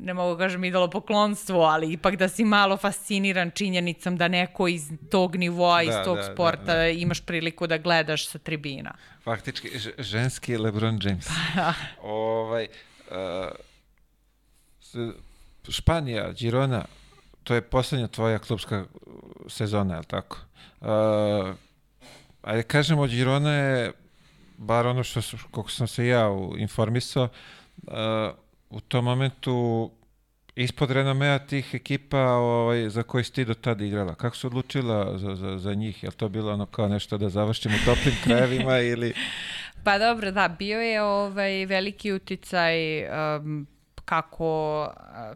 Ne 0.05 0.15
mogu 0.15 0.35
da 0.35 0.45
kažem 0.45 0.65
idolopoklonstvo, 0.65 1.61
ali 1.61 1.93
ipak 1.93 2.17
da 2.17 2.29
si 2.29 2.45
malo 2.45 2.77
fasciniran 2.77 3.51
činjenicom 3.51 4.17
da 4.17 4.29
neko 4.29 4.69
iz 4.69 4.91
tog 5.11 5.37
nivoa, 5.37 5.83
iz 5.83 5.89
da, 5.89 6.05
tog 6.05 6.17
da, 6.17 6.23
da 6.23 6.33
sporta 6.33 6.65
da, 6.65 6.75
da. 6.75 6.89
imaš 6.89 7.21
priliku 7.21 7.67
da 7.67 7.79
gledaš 7.79 8.29
sa 8.29 8.39
tribina. 8.39 8.95
Faktički, 9.23 9.69
ženski 9.99 10.57
LeBron 10.57 11.01
James. 11.03 11.27
Pa, 11.27 11.63
da. 11.63 11.75
ovaj, 12.03 12.69
uh, 13.11 15.07
Španija, 15.69 16.33
Girona, 16.33 16.85
to 17.45 17.55
je 17.55 17.63
poslednja 17.63 18.09
tvoja 18.09 18.39
klubska 18.39 18.85
sezona, 19.49 19.95
je 19.95 19.99
li 19.99 20.07
tako? 20.07 20.39
Uh, 20.81 20.89
ajde 22.43 22.63
kažemo, 22.63 23.07
Girona 23.07 23.55
je, 23.55 23.93
bar 24.57 24.87
ono 24.87 25.03
što, 25.03 25.21
kako 25.55 25.71
sam 25.71 25.87
se 25.87 26.07
ja 26.07 26.29
informisao, 26.59 27.29
uh, 27.83 27.93
u 28.75 28.81
tom 28.81 29.05
momentu 29.05 29.91
ispod 30.57 30.91
renomea 30.91 31.39
tih 31.39 31.75
ekipa 31.75 32.19
ovaj, 32.21 32.89
za 32.89 33.03
koji 33.03 33.25
si 33.25 33.33
ti 33.33 33.45
do 33.45 33.55
tada 33.55 33.85
igrala. 33.85 34.15
Kako 34.15 34.37
se 34.37 34.47
odlučila 34.47 35.19
za, 35.19 35.35
za, 35.35 35.59
za 35.59 35.75
njih? 35.75 36.03
Je 36.03 36.09
li 36.09 36.15
to 36.15 36.29
bilo 36.29 36.53
ono 36.53 36.67
kao 36.67 36.89
nešto 36.89 37.19
da 37.19 37.29
završimo 37.29 37.75
u 37.75 37.85
toplim 37.85 38.15
krajevima 38.25 38.79
ili... 38.79 39.15
Pa 39.85 39.99
dobro, 39.99 40.31
da, 40.31 40.49
bio 40.49 40.81
je 40.81 41.03
ovaj 41.03 41.67
veliki 41.67 42.13
uticaj 42.13 43.05
um, 43.05 43.67
kako, 44.05 44.89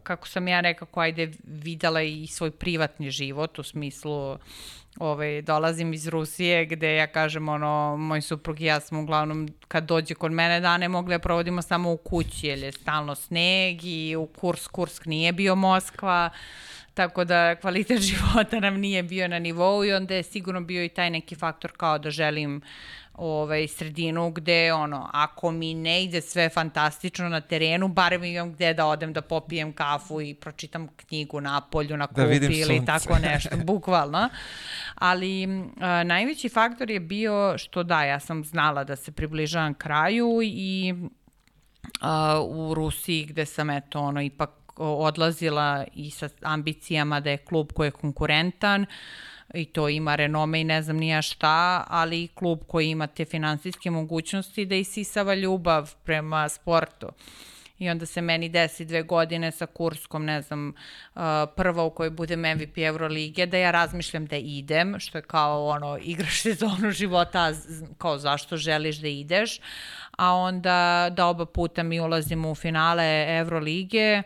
kako 0.03 0.27
sam 0.27 0.47
ja 0.47 0.61
nekako 0.61 0.99
ajde 0.99 1.31
videla 1.43 2.01
i 2.01 2.27
svoj 2.27 2.51
privatni 2.51 3.11
život 3.11 3.59
u 3.59 3.63
smislu 3.63 4.37
ovaj, 4.99 5.41
dolazim 5.41 5.93
iz 5.93 6.07
Rusije 6.07 6.65
gde 6.65 6.95
ja 6.95 7.07
kažem 7.07 7.49
ono, 7.49 7.97
moj 7.97 8.21
suprug 8.21 8.61
i 8.61 8.65
ja 8.65 8.79
smo 8.79 9.01
uglavnom 9.01 9.49
kad 9.67 9.83
dođe 9.83 10.15
kod 10.15 10.31
mene 10.31 10.59
dane 10.59 10.89
mogli 10.89 11.15
da 11.15 11.19
provodimo 11.19 11.61
samo 11.61 11.91
u 11.91 11.97
kući 11.97 12.47
jer 12.47 12.59
je 12.59 12.71
stalno 12.71 13.15
sneg 13.15 13.79
i 13.83 14.15
u 14.15 14.25
Kurs, 14.25 14.67
Kursk 14.67 15.05
nije 15.05 15.33
bio 15.33 15.55
Moskva 15.55 16.29
tako 16.93 17.25
da 17.25 17.55
kvalitet 17.55 18.01
života 18.11 18.59
nam 18.59 18.75
nije 18.75 19.03
bio 19.03 19.27
na 19.27 19.39
nivou 19.39 19.85
i 19.85 19.93
onda 19.93 20.15
je 20.15 20.23
sigurno 20.23 20.61
bio 20.61 20.83
i 20.83 20.89
taj 20.89 21.09
neki 21.09 21.35
faktor 21.35 21.71
kao 21.77 21.97
da 21.99 22.11
želim 22.11 22.61
ovaj, 23.19 23.67
sredinu 23.67 24.31
gde, 24.31 24.73
ono, 24.73 25.09
ako 25.13 25.51
mi 25.51 25.73
ne 25.73 26.03
ide 26.03 26.21
sve 26.21 26.49
fantastično 26.49 27.29
na 27.29 27.41
terenu, 27.41 27.87
barem 27.87 28.23
imam 28.23 28.53
gde 28.53 28.73
da 28.73 28.85
odem 28.85 29.13
da 29.13 29.21
popijem 29.21 29.73
kafu 29.73 30.21
i 30.21 30.33
pročitam 30.33 30.87
knjigu 30.87 31.41
na 31.41 31.61
polju, 31.61 31.97
na 31.97 32.07
da 32.07 32.23
kupi 32.23 32.35
ili 32.35 32.77
sunce. 32.77 32.85
tako 32.85 33.19
nešto, 33.19 33.49
bukvalno. 33.73 34.29
Ali 34.95 35.47
a, 35.79 36.03
najveći 36.03 36.49
faktor 36.49 36.89
je 36.89 36.99
bio 36.99 37.57
što 37.57 37.83
da, 37.83 38.03
ja 38.03 38.19
sam 38.19 38.43
znala 38.43 38.83
da 38.83 38.95
se 38.95 39.11
približavam 39.11 39.73
kraju 39.73 40.39
i 40.43 40.93
a, 42.01 42.41
u 42.47 42.73
Rusiji 42.73 43.25
gde 43.25 43.45
sam 43.45 43.69
eto 43.69 43.99
ono 43.99 44.21
ipak 44.21 44.49
odlazila 44.75 45.85
i 45.93 46.11
sa 46.11 46.29
ambicijama 46.41 47.19
da 47.19 47.29
je 47.29 47.37
klub 47.37 47.71
koji 47.73 47.87
je 47.87 47.91
konkurentan, 47.91 48.81
uh, 48.81 48.87
i 49.53 49.65
to 49.65 49.89
ima 49.89 50.15
renome 50.15 50.61
i 50.61 50.63
ne 50.63 50.81
znam 50.81 50.97
nija 50.97 51.21
šta, 51.21 51.85
ali 51.87 52.23
i 52.23 52.27
klub 52.27 52.59
koji 52.67 52.89
ima 52.89 53.07
te 53.07 53.25
finansijske 53.25 53.91
mogućnosti 53.91 54.65
da 54.65 54.75
isisava 54.75 55.33
ljubav 55.33 55.93
prema 56.03 56.49
sportu. 56.49 57.07
I 57.79 57.89
onda 57.89 58.05
se 58.05 58.21
meni 58.21 58.49
desi 58.49 58.85
dve 58.85 59.03
godine 59.03 59.51
sa 59.51 59.65
Kurskom, 59.65 60.25
ne 60.25 60.41
znam, 60.41 60.67
uh, 61.15 61.21
prva 61.55 61.83
u 61.83 61.89
kojoj 61.89 62.09
budem 62.09 62.39
MVP 62.39 62.77
Euroligije, 62.77 63.47
da 63.47 63.57
ja 63.57 63.71
razmišljam 63.71 64.25
da 64.25 64.35
idem, 64.35 64.99
što 64.99 65.17
je 65.17 65.21
kao 65.21 65.67
ono, 65.67 65.97
igraš 66.01 66.41
sezonu 66.47 66.91
života, 66.91 67.53
kao 67.97 68.17
zašto 68.17 68.57
želiš 68.57 68.97
da 68.97 69.07
ideš, 69.07 69.59
a 70.17 70.33
onda 70.33 71.09
da 71.11 71.25
oba 71.25 71.45
puta 71.45 71.83
mi 71.83 71.99
ulazimo 71.99 72.51
u 72.51 72.55
finale 72.55 73.25
Euroligije, 73.39 74.23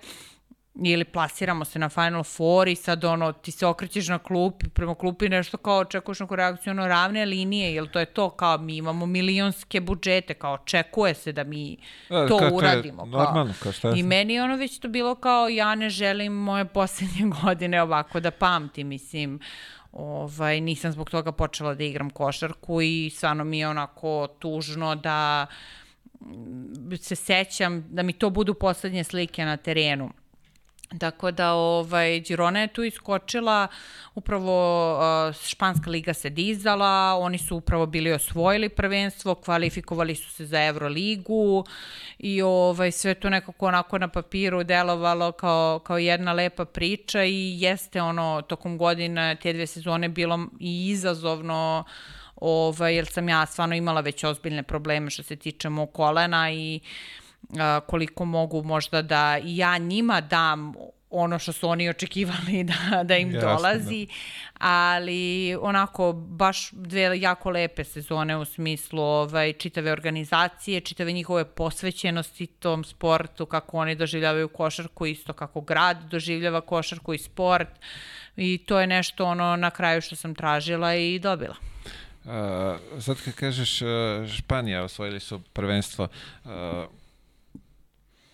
ili 0.76 1.06
plasiramo 1.06 1.66
se 1.66 1.80
na 1.80 1.90
Final 1.90 2.24
Four 2.24 2.68
i 2.68 2.76
sad 2.76 3.04
ono, 3.04 3.32
ti 3.32 3.52
se 3.52 3.66
okrećeš 3.66 4.08
na 4.08 4.20
klupi, 4.20 4.70
prema 4.70 4.96
klupi 4.96 5.30
nešto 5.30 5.58
kao 5.58 5.78
očekuješ 5.78 6.20
neku 6.20 6.36
reakciju, 6.36 6.72
ono 6.72 6.88
ravne 6.88 7.26
linije, 7.26 7.74
jel 7.74 7.88
to 7.88 8.00
je 8.00 8.06
to 8.06 8.30
kao 8.30 8.58
mi 8.58 8.78
imamo 8.78 9.06
milionske 9.06 9.82
budžete, 9.82 10.34
kao 10.34 10.54
očekuje 10.54 11.14
se 11.14 11.32
da 11.32 11.44
mi 11.44 11.78
da, 12.10 12.28
to 12.28 12.38
kao, 12.38 12.50
uradimo. 12.54 13.04
To 13.04 13.08
je 13.08 13.12
normalno, 13.12 13.54
kao 13.64 13.72
šta 13.72 13.90
je. 13.90 14.00
I 14.00 14.04
meni 14.04 14.40
ono 14.40 14.56
već 14.56 14.80
to 14.80 14.88
bilo 14.88 15.16
kao 15.16 15.50
ja 15.50 15.76
ne 15.76 15.90
želim 15.90 16.34
moje 16.34 16.66
poslednje 16.66 17.32
godine 17.44 17.82
ovako 17.82 18.20
da 18.20 18.32
pamtim, 18.32 18.88
mislim, 18.88 19.40
ovaj, 19.92 20.62
nisam 20.62 20.92
zbog 20.92 21.10
toga 21.10 21.32
počela 21.32 21.74
da 21.76 21.84
igram 21.84 22.10
košarku 22.10 22.82
i 22.82 23.12
stvarno 23.16 23.44
mi 23.44 23.60
je 23.60 23.68
onako 23.68 24.28
tužno 24.40 24.96
da 24.96 25.48
se 27.02 27.16
sećam 27.16 27.86
da 27.90 28.04
mi 28.04 28.14
to 28.14 28.30
budu 28.30 28.54
poslednje 28.54 29.04
slike 29.04 29.46
na 29.46 29.58
terenu 29.58 30.10
Tako 31.00 31.32
da 31.32 31.54
ovaj 31.54 32.20
Girona 32.20 32.62
je 32.62 32.68
tu 32.68 32.84
iskočila, 32.84 33.68
upravo 34.16 34.94
uh, 34.98 35.36
Španska 35.48 35.90
liga 35.90 36.14
se 36.14 36.30
dizala, 36.30 37.18
oni 37.20 37.38
su 37.38 37.56
upravo 37.56 37.86
bili 37.86 38.12
osvojili 38.12 38.70
prvenstvo, 38.70 39.36
kvalifikovali 39.36 40.16
su 40.16 40.32
se 40.32 40.46
za 40.46 40.66
Euroligu 40.66 41.66
i 42.20 42.42
ovaj 42.42 42.92
sve 42.92 43.14
to 43.14 43.30
nekako 43.30 43.68
onako 43.68 43.98
na 43.98 44.08
papiru 44.08 44.64
delovalo 44.64 45.32
kao 45.32 45.80
kao 45.80 45.98
jedna 45.98 46.34
lepa 46.34 46.66
priča 46.66 47.24
i 47.24 47.62
jeste 47.62 48.02
ono 48.02 48.42
tokom 48.42 48.78
godine 48.78 49.38
te 49.42 49.54
dve 49.54 49.68
sezone 49.68 50.10
bilo 50.10 50.40
i 50.60 50.90
izazovno 50.90 51.84
ovaj 52.36 52.96
jer 52.96 53.06
sam 53.06 53.30
ja 53.30 53.46
stvarno 53.46 53.76
imala 53.76 54.02
već 54.02 54.24
ozbiljne 54.24 54.64
probleme 54.64 55.10
što 55.10 55.24
se 55.24 55.36
tiče 55.36 55.70
mog 55.70 55.94
kolena 55.94 56.52
i 56.52 56.80
uh, 56.84 57.23
koliko 57.88 58.26
mogu 58.26 58.64
možda 58.64 59.02
da 59.02 59.40
ja 59.44 59.78
njima 59.78 60.22
dam 60.22 60.74
ono 61.14 61.40
što 61.40 61.52
su 61.52 61.70
oni 61.70 61.90
očekivali 61.90 62.64
da, 62.72 63.04
da 63.04 63.18
im 63.18 63.32
Jasne, 63.32 63.50
dolazi, 63.50 64.06
da. 64.06 64.14
ali 64.68 65.56
onako 65.62 66.14
baš 66.14 66.72
dve 66.72 67.20
jako 67.20 67.50
lepe 67.50 67.84
sezone 67.84 68.38
u 68.38 68.46
smislu 68.46 69.02
ovaj, 69.02 69.54
čitave 69.54 69.92
organizacije, 69.92 70.82
čitave 70.82 71.12
njihove 71.12 71.46
posvećenosti 71.46 72.48
tom 72.48 72.84
sportu, 72.84 73.46
kako 73.46 73.78
oni 73.78 73.96
doživljavaju 73.96 74.48
košarku, 74.48 75.06
isto 75.06 75.34
kako 75.34 75.62
grad 75.62 76.04
doživljava 76.04 76.62
košarku 76.62 77.14
i 77.14 77.18
sport 77.18 77.70
i 78.36 78.58
to 78.58 78.80
je 78.80 78.88
nešto 78.88 79.26
ono 79.26 79.56
na 79.56 79.70
kraju 79.70 80.02
što 80.02 80.16
sam 80.16 80.36
tražila 80.36 80.96
i 80.96 81.20
dobila. 81.20 81.56
Uh, 82.24 82.32
sad 83.02 83.18
kad 83.26 83.34
kažeš 83.34 83.82
uh, 83.82 83.88
Španija 84.38 84.84
osvojili 84.84 85.20
su 85.20 85.42
prvenstvo, 85.54 86.08
uh, 86.44 86.52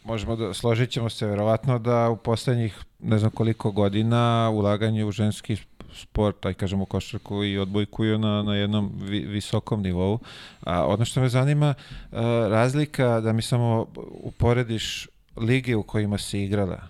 možemo 0.09 0.35
da, 0.35 0.53
složit 0.53 0.89
ćemo 0.89 1.09
se 1.09 1.27
verovatno 1.27 1.79
da 1.79 2.09
u 2.09 2.17
poslednjih 2.17 2.79
ne 2.99 3.19
znam 3.19 3.31
koliko 3.31 3.71
godina 3.71 4.49
ulaganje 4.53 5.05
u 5.05 5.11
ženski 5.11 5.57
sport, 5.93 6.45
aj 6.45 6.53
kažemo 6.53 6.85
košarku 6.85 7.43
i 7.43 7.57
odbojkuju 7.57 8.17
na, 8.17 8.43
na 8.43 8.55
jednom 8.55 8.91
vi, 9.01 9.19
visokom 9.19 9.81
nivou. 9.81 10.19
A 10.61 10.85
ono 10.87 11.05
što 11.05 11.21
me 11.21 11.29
zanima, 11.29 11.73
a, 12.11 12.47
razlika 12.49 13.21
da 13.21 13.33
mi 13.33 13.41
samo 13.41 13.87
uporediš 14.23 15.07
lige 15.37 15.75
u 15.75 15.83
kojima 15.83 16.17
si 16.17 16.39
igrala, 16.39 16.87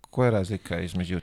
koja 0.00 0.26
je 0.26 0.30
razlika 0.30 0.80
između 0.80 1.20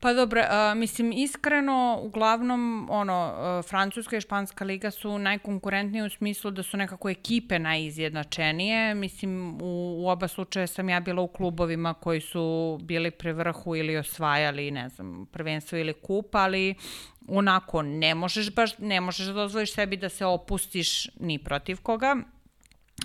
Pa 0.00 0.12
dobro, 0.12 0.40
uh, 0.40 0.78
mislim, 0.78 1.12
iskreno, 1.12 1.98
uglavnom, 2.02 2.88
ono, 2.90 3.34
Francuska 3.68 4.16
i 4.16 4.20
Španska 4.20 4.64
liga 4.64 4.90
su 4.90 5.18
najkonkurentnije 5.18 6.04
u 6.04 6.10
smislu 6.10 6.50
da 6.50 6.62
su 6.62 6.76
nekako 6.76 7.08
ekipe 7.08 7.58
najizjednačenije. 7.58 8.94
Mislim, 8.94 9.58
u, 9.62 9.96
u 10.02 10.08
oba 10.08 10.28
slučaja 10.28 10.66
sam 10.66 10.88
ja 10.88 11.00
bila 11.00 11.22
u 11.22 11.28
klubovima 11.28 11.94
koji 11.94 12.20
su 12.20 12.78
bili 12.82 13.10
pri 13.10 13.32
vrhu 13.32 13.76
ili 13.76 13.96
osvajali, 13.96 14.70
ne 14.70 14.88
znam, 14.88 15.26
prvenstvo 15.32 15.78
ili 15.78 15.92
kup, 15.92 16.34
ali 16.34 16.74
onako 17.28 17.82
ne 17.82 18.14
možeš 18.14 18.54
baš, 18.54 18.78
ne 18.78 19.00
možeš 19.00 19.26
da 19.26 19.32
dozvoliš 19.32 19.74
sebi 19.74 19.96
da 19.96 20.08
se 20.08 20.24
opustiš 20.26 21.08
ni 21.20 21.38
protiv 21.38 21.80
koga. 21.82 22.16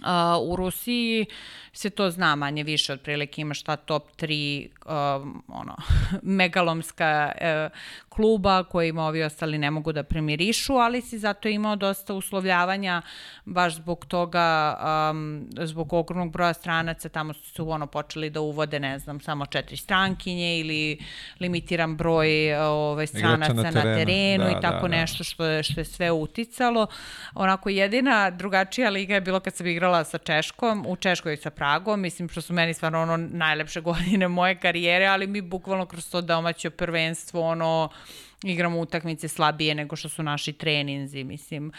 Uh, 0.01 0.51
u 0.51 0.55
Rusiji 0.55 1.25
se 1.73 1.89
to 1.89 2.11
zna 2.11 2.35
manje 2.35 2.63
više, 2.63 2.93
otprilike 2.93 3.41
imaš 3.41 3.63
ta 3.63 3.75
top 3.75 4.03
3 4.17 4.67
um, 4.85 5.43
ono, 5.47 5.75
megalomska 6.39 7.31
uh, 7.35 7.77
kluba 8.09 8.63
kojima 8.63 9.05
ovi 9.05 9.23
ostali 9.23 9.57
ne 9.57 9.71
mogu 9.71 9.91
da 9.91 10.03
primirišu, 10.03 10.73
ali 10.73 11.01
si 11.01 11.19
zato 11.19 11.47
imao 11.47 11.75
dosta 11.75 12.13
uslovljavanja 12.13 13.01
baš 13.45 13.75
zbog 13.75 14.05
toga, 14.05 14.77
um, 15.11 15.47
zbog 15.61 15.93
ogromnog 15.93 16.31
broja 16.31 16.53
stranaca, 16.53 17.09
tamo 17.09 17.33
su 17.33 17.69
ono 17.69 17.87
počeli 17.87 18.29
da 18.29 18.41
uvode, 18.41 18.79
ne 18.79 18.99
znam, 18.99 19.19
samo 19.19 19.45
četiri 19.45 19.77
strankinje 19.77 20.59
ili 20.59 20.99
limitiran 21.39 21.97
broj 21.97 22.55
ove, 22.55 22.65
ovaj, 22.65 23.07
stranaca 23.07 23.53
na 23.53 23.71
terenu, 23.71 23.89
na 23.89 23.95
terenu 23.95 24.43
da, 24.43 24.51
i 24.51 24.61
tako 24.61 24.87
da, 24.87 24.95
da. 24.95 25.01
nešto 25.01 25.23
što 25.23 25.45
je, 25.45 25.63
što 25.63 25.81
je 25.81 25.85
sve 25.85 26.11
uticalo. 26.11 26.87
Onako 27.33 27.69
jedina 27.69 28.29
drugačija 28.29 28.89
liga 28.89 29.13
je 29.13 29.21
bilo 29.21 29.39
kad 29.39 29.55
sam 29.55 29.67
igrala 29.67 29.84
igrala 29.86 30.03
sa 30.03 30.17
Češkom, 30.17 30.86
u 30.88 30.95
Češkoj 30.95 31.33
i 31.33 31.38
sa 31.38 31.49
Pragom, 31.49 32.01
mislim 32.01 32.29
što 32.29 32.41
su 32.41 32.53
meni 32.53 32.73
stvarno 32.73 33.01
ono 33.01 33.17
najlepše 33.17 33.81
godine 33.89 34.27
moje 34.27 34.59
karijere, 34.59 35.05
ali 35.05 35.27
mi 35.27 35.41
bukvalno 35.41 35.86
kroz 35.86 36.09
to 36.09 36.21
domaće 36.21 36.69
prvenstvo 36.69 37.41
ono 37.41 37.89
igramo 38.43 38.79
utakmice 38.79 39.27
slabije 39.27 39.75
nego 39.75 39.95
što 39.95 40.09
su 40.09 40.23
naši 40.23 40.53
treninzi, 40.53 41.23
mislim, 41.23 41.71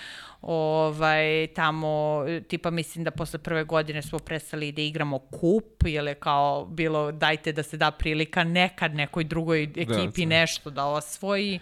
ovaj, 0.43 1.47
tamo, 1.55 2.25
tipa 2.49 2.71
mislim 2.71 3.05
da 3.05 3.11
posle 3.11 3.39
prve 3.39 3.65
godine 3.65 4.03
smo 4.03 4.19
prestali 4.19 4.73
da 4.73 4.83
igramo 4.83 5.19
kup, 5.19 5.83
jer 5.87 6.07
je 6.07 6.15
kao 6.15 6.65
bilo 6.65 7.13
dajte 7.13 7.53
da 7.53 7.63
se 7.63 7.77
da 7.77 7.91
prilika 7.91 8.45
nekad 8.45 8.95
nekoj 8.95 9.25
drugoj 9.25 9.63
ekipi 9.63 10.27
da, 10.27 10.29
nešto 10.29 10.71
da 10.71 10.85
osvoji, 10.85 11.59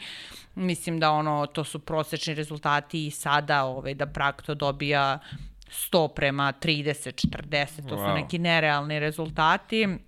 mislim 0.55 1.01
da 1.01 1.11
ono, 1.11 1.47
to 1.47 1.65
su 1.65 1.79
prosečni 1.79 2.35
rezultati 2.35 3.07
i 3.07 3.11
sada, 3.11 3.65
ovaj, 3.65 3.95
da 3.95 4.07
Prag 4.07 4.43
to 4.43 4.55
dobija 4.55 5.19
100 5.69 6.09
prema 6.15 6.53
30, 6.53 7.13
40, 7.13 7.89
to 7.89 7.97
wow. 7.97 8.09
su 8.09 8.15
neki 8.15 8.39
nerealni 8.39 8.99
rezultati 8.99 9.99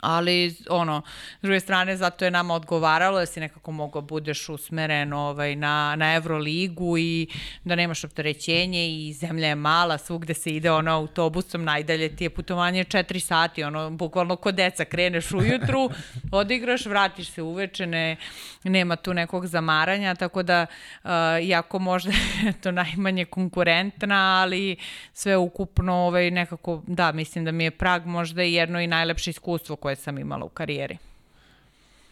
ali 0.00 0.54
ono, 0.70 1.02
s 1.38 1.42
druge 1.42 1.60
strane 1.60 1.96
zato 1.96 2.24
je 2.24 2.30
nama 2.30 2.54
odgovaralo 2.54 3.18
da 3.18 3.26
si 3.26 3.40
nekako 3.40 3.72
mogao 3.72 4.02
budeš 4.02 4.48
usmeren 4.48 5.12
ovaj, 5.12 5.56
na, 5.56 5.96
na 5.96 6.14
Euroligu 6.14 6.98
i 6.98 7.26
da 7.64 7.74
nemaš 7.74 8.04
opterećenje 8.04 8.88
i 8.88 9.12
zemlja 9.12 9.48
je 9.48 9.54
mala, 9.54 9.98
svugde 9.98 10.34
se 10.34 10.50
ide 10.50 10.70
ono 10.70 10.94
autobusom, 10.94 11.64
najdalje 11.64 12.16
ti 12.16 12.24
je 12.24 12.30
putovanje 12.30 12.84
4 12.84 13.20
sati, 13.20 13.64
ono, 13.64 13.90
bukvalno 13.90 14.36
kod 14.36 14.54
deca, 14.54 14.84
kreneš 14.84 15.32
ujutru, 15.32 15.90
odigraš, 16.32 16.86
vratiš 16.86 17.30
se 17.30 17.42
uveče, 17.42 17.86
ne, 17.86 18.16
nema 18.64 18.96
tu 18.96 19.14
nekog 19.14 19.46
zamaranja, 19.46 20.14
tako 20.14 20.42
da 20.42 20.66
uh, 21.04 21.10
jako 21.42 21.78
možda 21.78 22.12
je 22.44 22.52
to 22.52 22.70
najmanje 22.72 23.24
konkurentna, 23.24 24.40
ali 24.42 24.76
sve 25.12 25.36
ukupno 25.36 25.94
ovaj, 25.94 26.30
nekako, 26.30 26.82
da, 26.86 27.12
mislim 27.12 27.44
da 27.44 27.52
mi 27.52 27.64
je 27.64 27.70
Prag 27.70 28.06
možda 28.06 28.42
jedno 28.42 28.80
i 28.80 28.86
najlepše 28.86 29.30
iskustvo 29.30 29.76
koje 29.76 29.87
sam 29.96 30.18
imala 30.18 30.44
u 30.44 30.48
karijeri. 30.48 30.98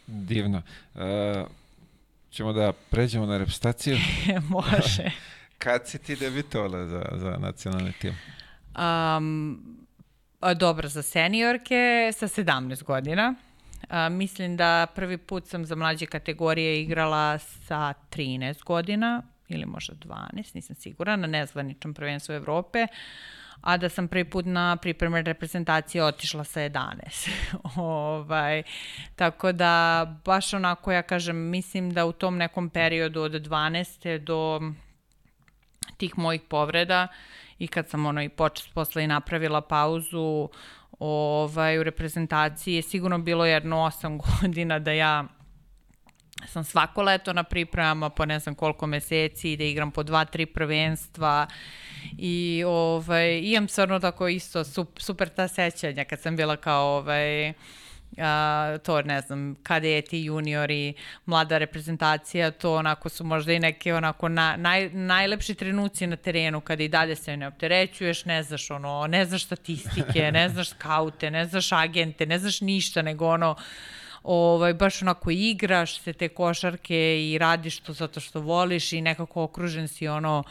Divno. 0.07 0.62
Uh, 0.95 1.03
ćemo 2.31 2.53
da 2.53 2.72
pređemo 2.91 3.27
na 3.27 3.39
repstaciju? 3.39 3.97
Može. 4.49 5.11
Kad 5.59 5.89
si 5.89 5.99
ti 5.99 6.16
debitovala 6.16 6.87
za, 6.87 7.05
za 7.12 7.37
nacionalni 7.41 7.93
tim? 7.93 8.14
Um, 8.79 9.77
dobro, 10.57 10.89
za 10.89 11.03
seniorke 11.03 12.12
sa 12.14 12.29
17 12.29 12.85
godina. 12.85 13.35
A, 13.89 14.09
mislim 14.09 14.57
da 14.57 14.87
prvi 14.95 15.18
put 15.18 15.47
sam 15.47 15.64
za 15.64 15.74
mlađe 15.74 16.07
kategorije 16.07 16.83
igrala 16.83 17.39
sa 17.39 17.95
13 18.11 18.64
godina 18.64 19.22
ili 19.49 19.66
možda 19.66 19.95
12, 19.95 20.55
nisam 20.55 20.77
sigurna, 20.77 21.16
na 21.16 21.27
nezvaničnom 21.27 21.95
prvenstvu 21.95 22.35
Evrope. 22.35 22.83
Uh, 22.83 22.89
a 23.61 23.76
da 23.76 23.88
sam 23.88 24.09
prvi 24.09 24.24
put 24.24 24.46
na 24.46 24.76
pripreme 24.76 25.22
reprezentacije 25.22 26.04
otišla 26.04 26.44
sa 26.44 26.61
11. 26.61 27.30
ovaj, 27.76 28.62
tako 29.16 29.52
da, 29.52 30.07
baš 30.24 30.54
onako, 30.54 30.92
ja 30.92 31.02
kažem, 31.02 31.36
mislim 31.36 31.90
da 31.90 32.07
u 32.07 32.12
tom 32.12 32.36
nekom 32.36 32.70
periodu 32.70 33.22
od 33.22 33.32
12. 33.32 34.18
do 34.18 34.61
tih 35.96 36.18
mojih 36.18 36.40
povreda 36.48 37.09
i 37.59 37.68
kad 37.68 37.88
sam 37.88 38.07
ono 38.07 38.22
i 38.22 38.28
počet 38.28 38.74
posle 38.74 39.04
i 39.04 39.07
napravila 39.07 39.61
pauzu 39.61 40.48
ovaj, 40.98 41.78
u 41.78 41.82
reprezentaciji 41.82 42.74
je 42.74 42.82
sigurno 42.82 43.18
bilo 43.18 43.46
jedno 43.46 43.76
8 43.76 44.20
godina 44.40 44.78
da 44.78 44.92
ja 44.92 45.24
sam 46.47 46.64
svako 46.64 47.03
leto 47.03 47.32
na 47.32 47.43
pripremama 47.43 48.11
po 48.11 48.24
ne 48.24 48.39
znam 48.39 48.55
koliko 48.55 48.87
meseci, 48.87 49.57
da 49.57 49.64
igram 49.64 49.91
po 49.91 50.03
dva, 50.03 50.24
tri 50.24 50.47
prvenstva 50.47 51.47
i 52.18 52.64
ovaj, 52.66 53.41
imam 53.43 53.68
stvarno 53.68 54.01
tako 54.01 54.28
isto 54.28 54.64
super 54.99 55.28
ta 55.28 55.49
sećanja 55.49 56.05
kad 56.05 56.20
sam 56.20 56.37
bila 56.37 56.57
kao 56.57 56.97
ovaj, 56.97 57.53
a, 58.18 58.78
to 58.82 59.03
ne 59.03 59.20
znam, 59.20 59.57
kadeti, 59.62 60.24
juniori, 60.24 60.95
mlada 61.26 61.59
reprezentacija, 61.59 62.51
to 62.51 62.74
onako 62.74 63.09
su 63.09 63.24
možda 63.24 63.53
i 63.53 63.59
neke 63.59 63.95
onako 63.95 64.28
na, 64.28 64.57
naj, 64.57 64.91
najlepši 64.91 65.55
trenuci 65.55 66.07
na 66.07 66.16
terenu 66.16 66.61
kada 66.61 66.82
i 66.82 66.89
dalje 66.89 67.16
se 67.16 67.37
ne 67.37 67.47
opterećuješ, 67.47 68.24
ne 68.24 68.43
znaš 68.43 68.70
ono, 68.70 69.07
ne 69.07 69.24
znaš 69.24 69.45
statistike, 69.45 70.32
ne 70.32 70.49
znaš 70.53 70.70
skaute, 70.70 71.30
ne 71.30 71.45
znaš 71.47 71.72
agente, 71.72 72.26
ne 72.26 72.39
znaš 72.39 72.61
ništa, 72.61 73.03
nego 73.03 73.26
ono, 73.26 73.57
ovaj, 74.27 74.74
baš 74.74 75.03
onako 75.03 75.31
igraš 75.31 76.01
se 76.01 76.12
te 76.12 76.29
košarke 76.29 77.31
i 77.31 77.39
radiš 77.39 77.79
to 77.79 77.93
zato 77.93 78.20
što 78.20 78.41
voliš 78.41 78.93
i 78.93 79.01
nekako 79.01 79.43
okružen 79.43 79.89
si 79.89 80.09
ono 80.09 80.45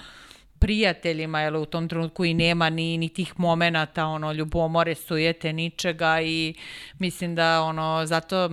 prijateljima, 0.59 1.41
jer 1.41 1.55
u 1.55 1.65
tom 1.65 1.89
trenutku 1.89 2.25
i 2.25 2.33
nema 2.33 2.69
ni, 2.69 2.97
ni 2.97 3.09
tih 3.09 3.39
momenata, 3.39 4.05
ono, 4.05 4.31
ljubomore, 4.31 4.95
sujete, 4.95 5.53
ničega 5.53 6.21
i 6.21 6.53
mislim 6.99 7.35
da, 7.35 7.61
ono, 7.61 8.05
zato 8.05 8.49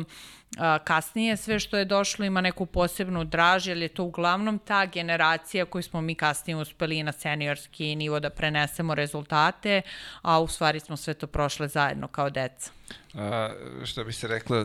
a, 0.59 0.79
kasnije 0.79 1.37
sve 1.37 1.59
što 1.59 1.77
je 1.77 1.85
došlo 1.85 2.25
ima 2.25 2.41
neku 2.41 2.67
posebnu 2.67 3.25
draž, 3.25 3.67
jer 3.67 3.77
je 3.77 3.89
to 3.89 4.05
uglavnom 4.05 4.59
ta 4.59 4.87
generacija 4.87 5.65
koju 5.65 5.83
smo 5.83 6.01
mi 6.01 6.15
kasnije 6.15 6.57
uspeli 6.57 7.03
na 7.03 7.13
seniorski 7.13 7.97
nivo 7.97 8.21
da 8.21 8.31
prenesemo 8.31 8.95
rezultate, 8.95 9.83
a 10.23 10.41
u 10.41 10.49
stvari 10.49 10.81
smo 10.81 10.97
sve 10.97 11.15
to 11.15 11.27
prošle 11.27 11.69
zajedno 11.69 12.09
kao 12.09 12.31
deca. 12.31 12.71
A, 13.15 13.51
što 13.85 14.05
bi 14.05 14.13
se 14.13 14.29
reklo, 14.29 14.57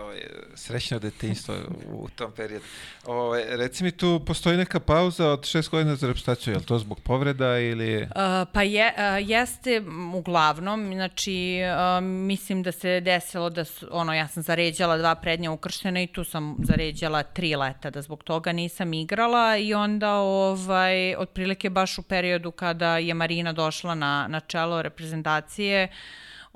ovaj, 0.00 0.20
srećno 0.54 0.98
detinjstvo 0.98 1.54
u 1.88 2.08
tom 2.08 2.32
periodu. 2.32 2.64
Ovaj, 3.06 3.42
reci 3.48 3.84
mi, 3.84 3.90
tu 3.90 4.20
postoji 4.26 4.56
neka 4.56 4.80
pauza 4.80 5.28
od 5.28 5.46
šest 5.46 5.70
godina 5.70 5.96
za 5.96 6.06
repstaciju, 6.06 6.52
je 6.52 6.58
li 6.58 6.64
to 6.64 6.78
zbog 6.78 7.00
povreda 7.00 7.58
ili... 7.58 8.08
A, 8.14 8.44
pa 8.52 8.62
je, 8.62 8.94
a, 8.96 9.18
jeste 9.18 9.82
uglavnom, 10.14 10.92
znači 10.94 11.60
a, 11.64 12.00
mislim 12.02 12.62
da 12.62 12.72
se 12.72 13.00
desilo 13.00 13.50
da, 13.50 13.64
su, 13.64 13.88
ono, 13.90 14.14
ja 14.14 14.28
sam 14.28 14.42
zaređala 14.42 14.96
dva 14.98 15.14
prednja 15.14 15.50
ukrštena 15.50 16.02
i 16.02 16.06
tu 16.06 16.24
sam 16.24 16.56
zaređala 16.62 17.22
tri 17.22 17.56
leta, 17.56 17.90
da 17.90 18.02
zbog 18.02 18.22
toga 18.22 18.52
nisam 18.52 18.94
igrala 18.94 19.56
i 19.56 19.74
onda 19.74 20.14
ovaj, 20.14 21.14
otprilike 21.14 21.70
baš 21.70 21.98
u 21.98 22.02
periodu 22.02 22.50
kada 22.50 22.98
je 22.98 23.14
Marina 23.14 23.52
došla 23.52 23.94
na, 23.94 24.26
na 24.28 24.40
čelo 24.40 24.82
reprezentacije, 24.82 25.88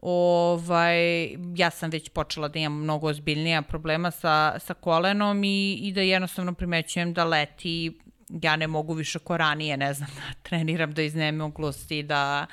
ovaj, 0.03 1.29
ja 1.57 1.71
sam 1.71 1.91
već 1.91 2.09
počela 2.09 2.49
da 2.49 2.59
imam 2.59 2.83
mnogo 2.83 3.07
ozbiljnija 3.07 3.63
problema 3.63 4.11
sa, 4.11 4.59
sa 4.59 4.75
kolenom 4.75 5.45
i, 5.45 5.79
i 5.83 5.93
da 5.93 6.01
jednostavno 6.01 6.53
primećujem 6.53 7.13
da 7.13 7.25
leti. 7.25 7.99
Ja 8.29 8.57
ne 8.57 8.67
mogu 8.67 8.93
više 8.93 9.19
ko 9.19 9.37
ranije, 9.37 9.77
ne 9.77 9.95
znam, 9.95 10.11
da 10.17 10.35
treniram 10.49 10.93
do 10.93 11.03
iznemoglosti, 11.03 12.03
da, 12.03 12.47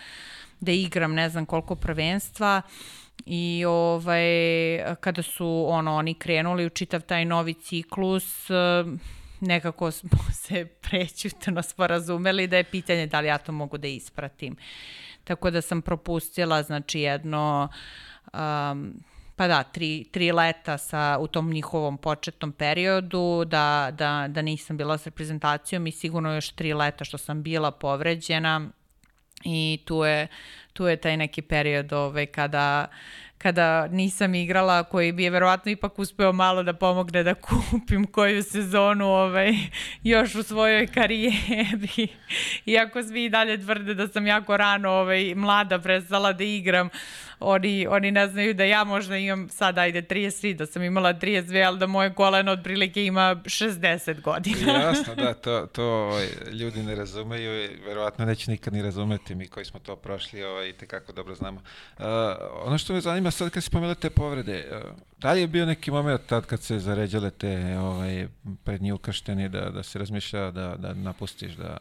da 0.60 0.72
igram 0.72 1.14
ne 1.14 1.30
znam 1.30 1.46
koliko 1.46 1.76
prvenstva. 1.76 2.62
I 3.26 3.66
ovaj, 3.68 4.26
kada 5.00 5.24
su 5.24 5.66
ono, 5.70 5.96
oni 5.96 6.14
krenuli 6.14 6.66
u 6.66 6.70
čitav 6.70 7.02
taj 7.02 7.26
novi 7.26 7.54
ciklus, 7.54 8.48
nekako 9.40 9.92
smo 9.92 10.20
se 10.44 10.66
prećutno 10.66 11.62
sporazumeli 11.62 12.48
da 12.48 12.58
je 12.58 12.64
pitanje 12.64 13.08
da 13.08 13.20
li 13.20 13.28
ja 13.28 13.38
to 13.38 13.52
mogu 13.52 13.78
da 13.78 13.88
ispratim 13.88 14.56
tako 15.26 15.52
da 15.52 15.62
sam 15.62 15.82
propustila 15.82 16.64
znači 16.64 17.00
jedno 17.00 17.70
um, 18.34 19.04
pa 19.36 19.48
da, 19.48 19.64
tri, 19.64 20.06
tri 20.12 20.32
leta 20.32 20.78
sa, 20.78 21.18
u 21.20 21.28
tom 21.28 21.52
njihovom 21.52 21.98
početnom 21.98 22.52
periodu, 22.52 23.46
da, 23.46 23.92
da, 23.98 24.26
da 24.30 24.42
nisam 24.42 24.78
bila 24.78 24.98
s 24.98 25.06
reprezentacijom 25.06 25.88
i 25.88 25.92
sigurno 25.92 26.34
još 26.34 26.50
tri 26.50 26.74
leta 26.74 27.06
što 27.06 27.18
sam 27.18 27.44
bila 27.44 27.72
povređena 27.72 28.70
i 29.44 29.80
tu 29.86 30.04
je, 30.04 30.28
tu 30.74 30.88
je 30.88 30.98
taj 30.98 31.18
neki 31.18 31.42
period 31.42 31.94
ovaj, 31.94 32.26
kada 32.26 32.88
kada 33.46 33.88
nisam 33.88 34.36
igrala, 34.36 34.84
koji 34.84 35.12
bi 35.12 35.24
je 35.24 35.30
verovatno 35.30 35.72
ipak 35.72 36.00
uspeo 36.00 36.32
malo 36.32 36.64
da 36.64 36.74
pomogne 36.74 37.24
da 37.24 37.34
kupim 37.34 38.08
koju 38.08 38.44
sezonu 38.44 39.06
ovaj, 39.06 39.54
još 40.04 40.36
u 40.36 40.44
svojoj 40.44 40.88
karijeri. 40.88 42.08
Iako 42.66 43.04
svi 43.04 43.26
i 43.26 43.30
dalje 43.30 43.62
tvrde 43.62 43.94
da 43.94 44.08
sam 44.08 44.28
jako 44.28 44.58
rano 44.58 44.90
ovaj, 44.90 45.36
mlada 45.36 45.80
prestala 45.80 46.34
da 46.34 46.44
igram, 46.44 46.90
oni, 47.40 47.88
oni 47.88 48.12
ne 48.12 48.28
znaju 48.28 48.54
da 48.54 48.64
ja 48.64 48.84
možda 48.84 49.18
imam 49.18 49.50
sad, 49.50 49.78
ajde, 49.78 50.02
33, 50.02 50.56
da 50.56 50.66
sam 50.66 50.84
imala 50.84 51.14
32, 51.14 51.68
ali 51.68 51.80
da 51.80 51.88
moje 51.88 52.14
koleno 52.14 52.52
otprilike 52.52 53.06
ima 53.06 53.36
60 53.36 54.22
godina. 54.22 54.72
Jasno, 54.88 55.16
da, 55.16 55.34
to, 55.44 55.68
to 55.72 55.84
ovaj, 55.84 56.28
ljudi 56.52 56.84
ne 56.84 56.96
razumeju 56.96 57.64
i 57.64 57.68
verovatno 57.86 58.26
neće 58.26 58.52
nikad 58.52 58.74
ni 58.74 58.82
razumeti 58.82 59.36
mi 59.36 59.48
koji 59.48 59.66
smo 59.66 59.80
to 59.80 59.96
prošli 59.96 60.44
ovaj, 60.44 60.70
i 60.70 60.74
tekako 60.74 61.12
dobro 61.12 61.36
znamo. 61.36 61.62
Uh, 61.98 62.06
ono 62.64 62.78
što 62.78 62.94
me 62.94 63.02
zanima 63.02 63.32
sad 63.32 63.50
kad 63.50 63.64
si 63.64 63.70
pomenula 63.70 63.96
te 63.96 64.10
povrede, 64.10 64.66
uh, 64.72 64.92
da 65.18 65.34
li 65.34 65.42
je 65.42 65.48
bio 65.48 65.66
neki 65.66 65.92
moment 65.92 66.22
tad 66.26 66.46
kad 66.46 66.62
se 66.62 66.80
zaređale 66.80 67.32
te 67.32 67.78
ovaj, 67.80 68.28
prednji 68.64 68.92
ukršteni 68.92 69.50
da, 69.50 69.70
da 69.70 69.84
se 69.84 70.00
razmišlja 70.00 70.52
da, 70.52 70.76
da 70.78 70.94
napustiš, 70.94 71.54
da 71.54 71.78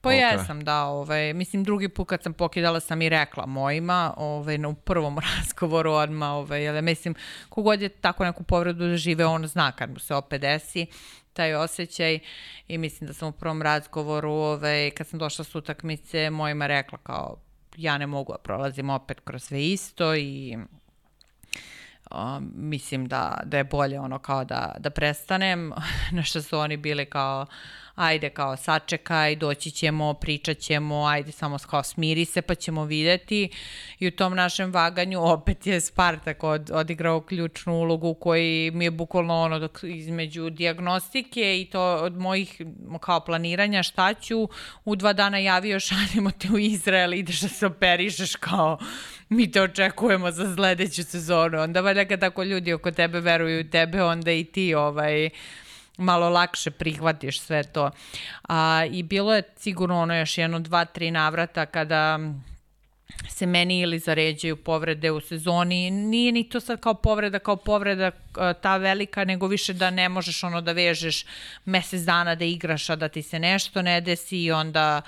Pa 0.00 0.08
okay. 0.08 0.32
jesam, 0.32 0.64
da. 0.64 0.84
Ovaj, 0.84 1.34
mislim, 1.34 1.64
drugi 1.64 1.88
put 1.88 2.08
kad 2.08 2.22
sam 2.22 2.32
pokidala 2.32 2.80
sam 2.80 3.02
i 3.02 3.08
rekla 3.08 3.46
mojima, 3.46 4.14
ovaj, 4.16 4.58
na 4.58 4.74
prvom 4.74 5.18
razgovoru 5.38 5.92
odmah, 5.92 6.30
ovaj, 6.30 6.62
jer 6.62 6.82
mislim, 6.82 7.14
kogod 7.48 7.82
je 7.82 7.88
tako 7.88 8.24
neku 8.24 8.42
povredu 8.42 8.88
da 8.88 8.96
žive, 8.96 9.26
on 9.26 9.46
zna 9.46 9.72
kad 9.72 9.90
mu 9.90 9.98
se 9.98 10.14
opet 10.14 10.40
desi 10.40 10.86
taj 11.32 11.54
osjećaj 11.54 12.18
i 12.68 12.78
mislim 12.78 13.06
da 13.08 13.14
sam 13.14 13.28
u 13.28 13.32
prvom 13.32 13.62
razgovoru, 13.62 14.30
ovaj, 14.30 14.90
kad 14.90 15.06
sam 15.06 15.18
došla 15.18 15.44
s 15.44 15.54
utakmice, 15.54 16.30
mojima 16.30 16.66
rekla 16.66 16.98
kao 16.98 17.36
ja 17.76 17.98
ne 17.98 18.06
mogu 18.06 18.32
da 18.32 18.38
prolazim 18.38 18.90
opet 18.90 19.20
kroz 19.24 19.42
sve 19.42 19.64
isto 19.64 20.14
i 20.14 20.58
o, 22.10 22.40
mislim 22.54 23.08
da, 23.08 23.40
da 23.44 23.56
je 23.56 23.64
bolje 23.64 24.00
ono 24.00 24.18
kao 24.18 24.44
da, 24.44 24.74
da 24.78 24.90
prestanem, 24.90 25.72
na 26.16 26.22
što 26.22 26.42
su 26.42 26.58
oni 26.58 26.76
bili 26.76 27.06
kao 27.06 27.46
ajde 27.94 28.30
kao 28.30 28.56
sačekaj, 28.56 29.36
doći 29.36 29.70
ćemo, 29.70 30.14
pričat 30.14 30.58
ćemo, 30.58 31.06
ajde 31.06 31.32
samo 31.32 31.58
kao 31.70 31.82
smiri 31.82 32.24
se 32.24 32.42
pa 32.42 32.54
ćemo 32.54 32.84
videti 32.84 33.48
i 33.98 34.08
u 34.08 34.10
tom 34.10 34.34
našem 34.34 34.72
vaganju 34.72 35.20
opet 35.22 35.66
je 35.66 35.80
Spartak 35.80 36.44
od, 36.44 36.70
odigrao 36.74 37.20
ključnu 37.20 37.74
ulogu 37.74 38.14
koji 38.14 38.70
mi 38.70 38.84
je 38.84 38.90
bukvalno 38.90 39.34
ono 39.40 39.58
dok, 39.58 39.78
između 39.82 40.50
diagnostike 40.50 41.60
i 41.60 41.64
to 41.64 41.94
od 41.94 42.16
mojih 42.16 42.60
kao 43.00 43.20
planiranja 43.20 43.82
šta 43.82 44.14
ću, 44.14 44.48
u 44.84 44.96
dva 44.96 45.12
dana 45.12 45.38
javio 45.38 45.80
šaljemo 45.86 46.30
te 46.30 46.48
u 46.52 46.58
Izrael, 46.58 47.14
ideš 47.14 47.40
da 47.40 47.48
se 47.48 47.66
operišeš 47.66 48.36
kao 48.36 48.78
mi 49.28 49.50
te 49.50 49.62
očekujemo 49.62 50.30
za 50.30 50.54
sledeću 50.54 51.04
sezonu. 51.04 51.60
Onda 51.60 51.80
valjda 51.80 52.04
kad 52.04 52.20
tako 52.20 52.42
ljudi 52.42 52.72
oko 52.72 52.90
tebe 52.90 53.20
veruju 53.20 53.60
u 53.60 53.70
tebe, 53.70 54.02
onda 54.02 54.32
i 54.32 54.44
ti 54.44 54.74
ovaj, 54.74 55.30
malo 55.98 56.28
lakše 56.28 56.70
prihvatiš 56.70 57.40
sve 57.40 57.62
to. 57.62 57.90
A, 58.48 58.84
I 58.90 59.02
bilo 59.02 59.34
je 59.34 59.42
sigurno 59.56 60.00
ono 60.00 60.16
još 60.16 60.38
jedno, 60.38 60.60
dva, 60.60 60.84
tri 60.84 61.10
navrata 61.10 61.66
kada 61.66 62.18
se 63.28 63.46
meni 63.46 63.80
ili 63.80 63.98
zaređaju 63.98 64.56
povrede 64.56 65.10
u 65.10 65.20
sezoni. 65.20 65.90
Nije 65.90 66.32
ni 66.32 66.48
to 66.48 66.60
sad 66.60 66.80
kao 66.80 66.94
povreda, 66.94 67.38
kao 67.38 67.56
povreda 67.56 68.10
ta 68.62 68.76
velika, 68.76 69.24
nego 69.24 69.46
više 69.46 69.72
da 69.72 69.90
ne 69.90 70.08
možeš 70.08 70.44
ono 70.44 70.60
da 70.60 70.72
vežeš 70.72 71.24
mesec 71.64 72.02
dana 72.02 72.34
da 72.34 72.44
igraš, 72.44 72.90
a 72.90 72.96
da 72.96 73.08
ti 73.08 73.22
se 73.22 73.38
nešto 73.38 73.82
ne 73.82 74.00
desi 74.00 74.38
i 74.38 74.52
onda 74.52 75.02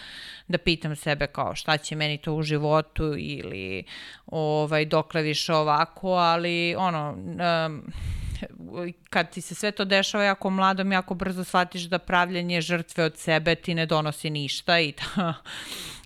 da 0.49 0.59
pitam 0.59 0.97
sebe 0.97 1.27
kao 1.27 1.55
šta 1.55 1.77
će 1.79 1.97
meni 1.97 2.19
to 2.19 2.35
u 2.35 2.43
životu 2.43 3.15
ili 3.19 3.85
ovaj, 4.27 4.85
dokle 4.85 5.23
više 5.23 5.55
ovako, 5.55 6.09
ali 6.09 6.75
ono, 6.79 7.11
um, 7.11 7.93
kad 9.11 9.31
ti 9.31 9.41
se 9.41 9.55
sve 9.55 9.71
to 9.71 9.85
dešava 9.85 10.25
jako 10.25 10.51
mladom, 10.51 10.93
jako 10.93 11.15
brzo 11.15 11.45
shvatiš 11.45 11.83
da 11.83 11.99
pravljanje 11.99 12.61
žrtve 12.61 13.05
od 13.05 13.17
sebe 13.17 13.55
ti 13.55 13.75
ne 13.75 13.87
donosi 13.87 14.31
ništa 14.31 14.79
i 14.81 14.93
da 14.93 15.35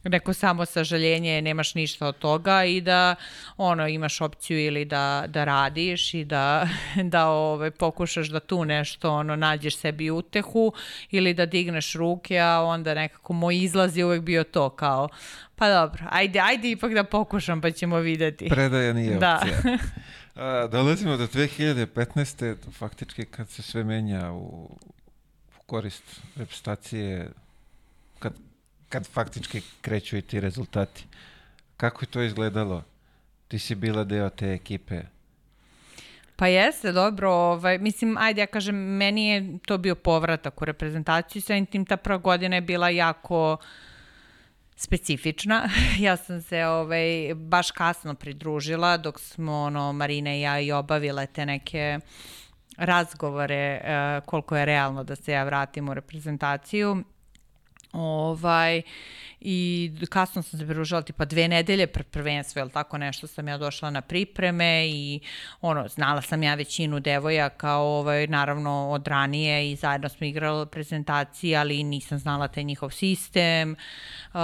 neko 0.11 0.33
samo 0.33 0.64
sažaljenje, 0.64 1.43
nemaš 1.43 1.74
ništa 1.74 2.07
od 2.07 2.18
toga 2.18 2.64
i 2.64 2.81
da 2.81 3.14
ono 3.57 3.89
imaš 3.89 4.20
opciju 4.20 4.59
ili 4.59 4.85
da, 4.85 5.24
da 5.28 5.45
radiš 5.45 6.14
i 6.14 6.24
da, 6.24 6.68
da 7.12 7.26
ove, 7.26 7.37
ovaj, 7.37 7.70
pokušaš 7.70 8.28
da 8.28 8.41
tu 8.41 8.64
nešto 8.64 9.12
ono 9.12 9.37
nađeš 9.37 9.76
sebi 9.76 10.11
utehu 10.11 10.72
ili 11.11 11.35
da 11.35 11.47
digneš 11.47 11.95
ruke, 11.95 12.39
a 12.39 12.62
onda 12.62 12.95
nekako 12.95 13.33
moj 13.33 13.57
izlaz 13.59 13.97
je 13.97 14.05
uvek 14.05 14.22
bio 14.22 14.45
to 14.45 14.70
kao 14.70 15.09
pa 15.61 15.68
dobro, 15.68 16.05
ajde, 16.11 16.41
ajde 16.41 16.70
ipak 16.70 16.95
da 16.95 17.05
pokušam 17.05 17.61
pa 17.61 17.70
ćemo 17.70 17.99
videti. 17.99 18.49
Predaja 18.49 18.93
nije 18.93 19.16
da. 19.16 19.41
opcija. 19.43 19.78
A, 20.41 20.66
dolazimo 20.66 21.16
do 21.16 21.26
2015. 21.26 22.57
faktički 22.72 23.24
kad 23.24 23.49
se 23.49 23.62
sve 23.62 23.84
menja 23.84 24.32
u, 24.32 24.76
u 25.59 25.62
korist 25.66 26.20
reprezentacije, 26.36 27.28
kad, 28.18 28.32
kad 28.88 29.07
faktički 29.07 29.62
kreću 29.80 30.16
i 30.16 30.22
ti 30.22 30.41
rezultati. 30.41 31.07
Kako 31.76 32.03
je 32.03 32.07
to 32.07 32.22
izgledalo? 32.22 32.82
Ti 33.49 33.59
si 33.59 33.74
bila 33.74 34.05
deo 34.05 34.30
te 34.30 34.53
ekipe. 34.53 35.03
Pa 36.36 36.47
jeste, 36.47 36.93
dobro. 36.93 37.30
Ovaj, 37.30 37.78
mislim, 37.78 38.16
ajde, 38.18 38.41
ja 38.41 38.47
kažem, 38.47 38.76
meni 38.76 39.28
je 39.28 39.59
to 39.66 39.78
bio 39.78 39.95
povratak 39.95 40.62
u 40.62 40.64
reprezentaciju. 40.64 41.43
Sa 41.43 41.64
tim 41.70 41.84
ta 41.84 41.97
prva 41.97 42.18
godina 42.18 42.57
je 42.57 42.61
bila 42.61 42.88
jako 42.88 43.53
uh, 43.53 43.66
specifična. 44.81 45.68
ja 46.07 46.16
sam 46.16 46.43
se 46.43 46.66
ovaj, 46.66 47.35
baš 47.35 47.70
kasno 47.70 48.14
pridružila 48.14 48.97
dok 48.97 49.20
smo 49.20 49.53
ono, 49.53 49.93
Marina 49.93 50.35
i 50.35 50.41
ja 50.41 50.61
i 50.61 50.72
obavile 50.72 51.26
te 51.26 51.47
neke 51.47 51.99
razgovore 52.76 53.81
uh, 53.85 54.26
koliko 54.26 54.57
je 54.57 54.64
realno 54.64 55.05
da 55.05 55.16
se 55.16 55.33
ja 55.33 55.45
vratim 55.45 55.89
u 55.89 55.95
reprezentaciju. 55.95 57.05
Ovaj, 57.93 58.82
I 59.41 59.93
kasno 60.09 60.43
sam 60.43 60.59
se 60.59 60.66
pridružila 60.66 61.03
tipa 61.03 61.24
dve 61.24 61.49
nedelje 61.49 61.86
pred 61.86 62.07
prvenstvo, 62.07 62.61
ili 62.61 62.70
tako 62.70 62.99
nešto 62.99 63.26
sam 63.26 63.49
ja 63.49 63.59
došla 63.59 63.91
na 63.91 64.01
pripreme 64.01 64.88
i 64.88 65.20
ono, 65.61 65.88
znala 65.88 66.22
sam 66.22 66.43
ja 66.43 66.55
većinu 66.55 67.01
devojaka, 67.01 67.74
ovaj, 67.74 68.26
naravno 68.26 68.91
od 68.91 69.07
ranije 69.07 69.72
i 69.72 69.76
zajedno 69.76 70.09
smo 70.09 70.26
igrali 70.26 70.66
prezentacije, 70.66 71.59
ali 71.59 71.82
nisam 71.82 72.18
znala 72.18 72.49
taj 72.49 72.64
njihov 72.64 72.91
sistem. 72.91 73.76
Uh, 74.32 74.41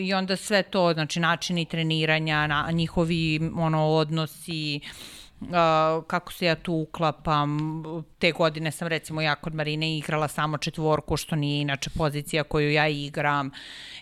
i 0.00 0.14
onda 0.14 0.36
sve 0.36 0.62
to, 0.62 0.92
znači 0.92 1.20
načini 1.20 1.64
treniranja, 1.64 2.46
na, 2.46 2.68
njihovi 2.72 3.50
ono, 3.56 3.86
odnosi, 3.86 4.80
Uh, 4.82 5.21
kako 6.06 6.32
se 6.32 6.46
ja 6.46 6.54
tu 6.54 6.74
uklapam. 6.74 7.72
Te 8.18 8.32
godine 8.32 8.70
sam 8.70 8.88
recimo 8.88 9.20
ja 9.20 9.34
kod 9.34 9.54
Marine 9.54 9.96
igrala 9.98 10.28
samo 10.28 10.58
četvorku, 10.58 11.16
što 11.16 11.36
nije 11.36 11.60
inače 11.60 11.90
pozicija 11.90 12.44
koju 12.44 12.72
ja 12.72 12.88
igram. 12.88 13.50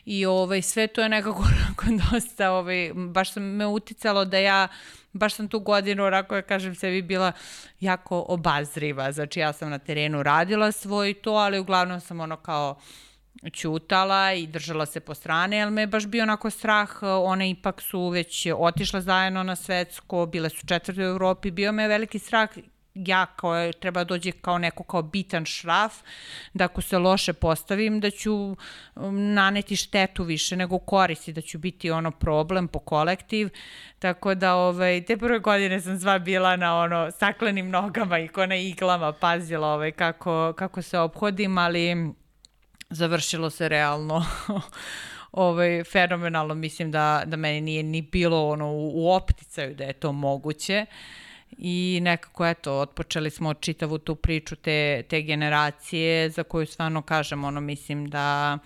I 0.05 0.27
ovaj, 0.27 0.63
sve 0.63 0.87
to 0.87 1.03
je 1.03 1.09
nekako 1.09 1.45
dosta, 2.13 2.51
ovaj, 2.51 2.93
baš 2.95 3.33
sam 3.33 3.43
me 3.43 3.67
uticalo 3.67 4.25
da 4.25 4.39
ja 4.39 4.69
baš 5.13 5.35
sam 5.35 5.49
tu 5.49 5.61
godinu, 5.61 6.05
onako 6.05 6.37
ja 6.37 6.43
kažem 6.43 6.75
sebi, 6.75 7.03
bila 7.03 7.33
jako 7.81 8.25
obazriva. 8.29 9.13
Znači 9.13 9.41
ja 9.41 9.53
sam 9.53 9.71
na 9.71 9.79
terenu 9.79 10.23
radila 10.23 10.73
svoj 10.73 11.15
to, 11.15 11.33
ali 11.33 11.59
uglavnom 11.59 12.01
sam 12.01 12.21
ono 12.21 12.37
kao 12.37 12.81
ćutala 13.49 14.33
i 14.33 14.47
držala 14.47 14.87
se 14.87 15.01
po 15.01 15.15
strane, 15.15 15.63
ali 15.63 15.71
me 15.71 15.83
je 15.83 15.87
baš 15.87 16.07
bio 16.07 16.23
onako 16.23 16.51
strah, 16.51 16.91
one 17.03 17.51
ipak 17.51 17.81
su 17.81 18.09
već 18.09 18.47
otišle 18.57 19.01
zajedno 19.01 19.43
na 19.43 19.57
svetsko, 19.57 20.27
bile 20.27 20.51
su 20.51 20.67
četvrte 20.67 21.01
u 21.01 21.11
Evropi, 21.11 21.51
bio 21.51 21.73
me 21.73 21.89
veliki 21.89 22.19
strah 22.19 22.51
ja 22.95 23.27
kao 23.27 23.73
treba 23.73 24.05
dođe 24.05 24.33
kao 24.33 24.59
neko 24.59 24.83
kao 24.83 25.03
bitan 25.03 25.45
šraf, 25.45 25.95
da 26.55 26.65
ako 26.65 26.81
se 26.81 26.99
loše 26.99 27.33
postavim, 27.33 28.01
da 28.01 28.11
ću 28.11 28.35
um, 28.95 29.35
naneti 29.35 29.77
štetu 29.77 30.25
više 30.25 30.57
nego 30.57 30.79
koristi, 30.79 31.33
da 31.33 31.41
ću 31.41 31.59
biti 31.59 31.91
ono 31.91 32.11
problem 32.11 32.69
po 32.69 32.79
kolektiv, 32.79 33.49
tako 33.99 34.35
da 34.35 34.55
ovaj, 34.55 35.05
te 35.05 35.17
prve 35.17 35.39
godine 35.39 35.81
sam 35.81 36.01
sva 36.01 36.19
bila 36.19 36.57
na 36.57 36.79
ono 36.79 37.11
saklenim 37.11 37.71
nogama 37.71 38.19
i 38.19 38.29
ko 38.29 38.47
na 38.47 38.57
iglama 38.57 39.13
pazila 39.13 39.69
ovaj, 39.69 39.93
kako, 39.93 40.53
kako 40.57 40.83
se 40.83 40.99
obhodim, 40.99 41.59
ali 41.59 42.13
završilo 42.91 43.51
se 43.51 43.69
realno 43.69 44.25
ovaj, 45.33 45.85
fenomenalno. 45.85 46.55
Mislim 46.55 46.91
da, 46.91 47.23
da 47.27 47.37
meni 47.37 47.61
nije 47.61 47.83
ni 47.83 48.03
bilo 48.03 48.49
ono 48.49 48.73
u, 48.73 49.05
u 49.05 49.13
opticaju 49.13 49.75
da 49.75 49.85
je 49.85 49.93
to 49.93 50.13
moguće. 50.13 50.87
I 51.59 51.99
nekako, 52.03 52.47
eto, 52.47 52.79
otpočeli 52.79 53.31
smo 53.31 53.55
čitavu 53.55 53.99
tu 53.99 54.15
priču 54.15 54.57
te, 54.57 55.03
te 55.09 55.23
generacije 55.23 56.31
za 56.31 56.43
koju 56.43 56.67
stvarno 56.67 57.03
kažem, 57.03 57.45
ono, 57.45 57.61
mislim 57.61 58.11
da 58.11 58.59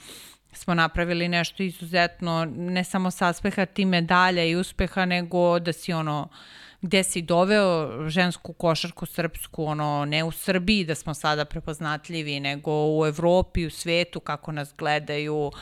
smo 0.53 0.75
napravili 0.75 1.29
nešto 1.29 1.63
izuzetno, 1.63 2.45
ne 2.57 2.85
samo 2.85 3.11
sa 3.11 3.29
aspeha 3.29 3.67
ti 3.67 3.85
medalja 3.85 4.45
i 4.45 4.57
uspeha, 4.57 5.05
nego 5.05 5.59
da 5.59 5.73
si 5.73 5.93
ono, 5.93 6.29
uh, 6.31 6.37
gde 6.85 7.03
si 7.03 7.23
doveo 7.23 8.09
žensku 8.09 8.53
košarku 8.53 9.07
srpsku, 9.07 9.65
ono, 9.65 10.05
ne 10.05 10.25
u 10.25 10.33
Srbiji 10.33 10.85
da 10.85 10.95
smo 10.95 11.15
sada 11.15 11.45
prepoznatljivi, 11.45 12.41
nego 12.41 12.71
u 12.73 13.07
Evropi, 13.07 13.67
u 13.67 13.71
svetu, 13.71 14.21
kako 14.21 14.53
nas 14.53 14.75
gledaju, 14.79 15.53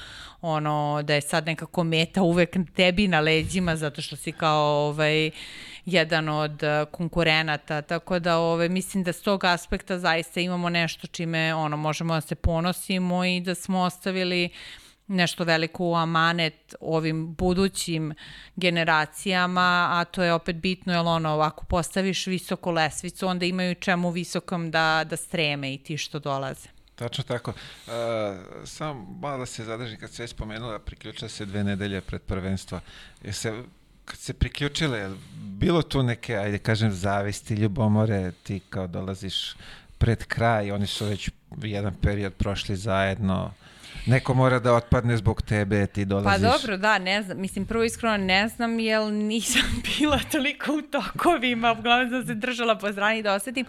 ono, 0.41 1.03
da 1.03 1.15
je 1.15 1.21
sad 1.21 1.47
nekako 1.47 1.85
meta 1.85 2.23
uvek 2.23 2.57
tebi 2.75 3.09
na 3.09 3.21
leđima, 3.21 3.77
zato 3.77 4.03
što 4.03 4.17
si 4.17 4.33
kao, 4.33 4.89
ovaj, 4.89 5.31
jedan 5.87 6.29
od 6.29 6.63
konkurenata, 6.91 7.83
tako 7.83 8.19
da 8.19 8.39
ovaj, 8.39 8.69
mislim 8.69 9.05
da 9.05 9.13
s 9.13 9.23
tog 9.23 9.45
aspekta 9.45 9.99
zaista 9.99 10.41
imamo 10.41 10.69
nešto 10.69 11.07
čime 11.07 11.55
ono, 11.55 11.77
možemo 11.77 12.15
da 12.15 12.21
se 12.21 12.35
ponosimo 12.35 13.25
i 13.25 13.41
da 13.41 13.55
smo 13.55 13.81
ostavili 13.81 14.45
uh, 14.45 14.82
nešto 15.13 15.45
veliko 15.45 15.85
u 15.85 15.95
amanet 15.95 16.75
ovim 16.81 17.35
budućim 17.35 18.15
generacijama, 18.57 19.89
a 19.91 20.05
to 20.05 20.23
je 20.23 20.33
opet 20.33 20.57
bitno, 20.57 20.93
jer 20.93 21.07
ono, 21.07 21.41
ako 21.41 21.65
postaviš 21.65 22.27
visoko 22.27 22.71
lesvicu, 22.71 23.27
onda 23.27 23.47
imaju 23.47 23.75
čemu 23.75 24.11
visokom 24.11 24.71
da, 24.71 25.05
da 25.11 25.17
streme 25.17 25.75
i 25.75 25.79
ti 25.79 25.97
što 25.97 26.19
dolaze. 26.19 26.69
Tačno 26.95 27.25
tako. 27.25 27.51
Uh, 27.51 27.93
samo 28.65 29.19
malo 29.21 29.39
da 29.39 29.47
se 29.47 29.65
zadržim 29.65 29.99
kad 30.01 30.11
se 30.11 30.23
je 30.23 30.29
spomenula, 30.29 30.79
priključila 30.79 31.29
se 31.29 31.47
dve 31.47 31.65
nedelje 31.65 32.01
pred 32.01 32.23
prvenstva. 32.23 32.81
Je 33.23 33.33
se, 33.33 33.63
kad 34.05 34.19
se 34.19 34.33
priključile, 34.33 35.11
bilo 35.35 35.83
tu 35.83 36.03
neke, 36.03 36.37
ajde 36.37 36.59
kažem, 36.59 36.93
zavisti, 36.93 37.55
ljubomore, 37.55 38.33
ti 38.43 38.61
kao 38.71 38.87
dolaziš 38.87 39.57
pred 39.99 40.25
kraj, 40.25 40.71
oni 40.71 40.87
su 40.87 41.07
već 41.07 41.31
jedan 41.63 41.95
period 41.95 42.33
prošli 42.35 42.77
zajedno, 42.77 43.55
Neko 44.07 44.35
mora 44.35 44.59
da 44.59 44.75
otpadne 44.75 45.17
zbog 45.17 45.43
tebe, 45.43 45.87
ti 45.87 46.05
dolaziš. 46.05 46.43
Pa 46.43 46.53
dobro, 46.53 46.77
da, 46.77 46.99
ne 46.99 47.23
znam. 47.23 47.41
Mislim, 47.41 47.67
prvo 47.67 47.85
iskreno 47.85 48.17
ne 48.17 48.49
znam, 48.49 48.79
jer 48.79 49.13
nisam 49.13 49.63
bila 49.99 50.19
toliko 50.33 50.73
u 50.73 50.83
tokovima, 50.83 51.73
uglavnom 51.79 52.11
sam 52.11 52.27
se 52.27 52.35
držala 52.35 52.79
po 52.79 52.93
strani 52.93 53.23
da 53.23 53.35
osetim. 53.35 53.67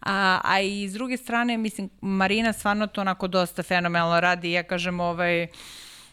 A, 0.00 0.40
a 0.44 0.60
i 0.60 0.88
s 0.88 0.92
druge 0.92 1.16
strane, 1.16 1.56
mislim, 1.56 1.90
Marina 2.00 2.52
stvarno 2.52 2.86
to 2.86 3.00
onako 3.00 3.26
dosta 3.26 3.62
fenomenalno 3.62 4.20
radi. 4.20 4.52
Ja 4.52 4.62
kažem, 4.62 5.00
ovaj, 5.00 5.46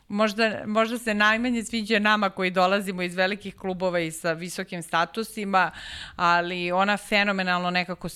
možda, 0.10 0.62
možda 0.66 0.98
se 0.98 1.14
najmanje 1.14 1.64
sviđa 1.64 2.00
nama 2.00 2.30
koji 2.30 2.52
dolazimo 2.52 3.02
iz 3.02 3.16
velikih 3.16 3.56
klubova 3.56 4.00
i 4.00 4.12
sa 4.12 4.34
visokim 4.34 4.84
statusima, 4.84 5.72
ali 6.16 6.72
ona 6.72 6.98
fenomenalno 6.98 7.72
nekako 7.72 8.08
e, 8.08 8.12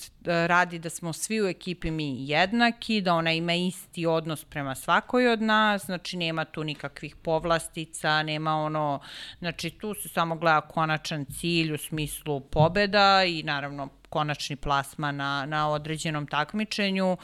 radi 0.46 0.78
da 0.78 0.90
smo 0.90 1.12
svi 1.12 1.42
u 1.42 1.46
ekipi 1.46 1.90
mi 1.90 2.28
jednaki, 2.28 3.00
da 3.00 3.14
ona 3.14 3.32
ima 3.32 3.54
isti 3.54 4.06
odnos 4.06 4.44
prema 4.44 4.74
svakoj 4.74 5.28
od 5.28 5.42
nas, 5.42 5.84
znači 5.84 6.16
nema 6.16 6.44
tu 6.44 6.64
nikakvih 6.64 7.16
povlastica, 7.16 8.22
nema 8.22 8.56
ono, 8.56 9.00
znači 9.38 9.70
tu 9.70 9.94
se 9.94 10.08
samo 10.08 10.36
gleda 10.36 10.60
konačan 10.60 11.24
cilj 11.24 11.72
u 11.72 11.78
smislu 11.78 12.40
pobeda 12.40 13.24
i 13.24 13.42
naravno 13.42 13.88
konačni 14.14 14.56
plasma 14.56 15.12
na, 15.12 15.46
na 15.46 15.70
određenom 15.70 16.26
takmičenju 16.26 17.16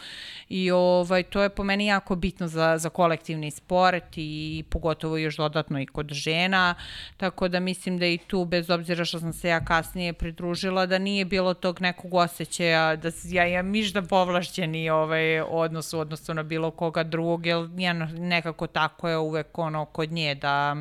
i 0.48 0.70
ovaj, 0.70 1.22
to 1.22 1.42
je 1.42 1.48
po 1.48 1.64
meni 1.64 1.86
jako 1.86 2.16
bitno 2.16 2.48
za, 2.48 2.78
za 2.78 2.88
kolektivni 2.88 3.50
sport 3.50 4.04
i 4.16 4.64
pogotovo 4.70 5.16
još 5.16 5.36
dodatno 5.36 5.80
i 5.80 5.86
kod 5.86 6.12
žena, 6.12 6.74
tako 7.16 7.48
da 7.48 7.60
mislim 7.60 7.98
da 7.98 8.06
i 8.06 8.18
tu, 8.18 8.44
bez 8.44 8.70
obzira 8.70 9.04
što 9.04 9.20
sam 9.20 9.32
se 9.32 9.48
ja 9.48 9.64
kasnije 9.64 10.12
pridružila, 10.12 10.86
da 10.86 10.98
nije 10.98 11.24
bilo 11.24 11.54
tog 11.54 11.80
nekog 11.80 12.14
osjećaja 12.14 12.96
da 12.96 13.10
ja 13.24 13.46
imam 13.46 13.66
mišda 13.66 14.02
povlašćeni 14.02 14.90
ovaj, 14.90 15.40
odnos 15.40 15.94
odnosu 15.94 16.34
na 16.34 16.42
bilo 16.42 16.70
koga 16.70 17.02
drugog, 17.02 17.46
jer 17.46 17.96
nekako 18.18 18.66
tako 18.66 19.08
je 19.08 19.18
uvek 19.18 19.58
ono 19.58 19.84
kod 19.84 20.12
nje 20.12 20.34
da 20.34 20.76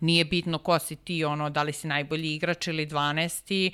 nije 0.00 0.24
bitno 0.24 0.58
ko 0.58 0.78
si 0.78 0.96
ti, 0.96 1.24
ono, 1.24 1.50
da 1.50 1.62
li 1.62 1.72
si 1.72 1.86
najbolji 1.86 2.34
igrač 2.34 2.66
ili 2.66 2.86
12. 2.86 3.72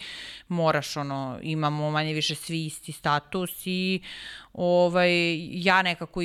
moraš, 0.48 0.96
ono, 0.96 1.38
imamo 1.42 1.90
manje 1.90 2.12
više 2.14 2.34
svi 2.34 2.66
isti 2.66 2.92
status 2.92 3.66
i 3.66 4.00
ovaj, 4.52 5.38
ja 5.52 5.82
nekako 5.82 6.20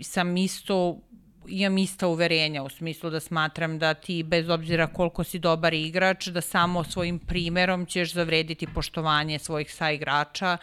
sam 0.00 0.36
isto 0.36 1.00
imam 1.48 1.78
ista 1.78 2.06
uverenja 2.06 2.62
u 2.62 2.68
smislu 2.68 3.10
da 3.10 3.20
smatram 3.20 3.78
da 3.78 3.94
ti 3.94 4.22
bez 4.22 4.48
obzira 4.48 4.86
koliko 4.86 5.24
si 5.24 5.38
dobar 5.38 5.74
igrač, 5.74 6.26
da 6.26 6.40
samo 6.40 6.84
svojim 6.84 7.18
primerom 7.18 7.86
ćeš 7.86 8.12
zavrediti 8.12 8.66
poštovanje 8.74 9.38
svojih 9.38 9.74
saigrača 9.74 10.56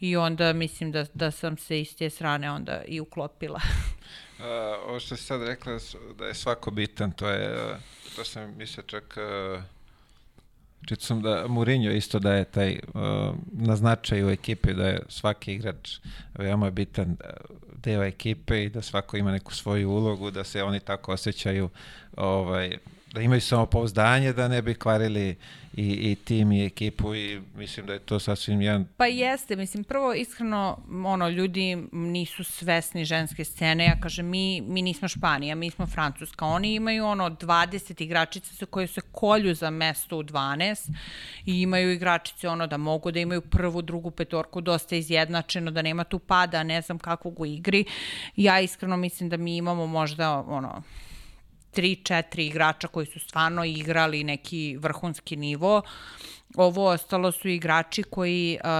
i 0.00 0.16
onda 0.16 0.52
mislim 0.52 0.92
da, 0.92 1.06
da 1.14 1.30
sam 1.30 1.56
se 1.56 1.80
iz 1.80 1.96
te 1.96 2.10
strane 2.10 2.50
onda 2.50 2.82
i 2.88 3.00
uklopila. 3.00 3.60
Uh, 4.38 4.44
ovo 4.88 5.00
što 5.00 5.16
si 5.16 5.24
sad 5.24 5.42
rekla 5.42 5.78
da 6.18 6.26
je 6.26 6.34
svako 6.34 6.70
bitan, 6.70 7.12
to 7.12 7.28
je, 7.28 7.76
to 8.16 8.24
sam 8.24 8.54
mislio 8.56 8.82
čak, 8.82 9.18
uh, 9.54 9.62
čito 10.86 11.04
sam 11.04 11.22
da 11.22 11.44
Mourinho 11.48 11.90
isto 11.90 12.18
daje 12.18 12.44
taj 12.44 12.78
uh, 12.94 13.34
na 13.52 13.76
značaju 13.76 14.30
ekipe, 14.30 14.72
da 14.72 14.88
je 14.88 15.00
svaki 15.08 15.52
igrač 15.52 15.98
veoma 16.34 16.70
bitan 16.70 17.16
deo 17.76 18.02
ekipe 18.02 18.64
i 18.64 18.68
da 18.68 18.82
svako 18.82 19.16
ima 19.16 19.32
neku 19.32 19.54
svoju 19.54 19.90
ulogu, 19.90 20.30
da 20.30 20.44
se 20.44 20.62
oni 20.62 20.80
tako 20.80 21.12
osjećaju 21.12 21.68
ovaj, 22.16 22.78
da 23.12 23.20
imaju 23.20 23.40
samopouzdanje 23.40 24.32
da 24.32 24.48
ne 24.48 24.62
bi 24.62 24.74
kvarili 24.74 25.36
i, 25.76 26.10
i 26.10 26.16
tim 26.24 26.52
i 26.52 26.66
ekipu 26.66 27.14
i 27.14 27.40
mislim 27.54 27.86
da 27.86 27.92
je 27.92 27.98
to 27.98 28.18
sasvim 28.18 28.60
jedan... 28.60 28.86
Pa 28.96 29.06
jeste, 29.06 29.56
mislim, 29.56 29.84
prvo 29.84 30.14
iskreno, 30.14 30.78
ono, 31.06 31.28
ljudi 31.28 31.76
nisu 31.92 32.44
svesni 32.44 33.04
ženske 33.04 33.44
scene, 33.44 33.84
ja 33.84 34.00
kažem, 34.00 34.26
mi, 34.26 34.60
mi 34.60 34.82
nismo 34.82 35.08
Španija, 35.08 35.54
mi 35.54 35.70
smo 35.70 35.86
Francuska, 35.86 36.46
oni 36.46 36.74
imaju 36.74 37.06
ono 37.06 37.30
20 37.30 38.02
igračica 38.02 38.66
koje 38.66 38.86
se 38.86 39.00
kolju 39.12 39.54
za 39.54 39.70
mesto 39.70 40.18
u 40.18 40.22
12 40.22 40.90
i 41.46 41.62
imaju 41.62 41.92
igračice 41.92 42.48
ono 42.48 42.66
da 42.66 42.76
mogu 42.76 43.10
da 43.10 43.20
imaju 43.20 43.40
prvu, 43.40 43.82
drugu 43.82 44.10
petorku 44.10 44.60
dosta 44.60 44.96
izjednačeno, 44.96 45.70
da 45.70 45.82
nema 45.82 46.04
tu 46.04 46.18
pada, 46.18 46.62
ne 46.62 46.82
znam 46.82 46.98
kakvog 46.98 47.40
u 47.40 47.46
igri. 47.46 47.84
Ja 48.36 48.60
iskreno 48.60 48.96
mislim 48.96 49.28
da 49.28 49.36
mi 49.36 49.56
imamo 49.56 49.86
možda 49.86 50.40
ono 50.40 50.82
tri, 51.78 51.96
četiri 51.96 52.46
igrača 52.46 52.88
koji 52.88 53.06
su 53.06 53.20
stvarno 53.20 53.64
igrali 53.64 54.24
neki 54.24 54.76
vrhunski 54.80 55.36
nivo. 55.36 55.82
Ovo 56.56 56.88
ostalo 56.88 57.32
su 57.32 57.48
igrači 57.48 58.02
koji 58.02 58.58
uh, 58.64 58.70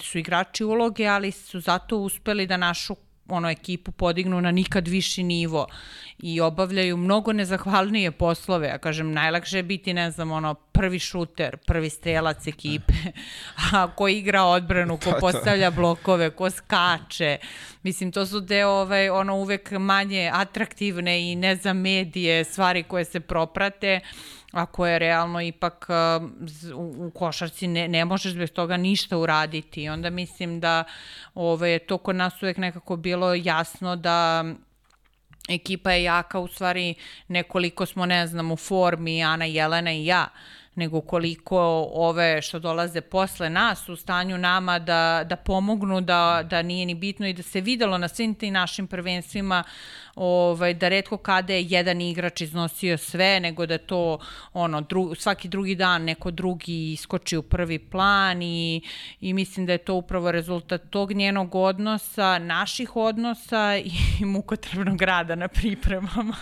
su 0.00 0.18
igrači 0.18 0.64
uloge, 0.64 1.06
ali 1.06 1.32
su 1.32 1.60
zato 1.60 1.98
uspeli 1.98 2.46
da 2.46 2.56
našu 2.56 2.94
ono 3.28 3.50
ekipu 3.50 3.92
podignu 3.92 4.40
na 4.40 4.50
nikad 4.50 4.88
viši 4.88 5.22
nivo 5.22 5.66
i 6.18 6.40
obavljaju 6.40 6.96
mnogo 6.96 7.32
nezahvalnije 7.32 8.10
poslove. 8.10 8.68
Ja 8.68 8.78
kažem, 8.78 9.12
najlakše 9.12 9.56
je 9.56 9.62
biti, 9.62 9.94
ne 9.94 10.10
znam, 10.10 10.32
ono, 10.32 10.54
prvi 10.54 10.98
šuter, 10.98 11.56
prvi 11.56 11.90
strelac 11.90 12.46
ekipe, 12.46 12.92
a 13.72 13.94
ko 13.94 14.08
igra 14.08 14.42
odbranu, 14.42 14.98
ko 14.98 15.12
postavlja 15.20 15.70
blokove, 15.70 16.30
ko 16.30 16.50
skače. 16.50 17.38
Mislim, 17.82 18.12
to 18.12 18.26
su 18.26 18.40
deo 18.40 18.68
ovaj, 18.68 19.10
ono 19.10 19.36
uvek 19.36 19.70
manje 19.70 20.30
atraktivne 20.32 21.32
i 21.32 21.36
ne 21.36 21.56
za 21.56 21.72
medije 21.72 22.44
stvari 22.44 22.82
koje 22.82 23.04
se 23.04 23.20
proprate 23.20 24.00
a 24.54 24.66
koje 24.66 24.98
realno 24.98 25.40
ipak 25.40 25.86
u, 26.74 27.06
u 27.06 27.10
košarci 27.10 27.66
ne, 27.66 27.88
ne 27.88 28.04
možeš 28.04 28.34
bez 28.34 28.52
toga 28.52 28.76
ništa 28.76 29.18
uraditi. 29.18 29.88
Onda 29.88 30.10
mislim 30.10 30.60
da 30.60 30.84
ove, 31.34 31.78
to 31.78 31.98
kod 31.98 32.16
nas 32.16 32.42
uvek 32.42 32.56
nekako 32.56 32.96
bilo 32.96 33.34
jasno 33.34 33.96
da 33.96 34.44
ekipa 35.48 35.92
je 35.92 36.02
jaka, 36.02 36.38
u 36.38 36.48
stvari 36.48 36.94
nekoliko 37.28 37.86
smo, 37.86 38.06
ne 38.06 38.26
znam, 38.26 38.52
u 38.52 38.56
formi, 38.56 39.24
Ana, 39.24 39.44
Jelena 39.44 39.92
i 39.92 40.06
ja, 40.06 40.28
nego 40.74 41.00
koliko 41.00 41.88
ove 41.92 42.42
što 42.42 42.58
dolaze 42.58 43.00
posle 43.00 43.50
nas 43.50 43.88
u 43.88 43.96
stanju 43.96 44.38
nama 44.38 44.78
da, 44.78 45.24
da 45.28 45.36
pomognu, 45.36 46.00
da, 46.00 46.46
da 46.50 46.62
nije 46.62 46.86
ni 46.86 46.94
bitno 46.94 47.26
i 47.26 47.32
da 47.32 47.42
se 47.42 47.60
videlo 47.60 47.98
na 47.98 48.08
svim 48.08 48.34
tim 48.34 48.52
našim 48.52 48.86
prvenstvima 48.86 49.64
ovaj, 50.14 50.74
da 50.74 50.88
redko 50.88 51.16
kada 51.16 51.52
je 51.52 51.66
jedan 51.68 52.00
igrač 52.00 52.40
iznosio 52.40 52.98
sve, 52.98 53.40
nego 53.40 53.66
da 53.66 53.78
to 53.78 54.18
ono, 54.52 54.80
dru, 54.80 55.14
svaki 55.14 55.48
drugi 55.48 55.74
dan 55.74 56.02
neko 56.02 56.30
drugi 56.30 56.92
iskoči 56.92 57.36
u 57.36 57.42
prvi 57.42 57.78
plan 57.78 58.42
i, 58.42 58.82
i 59.20 59.32
mislim 59.32 59.66
da 59.66 59.72
je 59.72 59.78
to 59.78 59.94
upravo 59.94 60.32
rezultat 60.32 60.82
tog 60.90 61.12
njenog 61.12 61.54
odnosa, 61.54 62.38
naših 62.38 62.96
odnosa 62.96 63.76
i 63.76 64.24
mukotrebnog 64.34 65.02
rada 65.02 65.34
na 65.34 65.48
pripremama. 65.48 66.36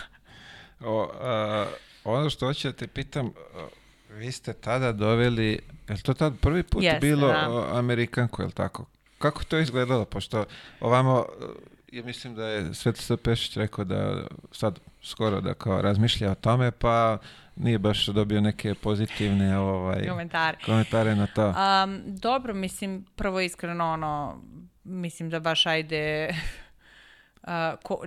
O, 0.79 1.09
a, 1.21 1.65
ono 2.03 2.29
što 2.29 2.45
hoću 2.45 2.67
da 2.67 2.73
te 2.73 2.87
pitam, 2.87 3.33
Vi 4.13 4.31
ste 4.31 4.53
tada 4.53 4.91
doveli, 4.91 5.59
je 5.89 6.01
to 6.03 6.13
tad 6.13 6.33
prvi 6.41 6.63
put 6.63 6.83
Jeste, 6.83 6.99
bilo 6.99 7.27
da. 7.27 7.69
Amerikanku, 7.73 8.41
je 8.41 8.45
li 8.45 8.51
tako? 8.51 8.85
Kako 9.17 9.43
to 9.43 9.59
izgledalo? 9.59 10.05
Pošto 10.05 10.45
ovamo, 10.79 11.25
ja 11.91 12.03
mislim 12.03 12.35
da 12.35 12.47
je 12.47 12.73
Svetislav 12.73 13.17
Pešić 13.17 13.57
rekao 13.57 13.85
da 13.85 14.27
sad 14.51 14.79
skoro 15.03 15.41
da 15.41 15.53
kao 15.53 15.81
razmišlja 15.81 16.31
o 16.31 16.35
tome, 16.35 16.71
pa 16.71 17.17
nije 17.55 17.79
baš 17.79 18.05
dobio 18.05 18.41
neke 18.41 18.75
pozitivne 18.75 19.57
ovaj, 19.57 20.07
komentare. 20.07 20.57
komentare 20.65 21.15
na 21.15 21.27
to. 21.27 21.47
Um, 21.49 22.01
dobro, 22.05 22.53
mislim, 22.53 23.05
prvo 23.15 23.39
iskreno 23.39 23.91
ono, 23.91 24.41
mislim 24.83 25.29
da 25.29 25.39
baš 25.39 25.65
ajde, 25.65 26.29
uh, 27.41 27.49
ko, 27.83 28.01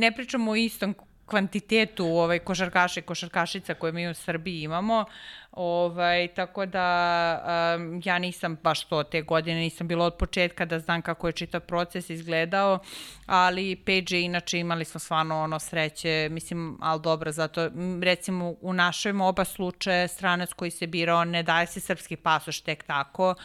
ne 0.00 0.12
pričamo 0.12 0.50
o 0.50 0.56
istom 0.56 0.94
kvantitetu 1.26 2.06
ovaj, 2.06 2.38
košarkaša 2.38 3.00
i 3.00 3.02
košarkašica 3.02 3.74
koje 3.74 3.92
mi 3.92 4.10
u 4.10 4.14
Srbiji 4.14 4.62
imamo. 4.62 5.04
Ovaj, 5.52 6.28
tako 6.28 6.66
da 6.66 7.74
um, 7.76 8.02
ja 8.04 8.18
nisam 8.18 8.56
baš 8.62 8.84
to 8.84 9.02
te 9.02 9.22
godine, 9.22 9.60
nisam 9.60 9.88
bila 9.88 10.06
od 10.06 10.14
početka 10.14 10.64
da 10.64 10.78
znam 10.78 11.02
kako 11.02 11.26
je 11.26 11.32
čitav 11.32 11.60
proces 11.60 12.10
izgledao, 12.10 12.78
ali 13.26 13.76
Page 13.76 14.20
inače 14.20 14.58
imali 14.58 14.84
smo 14.84 15.00
stvarno 15.00 15.42
ono 15.42 15.58
sreće, 15.58 16.28
mislim, 16.30 16.78
ali 16.80 17.00
dobro, 17.00 17.32
zato 17.32 17.70
recimo 18.02 18.54
u 18.60 18.72
našem 18.72 19.20
oba 19.20 19.44
slučaje 19.44 20.08
stranac 20.08 20.52
koji 20.52 20.70
se 20.70 20.86
birao 20.86 21.24
ne 21.24 21.42
daje 21.42 21.66
se 21.66 21.80
srpski 21.80 22.16
pasoš 22.16 22.60
tek 22.60 22.84
tako, 22.84 23.30
uh, 23.30 23.36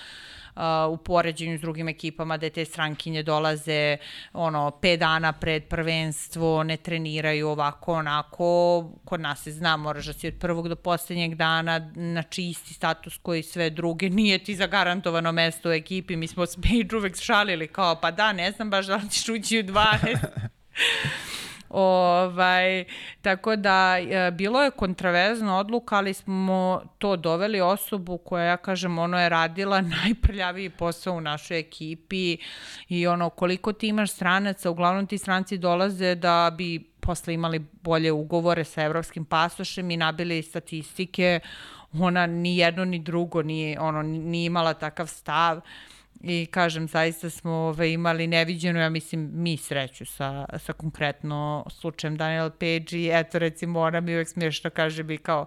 u 0.90 0.98
poređenju 0.98 1.58
s 1.58 1.62
drugim 1.62 1.88
ekipama 1.88 2.38
da 2.38 2.50
te 2.50 2.66
strankinje 2.66 3.24
dolaze 3.24 3.98
ono 4.34 4.72
5 4.82 4.98
dana 4.98 5.34
pred 5.34 5.64
prvenstvo, 5.64 6.64
ne 6.64 6.78
treniraju 6.78 7.50
ovako 7.50 7.94
onako, 7.94 8.84
kod 9.06 9.22
nas 9.22 9.44
se 9.44 9.52
zna, 9.52 9.78
moraš 9.78 10.06
da 10.06 10.14
si 10.14 10.28
od 10.28 10.34
prvog 10.40 10.70
do 10.70 10.76
poslednjeg 10.76 11.36
dana, 11.36 11.92
znači 11.94 12.44
isti 12.44 12.74
status 12.74 13.18
koji 13.18 13.44
sve 13.44 13.70
druge, 13.70 14.10
nije 14.10 14.44
ti 14.44 14.56
zagarantovano 14.56 15.32
mesto 15.32 15.70
u 15.70 15.72
ekipi, 15.72 16.16
mi 16.16 16.28
smo 16.28 16.46
s 16.46 16.56
Page 16.64 16.98
uvek 16.98 17.22
šalili 17.22 17.68
kao 17.68 17.96
pa 18.02 18.12
da, 18.12 18.34
ne 18.34 18.52
znam 18.52 18.70
baš 18.70 18.86
da 18.86 18.96
li 18.96 19.10
ćeš 19.10 19.30
ući 19.30 19.60
u 19.60 19.64
12. 19.64 20.18
Ovaj, 21.70 22.86
tako 23.22 23.56
da 23.56 23.98
e, 24.00 24.32
bilo 24.32 24.64
je 24.64 24.72
kontraverzna 24.72 25.58
odluka, 25.58 25.96
ali 25.96 26.14
smo 26.14 26.82
to 26.98 27.16
doveli 27.16 27.62
osobu 27.62 28.18
koja, 28.18 28.44
ja 28.44 28.58
kažem, 28.58 29.00
ono 29.00 29.20
je 29.20 29.30
radila 29.30 29.82
najprljaviji 30.04 30.70
posao 30.70 31.14
u 31.14 31.22
našoj 31.22 31.60
ekipi 31.60 32.38
i 32.90 33.08
ono 33.08 33.30
koliko 33.30 33.74
ti 33.74 33.88
imaš 33.88 34.12
stranaca, 34.12 34.70
uglavnom 34.70 35.08
ti 35.08 35.18
stranci 35.18 35.58
dolaze 35.58 36.16
da 36.16 36.54
bi 36.58 36.80
posle 37.00 37.34
imali 37.34 37.60
bolje 37.60 38.12
ugovore 38.12 38.64
sa 38.64 38.84
evropskim 38.84 39.26
pasošem 39.26 39.92
i 39.92 39.98
nabili 39.98 40.44
statistike, 40.44 41.40
ona 41.94 42.26
ni 42.26 42.58
jedno 42.58 42.86
ni 42.86 43.00
drugo 43.00 43.42
nije, 43.42 43.80
ono, 43.80 44.02
nije 44.04 44.46
imala 44.46 44.74
takav 44.74 45.08
stav 45.08 45.62
I 46.24 46.46
kažem, 46.52 46.88
zaista 46.88 47.30
smo 47.30 47.52
ove, 47.52 47.92
imali 47.92 48.28
neviđenu, 48.28 48.80
ja 48.80 48.90
mislim, 48.90 49.30
mi 49.34 49.58
sreću 49.58 50.06
sa, 50.06 50.46
sa 50.60 50.74
konkretno 50.74 51.66
slučajem 51.70 52.18
Daniel 52.18 52.50
Page 52.50 52.98
i 52.98 53.10
eto 53.14 53.40
recimo 53.40 53.80
ona 53.80 54.02
mi 54.02 54.14
uvek 54.14 54.28
smiješno 54.28 54.70
kaže 54.70 55.04
bi 55.04 55.18
kao 55.18 55.46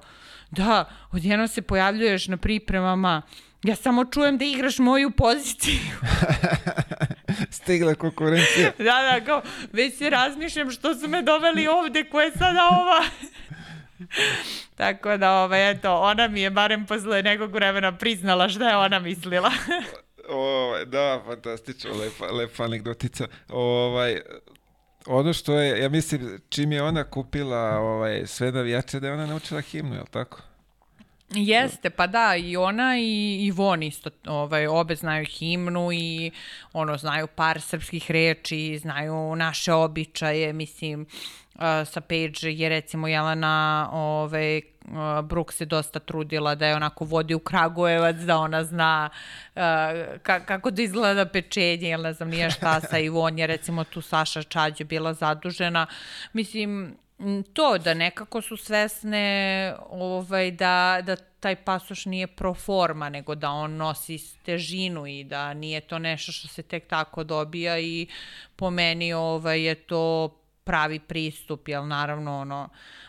da, 0.51 0.85
odjedno 1.13 1.49
se 1.49 1.63
pojavljuješ 1.63 2.29
na 2.29 2.37
pripremama, 2.37 3.23
ja 3.63 3.77
samo 3.77 4.05
čujem 4.05 4.39
da 4.39 4.45
igraš 4.45 4.79
moju 4.79 5.11
poziciju. 5.11 5.81
Stigla 7.51 7.95
konkurencija. 7.95 8.73
da, 8.79 8.85
da, 8.85 9.25
kao, 9.27 9.43
već 9.73 9.99
se 9.99 10.11
razmišljam 10.11 10.71
što 10.71 10.95
su 10.95 11.09
me 11.09 11.23
doveli 11.23 11.67
ovde, 11.67 12.05
ko 12.05 12.21
je 12.21 12.31
sada 12.31 12.69
ova. 12.73 13.05
Tako 14.81 15.17
da, 15.17 15.33
ovaj, 15.33 15.71
eto, 15.71 15.95
ona 15.95 16.29
mi 16.29 16.41
je 16.41 16.51
barem 16.51 16.87
posle 16.87 17.23
nekog 17.23 17.55
vremena 17.55 17.97
priznala 17.97 18.49
šta 18.49 18.69
je 18.69 18.77
ona 18.77 18.99
mislila. 18.99 19.51
Ovaj, 20.31 20.85
da, 20.85 21.23
fantastično, 21.27 21.91
lepa, 21.91 22.27
lepa 22.27 22.65
anegdotica. 22.65 23.27
Ovaj, 23.49 24.21
ono 25.07 25.33
što 25.33 25.55
je, 25.55 25.83
ja 25.83 25.89
mislim, 25.89 26.41
čim 26.49 26.73
je 26.73 26.83
ona 26.83 27.05
kupila 27.05 27.79
ovaj, 27.79 28.27
sve 28.27 28.53
navijače, 28.53 29.01
da 29.01 29.07
je 29.07 29.13
ona 29.13 29.27
naučila 29.27 29.61
himnu, 29.61 29.95
je 29.95 30.01
li 30.01 30.07
tako? 30.11 30.41
Jeste, 31.35 31.91
pa 31.91 32.07
da, 32.07 32.37
i 32.37 32.57
ona 32.57 32.99
i, 32.99 33.39
i 33.47 33.51
Von 33.51 33.83
isto, 33.83 34.11
ovaj, 34.27 34.67
obe 34.67 34.95
znaju 34.95 35.25
himnu 35.25 35.93
i 35.93 36.31
ono, 36.73 36.97
znaju 36.97 37.27
par 37.27 37.61
srpskih 37.61 38.11
reči, 38.11 38.79
znaju 38.79 39.37
naše 39.37 39.73
običaje, 39.73 40.53
mislim, 40.53 41.01
uh, 41.01 41.40
sa 41.85 42.01
Page 42.01 42.51
je 42.51 42.69
recimo 42.69 43.09
Jelena 43.09 43.89
ovaj, 43.93 44.61
Brooks 45.23 45.57
se 45.57 45.65
dosta 45.65 45.99
trudila 45.99 46.55
da 46.55 46.67
je 46.67 46.77
onako 46.77 47.05
vodi 47.05 47.35
u 47.35 47.39
Kragujevac, 47.39 48.17
da 48.17 48.39
ona 48.39 48.65
zna 48.65 49.11
uh, 49.55 49.63
ka, 50.23 50.45
kako 50.45 50.71
da 50.71 50.83
izgleda 50.83 51.27
pečenje, 51.27 51.91
ili 51.91 52.03
ne 52.03 52.13
znam 52.13 52.29
nije 52.29 52.51
šta 52.51 52.81
sa 52.81 52.99
Ivon 53.09 53.39
je 53.39 53.47
recimo 53.47 53.85
tu 53.85 54.01
Saša 54.01 54.43
Čađe 54.43 54.85
bila 54.85 55.15
zadužena. 55.15 55.87
Mislim, 56.33 56.97
to 57.53 57.79
da 57.79 57.95
nekako 57.95 58.43
su 58.43 58.57
svesne 58.57 59.75
ovaj, 59.91 60.51
da, 60.51 61.01
da 61.03 61.17
taj 61.17 61.57
pasoš 61.57 62.05
nije 62.05 62.27
pro 62.27 62.55
forma, 62.55 63.09
nego 63.09 63.35
da 63.35 63.51
on 63.51 63.77
nosi 63.77 64.19
težinu 64.45 65.07
i 65.07 65.25
da 65.25 65.55
nije 65.55 65.81
to 65.81 65.99
nešto 65.99 66.33
što 66.33 66.49
se 66.49 66.63
tek 66.63 66.87
tako 66.87 67.25
dobija 67.25 67.79
i 67.79 68.07
po 68.57 68.71
meni 68.71 69.13
ovaj, 69.13 69.63
je 69.63 69.75
to 69.75 70.37
pravi 70.71 70.99
pristup, 70.99 71.69
jel 71.69 71.87
naravno 71.87 72.41
ono, 72.41 72.69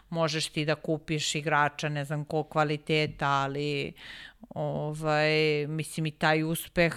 možeš 0.10 0.48
ti 0.50 0.66
da 0.66 0.76
kupiš 0.76 1.36
igrača 1.36 1.90
ne 1.90 2.06
znam 2.06 2.26
kog 2.26 2.50
kvaliteta, 2.50 3.28
ali 3.28 3.94
ovaj, 4.50 5.68
mislim 5.68 6.06
i 6.06 6.12
taj 6.12 6.44
uspeh 6.44 6.96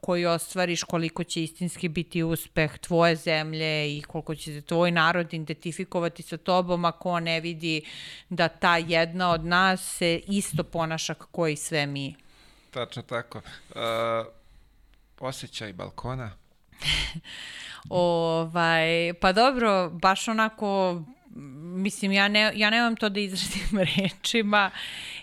koji 0.00 0.26
ostvariš, 0.26 0.82
koliko 0.82 1.24
će 1.24 1.42
istinski 1.42 1.88
biti 1.88 2.22
uspeh 2.22 2.78
tvoje 2.78 3.16
zemlje 3.16 3.96
i 3.96 4.02
koliko 4.02 4.34
će 4.34 4.52
se 4.52 4.62
tvoj 4.62 4.90
narod 4.90 5.34
identifikovati 5.34 6.22
sa 6.22 6.36
tobom 6.36 6.84
ako 6.84 7.20
ne 7.20 7.40
vidi 7.40 7.82
da 8.28 8.48
ta 8.48 8.76
jedna 8.76 9.30
od 9.30 9.44
nas 9.44 9.96
se 9.96 10.20
isto 10.26 10.64
ponaša 10.64 11.14
kako 11.14 11.46
i 11.46 11.56
sve 11.56 11.86
mi. 11.86 12.14
Tačno 12.70 13.02
tako. 13.02 13.38
Uh, 13.38 13.76
osjećaj 15.20 15.72
balkona? 15.72 16.43
ovaj, 17.88 19.14
pa 19.20 19.32
dobro, 19.32 19.90
baš 19.90 20.28
onako 20.28 21.02
mislim, 21.74 22.12
ja, 22.12 22.28
ne, 22.28 22.52
ja 22.54 22.70
nemam 22.70 22.96
to 22.96 23.08
da 23.08 23.20
izradim 23.20 23.78
rečima. 23.96 24.70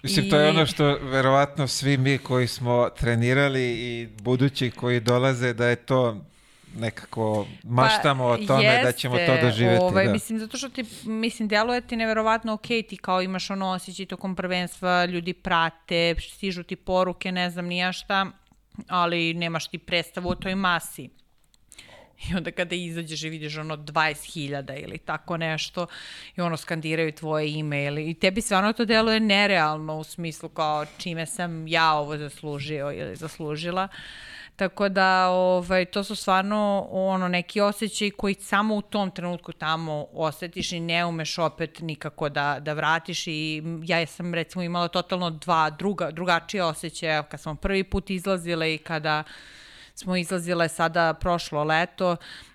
Mislim, 0.04 0.26
I... 0.26 0.30
to 0.30 0.40
je 0.40 0.50
ono 0.50 0.66
što 0.66 0.86
verovatno 0.86 1.68
svi 1.68 1.98
mi 1.98 2.18
koji 2.18 2.48
smo 2.48 2.90
trenirali 2.90 3.62
i 3.62 4.08
budući 4.22 4.72
koji 4.72 5.00
dolaze, 5.00 5.54
da 5.54 5.68
je 5.68 5.76
to 5.76 6.18
nekako 6.78 7.48
maštamo 7.64 8.24
pa, 8.24 8.32
o 8.32 8.38
tome 8.38 8.64
jeste, 8.64 8.84
da 8.84 8.92
ćemo 8.92 9.18
to 9.18 9.38
doživeti. 9.42 9.84
Ovaj, 9.84 10.06
da. 10.06 10.12
Mislim, 10.12 10.40
zato 10.40 10.58
što 10.58 10.70
ti, 10.70 10.86
mislim, 11.06 11.48
deluje 11.48 11.82
ti 11.82 11.96
neverovatno 11.96 12.54
ok, 12.54 12.68
ti 12.68 12.98
kao 13.02 13.22
imaš 13.22 13.50
ono 13.50 13.70
osjećaj 13.70 14.06
tokom 14.06 14.36
prvenstva, 14.36 15.06
ljudi 15.06 15.34
prate, 15.34 16.16
stižu 16.20 16.64
ti 16.64 16.76
poruke, 16.76 17.32
ne 17.32 17.50
znam 17.50 17.66
nija 17.66 17.92
šta, 17.92 18.26
ali 18.88 19.34
nemaš 19.34 19.68
ti 19.68 19.78
predstavu 19.78 20.30
o 20.30 20.36
toj 20.36 20.56
masi. 20.56 21.10
I 22.30 22.36
onda 22.36 22.52
kada 22.52 22.76
izađeš 22.76 23.24
i 23.24 23.30
vidiš 23.30 23.58
ono 23.58 23.78
20.000 23.78 24.84
ili 24.84 24.98
tako 24.98 25.38
nešto 25.38 25.88
i 26.36 26.42
ono 26.42 26.58
skandiraju 26.58 27.12
tvoje 27.12 27.52
ime 27.52 27.84
ili 27.84 28.10
i 28.10 28.14
tebi 28.14 28.42
stvarno 28.42 28.74
to 28.74 28.86
deluje 28.86 29.20
nerealno 29.20 29.98
u 29.98 30.04
smislu 30.04 30.50
kao 30.50 30.86
čime 30.98 31.26
sam 31.26 31.68
ja 31.68 31.94
ovo 31.94 32.18
zaslužio 32.18 32.92
ili 32.92 33.16
zaslužila. 33.16 33.88
Tako 34.56 34.90
da 34.90 35.30
ovaj, 35.30 35.86
to 35.86 36.04
su 36.04 36.16
stvarno 36.16 36.88
ono, 36.92 37.28
neki 37.28 37.62
osjećaj 37.62 38.12
koji 38.12 38.34
samo 38.34 38.76
u 38.76 38.82
tom 38.82 39.12
trenutku 39.12 39.52
tamo 39.52 40.08
osetiš 40.14 40.72
i 40.72 40.80
ne 40.80 41.06
umeš 41.06 41.38
opet 41.38 41.80
nikako 41.80 42.30
da, 42.30 42.58
da 42.60 42.74
vratiš 42.74 43.28
i 43.28 43.64
ja 43.84 44.06
sam 44.06 44.34
recimo 44.34 44.64
imala 44.64 44.88
totalno 44.88 45.30
dva 45.30 45.70
druga, 45.70 46.12
drugačije 46.12 46.64
osjećaje 46.64 47.24
kad 47.30 47.42
smo 47.42 47.56
prvi 47.56 47.84
put 47.84 48.10
izlazile 48.10 48.74
i 48.74 48.78
kada 48.78 49.24
smo 49.96 50.16
izlazile 50.16 50.70
sada 50.70 51.14
prošlo 51.14 51.64
leto, 51.64 52.12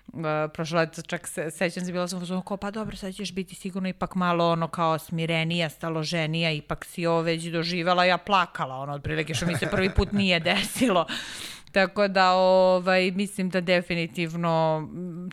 uh, 0.07 0.23
prošlo 0.53 0.79
leto 0.79 1.01
čak 1.01 1.27
se, 1.27 1.51
sećam 1.51 1.85
se, 1.85 1.91
bila 1.91 2.07
sam 2.07 2.21
uzmano 2.21 2.41
kao, 2.41 2.57
pa 2.57 2.71
dobro, 2.71 2.95
sad 2.95 3.15
ćeš 3.15 3.33
biti 3.33 3.55
sigurno 3.55 3.89
ipak 3.89 4.15
malo 4.15 4.51
ono 4.51 4.67
kao 4.67 4.97
smirenija, 4.97 5.69
staloženija, 5.69 6.51
ipak 6.51 6.85
si 6.85 7.05
ovo 7.05 7.21
već 7.21 7.43
doživala, 7.43 8.05
ja 8.05 8.17
plakala, 8.17 8.75
ono, 8.75 8.93
otprilike 8.93 9.33
što 9.33 9.45
mi 9.45 9.57
se 9.57 9.67
prvi 9.71 9.89
put 9.89 10.11
nije 10.11 10.39
desilo. 10.39 11.05
Tako 11.71 12.07
da 12.07 12.31
ovaj 12.33 13.11
mislim 13.11 13.49
da 13.49 13.61
definitivno 13.61 14.87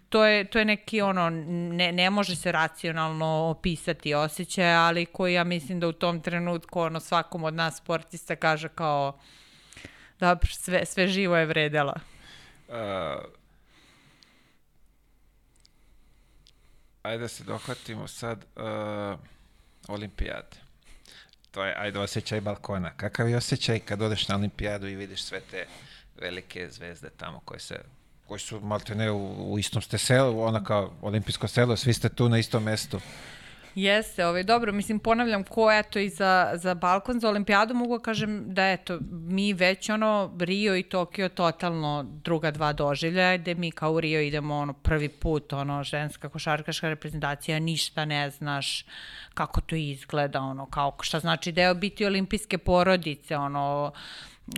to 0.09 0.25
je 0.25 0.45
to 0.45 0.59
je 0.59 0.65
neki 0.65 1.01
ono 1.01 1.31
ne 1.31 1.93
ne 1.93 2.11
može 2.11 2.37
se 2.37 2.53
racionalno 2.53 3.27
opisati 3.27 4.15
osjećaj, 4.15 4.75
ali 4.75 5.07
koji 5.07 5.35
ja 5.35 5.45
mislim 5.45 5.81
da 5.81 5.89
u 5.89 5.93
tom 5.93 6.21
trenutku 6.21 6.81
ono 6.81 7.01
svakom 7.01 7.45
od 7.45 7.55
nas 7.55 7.77
sportista 7.77 8.37
kaže 8.37 8.69
kao 8.69 9.19
Da, 10.21 10.37
sve, 10.51 10.87
sve 10.87 11.09
živo 11.09 11.37
je 11.37 11.47
vredela. 11.47 11.95
Uh, 12.69 12.75
ajde 17.03 17.19
da 17.19 17.29
se 17.29 17.45
dohvatimo 17.45 18.09
sad 18.09 18.45
uh, 18.57 19.19
olimpijade. 19.89 20.57
To 21.51 21.65
je, 21.65 21.75
ajde, 21.79 21.99
osjećaj 21.99 22.41
balkona. 22.41 22.91
Kakav 22.97 23.29
je 23.29 23.37
osjećaj 23.37 23.79
kad 23.79 24.03
odeš 24.03 24.29
na 24.29 24.37
olimpijadu 24.37 24.89
i 24.89 24.97
vidiš 24.97 25.23
sve 25.23 25.41
te 25.41 25.67
velike 26.21 26.69
zvezde 26.71 27.11
tamo 27.11 27.41
koje 27.45 27.61
se 27.61 27.81
koji 28.27 28.41
su 28.41 28.61
malte 28.61 28.95
ne 28.95 29.11
u, 29.11 29.53
u 29.53 29.59
istom 29.59 29.83
ste 29.83 29.99
selu, 29.99 30.41
ona 30.41 30.65
kao 30.65 30.93
olimpijsko 31.03 31.49
selo, 31.49 31.77
svi 31.77 31.93
ste 31.93 32.09
tu 32.09 32.29
na 32.29 32.39
istom 32.39 32.63
mestu. 32.63 33.01
Jeste, 33.75 34.27
ovaj, 34.27 34.43
dobro, 34.43 34.73
mislim, 34.73 34.99
ponavljam, 34.99 35.45
ko 35.45 35.73
eto 35.73 35.99
i 35.99 36.09
za, 36.09 36.51
za 36.55 36.75
Balkon, 36.75 37.21
za 37.21 37.29
olimpijadu 37.29 37.75
mogu 37.75 37.99
da 37.99 38.03
kažem 38.03 38.55
da 38.55 38.71
eto, 38.71 38.99
mi 39.11 39.53
već 39.53 39.91
ono, 39.91 40.37
Rio 40.41 40.77
i 40.77 40.83
Tokio 40.83 41.29
totalno 41.29 42.07
druga 42.25 42.51
dva 42.51 42.73
doživljaja, 42.73 43.37
gde 43.37 43.55
mi 43.55 43.71
kao 43.71 43.93
u 43.93 44.01
Rio 44.01 44.21
idemo 44.21 44.57
ono 44.57 44.73
prvi 44.73 45.09
put, 45.09 45.53
ono, 45.53 45.85
ženska 45.85 46.29
košarkaška 46.29 46.89
reprezentacija, 46.89 47.59
ništa 47.59 48.05
ne 48.05 48.31
znaš 48.31 48.85
kako 49.35 49.61
to 49.61 49.77
izgleda, 49.77 50.41
ono, 50.41 50.67
kao 50.67 50.97
šta 51.01 51.21
znači 51.21 51.53
deo 51.53 51.75
biti 51.75 52.07
olimpijske 52.07 52.59
porodice, 52.59 53.37
ono, 53.37 53.93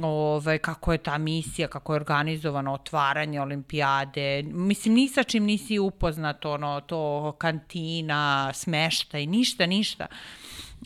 ovaj, 0.03 0.59
kako 0.59 0.93
je 0.93 0.99
ta 0.99 1.19
misija, 1.19 1.69
kako 1.69 1.93
je 1.93 1.97
organizovano 1.97 2.73
otvaranje 2.73 3.41
olimpijade. 3.41 4.43
Mislim, 4.43 4.95
ni 4.95 5.09
sa 5.09 5.23
čim 5.23 5.45
nisi 5.45 5.79
upoznat, 5.79 6.45
ono, 6.45 6.81
to 6.81 7.33
kantina, 7.39 8.53
smeštaj, 8.55 9.27
ništa, 9.27 9.67
ništa. 9.67 10.07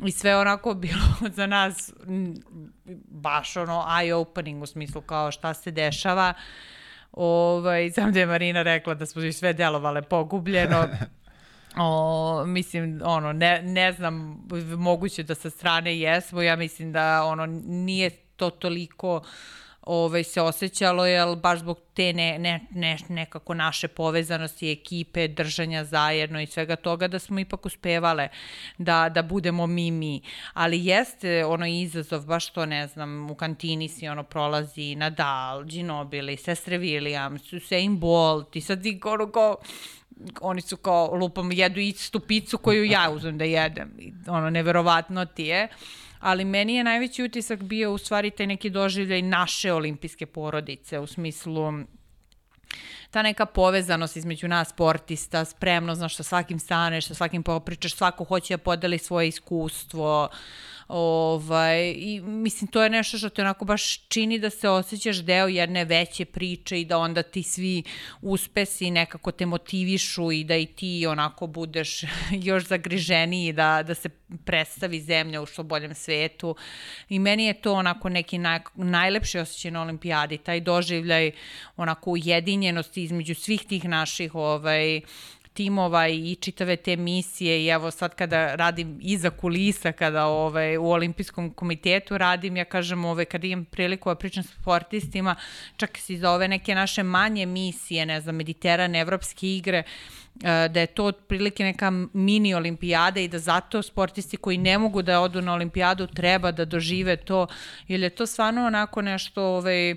I 0.04 0.10
sve 0.10 0.36
onako 0.36 0.74
bilo 0.74 1.02
za 1.36 1.46
nas 1.46 1.92
baš 3.08 3.56
ono 3.56 3.84
eye-opening 3.88 4.62
u 4.62 4.66
smislu 4.66 5.00
kao 5.00 5.30
šta 5.30 5.54
se 5.54 5.70
dešava. 5.70 6.34
Ovaj, 7.12 7.90
sam 7.90 8.12
da 8.12 8.20
je 8.20 8.26
Marina 8.26 8.62
rekla 8.62 8.94
da 8.94 9.06
smo 9.06 9.32
sve 9.32 9.52
delovale 9.52 10.02
pogubljeno. 10.02 10.88
O, 11.76 12.44
mislim, 12.46 13.00
ono, 13.04 13.32
ne, 13.32 13.62
ne 13.62 13.92
znam, 13.92 14.46
moguće 14.76 15.22
da 15.22 15.34
sa 15.34 15.50
strane 15.50 15.98
jesmo, 15.98 16.42
ja 16.42 16.56
mislim 16.56 16.92
da 16.92 17.24
ono, 17.24 17.46
nije 17.66 18.10
to 18.40 18.50
toliko 18.50 19.20
ovaj, 19.82 20.24
se 20.24 20.40
osjećalo, 20.40 21.06
jel 21.06 21.36
baš 21.36 21.58
zbog 21.58 21.78
te 21.94 22.12
ne, 22.12 22.38
ne, 22.38 22.60
ne, 22.70 22.96
nekako 23.08 23.54
naše 23.54 23.88
povezanosti, 23.88 24.70
ekipe, 24.70 25.28
držanja 25.28 25.84
zajedno 25.84 26.40
i 26.40 26.46
svega 26.46 26.76
toga 26.76 27.08
da 27.08 27.18
smo 27.18 27.40
ipak 27.40 27.66
uspevale 27.66 28.28
da, 28.78 29.08
da 29.08 29.22
budemo 29.22 29.66
mi 29.66 29.90
mi. 29.90 30.22
Ali 30.52 30.86
jeste 30.86 31.44
ono 31.44 31.66
izazov, 31.66 32.26
baš 32.26 32.50
to 32.52 32.66
ne 32.66 32.86
znam, 32.86 33.30
u 33.30 33.34
kantini 33.34 33.88
si 33.88 34.08
ono 34.08 34.22
prolazi 34.22 34.94
Nadal, 34.94 35.64
Ginobili, 35.64 36.36
sestre 36.36 36.78
Williams, 36.78 37.56
Usain 37.56 37.98
Bolt 37.98 38.56
i 38.56 38.60
sad 38.60 38.82
ono 39.04 39.32
kao 39.32 39.56
oni 40.40 40.60
su 40.60 40.76
kao 40.76 41.14
lupom 41.14 41.52
jedu 41.52 41.80
istu 41.80 42.20
picu 42.20 42.58
koju 42.58 42.84
ja 42.84 43.10
uzem 43.10 43.38
da 43.38 43.44
jedem. 43.44 43.90
Ono, 44.28 44.50
neverovatno 44.50 45.24
ti 45.24 45.44
je. 45.44 45.68
Ali 46.20 46.44
meni 46.44 46.74
je 46.74 46.84
najveći 46.84 47.22
utisak 47.22 47.62
bio 47.62 47.92
u 47.92 47.98
stvari 47.98 48.30
taj 48.30 48.46
neki 48.46 48.70
doživljaj 48.70 49.22
naše 49.22 49.72
olimpijske 49.72 50.26
porodice, 50.26 50.98
u 50.98 51.06
smislu 51.06 51.72
ta 53.10 53.22
neka 53.22 53.46
povezanost 53.46 54.16
između 54.16 54.48
nas 54.48 54.68
sportista, 54.68 55.44
spremno, 55.44 55.94
znaš, 55.94 56.16
sa 56.16 56.22
svakim 56.22 56.58
staneš, 56.58 57.06
sa 57.06 57.14
svakim 57.14 57.42
popričaš, 57.42 57.94
svako 57.94 58.24
hoće 58.24 58.54
da 58.56 58.58
podeli 58.58 58.98
svoje 58.98 59.28
iskustvo, 59.28 60.28
uh, 60.32 60.38
Ovaj, 60.92 61.94
I 61.96 62.20
mislim, 62.20 62.68
to 62.68 62.82
je 62.82 62.90
nešto 62.90 63.18
što 63.18 63.28
te 63.28 63.42
onako 63.42 63.64
baš 63.64 64.08
čini 64.08 64.38
da 64.38 64.50
se 64.50 64.68
osjećaš 64.68 65.16
deo 65.16 65.48
jedne 65.48 65.84
veće 65.84 66.24
priče 66.24 66.80
i 66.80 66.84
da 66.84 66.98
onda 66.98 67.22
ti 67.22 67.42
svi 67.42 67.82
uspesi 68.22 68.90
nekako 68.90 69.32
te 69.32 69.46
motivišu 69.46 70.32
i 70.32 70.44
da 70.44 70.56
i 70.56 70.66
ti 70.66 71.06
onako 71.06 71.46
budeš 71.46 72.02
još 72.48 72.66
zagriženiji 72.66 73.52
da, 73.52 73.82
da 73.82 73.94
se 73.94 74.08
predstavi 74.44 75.00
zemlja 75.00 75.42
u 75.42 75.46
što 75.46 75.62
boljem 75.62 75.94
svetu. 75.94 76.56
I 77.08 77.18
meni 77.18 77.44
je 77.44 77.60
to 77.60 77.72
onako 77.72 78.08
neki 78.08 78.38
naj, 78.38 78.60
najlepši 78.74 79.38
osjećaj 79.38 79.70
na 79.70 79.82
olimpijadi, 79.82 80.38
taj 80.38 80.60
doživljaj 80.60 81.30
onako 81.76 82.10
ujedinjenosti 82.10 83.02
između 83.02 83.34
svih 83.34 83.60
tih 83.68 83.84
naših 83.84 84.34
ovaj, 84.34 85.00
timova 85.52 86.08
i 86.08 86.36
čitave 86.40 86.76
te 86.76 86.96
misije 86.96 87.64
i 87.64 87.68
evo 87.68 87.90
sad 87.90 88.14
kada 88.14 88.54
radim 88.54 88.98
iza 89.02 89.30
kulisa, 89.30 89.92
kada 89.92 90.26
ovaj, 90.26 90.76
u 90.76 90.90
olimpijskom 90.90 91.50
komitetu 91.50 92.18
radim, 92.18 92.56
ja 92.56 92.64
kažem 92.64 93.04
ovaj, 93.04 93.24
kada 93.24 93.46
imam 93.46 93.64
priliku 93.64 94.08
da 94.08 94.14
pričam 94.14 94.42
sa 94.42 94.52
sportistima, 94.60 95.34
čak 95.76 96.10
i 96.10 96.16
za 96.16 96.30
ove 96.30 96.48
neke 96.48 96.74
naše 96.74 97.02
manje 97.02 97.46
misije, 97.46 98.06
ne 98.06 98.20
znam, 98.20 98.36
Mediteran, 98.36 98.94
Evropske 98.94 99.56
igre, 99.56 99.82
E, 100.44 100.68
da 100.68 100.80
je 100.80 100.86
to 100.86 101.04
otprilike 101.04 101.64
neka 101.64 101.90
mini 102.12 102.54
olimpijada 102.54 103.20
i 103.20 103.28
da 103.28 103.38
zato 103.38 103.82
sportisti 103.82 104.36
koji 104.36 104.58
ne 104.58 104.78
mogu 104.78 105.02
da 105.02 105.20
odu 105.20 105.42
na 105.42 105.54
olimpijadu 105.54 106.06
treba 106.06 106.52
da 106.52 106.64
dožive 106.64 107.16
to, 107.16 107.46
jer 107.88 108.00
je 108.00 108.10
to 108.10 108.26
stvarno 108.26 108.66
onako 108.66 109.02
nešto 109.02 109.42
ovaj, 109.42 109.94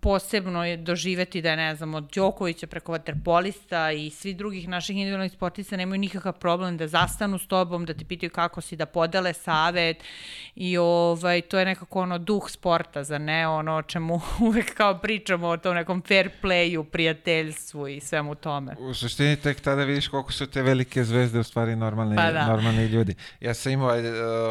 posebno 0.00 0.64
je 0.64 0.76
doživeti 0.76 1.42
da 1.42 1.50
je, 1.50 1.56
ne 1.56 1.74
znam, 1.74 1.94
od 1.94 2.10
Đokovića 2.14 2.66
preko 2.66 2.92
vaterpolista 2.92 3.92
i 3.92 4.10
svi 4.10 4.34
drugih 4.34 4.68
naših 4.68 4.96
individualnih 4.96 5.32
sportista 5.32 5.76
nemaju 5.76 5.98
nikakav 5.98 6.32
problem 6.32 6.76
da 6.76 6.86
zastanu 6.86 7.38
s 7.38 7.46
tobom, 7.46 7.84
da 7.84 7.94
ti 7.94 8.04
pitaju 8.04 8.30
kako 8.30 8.60
si, 8.60 8.76
da 8.76 8.86
podele 8.86 9.32
savet 9.32 9.96
i 10.54 10.78
ovaj, 10.78 11.40
to 11.40 11.58
je 11.58 11.64
nekako 11.64 12.00
ono 12.00 12.18
duh 12.18 12.50
sporta, 12.50 13.04
za 13.04 13.18
ne 13.18 13.48
ono 13.48 13.76
o 13.76 13.82
čemu 13.82 14.20
uvek 14.48 14.74
kao 14.74 14.98
pričamo 14.98 15.48
o 15.48 15.56
tom 15.56 15.74
nekom 15.74 16.02
fair 16.08 16.30
playu, 16.42 16.84
prijateljstvu 16.84 17.88
i 17.88 18.00
svemu 18.00 18.34
tome. 18.34 18.76
U 18.78 18.94
suštini 18.94 19.36
tek 19.36 19.60
tada 19.60 19.84
vidiš 19.84 20.08
koliko 20.08 20.32
su 20.32 20.46
te 20.46 20.62
velike 20.62 21.04
zvezde 21.04 21.38
u 21.38 21.44
stvari 21.44 21.76
normalni, 21.76 22.16
pa 22.16 22.32
da. 22.32 22.46
normalni 22.46 22.86
ljudi. 22.86 23.14
Ja 23.40 23.54
sam 23.54 23.72
imao, 23.72 23.90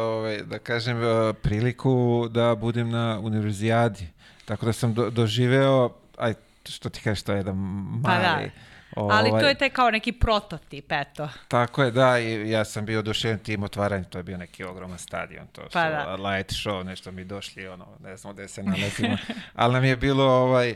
ovaj, 0.00 0.42
da 0.42 0.58
kažem, 0.58 0.96
priliku 1.42 2.28
da 2.30 2.54
budem 2.54 2.90
na 2.90 3.20
univerzijadi 3.22 4.19
Tako 4.50 4.66
da 4.66 4.72
sam 4.72 4.94
do, 4.94 5.10
doživeo, 5.10 5.90
aj, 6.18 6.34
što 6.68 6.88
ti 6.90 7.00
kažeš, 7.00 7.22
to 7.22 7.32
je 7.32 7.38
jedan 7.38 7.56
mali... 7.56 8.02
Pa 8.02 8.18
da. 8.18 8.50
Ovaj, 8.96 9.18
Ali 9.18 9.30
to 9.30 9.48
je 9.48 9.54
taj 9.54 9.70
kao 9.70 9.90
neki 9.90 10.12
prototip, 10.12 10.92
eto. 10.92 11.28
Tako 11.48 11.82
je, 11.82 11.90
da, 11.90 12.18
i 12.18 12.50
ja 12.50 12.64
sam 12.64 12.86
bio 12.86 12.98
oduševljen 12.98 13.38
tim 13.38 13.62
otvaranjem, 13.62 14.04
to 14.04 14.18
je 14.18 14.22
bio 14.22 14.36
neki 14.36 14.64
ogroman 14.64 14.98
stadion, 14.98 15.46
to 15.52 15.62
pa 15.62 15.68
su 15.68 15.78
da. 15.78 16.14
light 16.14 16.52
show, 16.52 16.82
nešto 16.82 17.12
mi 17.12 17.24
došli, 17.24 17.68
ono, 17.68 17.86
ne 18.02 18.16
znam 18.16 18.34
gde 18.34 18.48
se 18.48 18.62
nalazimo, 18.72 19.16
ali 19.54 19.72
nam 19.72 19.84
je 19.84 19.96
bilo, 19.96 20.24
ovaj, 20.24 20.74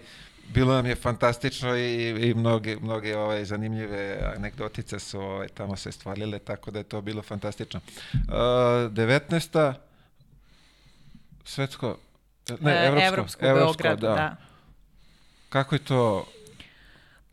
bilo 0.49 0.75
nam 0.75 0.87
je 0.87 0.95
fantastično 0.95 1.77
i, 1.77 2.09
i 2.29 2.35
mnoge, 2.35 2.77
mnoge 2.77 3.17
ovaj, 3.17 3.45
zanimljive 3.45 4.19
anegdotice 4.37 4.99
su 4.99 5.21
ovaj, 5.21 5.49
tamo 5.49 5.77
se 5.77 5.93
stvarile, 5.93 6.39
tako 6.39 6.71
da 6.71 6.79
je 6.79 6.85
to 6.85 7.01
bilo 7.01 7.23
fantastično. 7.23 7.81
Uh, 8.15 8.31
19. 8.33 9.75
svetsko 11.45 11.99
Ne, 12.61 12.73
e, 12.73 12.87
evropsko, 12.87 13.07
evropsko, 13.07 13.47
evropsko 13.47 13.83
Beogradu, 13.83 14.07
da. 14.07 14.15
da. 14.15 14.37
Kako 15.49 15.75
je 15.75 15.79
to 15.79 16.27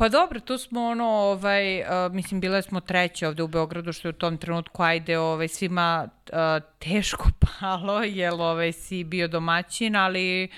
Pa 0.02 0.10
dobro, 0.10 0.40
tu 0.40 0.58
smo 0.58 0.86
ono, 0.86 1.06
ovaj, 1.06 1.82
uh, 1.82 1.88
mislim, 2.12 2.40
bile 2.42 2.62
smo 2.62 2.80
treće 2.80 3.28
ovde 3.28 3.44
u 3.44 3.48
Beogradu, 3.48 3.94
što 3.94 4.08
je 4.08 4.10
u 4.10 4.14
tom 4.14 4.38
trenutku, 4.38 4.84
ajde, 4.84 5.18
ovaj, 5.18 5.48
svima 5.48 6.08
uh, 6.08 6.38
teško 6.80 7.30
palo, 7.60 8.04
jer 8.04 8.34
ovaj, 8.34 8.72
si 8.72 9.04
bio 9.04 9.28
domaćin, 9.28 9.96
ali 9.96 10.50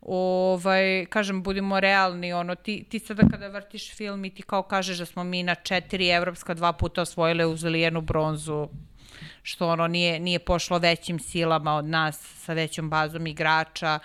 ovaj, 0.00 1.06
kažem, 1.06 1.42
budimo 1.42 1.80
realni, 1.80 2.32
ono, 2.32 2.54
ti, 2.54 2.84
ti 2.88 2.98
sada 2.98 3.22
kada 3.30 3.48
vrtiš 3.48 3.94
film 3.94 4.24
i 4.24 4.30
ti 4.30 4.42
kao 4.42 4.62
kažeš 4.62 4.98
da 4.98 5.06
smo 5.06 5.24
mi 5.24 5.42
na 5.42 5.54
četiri 5.54 6.08
evropska 6.08 6.54
dva 6.54 6.72
puta 6.72 7.02
osvojile, 7.02 7.46
uzeli 7.46 7.80
jednu 7.80 8.00
bronzu, 8.00 8.68
što 9.46 9.68
ono 9.68 9.86
nije, 9.88 10.20
nije 10.20 10.38
pošlo 10.38 10.78
većim 10.78 11.18
silama 11.18 11.76
od 11.76 11.84
nas 11.84 12.18
sa 12.44 12.52
većom 12.52 12.90
bazom 12.90 13.26
igrača 13.26 13.98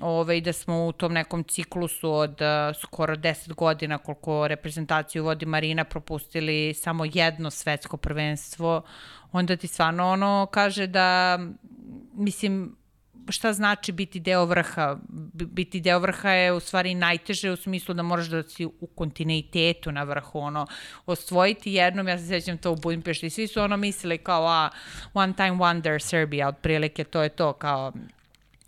ovaj, 0.00 0.40
da 0.40 0.52
smo 0.52 0.86
u 0.86 0.92
tom 0.92 1.12
nekom 1.12 1.44
ciklusu 1.44 2.12
od 2.12 2.30
uh, 2.30 2.80
skoro 2.80 3.16
10 3.16 3.54
godina 3.54 3.98
koliko 3.98 4.48
reprezentaciju 4.48 5.24
vodi 5.24 5.46
Marina 5.46 5.84
propustili 5.84 6.74
samo 6.74 7.04
jedno 7.04 7.50
svetsko 7.50 7.96
prvenstvo, 7.96 8.82
onda 9.32 9.56
ti 9.56 9.66
stvarno 9.66 10.08
ono 10.08 10.46
kaže 10.52 10.86
da 10.86 11.38
mislim 12.14 12.76
šta 13.28 13.52
znači 13.52 13.92
biti 13.92 14.20
deo 14.20 14.44
vrha? 14.44 14.96
Biti 15.32 15.80
deo 15.80 15.98
vrha 15.98 16.30
je 16.30 16.52
u 16.52 16.60
stvari 16.60 16.94
najteže 16.94 17.50
u 17.50 17.56
smislu 17.56 17.94
da 17.94 18.02
moraš 18.02 18.26
da 18.26 18.42
si 18.42 18.64
u 18.64 18.86
kontinuitetu 18.94 19.92
na 19.92 20.02
vrhu, 20.02 20.38
ono, 20.38 20.66
osvojiti 21.06 21.72
jednom, 21.72 22.08
ja 22.08 22.18
se 22.18 22.26
sećam 22.26 22.58
to 22.58 22.72
u 22.72 22.76
Budimpešti, 22.76 23.30
svi 23.30 23.46
su 23.46 23.60
ono 23.60 23.76
mislili 23.76 24.18
kao, 24.18 24.46
a, 24.46 24.70
one 25.14 25.32
time 25.32 25.50
wonder 25.50 25.98
Serbia, 25.98 26.48
otprilike 26.48 27.04
to 27.04 27.22
je 27.22 27.28
to, 27.28 27.52
kao, 27.52 27.92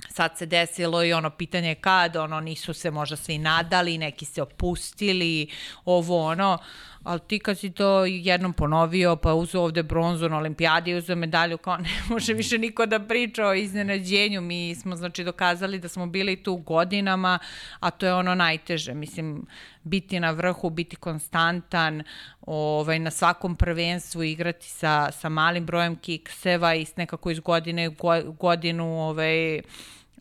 sad 0.09 0.39
se 0.39 0.47
desilo 0.47 1.05
i 1.05 1.13
ono 1.13 1.31
pitanje 1.31 1.75
kad, 1.75 2.17
ono 2.17 2.41
nisu 2.41 2.75
se 2.75 2.91
možda 2.91 3.17
svi 3.17 3.39
nadali, 3.39 3.99
neki 3.99 4.25
se 4.25 4.43
opustili, 4.43 5.47
ovo 5.85 6.27
ono, 6.27 6.59
ali 7.05 7.21
ti 7.21 7.39
kad 7.39 7.59
si 7.59 7.71
to 7.71 8.05
jednom 8.05 8.53
ponovio, 8.53 9.17
pa 9.17 9.35
uzeo 9.35 9.63
ovde 9.63 9.83
bronzu 9.83 10.29
na 10.29 10.37
olimpijadi 10.37 10.95
uzeo 10.95 11.17
medalju, 11.17 11.59
kao 11.59 11.77
ne 11.87 11.91
može 12.09 12.33
više 12.33 12.59
niko 12.59 12.87
da 12.87 13.01
priča 13.01 13.47
o 13.47 13.55
iznenađenju, 13.55 14.41
mi 14.41 14.75
smo 14.75 14.97
znači 14.97 15.25
dokazali 15.25 15.79
da 15.79 15.89
smo 15.89 16.07
bili 16.07 16.43
tu 16.43 16.57
godinama, 16.57 17.39
a 17.81 17.91
to 17.91 18.07
je 18.07 18.15
ono 18.15 18.35
najteže, 18.35 18.95
mislim, 18.95 19.47
biti 19.83 20.21
na 20.21 20.31
vrhu, 20.31 20.71
biti 20.71 20.97
konstantan, 20.97 22.03
ovaj, 22.41 22.99
na 22.99 23.11
svakom 23.11 23.57
prvenstvu 23.57 24.23
igrati 24.23 24.69
sa, 24.69 25.13
sa 25.13 25.29
malim 25.29 25.67
brojem 25.67 25.97
kikseva 25.97 26.75
i 26.75 26.87
nekako 26.97 27.31
iz 27.31 27.41
godine 27.41 27.89
u 27.89 28.33
godinu 28.33 29.01
ovaj, 29.01 29.61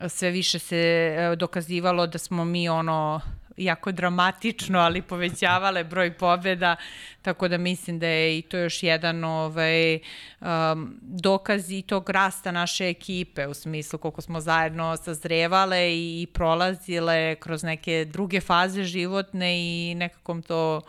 sve 0.08 0.32
više 0.32 0.60
se 0.60 0.78
e, 0.78 1.36
dokazivalo 1.36 2.08
da 2.08 2.18
smo 2.18 2.46
mi 2.46 2.70
ono 2.70 3.22
jako 3.58 3.92
dramatično, 3.92 4.80
ali 4.80 5.02
povećavale 5.02 5.84
broj 5.84 6.14
pobjeda, 6.18 6.76
tako 7.22 7.48
da 7.48 7.58
mislim 7.58 8.00
da 8.00 8.08
je 8.08 8.38
i 8.38 8.42
to 8.42 8.58
još 8.58 8.84
jedan 8.84 9.24
ovaj, 9.24 9.96
um, 9.96 11.00
dokaz 11.02 11.72
i 11.72 11.82
tog 11.82 12.10
rasta 12.10 12.52
naše 12.52 12.90
ekipe, 12.90 13.48
u 13.48 13.54
smislu 13.54 14.00
koliko 14.00 14.22
smo 14.22 14.42
zajedno 14.42 14.98
sazrevale 14.98 15.94
i, 15.94 16.28
prolazile 16.34 17.36
kroz 17.36 17.64
neke 17.64 18.06
druge 18.06 18.42
faze 18.42 18.84
životne 18.84 19.58
i 19.58 19.96
nekako 19.96 20.42
to 20.48 20.82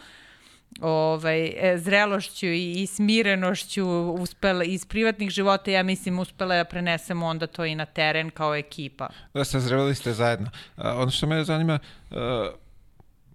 ovaj, 0.80 1.46
e, 1.46 1.78
zrelošću 1.78 2.46
i, 2.46 2.72
i 2.72 2.86
smirenošću 2.86 3.86
uspele 4.18 4.66
iz 4.66 4.86
privatnih 4.86 5.30
života, 5.30 5.70
ja 5.70 5.82
mislim 5.82 6.18
uspele 6.18 6.56
da 6.56 6.64
prenesemo 6.64 7.26
onda 7.26 7.46
to 7.46 7.64
i 7.64 7.74
na 7.74 7.86
teren 7.86 8.30
kao 8.30 8.54
ekipa. 8.54 9.08
Da, 9.34 9.44
sazrevali 9.44 9.94
ste 9.94 10.12
zajedno. 10.12 10.50
A, 10.76 10.96
ono 10.96 11.10
što 11.10 11.26
me 11.26 11.44
zanima, 11.44 11.78
uh, 12.10 12.16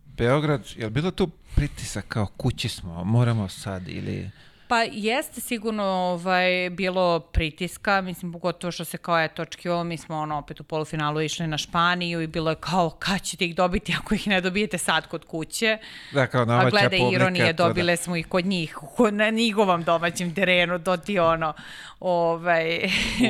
Beograd, 0.06 0.61
je 0.76 0.86
li 0.86 0.91
bilo 0.91 1.11
tu 1.11 1.30
pritisak 1.56 2.06
kao 2.07 2.26
kući 2.38 2.70
smo, 2.70 3.03
moramo 3.03 3.48
sad 3.49 3.88
ili... 3.88 4.30
Pa 4.70 4.84
jeste 4.91 5.41
sigurno 5.41 5.84
ovaj, 5.84 6.70
bilo 6.70 7.20
pritiska, 7.20 8.02
mislim, 8.02 8.32
pogotovo 8.32 8.72
što 8.72 8.86
se 8.86 8.98
kao 8.98 9.20
eto 9.20 9.41
očekivalo, 9.41 9.84
mi 9.84 9.98
smo 9.98 10.18
ono 10.18 10.38
opet 10.38 10.60
u 10.60 10.64
polufinalu 10.64 11.22
išli 11.22 11.48
na 11.48 11.58
Španiju 11.58 12.22
i 12.22 12.28
bilo 12.28 12.50
je 12.50 12.56
kao 12.60 12.90
kad 12.90 13.22
ćete 13.22 13.46
ih 13.46 13.56
dobiti 13.56 13.96
ako 14.00 14.16
ih 14.16 14.28
ne 14.28 14.41
dobijete 14.41 14.78
sad 14.78 15.08
kod 15.08 15.26
kuće. 15.26 15.78
Da, 16.14 16.28
kao 16.28 16.46
domaća 16.46 16.68
A 16.68 16.70
glede 16.70 16.98
publika, 16.98 17.24
ironije, 17.24 17.54
dobile 17.54 17.94
da. 17.94 17.98
smo 17.98 18.16
ih 18.16 18.28
kod 18.28 18.46
njih, 18.46 18.78
na 19.12 19.30
njihovom 19.30 19.84
domaćem 19.84 20.36
terenu, 20.36 20.84
to 20.84 20.98
ti 20.98 21.20
ono, 21.20 21.54
ovaj... 22.00 22.78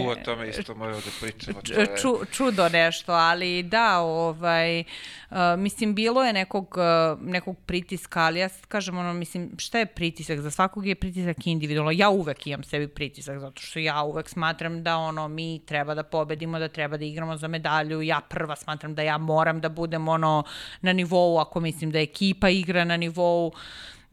U, 0.06 0.08
o 0.10 0.16
tome 0.16 0.50
isto 0.50 0.76
moramo 0.76 1.00
da 1.00 1.12
pričamo. 1.22 1.62
Ču, 2.02 2.26
čudo 2.32 2.70
nešto, 2.70 3.12
ali 3.12 3.64
da, 3.64 4.00
ovaj, 4.00 4.80
uh, 4.80 5.38
mislim, 5.58 5.96
bilo 5.96 6.24
je 6.24 6.34
nekog, 6.34 6.78
uh, 6.78 7.22
nekog 7.22 7.58
pritiska, 7.66 8.22
ali 8.22 8.40
ja 8.40 8.50
sad 8.50 8.66
kažem, 8.66 8.98
ono, 8.98 9.14
mislim, 9.14 9.52
šta 9.58 9.80
je 9.80 9.86
pritisak? 9.86 10.40
Za 10.40 10.52
svakog 10.52 10.88
je 10.88 10.96
pritisak 10.96 11.29
pritisak 11.34 11.48
individualno. 11.48 11.92
Ja 11.92 12.10
uvek 12.10 12.48
imam 12.48 12.64
sebi 12.64 12.88
pritisak, 12.88 13.40
zato 13.40 13.62
što 13.62 13.80
ja 13.80 14.04
uvek 14.04 14.30
smatram 14.30 14.84
da 14.84 14.98
ono, 14.98 15.28
mi 15.28 15.62
treba 15.66 15.94
da 15.94 16.04
pobedimo, 16.04 16.60
da 16.60 16.68
treba 16.68 16.98
da 16.98 17.06
igramo 17.06 17.38
za 17.38 17.48
medalju. 17.48 18.02
Ja 18.02 18.22
prva 18.22 18.56
smatram 18.56 18.96
da 18.96 19.02
ja 19.02 19.18
moram 19.18 19.62
da 19.62 19.70
budem 19.70 20.08
ono 20.08 20.44
na 20.82 20.94
nivou, 20.94 21.40
ako 21.40 21.60
mislim 21.60 21.92
da 21.92 22.00
ekipa 22.00 22.50
igra 22.50 22.86
na 22.86 22.98
nivou 22.98 23.52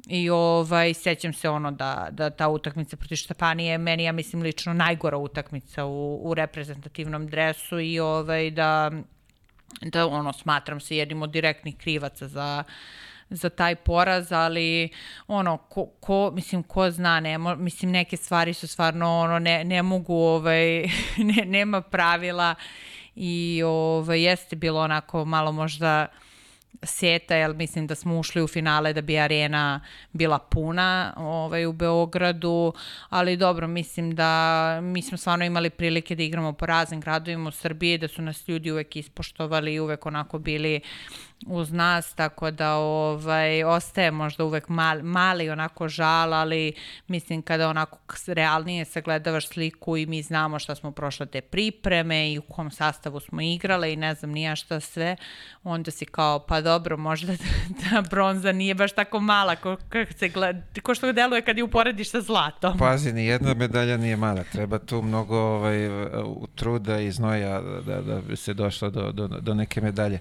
I 0.09 0.31
ovaj, 0.31 0.95
sećam 0.95 1.33
se 1.33 1.49
ono 1.49 1.71
da, 1.71 2.09
da 2.11 2.31
ta 2.31 2.49
utakmica 2.49 2.97
protiv 2.97 3.17
Štapanije 3.17 3.79
meni, 3.79 4.05
ja 4.05 4.13
mislim, 4.13 4.43
lično 4.43 4.73
najgora 4.73 5.17
utakmica 5.19 5.85
u, 5.85 6.21
u 6.23 6.35
reprezentativnom 6.35 7.27
dresu 7.27 7.81
i 7.81 7.99
ovaj, 7.99 8.51
da, 8.51 8.93
da 9.83 10.07
ono, 10.07 10.33
smatram 10.33 10.81
se 10.81 10.97
jednim 10.97 11.23
od 11.23 11.31
direktnih 11.31 11.77
krivaca 11.77 12.29
za, 12.29 12.65
za 13.31 13.51
taj 13.51 13.75
poraz, 13.75 14.33
ali 14.33 14.89
ono, 15.29 15.57
ko, 15.57 15.87
ko 16.01 16.31
mislim, 16.35 16.63
ko 16.63 16.91
zna, 16.91 17.21
ne, 17.21 17.39
mislim, 17.39 17.91
neke 17.91 18.17
stvari 18.17 18.55
su 18.55 18.67
stvarno, 18.67 19.19
ono, 19.19 19.39
ne, 19.39 19.65
ne 19.65 19.83
mogu, 19.83 20.15
ovaj, 20.15 20.83
ne, 21.37 21.45
nema 21.47 21.81
pravila 21.81 22.55
i 23.15 23.63
ovaj, 23.67 24.23
jeste 24.23 24.57
bilo 24.57 24.81
onako 24.81 25.25
malo 25.25 25.53
možda 25.53 26.07
seta, 26.83 27.35
jer 27.35 27.55
mislim 27.55 27.87
da 27.87 27.95
smo 27.95 28.19
ušli 28.19 28.43
u 28.43 28.47
finale 28.49 28.93
da 28.93 29.01
bi 29.01 29.19
arena 29.19 29.81
bila 30.13 30.39
puna 30.39 31.15
ovaj, 31.17 31.67
u 31.67 31.73
Beogradu, 31.73 32.73
ali 33.09 33.37
dobro, 33.37 33.67
mislim 33.69 34.15
da 34.15 34.81
mi 34.83 35.03
smo 35.03 35.19
stvarno 35.19 35.45
imali 35.45 35.71
prilike 35.71 36.17
da 36.17 36.23
igramo 36.23 36.53
po 36.53 36.67
raznim 36.67 37.01
gradovima 37.01 37.49
u 37.49 37.53
Srbiji, 37.53 37.99
da 37.99 38.09
su 38.09 38.23
nas 38.23 38.49
ljudi 38.49 38.71
uvek 38.71 38.97
ispoštovali 38.97 39.75
i 39.75 39.81
uvek 39.81 40.07
onako 40.07 40.39
bili 40.39 40.81
uz 41.47 41.73
nas, 41.73 42.15
tako 42.15 42.51
da 42.51 42.75
ovaj, 42.75 43.65
ostaje 43.65 44.11
možda 44.11 44.45
uvek 44.45 44.69
mali, 44.69 45.03
mali 45.03 45.51
onako 45.51 45.89
žal, 45.89 46.35
ali 46.35 46.73
mislim 47.09 47.43
kada 47.43 47.69
onako 47.69 47.99
realnije 48.27 48.85
sagledavaš 48.85 49.49
sliku 49.49 49.97
i 49.97 50.07
mi 50.07 50.23
znamo 50.23 50.59
šta 50.59 50.75
smo 50.75 50.91
prošle 50.93 51.27
te 51.27 51.41
pripreme 51.41 52.33
i 52.33 52.39
u 52.39 52.43
kom 52.43 52.71
sastavu 52.71 53.21
smo 53.21 53.41
igrale 53.41 53.93
i 53.93 53.97
ne 53.97 54.15
znam 54.15 54.31
nija 54.31 54.57
šta 54.57 54.81
sve, 54.81 55.17
onda 55.65 55.91
si 55.91 56.05
kao 56.05 56.39
pa 56.39 56.61
dobro, 56.61 56.97
možda 56.97 57.33
da 57.91 58.03
bronza 58.11 58.53
nije 58.53 58.75
baš 58.75 58.93
tako 58.93 59.21
mala 59.21 59.57
ko, 59.57 59.77
kako 59.89 60.13
se 60.13 60.29
gleda, 60.29 60.63
ko 60.83 60.95
što 60.95 61.13
deluje 61.13 61.43
kad 61.43 61.57
je 61.57 61.65
uporediš 61.65 62.11
sa 62.11 62.21
zlatom. 62.21 62.79
Pazi, 62.79 63.13
ni 63.13 63.27
jedna 63.27 63.55
medalja 63.55 63.97
nije 63.97 64.17
mala, 64.17 64.45
treba 64.53 64.79
tu 64.79 65.03
mnogo 65.03 65.39
ovaj, 65.39 65.89
truda 66.55 67.01
i 67.01 67.11
znoja 67.11 67.61
da, 67.61 68.01
da 68.01 68.21
bi 68.21 68.37
se 68.37 68.55
došlo 68.55 68.91
do, 68.91 69.13
do, 69.13 69.29
do 69.29 69.55
neke 69.55 69.81
medalje. 69.81 70.21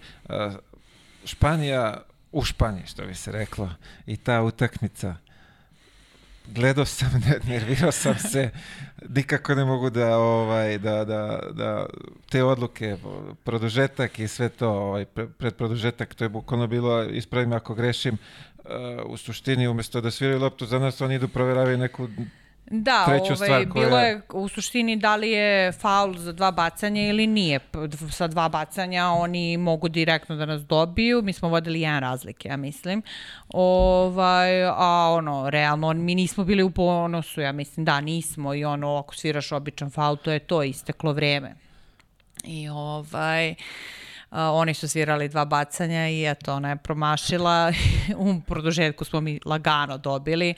Španija 1.25 2.01
u 2.31 2.43
Španiji, 2.43 2.85
što 2.85 3.05
bi 3.05 3.15
se 3.15 3.31
reklo, 3.31 3.69
i 4.05 4.17
ta 4.17 4.41
utakmica. 4.41 5.15
Gledao 6.47 6.85
sam, 6.85 7.21
nervirao 7.47 7.91
sam 7.91 8.15
se, 8.19 8.49
nikako 9.09 9.55
ne 9.55 9.65
mogu 9.65 9.89
da, 9.89 10.17
ovaj, 10.17 10.77
da, 10.77 11.05
da, 11.05 11.39
da 11.51 11.85
te 12.29 12.43
odluke, 12.43 12.97
produžetak 13.43 14.19
i 14.19 14.27
sve 14.27 14.49
to, 14.49 14.69
ovaj, 14.69 15.05
pred 15.37 15.55
produžetak, 15.55 16.13
to 16.15 16.23
je 16.23 16.29
bukvalno 16.29 16.67
bilo, 16.67 17.03
ispravim 17.03 17.53
ako 17.53 17.75
grešim, 17.75 18.17
uh, 18.57 18.71
u 19.05 19.17
suštini 19.17 19.67
umesto 19.67 20.01
da 20.01 20.11
sviraju 20.11 20.39
loptu 20.39 20.65
za 20.65 20.79
nas, 20.79 21.01
oni 21.01 21.15
idu 21.15 21.27
proveravaju 21.27 21.77
neku 21.77 22.09
Da, 22.71 23.05
Treću 23.05 23.23
ovaj, 23.23 23.35
stvar 23.35 23.69
koja... 23.69 23.85
bilo 23.85 23.99
je 23.99 24.21
u 24.33 24.47
suštini 24.47 24.95
da 24.95 25.15
li 25.15 25.31
je 25.31 25.71
faul 25.71 26.17
za 26.17 26.31
dva 26.31 26.51
bacanja 26.51 27.01
ili 27.01 27.27
nije. 27.27 27.59
Sa 28.11 28.27
dva 28.27 28.49
bacanja 28.49 29.07
oni 29.07 29.57
mogu 29.57 29.89
direktno 29.89 30.35
da 30.35 30.45
nas 30.45 30.61
dobiju. 30.61 31.21
Mi 31.21 31.33
smo 31.33 31.49
vodili 31.49 31.81
jedan 31.81 31.99
razlike, 31.99 32.49
ja 32.49 32.57
mislim. 32.57 33.01
Ovaj, 33.47 34.63
a 34.63 35.13
ono, 35.17 35.49
realno, 35.49 35.93
mi 35.93 36.15
nismo 36.15 36.43
bili 36.43 36.63
u 36.63 36.71
ponosu, 36.71 37.41
ja 37.41 37.51
mislim, 37.51 37.85
da, 37.85 38.01
nismo. 38.01 38.53
I 38.53 38.65
ono, 38.65 38.95
ako 38.95 39.15
sviraš 39.15 39.51
običan 39.51 39.89
faul, 39.89 40.17
to 40.17 40.31
je 40.31 40.39
to, 40.39 40.63
isteklo 40.63 41.13
vreme. 41.13 41.55
I 42.43 42.69
ovaj... 42.69 43.51
Uh, 43.51 43.57
oni 44.31 44.73
su 44.73 44.87
svirali 44.87 45.29
dva 45.29 45.45
bacanja 45.45 46.09
i 46.09 46.25
eto, 46.25 46.53
ona 46.53 46.69
je 46.69 46.75
promašila. 46.75 47.71
u 48.17 48.41
produžetku 48.47 49.05
smo 49.05 49.21
mi 49.21 49.39
lagano 49.45 49.97
dobili. 49.97 50.53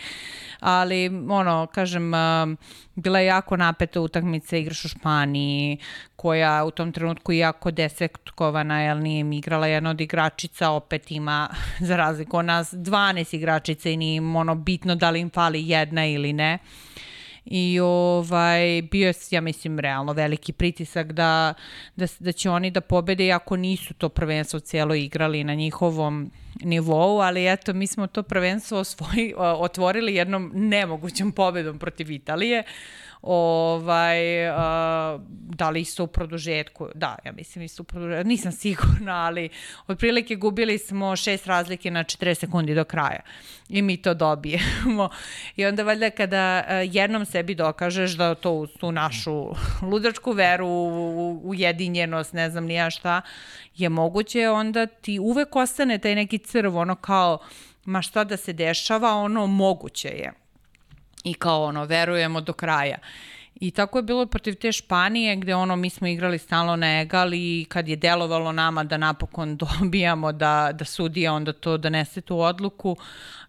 Ali, 0.59 1.07
ono, 1.29 1.67
kažem, 1.73 2.11
bila 2.95 3.19
je 3.19 3.25
jako 3.25 3.57
napeta 3.57 4.01
utakmica, 4.01 4.57
igraš 4.57 4.85
u 4.85 4.87
Španiji, 4.87 5.77
koja 6.15 6.63
u 6.63 6.71
tom 6.71 6.91
trenutku 6.91 7.31
je 7.31 7.37
jako 7.37 7.71
desektovana, 7.71 8.81
jer 8.81 8.97
nije 8.97 9.23
mi 9.23 9.37
igrala 9.37 9.67
jedna 9.67 9.89
od 9.89 10.01
igračica, 10.01 10.69
opet 10.69 11.11
ima, 11.11 11.49
za 11.87 11.95
razliku 11.95 12.37
od 12.37 12.45
nas, 12.45 12.73
12 12.73 13.35
igračica 13.35 13.89
i 13.89 13.97
nije 13.97 14.15
im 14.15 14.35
ono 14.35 14.55
bitno 14.55 14.95
da 14.95 15.09
li 15.09 15.19
im 15.19 15.29
fali 15.29 15.69
jedna 15.69 16.05
ili 16.05 16.33
ne. 16.33 16.59
Uh, 16.61 16.86
i 17.51 17.79
ovaj, 17.79 18.81
bio 18.91 19.07
je, 19.07 19.13
ja 19.31 19.41
mislim, 19.41 19.79
realno 19.79 20.13
veliki 20.13 20.53
pritisak 20.53 21.11
da, 21.11 21.53
da, 21.95 22.05
da 22.19 22.31
će 22.31 22.49
oni 22.49 22.71
da 22.71 22.81
pobede, 22.81 23.25
iako 23.25 23.55
nisu 23.57 23.93
to 23.93 24.09
prvenstvo 24.09 24.59
cijelo 24.59 24.95
igrali 24.95 25.43
na 25.43 25.53
njihovom 25.53 26.31
nivou, 26.61 27.21
ali 27.21 27.47
eto, 27.47 27.73
mi 27.73 27.87
smo 27.87 28.07
to 28.07 28.23
prvenstvo 28.23 28.79
osvoji, 28.79 29.33
otvorili 29.37 30.15
jednom 30.15 30.51
nemogućom 30.55 31.31
pobedom 31.31 31.79
protiv 31.79 32.11
Italije. 32.11 32.59
Uh, 32.59 33.06
ovaj, 33.21 34.49
uh, 34.49 35.21
da 35.31 35.69
li 35.69 35.81
isto 35.81 36.03
u 36.03 36.07
produžetku, 36.07 36.87
da, 36.95 37.15
ja 37.25 37.31
mislim 37.31 37.65
isto 37.65 37.83
u 37.83 37.85
produžetku, 37.85 38.27
nisam 38.27 38.51
sigurna, 38.51 39.13
ali 39.13 39.49
otprilike 39.87 40.35
gubili 40.35 40.77
smo 40.77 41.15
šest 41.15 41.47
razlike 41.47 41.91
na 41.91 42.03
40 42.03 42.33
sekundi 42.33 42.75
do 42.75 42.83
kraja 42.83 43.21
i 43.69 43.81
mi 43.81 43.97
to 43.97 44.13
dobijemo. 44.13 45.09
I 45.55 45.65
onda 45.65 45.83
valjda 45.83 46.09
kada 46.09 46.57
jednom 46.81 47.25
sebi 47.25 47.55
dokažeš 47.55 48.11
da 48.11 48.35
to 48.35 48.51
u 48.51 48.67
tu 48.67 48.91
našu 48.91 49.49
ludačku 49.81 50.31
veru, 50.31 50.67
ujedinjenost, 51.43 52.33
ne 52.33 52.49
znam 52.49 52.65
nija 52.65 52.89
šta, 52.89 53.21
je 53.75 53.89
moguće, 53.89 54.49
onda 54.49 54.85
ti 54.85 55.19
uvek 55.19 55.55
ostane 55.55 55.97
taj 55.97 56.15
neki 56.15 56.37
crv, 56.37 56.77
ono 56.77 56.95
kao, 56.95 57.39
ma 57.85 58.01
šta 58.01 58.23
da 58.23 58.37
se 58.37 58.53
dešava, 58.53 59.13
ono 59.13 59.47
moguće 59.47 60.07
je 60.07 60.33
i 61.29 61.33
kao 61.33 61.63
ono, 61.63 61.85
verujemo 61.85 62.41
do 62.41 62.53
kraja. 62.53 62.97
I 63.59 63.71
tako 63.71 63.97
je 63.97 64.03
bilo 64.03 64.25
protiv 64.25 64.55
te 64.55 64.71
Španije 64.71 65.35
gde 65.35 65.55
ono 65.55 65.75
mi 65.75 65.89
smo 65.89 66.07
igrali 66.07 66.37
stalno 66.37 66.75
na 66.75 67.01
egal 67.01 67.33
i 67.33 67.65
kad 67.69 67.87
je 67.87 67.95
delovalo 67.95 68.51
nama 68.51 68.83
da 68.83 68.97
napokon 68.97 69.57
dobijamo 69.79 70.31
da, 70.31 70.71
da 70.73 70.85
sudija 70.85 71.33
onda 71.33 71.53
to 71.53 71.77
donese 71.77 72.21
tu 72.21 72.39
odluku 72.39 72.97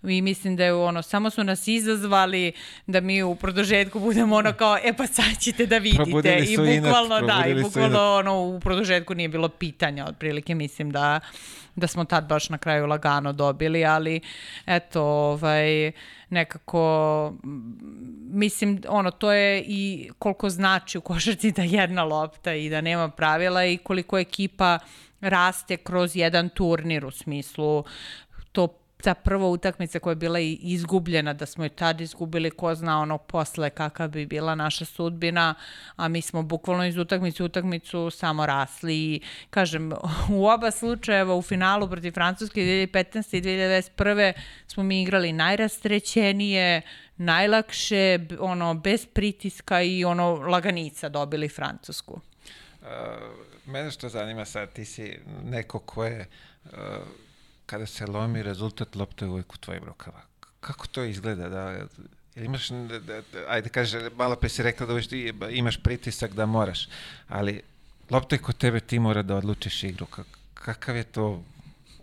i 0.02 0.22
mislim 0.22 0.56
da 0.56 0.64
je 0.64 0.74
ono, 0.74 1.02
samo 1.02 1.30
su 1.30 1.44
nas 1.44 1.68
izazvali 1.68 2.52
da 2.86 3.00
mi 3.00 3.22
u 3.22 3.34
produžetku 3.34 4.00
budemo 4.00 4.36
ono 4.36 4.52
kao, 4.52 4.78
e 4.84 4.92
pa 4.96 5.06
sad 5.06 5.38
ćete 5.40 5.66
da 5.66 5.78
vidite. 5.78 6.44
I 6.48 6.56
bukvalno, 6.56 7.20
da, 7.20 7.44
i 7.46 7.62
bukvalno 7.62 8.14
ono, 8.14 8.42
u 8.42 8.60
produžetku 8.60 9.14
nije 9.14 9.28
bilo 9.28 9.48
pitanja, 9.48 10.06
otprilike 10.08 10.54
mislim 10.54 10.90
da, 10.90 11.20
da 11.76 11.86
smo 11.86 12.04
tad 12.04 12.28
baš 12.28 12.48
na 12.48 12.58
kraju 12.58 12.86
lagano 12.86 13.32
dobili, 13.32 13.84
ali 13.84 14.20
eto, 14.66 15.02
ovaj, 15.02 15.92
nekako 16.30 17.32
mislim 18.30 18.82
ono 18.88 19.10
to 19.10 19.32
je 19.32 19.64
i 19.66 20.10
koliko 20.18 20.50
znači 20.50 20.98
u 20.98 21.00
košarci 21.00 21.52
da 21.52 21.62
jedna 21.62 22.04
lopta 22.04 22.54
i 22.54 22.70
da 22.70 22.80
nema 22.80 23.08
pravila 23.08 23.64
i 23.64 23.76
koliko 23.76 24.18
ekipa 24.18 24.78
raste 25.20 25.76
kroz 25.76 26.16
jedan 26.16 26.48
turnir 26.48 27.04
u 27.04 27.10
smislu 27.10 27.84
ta 29.02 29.14
prva 29.14 29.48
utakmica 29.48 29.98
koja 29.98 30.12
je 30.12 30.16
bila 30.16 30.38
izgubljena, 30.38 31.32
da 31.32 31.46
smo 31.46 31.64
je 31.64 31.68
tad 31.68 32.00
izgubili, 32.00 32.50
ko 32.50 32.74
zna 32.74 33.00
ono 33.00 33.18
posle 33.18 33.70
kakva 33.70 34.08
bi 34.08 34.26
bila 34.26 34.54
naša 34.54 34.84
sudbina, 34.84 35.54
a 35.96 36.08
mi 36.08 36.22
smo 36.22 36.42
bukvalno 36.42 36.86
iz 36.86 36.96
utakmice 36.96 37.42
u 37.42 37.46
utakmicu 37.46 38.10
samo 38.10 38.46
rasli 38.46 38.94
i 38.96 39.20
kažem, 39.50 39.92
u 40.38 40.46
oba 40.46 40.70
slučajeva 40.70 41.34
u 41.34 41.42
finalu 41.42 41.88
protiv 41.88 42.12
Francuske 42.12 42.60
2015. 42.60 43.36
i 43.36 43.42
2021. 43.42 44.32
smo 44.66 44.82
mi 44.82 45.02
igrali 45.02 45.32
najrastrećenije, 45.32 46.82
najlakše, 47.16 48.18
ono, 48.40 48.74
bez 48.74 49.06
pritiska 49.06 49.82
i 49.82 50.04
ono, 50.04 50.34
laganica 50.34 51.08
dobili 51.08 51.48
Francusku. 51.48 52.20
Uh, 52.80 52.88
mene 53.66 53.90
što 53.90 54.08
zanima 54.08 54.44
sad, 54.44 54.72
ti 54.72 54.84
si 54.84 55.18
neko 55.44 55.78
ko 55.78 56.04
je 56.04 56.26
uh, 56.64 56.70
kada 57.68 57.86
se 57.86 58.06
lomi 58.06 58.42
rezultat, 58.42 58.96
lopta 58.96 59.24
je 59.24 59.30
uvek 59.30 59.54
u 59.54 59.56
tvojim 59.56 59.84
rukama. 59.84 60.20
Kako 60.60 60.86
to 60.86 61.04
izgleda? 61.04 61.48
Da, 61.48 61.86
imaš, 62.36 62.68
da, 62.68 62.98
da, 62.98 63.22
ajde 63.48 63.68
kaže, 63.68 64.10
malo 64.16 64.36
pre 64.36 64.48
si 64.48 64.62
rekla 64.62 64.86
da 64.86 65.50
imaš 65.50 65.76
pritisak 65.82 66.32
da 66.32 66.46
moraš, 66.46 66.88
ali 67.28 67.60
lopta 68.10 68.36
je 68.36 68.42
kod 68.42 68.56
tebe, 68.56 68.80
ti 68.80 68.98
mora 68.98 69.22
da 69.22 69.36
odlučiš 69.36 69.82
igru. 69.84 70.06
Kakav 70.54 70.96
je 70.96 71.04
to 71.04 71.44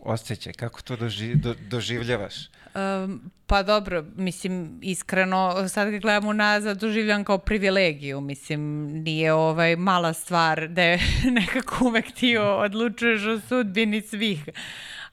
osjećaj? 0.02 0.54
Kako 0.54 0.82
to 0.82 0.96
doži, 0.96 1.36
do, 1.36 1.56
doživljavaš? 1.70 2.36
Um, 2.76 3.32
pa 3.48 3.64
dobro, 3.64 4.06
mislim, 4.16 4.80
iskreno, 4.82 5.68
sad 5.68 5.92
kad 5.92 6.02
gledam 6.02 6.28
unazad, 6.28 6.78
doživljam 6.78 7.24
kao 7.24 7.38
privilegiju, 7.38 8.22
mislim, 8.22 8.62
nije 9.04 9.34
ovaj 9.34 9.76
mala 9.76 10.14
stvar 10.14 10.68
da 10.68 10.82
je 10.82 11.00
nekako 11.42 11.86
uvek 11.86 12.12
ti 12.12 12.38
odlučuješ 12.38 13.22
o 13.26 13.40
sudbini 13.50 14.02
svih 14.02 14.50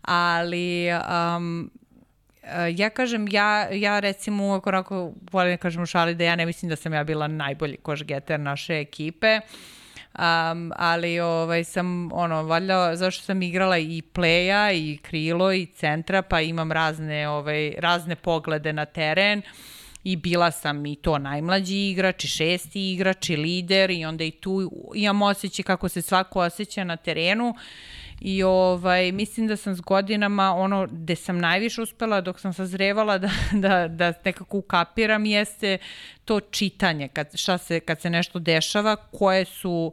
ali 0.02 0.88
um, 1.36 1.70
ja 2.74 2.90
kažem, 2.90 3.28
ja, 3.30 3.68
ja 3.72 4.00
recimo 4.00 4.44
uvek 4.44 4.66
onako 4.66 5.12
volim 5.32 5.58
kažem 5.58 5.82
u 5.82 5.86
šali 5.86 6.14
da 6.14 6.24
ja 6.24 6.36
ne 6.36 6.46
mislim 6.46 6.68
da 6.68 6.76
sam 6.76 6.94
ja 6.94 7.04
bila 7.04 7.28
najbolji 7.28 7.76
košgeter 7.76 8.40
naše 8.40 8.80
ekipe. 8.80 9.40
Um, 10.18 10.72
ali 10.76 11.20
ovaj, 11.20 11.64
sam, 11.64 12.12
ono, 12.12 12.42
valjda, 12.42 12.96
zašto 12.96 13.24
sam 13.24 13.42
igrala 13.42 13.78
i 13.78 14.02
pleja, 14.12 14.72
i 14.72 14.98
krilo, 15.02 15.52
i 15.52 15.66
centra, 15.66 16.22
pa 16.22 16.40
imam 16.40 16.72
razne, 16.72 17.28
ovaj, 17.28 17.74
razne 17.78 18.16
poglede 18.16 18.72
na 18.72 18.84
teren 18.84 19.42
i 20.04 20.16
bila 20.16 20.50
sam 20.50 20.86
i 20.86 20.96
to 20.96 21.18
najmlađi 21.18 21.76
igrač 21.76 22.24
i 22.24 22.28
šesti 22.28 22.92
igrač 22.92 23.30
i 23.30 23.36
lider 23.36 23.90
i 23.90 24.04
onda 24.04 24.24
i 24.24 24.30
tu 24.30 24.70
imam 24.94 25.22
osjećaj 25.22 25.62
kako 25.62 25.88
se 25.88 26.02
svako 26.02 26.40
osjeća 26.40 26.84
na 26.84 26.96
terenu 26.96 27.54
I 28.20 28.42
ovaj, 28.42 29.12
mislim 29.12 29.46
da 29.46 29.56
sam 29.56 29.74
s 29.74 29.80
godinama, 29.80 30.54
ono 30.54 30.86
gde 30.90 31.16
sam 31.16 31.38
najviše 31.38 31.82
uspela 31.82 32.20
dok 32.20 32.40
sam 32.40 32.52
sazrevala 32.52 33.18
da, 33.18 33.30
da, 33.52 33.88
da 33.88 34.12
nekako 34.24 34.58
ukapiram 34.58 35.26
jeste 35.26 35.78
to 36.24 36.40
čitanje, 36.40 37.08
kad, 37.08 37.38
šta 37.38 37.58
se, 37.58 37.80
kad 37.80 38.00
se 38.00 38.10
nešto 38.10 38.38
dešava, 38.38 38.96
koje 38.96 39.44
su 39.44 39.92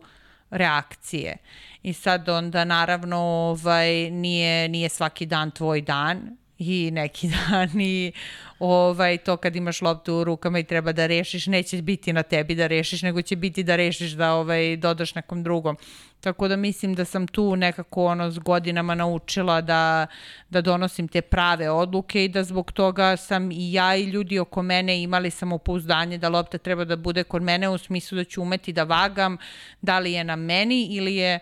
reakcije. 0.49 1.37
I 1.83 1.93
sad 1.93 2.29
onda 2.29 2.65
naravno 2.65 3.17
ovaj, 3.17 4.11
nije, 4.11 4.69
nije 4.69 4.89
svaki 4.89 5.25
dan 5.25 5.51
tvoj 5.51 5.81
dan 5.81 6.37
i 6.59 6.91
neki 6.91 7.29
dan 7.49 7.81
i 7.81 8.11
ovaj, 8.59 9.17
to 9.17 9.37
kad 9.37 9.55
imaš 9.55 9.81
loptu 9.81 10.15
u 10.15 10.23
rukama 10.23 10.59
i 10.59 10.63
treba 10.63 10.91
da 10.91 11.05
rešiš, 11.05 11.47
neće 11.47 11.81
biti 11.81 12.13
na 12.13 12.23
tebi 12.23 12.55
da 12.55 12.67
rešiš, 12.67 13.01
nego 13.01 13.21
će 13.21 13.35
biti 13.35 13.63
da 13.63 13.75
rešiš 13.75 14.11
da 14.11 14.33
ovaj, 14.33 14.77
dodaš 14.77 15.15
nekom 15.15 15.43
drugom. 15.43 15.77
Tako 16.21 16.47
da 16.47 16.55
mislim 16.55 16.95
da 16.95 17.05
sam 17.05 17.27
tu 17.27 17.55
nekako 17.55 18.05
ono 18.05 18.31
s 18.31 18.39
godinama 18.39 18.95
naučila 18.95 19.61
da, 19.61 20.07
da 20.49 20.61
donosim 20.61 21.07
te 21.07 21.21
prave 21.21 21.69
odluke 21.69 22.25
i 22.25 22.27
da 22.27 22.43
zbog 22.43 22.71
toga 22.71 23.17
sam 23.17 23.51
i 23.51 23.73
ja 23.73 23.95
i 23.95 24.03
ljudi 24.03 24.39
oko 24.39 24.61
mene 24.61 25.01
imali 25.01 25.31
samopouzdanje 25.31 26.17
da 26.17 26.29
lopta 26.29 26.57
treba 26.57 26.85
da 26.85 26.95
bude 26.95 27.23
kod 27.23 27.41
mene 27.41 27.69
u 27.69 27.77
smislu 27.77 28.15
da 28.15 28.23
ću 28.23 28.41
umeti 28.41 28.73
da 28.73 28.83
vagam 28.83 29.37
da 29.81 29.99
li 29.99 30.13
je 30.13 30.23
na 30.23 30.35
meni 30.35 30.83
ili 30.85 31.15
je 31.15 31.39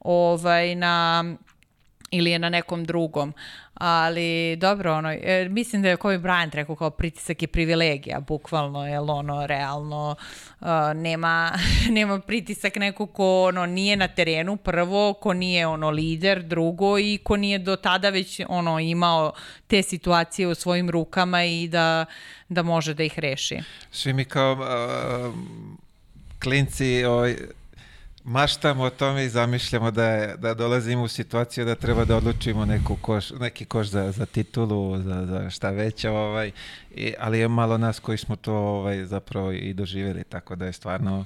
ovaj 0.00 0.74
na 0.74 1.24
ili 2.10 2.30
je 2.30 2.38
na 2.38 2.48
nekom 2.48 2.84
drugom. 2.84 3.34
Ali 3.74 4.56
dobro, 4.56 4.94
ono, 4.94 5.12
e, 5.12 5.48
mislim 5.50 5.82
da 5.82 5.88
je 5.88 5.96
Kobe 5.96 6.18
Bryant 6.18 6.54
rekao 6.54 6.76
kao 6.76 6.90
pritisak 6.90 7.42
je 7.42 7.48
privilegija, 7.48 8.20
bukvalno, 8.20 8.86
jer 8.86 9.00
ono, 9.08 9.46
realno 9.46 10.16
uh, 10.60 10.66
nema, 10.94 11.52
nema 11.96 12.20
pritisak 12.20 12.76
neko 12.76 13.06
ko 13.06 13.44
ono, 13.44 13.66
nije 13.66 13.96
na 13.96 14.08
terenu 14.08 14.56
prvo, 14.56 15.12
ko 15.12 15.32
nije 15.32 15.66
ono 15.66 15.90
lider 15.90 16.42
drugo 16.42 16.98
i 16.98 17.18
ko 17.22 17.36
nije 17.36 17.58
do 17.58 17.76
tada 17.76 18.10
već 18.10 18.40
ono 18.48 18.80
imao 18.80 19.32
te 19.66 19.82
situacije 19.82 20.48
u 20.48 20.54
svojim 20.54 20.90
rukama 20.90 21.44
i 21.44 21.68
da, 21.68 22.06
da 22.48 22.62
može 22.62 22.94
da 22.94 23.02
ih 23.02 23.18
reši. 23.18 23.58
Svi 23.90 24.12
mi 24.12 24.24
kao 24.24 24.52
uh, 24.52 25.34
klinci 26.42 27.04
ovaj, 27.04 27.36
maštamo 28.30 28.82
o 28.82 28.90
tome 28.90 29.24
i 29.24 29.28
zamišljamo 29.28 29.90
da, 29.90 30.04
je, 30.04 30.36
da 30.36 30.54
dolazimo 30.54 31.02
u 31.02 31.08
situaciju 31.08 31.64
da 31.64 31.74
treba 31.74 32.04
da 32.04 32.16
odlučimo 32.16 32.64
neku 32.64 32.96
koš, 32.96 33.30
neki 33.30 33.64
koš 33.64 33.86
za, 33.86 34.12
za 34.12 34.26
titulu, 34.26 35.02
za, 35.02 35.26
za 35.26 35.50
šta 35.50 35.70
već, 35.70 36.04
ovaj, 36.04 36.50
i, 36.94 37.14
ali 37.18 37.38
je 37.38 37.48
malo 37.48 37.78
nas 37.78 38.00
koji 38.00 38.18
smo 38.18 38.36
to 38.36 38.54
ovaj, 38.54 39.04
zapravo 39.04 39.52
i 39.52 39.74
doživjeli, 39.74 40.24
tako 40.24 40.56
da 40.56 40.66
je 40.66 40.72
stvarno 40.72 41.24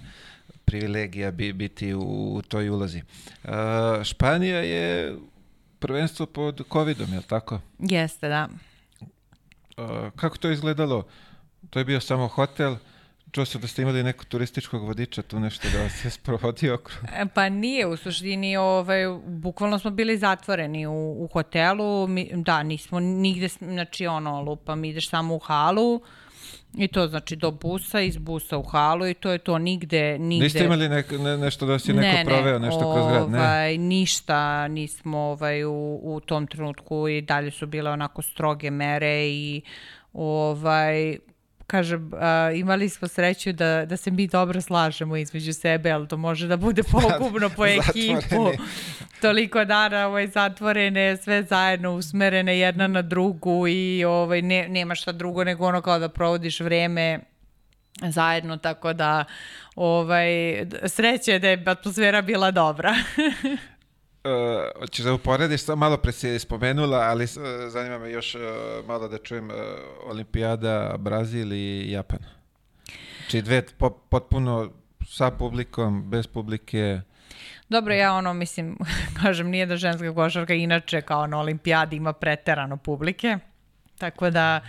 privilegija 0.65 1.31
bi, 1.31 1.53
biti 1.53 1.95
u, 1.95 2.35
u 2.35 2.43
toj 2.43 2.69
ulozi. 2.69 3.03
Uh, 3.45 3.51
Španija 4.05 4.59
je 4.59 5.17
prvenstvo 5.79 6.27
pod 6.27 6.63
covidom, 6.73 7.13
je 7.13 7.19
li 7.19 7.25
tako? 7.25 7.61
Jeste, 7.79 8.29
da. 8.29 8.49
Uh, 9.77 10.11
kako 10.17 10.37
to 10.37 10.51
izgledalo? 10.51 11.07
To 11.71 11.79
je 11.79 11.85
bio 11.85 12.01
samo 12.01 12.29
hotel, 12.29 12.77
Čuo 13.35 13.45
sam 13.45 13.61
da 13.61 13.67
ste 13.67 13.83
imali 13.83 14.03
nekog 14.03 14.25
turističkog 14.25 14.85
vodiča 14.87 15.23
tu 15.23 15.41
nešto 15.41 15.69
da 15.73 15.83
vas 15.83 16.05
je 16.05 16.11
sprovodio. 16.11 16.79
E, 17.17 17.27
pa 17.35 17.49
nije, 17.49 17.87
u 17.87 17.97
suštini, 17.97 18.57
ovaj, 18.57 19.01
bukvalno 19.27 19.79
smo 19.79 19.91
bili 19.91 20.19
zatvoreni 20.19 20.87
u, 20.87 21.25
u 21.25 21.29
hotelu, 21.33 22.07
mi, 22.07 22.31
da, 22.35 22.63
nismo 22.63 23.01
nigde, 23.01 23.49
znači 23.49 24.07
ono, 24.07 24.43
lupam, 24.43 24.85
ideš 24.85 25.11
samo 25.11 25.35
u 25.35 25.39
halu, 25.39 26.01
I 26.75 26.89
to 26.89 27.07
znači 27.09 27.37
do 27.37 27.51
busa, 27.51 28.01
iz 28.01 28.17
busa 28.19 28.59
u 28.59 28.63
halu 28.63 29.07
i 29.09 29.15
to 29.15 29.31
je 29.31 29.39
to 29.39 29.59
nigde... 29.59 30.19
nigde... 30.19 30.45
Niste 30.45 30.65
imali 30.65 30.89
nek, 30.89 31.11
ne, 31.11 31.37
nešto 31.39 31.67
da 31.67 31.79
si 31.79 31.93
neko 31.93 32.19
ne, 32.19 32.25
proveo, 32.25 32.59
nešto 32.59 32.89
ne, 32.89 32.95
kroz 32.95 33.07
grad? 33.13 33.31
Ne, 33.31 33.39
ovaj, 33.39 33.79
ništa 33.79 34.69
nismo 34.69 35.19
ovaj, 35.19 35.65
u, 35.65 36.01
u 36.03 36.21
tom 36.21 36.47
trenutku 36.47 37.09
i 37.09 37.21
dalje 37.23 37.51
su 37.51 37.67
bile 37.67 37.91
onako 37.91 38.23
stroge 38.23 38.71
mere 38.71 39.27
i 39.27 39.63
ovaj, 40.13 41.19
kažem, 41.67 42.11
a, 42.15 42.51
imali 42.55 42.89
smo 42.89 43.09
sreću 43.09 43.53
da, 43.53 43.85
da 43.87 43.97
se 43.97 44.11
mi 44.11 44.27
dobro 44.27 44.61
slažemo 44.61 45.17
između 45.17 45.53
sebe, 45.53 45.91
ali 45.91 46.09
to 46.09 46.17
može 46.17 46.47
da 46.47 46.57
bude 46.57 46.83
pogubno 46.93 47.51
po 47.57 47.67
ekipu. 47.67 48.51
Toliko 49.21 49.65
dana 49.65 50.07
ovaj, 50.07 50.27
zatvorene, 50.27 51.17
sve 51.17 51.43
zajedno 51.43 51.93
usmerene 51.93 52.59
jedna 52.59 52.87
na 52.87 53.03
drugu 53.03 53.69
i 53.69 54.05
ovaj, 54.05 54.43
ne, 54.43 54.69
nema 54.69 54.95
šta 54.95 55.13
drugo 55.13 55.45
nego 55.45 55.67
ono 55.67 55.83
kao 55.83 55.99
da 55.99 56.09
provodiš 56.09 56.61
vreme 56.61 57.21
zajedno, 58.03 58.57
tako 58.57 58.93
da 58.93 59.25
ovaj, 59.77 60.29
sreće 60.87 61.39
da 61.39 61.49
je 61.49 61.63
atmosfera 61.67 62.23
bila 62.23 62.51
dobra. 62.51 62.95
Uh, 64.25 64.81
hoćeš 64.81 65.05
da 65.05 65.13
uporediš, 65.13 65.61
malo 65.77 65.97
pre 65.97 66.13
si 66.13 66.39
spomenula, 66.39 66.99
ali 66.99 67.25
uh, 67.25 67.31
zanima 67.69 67.99
me 67.99 68.11
još 68.11 68.35
uh, 68.35 68.41
malo 68.87 69.09
da 69.09 69.19
čujem 69.19 69.51
uh, 69.51 69.57
Olimpijada, 70.07 70.95
Brazil 70.99 71.53
i 71.53 71.91
Japan. 71.91 72.19
Či 73.31 73.43
dve 73.43 73.63
po, 73.79 73.91
potpuno 73.91 74.71
sa 75.07 75.31
publikom, 75.31 76.11
bez 76.11 76.27
publike. 76.27 77.01
Dobro, 77.69 77.95
ja 77.95 78.15
ono, 78.15 78.35
mislim, 78.35 78.79
kažem, 79.23 79.51
nije 79.51 79.67
da 79.67 79.77
ženska 79.77 80.15
košarka 80.15 80.55
inače 80.55 81.01
kao 81.01 81.27
na 81.27 81.39
olimpijadi 81.39 81.97
ima 81.97 82.13
preterano 82.13 82.77
publike, 82.77 83.39
tako 83.99 84.31
da 84.31 84.61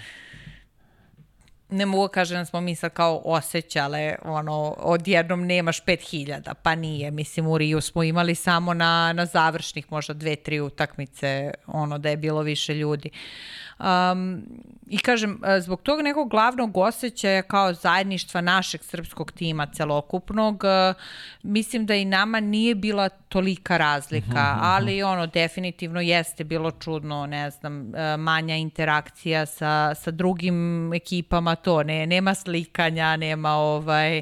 ne 1.70 1.86
mogu 1.86 2.08
kažem 2.08 2.38
da 2.38 2.46
smo 2.46 2.62
mi 2.62 2.76
sad 2.76 2.94
kao 2.94 3.22
osjećale, 3.26 4.16
ono, 4.24 4.76
odjednom 4.78 5.46
nemaš 5.46 5.84
5000, 5.84 6.54
pa 6.64 6.76
nije. 6.76 7.12
Mislim, 7.12 7.48
u 7.48 7.58
Riju 7.58 7.82
smo 7.82 8.04
imali 8.04 8.36
samo 8.36 8.74
na, 8.74 9.14
na 9.14 9.26
završnih 9.26 9.92
možda 9.92 10.14
dve, 10.14 10.36
tri 10.36 10.60
utakmice, 10.60 11.52
ono, 11.68 11.98
da 11.98 12.10
je 12.10 12.18
bilo 12.18 12.42
više 12.42 12.74
ljudi. 12.74 13.10
Um, 13.80 14.44
I 14.88 14.98
kažem, 14.98 15.42
e, 15.46 15.62
zbog 15.62 15.82
tog 15.82 16.02
nekog 16.02 16.30
glavnog 16.30 16.78
osjećaja 16.78 17.42
kao 17.42 17.74
zajedništva 17.74 18.42
našeg 18.42 18.84
srpskog 18.84 19.32
tima 19.32 19.66
celokupnog, 19.66 20.64
e, 20.64 20.94
mislim 21.44 21.86
da 21.86 21.96
i 21.96 22.06
nama 22.06 22.40
nije 22.40 22.76
bila 22.76 23.10
tolika 23.10 23.78
razlika, 23.78 24.28
mhm, 24.28 24.40
mhm, 24.40 24.58
mhm. 24.58 24.64
ali 24.64 25.04
ono, 25.04 25.28
definitivno 25.28 26.02
jeste 26.02 26.44
bilo 26.44 26.72
čudno, 26.72 27.26
ne 27.26 27.50
znam, 27.50 27.96
e, 27.96 28.18
manja 28.18 28.56
interakcija 28.56 29.46
sa, 29.46 29.96
sa 29.96 30.12
drugim 30.12 30.94
ekipama, 30.94 31.56
to, 31.56 31.84
ne, 31.84 32.08
nema 32.08 32.36
slikanja, 32.36 33.16
nema 33.16 33.50
ovaj, 33.50 34.22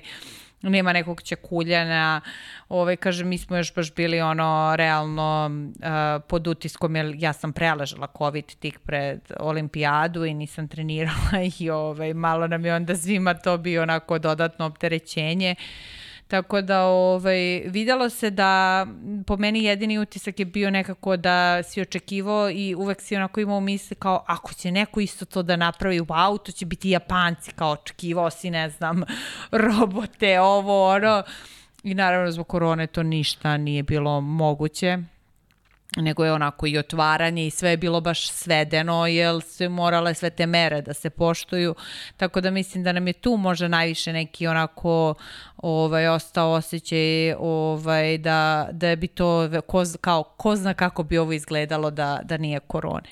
nema 0.69 0.93
nekog 0.93 1.21
ćekuljana, 1.21 2.21
ovaj, 2.69 2.95
kažem, 2.95 3.27
mi 3.27 3.37
smo 3.37 3.57
još 3.57 3.75
baš 3.75 3.95
bili 3.95 4.21
ono 4.21 4.73
realno 4.75 5.49
uh, 5.49 6.23
pod 6.27 6.47
utiskom, 6.47 6.95
jer 6.95 7.15
ja 7.17 7.33
sam 7.33 7.53
preležala 7.53 8.07
COVID 8.17 8.45
tik 8.45 8.79
pred 8.79 9.19
olimpijadu 9.39 10.25
i 10.25 10.33
nisam 10.33 10.67
trenirala 10.67 11.39
i 11.59 11.69
ovaj, 11.69 12.13
malo 12.13 12.47
nam 12.47 12.65
je 12.65 12.75
onda 12.75 12.95
svima 12.95 13.33
to 13.33 13.57
bio 13.57 13.81
onako 13.81 14.19
dodatno 14.19 14.65
opterećenje. 14.65 15.55
Uh, 15.57 16.02
Tako 16.27 16.61
da 16.61 16.83
ovaj, 16.83 17.63
videlo 17.65 18.09
se 18.09 18.29
da 18.29 18.85
po 19.27 19.37
meni 19.37 19.63
jedini 19.63 19.99
utisak 19.99 20.39
je 20.39 20.45
bio 20.45 20.71
nekako 20.71 21.17
da 21.17 21.63
si 21.63 21.81
očekivao 21.81 22.49
i 22.49 22.75
uvek 22.75 23.01
si 23.01 23.15
onako 23.15 23.39
imao 23.39 23.59
misli 23.59 23.95
kao 23.95 24.23
ako 24.27 24.53
će 24.53 24.71
neko 24.71 24.99
isto 24.99 25.25
to 25.25 25.43
da 25.43 25.55
napravi, 25.55 25.99
wow, 25.99 26.43
to 26.43 26.51
će 26.51 26.65
biti 26.65 26.89
Japanci, 26.89 27.51
kao 27.51 27.71
očekivao 27.71 28.29
si, 28.29 28.49
ne 28.49 28.69
znam, 28.69 29.03
robote, 29.51 30.39
ovo, 30.39 30.89
ono. 30.89 31.23
I 31.83 31.93
naravno 31.93 32.31
zbog 32.31 32.47
korone 32.47 32.87
to 32.87 33.03
ništa 33.03 33.57
nije 33.57 33.83
bilo 33.83 34.21
moguće 34.21 34.97
nego 35.97 36.25
je 36.25 36.33
onako 36.33 36.67
i 36.67 36.77
otvaranje 36.77 37.47
i 37.47 37.51
sve 37.51 37.69
je 37.69 37.77
bilo 37.77 38.01
baš 38.01 38.31
svedeno, 38.31 39.07
jer 39.07 39.41
su 39.41 39.69
morale 39.69 40.13
sve 40.13 40.29
te 40.29 40.45
mere 40.45 40.81
da 40.81 40.93
se 40.93 41.09
poštuju, 41.09 41.75
tako 42.17 42.41
da 42.41 42.51
mislim 42.51 42.83
da 42.83 42.91
nam 42.91 43.07
je 43.07 43.13
tu 43.13 43.37
možda 43.37 43.67
najviše 43.67 44.13
neki 44.13 44.47
onako 44.47 45.13
ovaj, 45.57 46.07
ostao 46.07 46.51
osjećaj 46.51 47.33
ovaj, 47.33 48.17
da, 48.17 48.69
da 48.71 48.95
bi 48.95 49.07
to, 49.07 49.49
ko, 49.67 49.83
kao, 50.01 50.23
ko 50.23 50.55
zna 50.55 50.73
kako 50.73 51.03
bi 51.03 51.17
ovo 51.17 51.33
izgledalo 51.33 51.91
da, 51.91 52.19
da 52.23 52.37
nije 52.37 52.59
korone. 52.59 53.09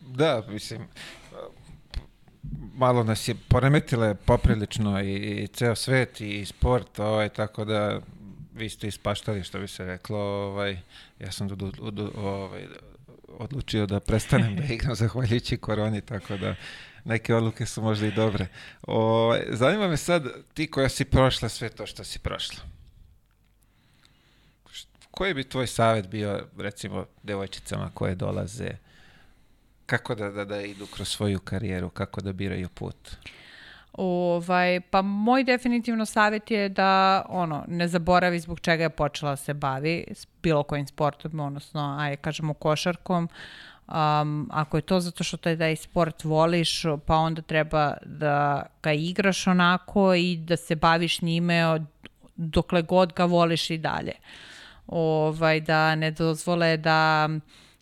Da, 0.00 0.42
mislim, 0.48 0.88
malo 2.74 3.04
nas 3.04 3.28
je 3.28 3.34
poremetile 3.48 4.14
poprilično 4.14 5.00
i, 5.00 5.14
i 5.14 5.46
ceo 5.46 5.74
svet 5.74 6.20
i 6.20 6.44
sport, 6.44 6.98
ovaj, 6.98 7.28
tako 7.28 7.64
da 7.64 8.00
vi 8.54 8.68
ste 8.68 8.88
ispaštali, 8.88 9.42
što 9.42 9.58
bi 9.58 9.68
se 9.68 9.84
reklo, 9.84 10.18
ovaj, 10.18 10.78
ja 11.20 11.32
sam 11.32 11.48
do, 11.48 11.56
do, 11.90 12.12
ovaj, 12.16 12.66
odlučio 13.28 13.86
da 13.86 14.00
prestanem 14.00 14.56
da 14.56 14.64
igram 14.64 14.94
zahvaljujući 15.02 15.56
koroni, 15.56 16.00
tako 16.00 16.36
da 16.36 16.54
neke 17.04 17.34
odluke 17.34 17.66
su 17.66 17.82
možda 17.82 18.06
i 18.06 18.12
dobre. 18.12 18.46
O, 18.82 19.02
ovaj, 19.02 19.40
zanima 19.50 19.88
me 19.88 19.96
sad, 19.96 20.24
ti 20.54 20.70
koja 20.70 20.88
si 20.88 21.04
prošla 21.04 21.48
sve 21.48 21.68
to 21.68 21.86
što 21.86 22.04
si 22.04 22.18
prošla. 22.18 22.64
koji 25.10 25.34
bi 25.34 25.44
tvoj 25.44 25.66
savjet 25.66 26.06
bio, 26.06 26.46
recimo, 26.58 27.06
devojčicama 27.22 27.90
koje 27.94 28.14
dolaze, 28.14 28.70
kako 29.86 30.14
da, 30.14 30.30
da, 30.30 30.44
da 30.44 30.60
idu 30.60 30.86
kroz 30.86 31.08
svoju 31.08 31.40
karijeru, 31.40 31.90
kako 31.90 32.20
da 32.20 32.32
biraju 32.32 32.68
put? 32.68 33.16
Ovaj, 33.92 34.80
pa 34.80 35.02
moj 35.02 35.44
definitivno 35.44 36.06
savjet 36.06 36.50
je 36.50 36.68
da 36.68 37.22
ono, 37.28 37.64
ne 37.68 37.88
zaboravi 37.88 38.40
zbog 38.40 38.60
čega 38.60 38.82
je 38.82 38.90
počela 38.90 39.32
da 39.32 39.36
se 39.36 39.54
bavi 39.54 40.04
s 40.10 40.26
bilo 40.42 40.62
kojim 40.62 40.86
sportom, 40.86 41.40
odnosno, 41.40 41.96
aj 42.00 42.16
kažemo 42.16 42.54
košarkom. 42.54 43.28
Um, 43.88 44.48
ako 44.52 44.76
je 44.76 44.82
to 44.82 45.00
zato 45.00 45.24
što 45.24 45.36
taj, 45.36 45.58
taj 45.58 45.76
sport 45.76 46.24
voliš, 46.24 46.82
pa 47.06 47.16
onda 47.16 47.42
treba 47.42 47.94
da 48.04 48.66
ga 48.82 48.92
igraš 48.92 49.46
onako 49.46 50.14
i 50.14 50.36
da 50.36 50.56
se 50.56 50.76
baviš 50.76 51.22
njime 51.22 51.66
od, 51.66 51.82
dokle 52.36 52.82
god 52.82 53.12
ga 53.12 53.24
voliš 53.24 53.70
i 53.70 53.78
dalje. 53.78 54.12
Ovaj, 54.86 55.60
da 55.60 55.94
ne 55.94 56.10
dozvole 56.10 56.76
da 56.76 57.28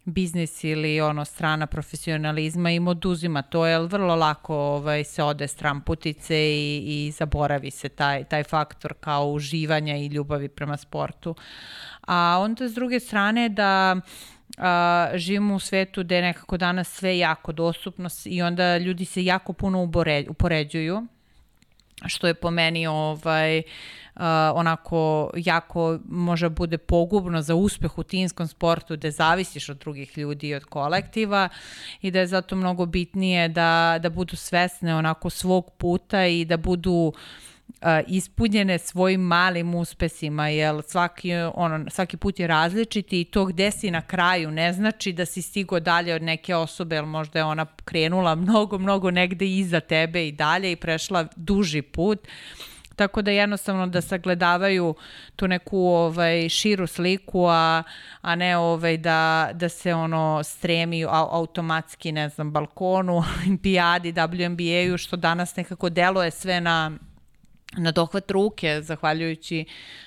biznis 0.07 0.65
ili 0.65 1.01
ono 1.01 1.25
strana 1.25 1.67
profesionalizma 1.67 2.71
im 2.71 2.89
oduzima 2.89 3.43
to, 3.43 3.67
jer 3.67 3.81
vrlo 3.81 4.15
lako 4.15 4.57
ovaj, 4.57 5.05
se 5.05 5.23
ode 5.23 5.49
stran 5.49 5.81
putice 5.81 6.37
i, 6.37 6.83
i 6.87 7.11
zaboravi 7.11 7.71
se 7.71 7.89
taj, 7.89 8.25
taj 8.25 8.45
faktor 8.45 8.95
kao 9.01 9.27
uživanja 9.27 9.97
i 9.97 10.07
ljubavi 10.07 10.49
prema 10.49 10.77
sportu. 10.77 11.35
A 12.07 12.39
onda 12.41 12.69
s 12.69 12.75
druge 12.75 13.01
strane 13.01 13.49
da 13.49 13.97
a, 14.59 15.11
živimo 15.15 15.55
u 15.55 15.61
svetu 15.61 16.05
gde 16.05 16.17
je 16.17 16.23
nekako 16.23 16.57
danas 16.57 16.89
sve 16.89 17.19
jako 17.19 17.53
dostupno 17.53 18.09
i 18.25 18.43
onda 18.43 18.79
ljudi 18.79 19.05
se 19.05 19.25
jako 19.25 19.53
puno 19.53 19.91
upoređuju 20.29 21.07
što 22.07 22.27
je 22.27 22.35
po 22.35 22.51
meni 22.51 22.87
ovaj, 22.87 23.59
uh, 23.59 23.65
onako 24.55 25.31
jako 25.37 25.99
može 26.09 26.49
bude 26.49 26.79
pogubno 26.79 27.43
za 27.43 27.55
uspeh 27.55 27.99
u 27.99 28.03
tinskom 28.03 28.49
sportu 28.49 28.97
gde 28.97 29.11
zavisiš 29.11 29.69
od 29.69 29.79
drugih 29.79 30.19
ljudi 30.19 30.49
i 30.49 30.55
od 30.55 30.65
kolektiva 30.65 31.49
i 32.03 32.11
da 32.11 32.21
je 32.21 32.27
zato 32.27 32.57
mnogo 32.57 32.87
bitnije 32.87 33.49
da, 33.49 33.99
da 34.03 34.11
budu 34.11 34.37
svesne 34.37 34.97
onako 34.97 35.31
svog 35.31 35.71
puta 35.79 36.27
i 36.27 36.45
da 36.45 36.57
budu 36.57 36.93
uh, 36.93 37.89
ispunjene 38.07 38.79
svojim 38.79 39.21
malim 39.21 39.75
uspesima, 39.75 40.49
jer 40.49 40.83
svaki, 40.87 41.35
ono, 41.55 41.91
svaki 41.91 42.17
put 42.17 42.41
je 42.41 42.47
različiti 42.47 43.21
i 43.21 43.25
to 43.25 43.45
gde 43.45 43.71
si 43.71 43.91
na 43.91 44.03
kraju 44.03 44.51
ne 44.51 44.73
znači 44.73 45.13
da 45.13 45.27
si 45.27 45.43
stigo 45.43 45.81
dalje 45.81 46.15
od 46.15 46.23
neke 46.23 46.55
osobe, 46.55 46.97
jer 46.97 47.05
možda 47.05 47.39
je 47.39 47.45
ona 47.45 47.67
krenula 47.85 48.35
mnogo, 48.35 48.79
mnogo 48.79 49.11
negde 49.11 49.47
iza 49.47 49.81
tebe 49.81 50.29
i 50.29 50.33
dalje 50.33 50.73
i 50.73 50.77
prešla 50.77 51.27
duži 51.37 51.83
put. 51.83 52.19
Tako 52.97 53.23
da 53.23 53.31
jednostavno 53.31 53.87
da 53.87 54.01
sagledavaju 54.01 54.95
tu 55.37 55.49
neku 55.49 55.79
ovaj 55.79 56.49
širu 56.49 56.87
sliku, 56.87 57.47
a, 57.47 57.83
a 58.21 58.35
ne 58.35 58.57
ovaj 58.57 58.97
da, 58.97 59.51
da 59.53 59.69
se 59.69 59.95
ono 59.95 60.43
stremi 60.43 61.05
automatski, 61.09 62.13
ne 62.13 62.29
znam, 62.29 62.53
balkonu, 62.53 63.17
olimpijadi, 63.37 64.13
WNBA-u, 64.13 64.99
što 64.99 65.17
danas 65.17 65.57
nekako 65.57 65.91
deluje 65.91 66.31
sve 66.31 66.61
na 66.61 66.91
na 67.73 67.93
dohvat 67.93 68.31
ruke, 68.31 68.83
zahvaljujući 68.83 69.65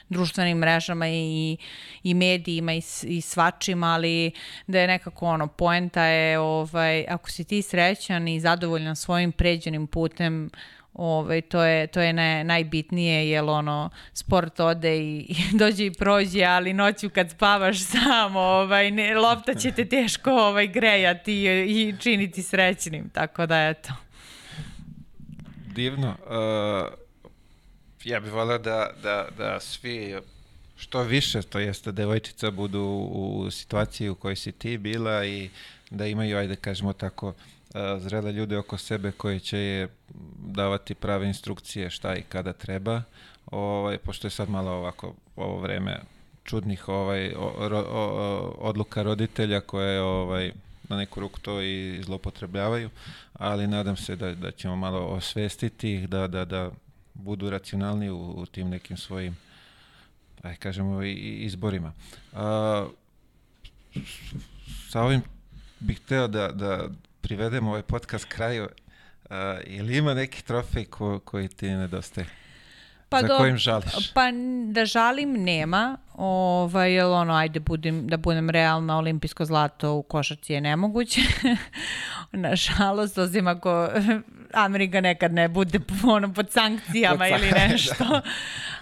društvenim 0.09 0.57
mrežama 0.57 1.07
i, 1.07 1.57
i 2.03 2.13
medijima 2.13 2.73
i, 2.73 2.81
i 3.03 3.21
svačima, 3.21 3.87
ali 3.87 4.31
da 4.67 4.79
je 4.79 4.87
nekako 4.87 5.25
ono, 5.25 5.47
poenta 5.47 6.03
je, 6.03 6.39
ovaj, 6.39 7.05
ako 7.09 7.29
si 7.29 7.43
ti 7.43 7.61
srećan 7.61 8.27
i 8.27 8.39
zadovoljan 8.39 8.95
svojim 8.95 9.31
pređenim 9.31 9.87
putem, 9.87 10.49
ovaj, 10.93 11.41
to 11.41 11.63
je, 11.63 11.87
to 11.87 12.01
je 12.01 12.13
ne, 12.13 12.43
najbitnije, 12.43 13.29
jer 13.29 13.43
ono, 13.43 13.89
sport 14.13 14.59
ode 14.59 14.97
i, 14.97 15.19
i 15.53 15.57
dođe 15.57 15.85
i 15.85 15.93
prođe, 15.93 16.43
ali 16.43 16.73
noću 16.73 17.09
kad 17.09 17.31
spavaš 17.31 17.79
sam, 17.79 18.35
ovaj, 18.35 18.91
ne, 18.91 19.15
lopta 19.15 19.53
će 19.53 19.71
te 19.71 19.85
teško 19.85 20.31
ovaj, 20.31 20.67
grejati 20.67 21.33
i, 21.33 21.87
i 21.87 21.95
činiti 21.99 22.43
srećnim, 22.43 23.09
tako 23.09 23.45
da 23.45 23.67
eto. 23.67 23.93
Divno. 25.75 26.15
Uh 26.25 26.99
ja 28.03 28.19
bih 28.19 28.31
volio 28.33 28.57
da, 28.57 28.89
da, 29.03 29.27
da 29.37 29.59
svi 29.59 30.15
što 30.75 31.03
više, 31.03 31.41
to 31.41 31.59
jeste 31.59 31.91
devojčica 31.91 32.51
budu 32.51 32.81
u 33.11 33.51
situaciji 33.51 34.09
u 34.09 34.15
kojoj 34.15 34.35
si 34.35 34.51
ti 34.51 34.77
bila 34.77 35.25
i 35.25 35.49
da 35.89 36.07
imaju, 36.07 36.37
ajde 36.37 36.55
kažemo 36.55 36.93
tako, 36.93 37.33
zrele 37.99 38.31
ljude 38.31 38.57
oko 38.57 38.77
sebe 38.77 39.11
koji 39.11 39.39
će 39.39 39.57
je 39.57 39.87
davati 40.37 40.95
prave 40.95 41.27
instrukcije 41.27 41.89
šta 41.89 42.15
i 42.15 42.21
kada 42.21 42.53
treba, 42.53 43.01
ovaj, 43.51 43.97
pošto 43.97 44.27
je 44.27 44.31
sad 44.31 44.49
malo 44.49 44.71
ovako 44.71 45.13
ovo 45.35 45.59
vreme 45.59 45.99
čudnih 46.43 46.87
ovaj, 46.87 47.33
o, 47.33 47.53
o, 47.57 47.85
o, 47.91 48.55
odluka 48.57 49.03
roditelja 49.03 49.61
koje 49.61 50.01
ovaj, 50.01 50.51
na 50.89 50.97
neku 50.97 51.19
ruku 51.19 51.39
to 51.39 51.61
i 51.61 52.01
zlopotrebljavaju, 52.03 52.89
ali 53.33 53.67
nadam 53.67 53.97
se 53.97 54.15
da, 54.15 54.35
da 54.35 54.51
ćemo 54.51 54.75
malo 54.75 54.99
osvestiti 54.99 55.93
ih, 55.93 56.09
da, 56.09 56.27
da, 56.27 56.45
da 56.45 56.71
budu 57.13 57.49
racionalni 57.49 58.09
u, 58.09 58.31
u 58.37 58.45
tim 58.45 58.69
nekim 58.69 58.97
svojim 58.97 59.37
aj 60.41 60.55
kažemo 60.55 61.03
i, 61.03 61.13
izborima. 61.45 61.93
A, 62.33 62.87
sa 64.89 65.01
ovim 65.01 65.21
bih 65.79 65.99
hteo 65.99 66.27
da, 66.27 66.51
da 66.51 66.89
privedemo 67.21 67.69
ovaj 67.69 67.81
podcast 67.81 68.25
kraju. 68.25 68.67
A, 69.29 69.59
ili 69.65 69.97
ima 69.97 70.13
neki 70.13 70.43
trofej 70.43 70.85
ko, 70.85 71.19
koji 71.19 71.47
ti 71.47 71.69
nedostaje? 71.69 72.27
Pa 73.09 73.21
Za 73.21 73.27
do, 73.27 73.37
kojim 73.37 73.57
žališ? 73.57 74.13
Pa 74.13 74.21
da 74.71 74.85
žalim 74.85 75.33
nema, 75.33 75.97
ovaj, 76.13 76.93
jel 76.93 77.13
ono, 77.13 77.33
ajde 77.33 77.59
budem, 77.59 78.07
da 78.07 78.17
budem 78.17 78.49
realna, 78.49 78.97
olimpijsko 78.97 79.45
zlato 79.45 79.93
u 79.93 80.03
košarci 80.03 80.53
je 80.53 80.61
nemoguće. 80.61 81.21
Nažalost, 82.31 83.17
osim 83.17 83.47
ako 83.47 83.89
Amerika 84.53 85.01
nekad 85.01 85.33
ne 85.33 85.47
bude 85.47 85.79
ono, 86.15 86.33
pod 86.33 86.51
sankcijama 86.51 87.27
ili 87.27 87.51
nešto. 87.69 88.21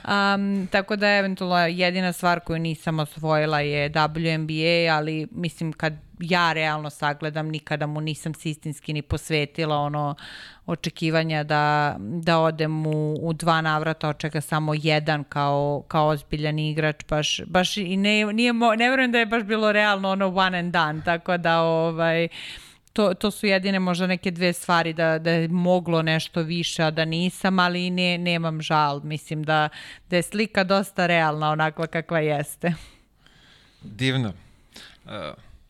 Um, 0.07 0.67
tako 0.71 0.95
da 0.95 1.07
eventualno 1.07 1.57
jedina 1.57 2.13
stvar 2.13 2.39
koju 2.39 2.59
nisam 2.59 2.99
osvojila 2.99 3.59
je 3.59 3.89
WNBA, 3.89 4.97
ali 4.97 5.27
mislim 5.31 5.73
kad 5.73 5.93
ja 6.19 6.53
realno 6.53 6.89
sagledam, 6.89 7.47
nikada 7.47 7.87
mu 7.87 8.01
nisam 8.01 8.33
se 8.33 8.49
istinski 8.49 8.93
ni 8.93 9.01
posvetila 9.01 9.77
ono 9.77 10.15
očekivanja 10.65 11.43
da, 11.43 11.95
da 11.99 12.39
odem 12.39 12.87
u, 12.87 13.13
u 13.21 13.33
dva 13.33 13.61
navrata, 13.61 14.09
od 14.09 14.17
čega 14.17 14.41
samo 14.41 14.73
jedan 14.73 15.23
kao, 15.23 15.83
kao 15.87 16.07
ozbiljan 16.07 16.59
igrač, 16.59 16.95
baš, 17.09 17.41
baš 17.45 17.77
i 17.77 17.97
ne, 17.97 18.25
nije, 18.25 18.53
ne 18.53 18.89
verujem 18.89 19.11
da 19.11 19.19
je 19.19 19.25
baš 19.25 19.43
bilo 19.43 19.71
realno 19.71 20.09
ono 20.09 20.27
one 20.35 20.59
and 20.59 20.73
done, 20.73 21.01
tako 21.05 21.37
da 21.37 21.61
ovaj, 21.61 22.27
to, 22.97 23.13
to 23.13 23.31
su 23.31 23.45
jedine 23.45 23.79
možda 23.79 24.07
neke 24.07 24.31
dve 24.31 24.53
stvari 24.53 24.93
da, 24.93 25.19
da 25.19 25.31
je 25.31 25.47
moglo 25.47 26.01
nešto 26.01 26.41
više, 26.41 26.83
a 26.83 26.91
da 26.91 27.05
nisam, 27.05 27.59
ali 27.59 27.89
ne, 27.89 28.17
nemam 28.17 28.61
žal. 28.61 29.01
Mislim 29.03 29.43
da, 29.43 29.69
da 30.09 30.15
je 30.15 30.21
slika 30.21 30.63
dosta 30.63 31.05
realna 31.05 31.51
onakva 31.51 31.87
kakva 31.87 32.19
jeste. 32.19 32.73
Divno. 33.81 34.33
Uh, 35.05 35.11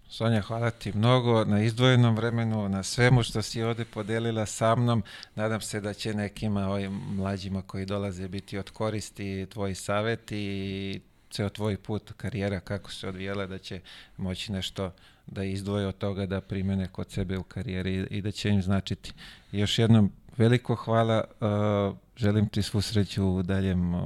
Sonja, 0.10 0.42
hvala 0.42 0.72
ti 0.72 0.92
mnogo 0.96 1.46
na 1.46 1.64
izdvojenom 1.64 2.16
vremenu, 2.16 2.70
na 2.70 2.84
svemu 2.84 3.24
što 3.24 3.42
si 3.42 3.64
ovde 3.64 3.86
podelila 3.86 4.46
sa 4.46 4.76
mnom. 4.76 5.04
Nadam 5.36 5.62
se 5.62 5.82
da 5.82 5.94
će 5.94 6.14
nekima 6.14 6.70
ovim 6.70 7.02
mlađima 7.10 7.62
koji 7.62 7.86
dolaze 7.86 8.28
biti 8.28 8.58
od 8.58 8.70
koristi 8.70 9.48
tvoji 9.54 9.76
saveti 9.76 10.38
i 10.38 11.02
ceo 11.30 11.50
tvoj 11.50 11.78
put, 11.78 12.14
karijera, 12.18 12.60
kako 12.60 12.92
se 12.92 13.08
odvijela, 13.08 13.46
da 13.46 13.58
će 13.58 13.82
moći 14.18 14.52
nešto 14.52 14.92
da 15.28 15.44
izdvoje 15.44 15.88
od 15.88 15.98
toga 15.98 16.26
da 16.26 16.42
primene 16.42 16.88
kod 16.88 17.12
sebe 17.12 17.38
u 17.38 17.44
karijeri 17.44 18.08
i 18.10 18.22
da 18.22 18.32
će 18.32 18.50
im 18.50 18.62
značiti. 18.62 19.14
još 19.52 19.80
jednom 19.80 20.12
veliko 20.38 20.76
hvala, 20.76 21.24
uh, 21.40 21.98
želim 22.18 22.50
ti 22.50 22.62
svu 22.62 22.82
sreću 22.82 23.26
u 23.26 23.44
daljem 23.44 23.94
uh, 23.94 24.02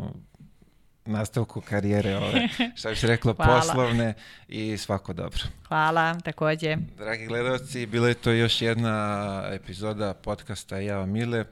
nastavku 1.06 1.62
karijere, 1.62 2.18
ove, 2.18 2.48
šta 2.78 2.90
bi 2.90 2.96
se 2.96 3.08
reklo, 3.08 3.34
poslovne 3.34 4.14
i 4.48 4.78
svako 4.78 5.14
dobro. 5.14 5.42
Hvala, 5.68 6.20
takođe. 6.20 6.78
Dragi 6.98 7.26
gledalci, 7.26 7.86
bila 7.86 8.08
je 8.08 8.14
to 8.14 8.32
još 8.32 8.62
jedna 8.62 9.44
epizoda 9.52 10.14
podcasta 10.14 10.78
Java 10.78 11.06
Mile. 11.06 11.46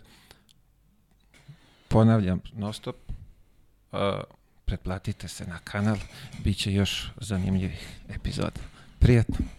Ponavljam, 1.87 2.41
non 2.53 2.73
stop. 2.73 2.95
Uh, 3.91 3.99
pretplatite 4.65 5.27
se 5.27 5.45
na 5.45 5.59
kanal, 5.63 5.97
bit 6.43 6.57
će 6.57 6.73
još 6.73 7.11
zanimljivih 7.17 7.87
epizoda. 8.09 8.61
Prijetno. 8.99 9.58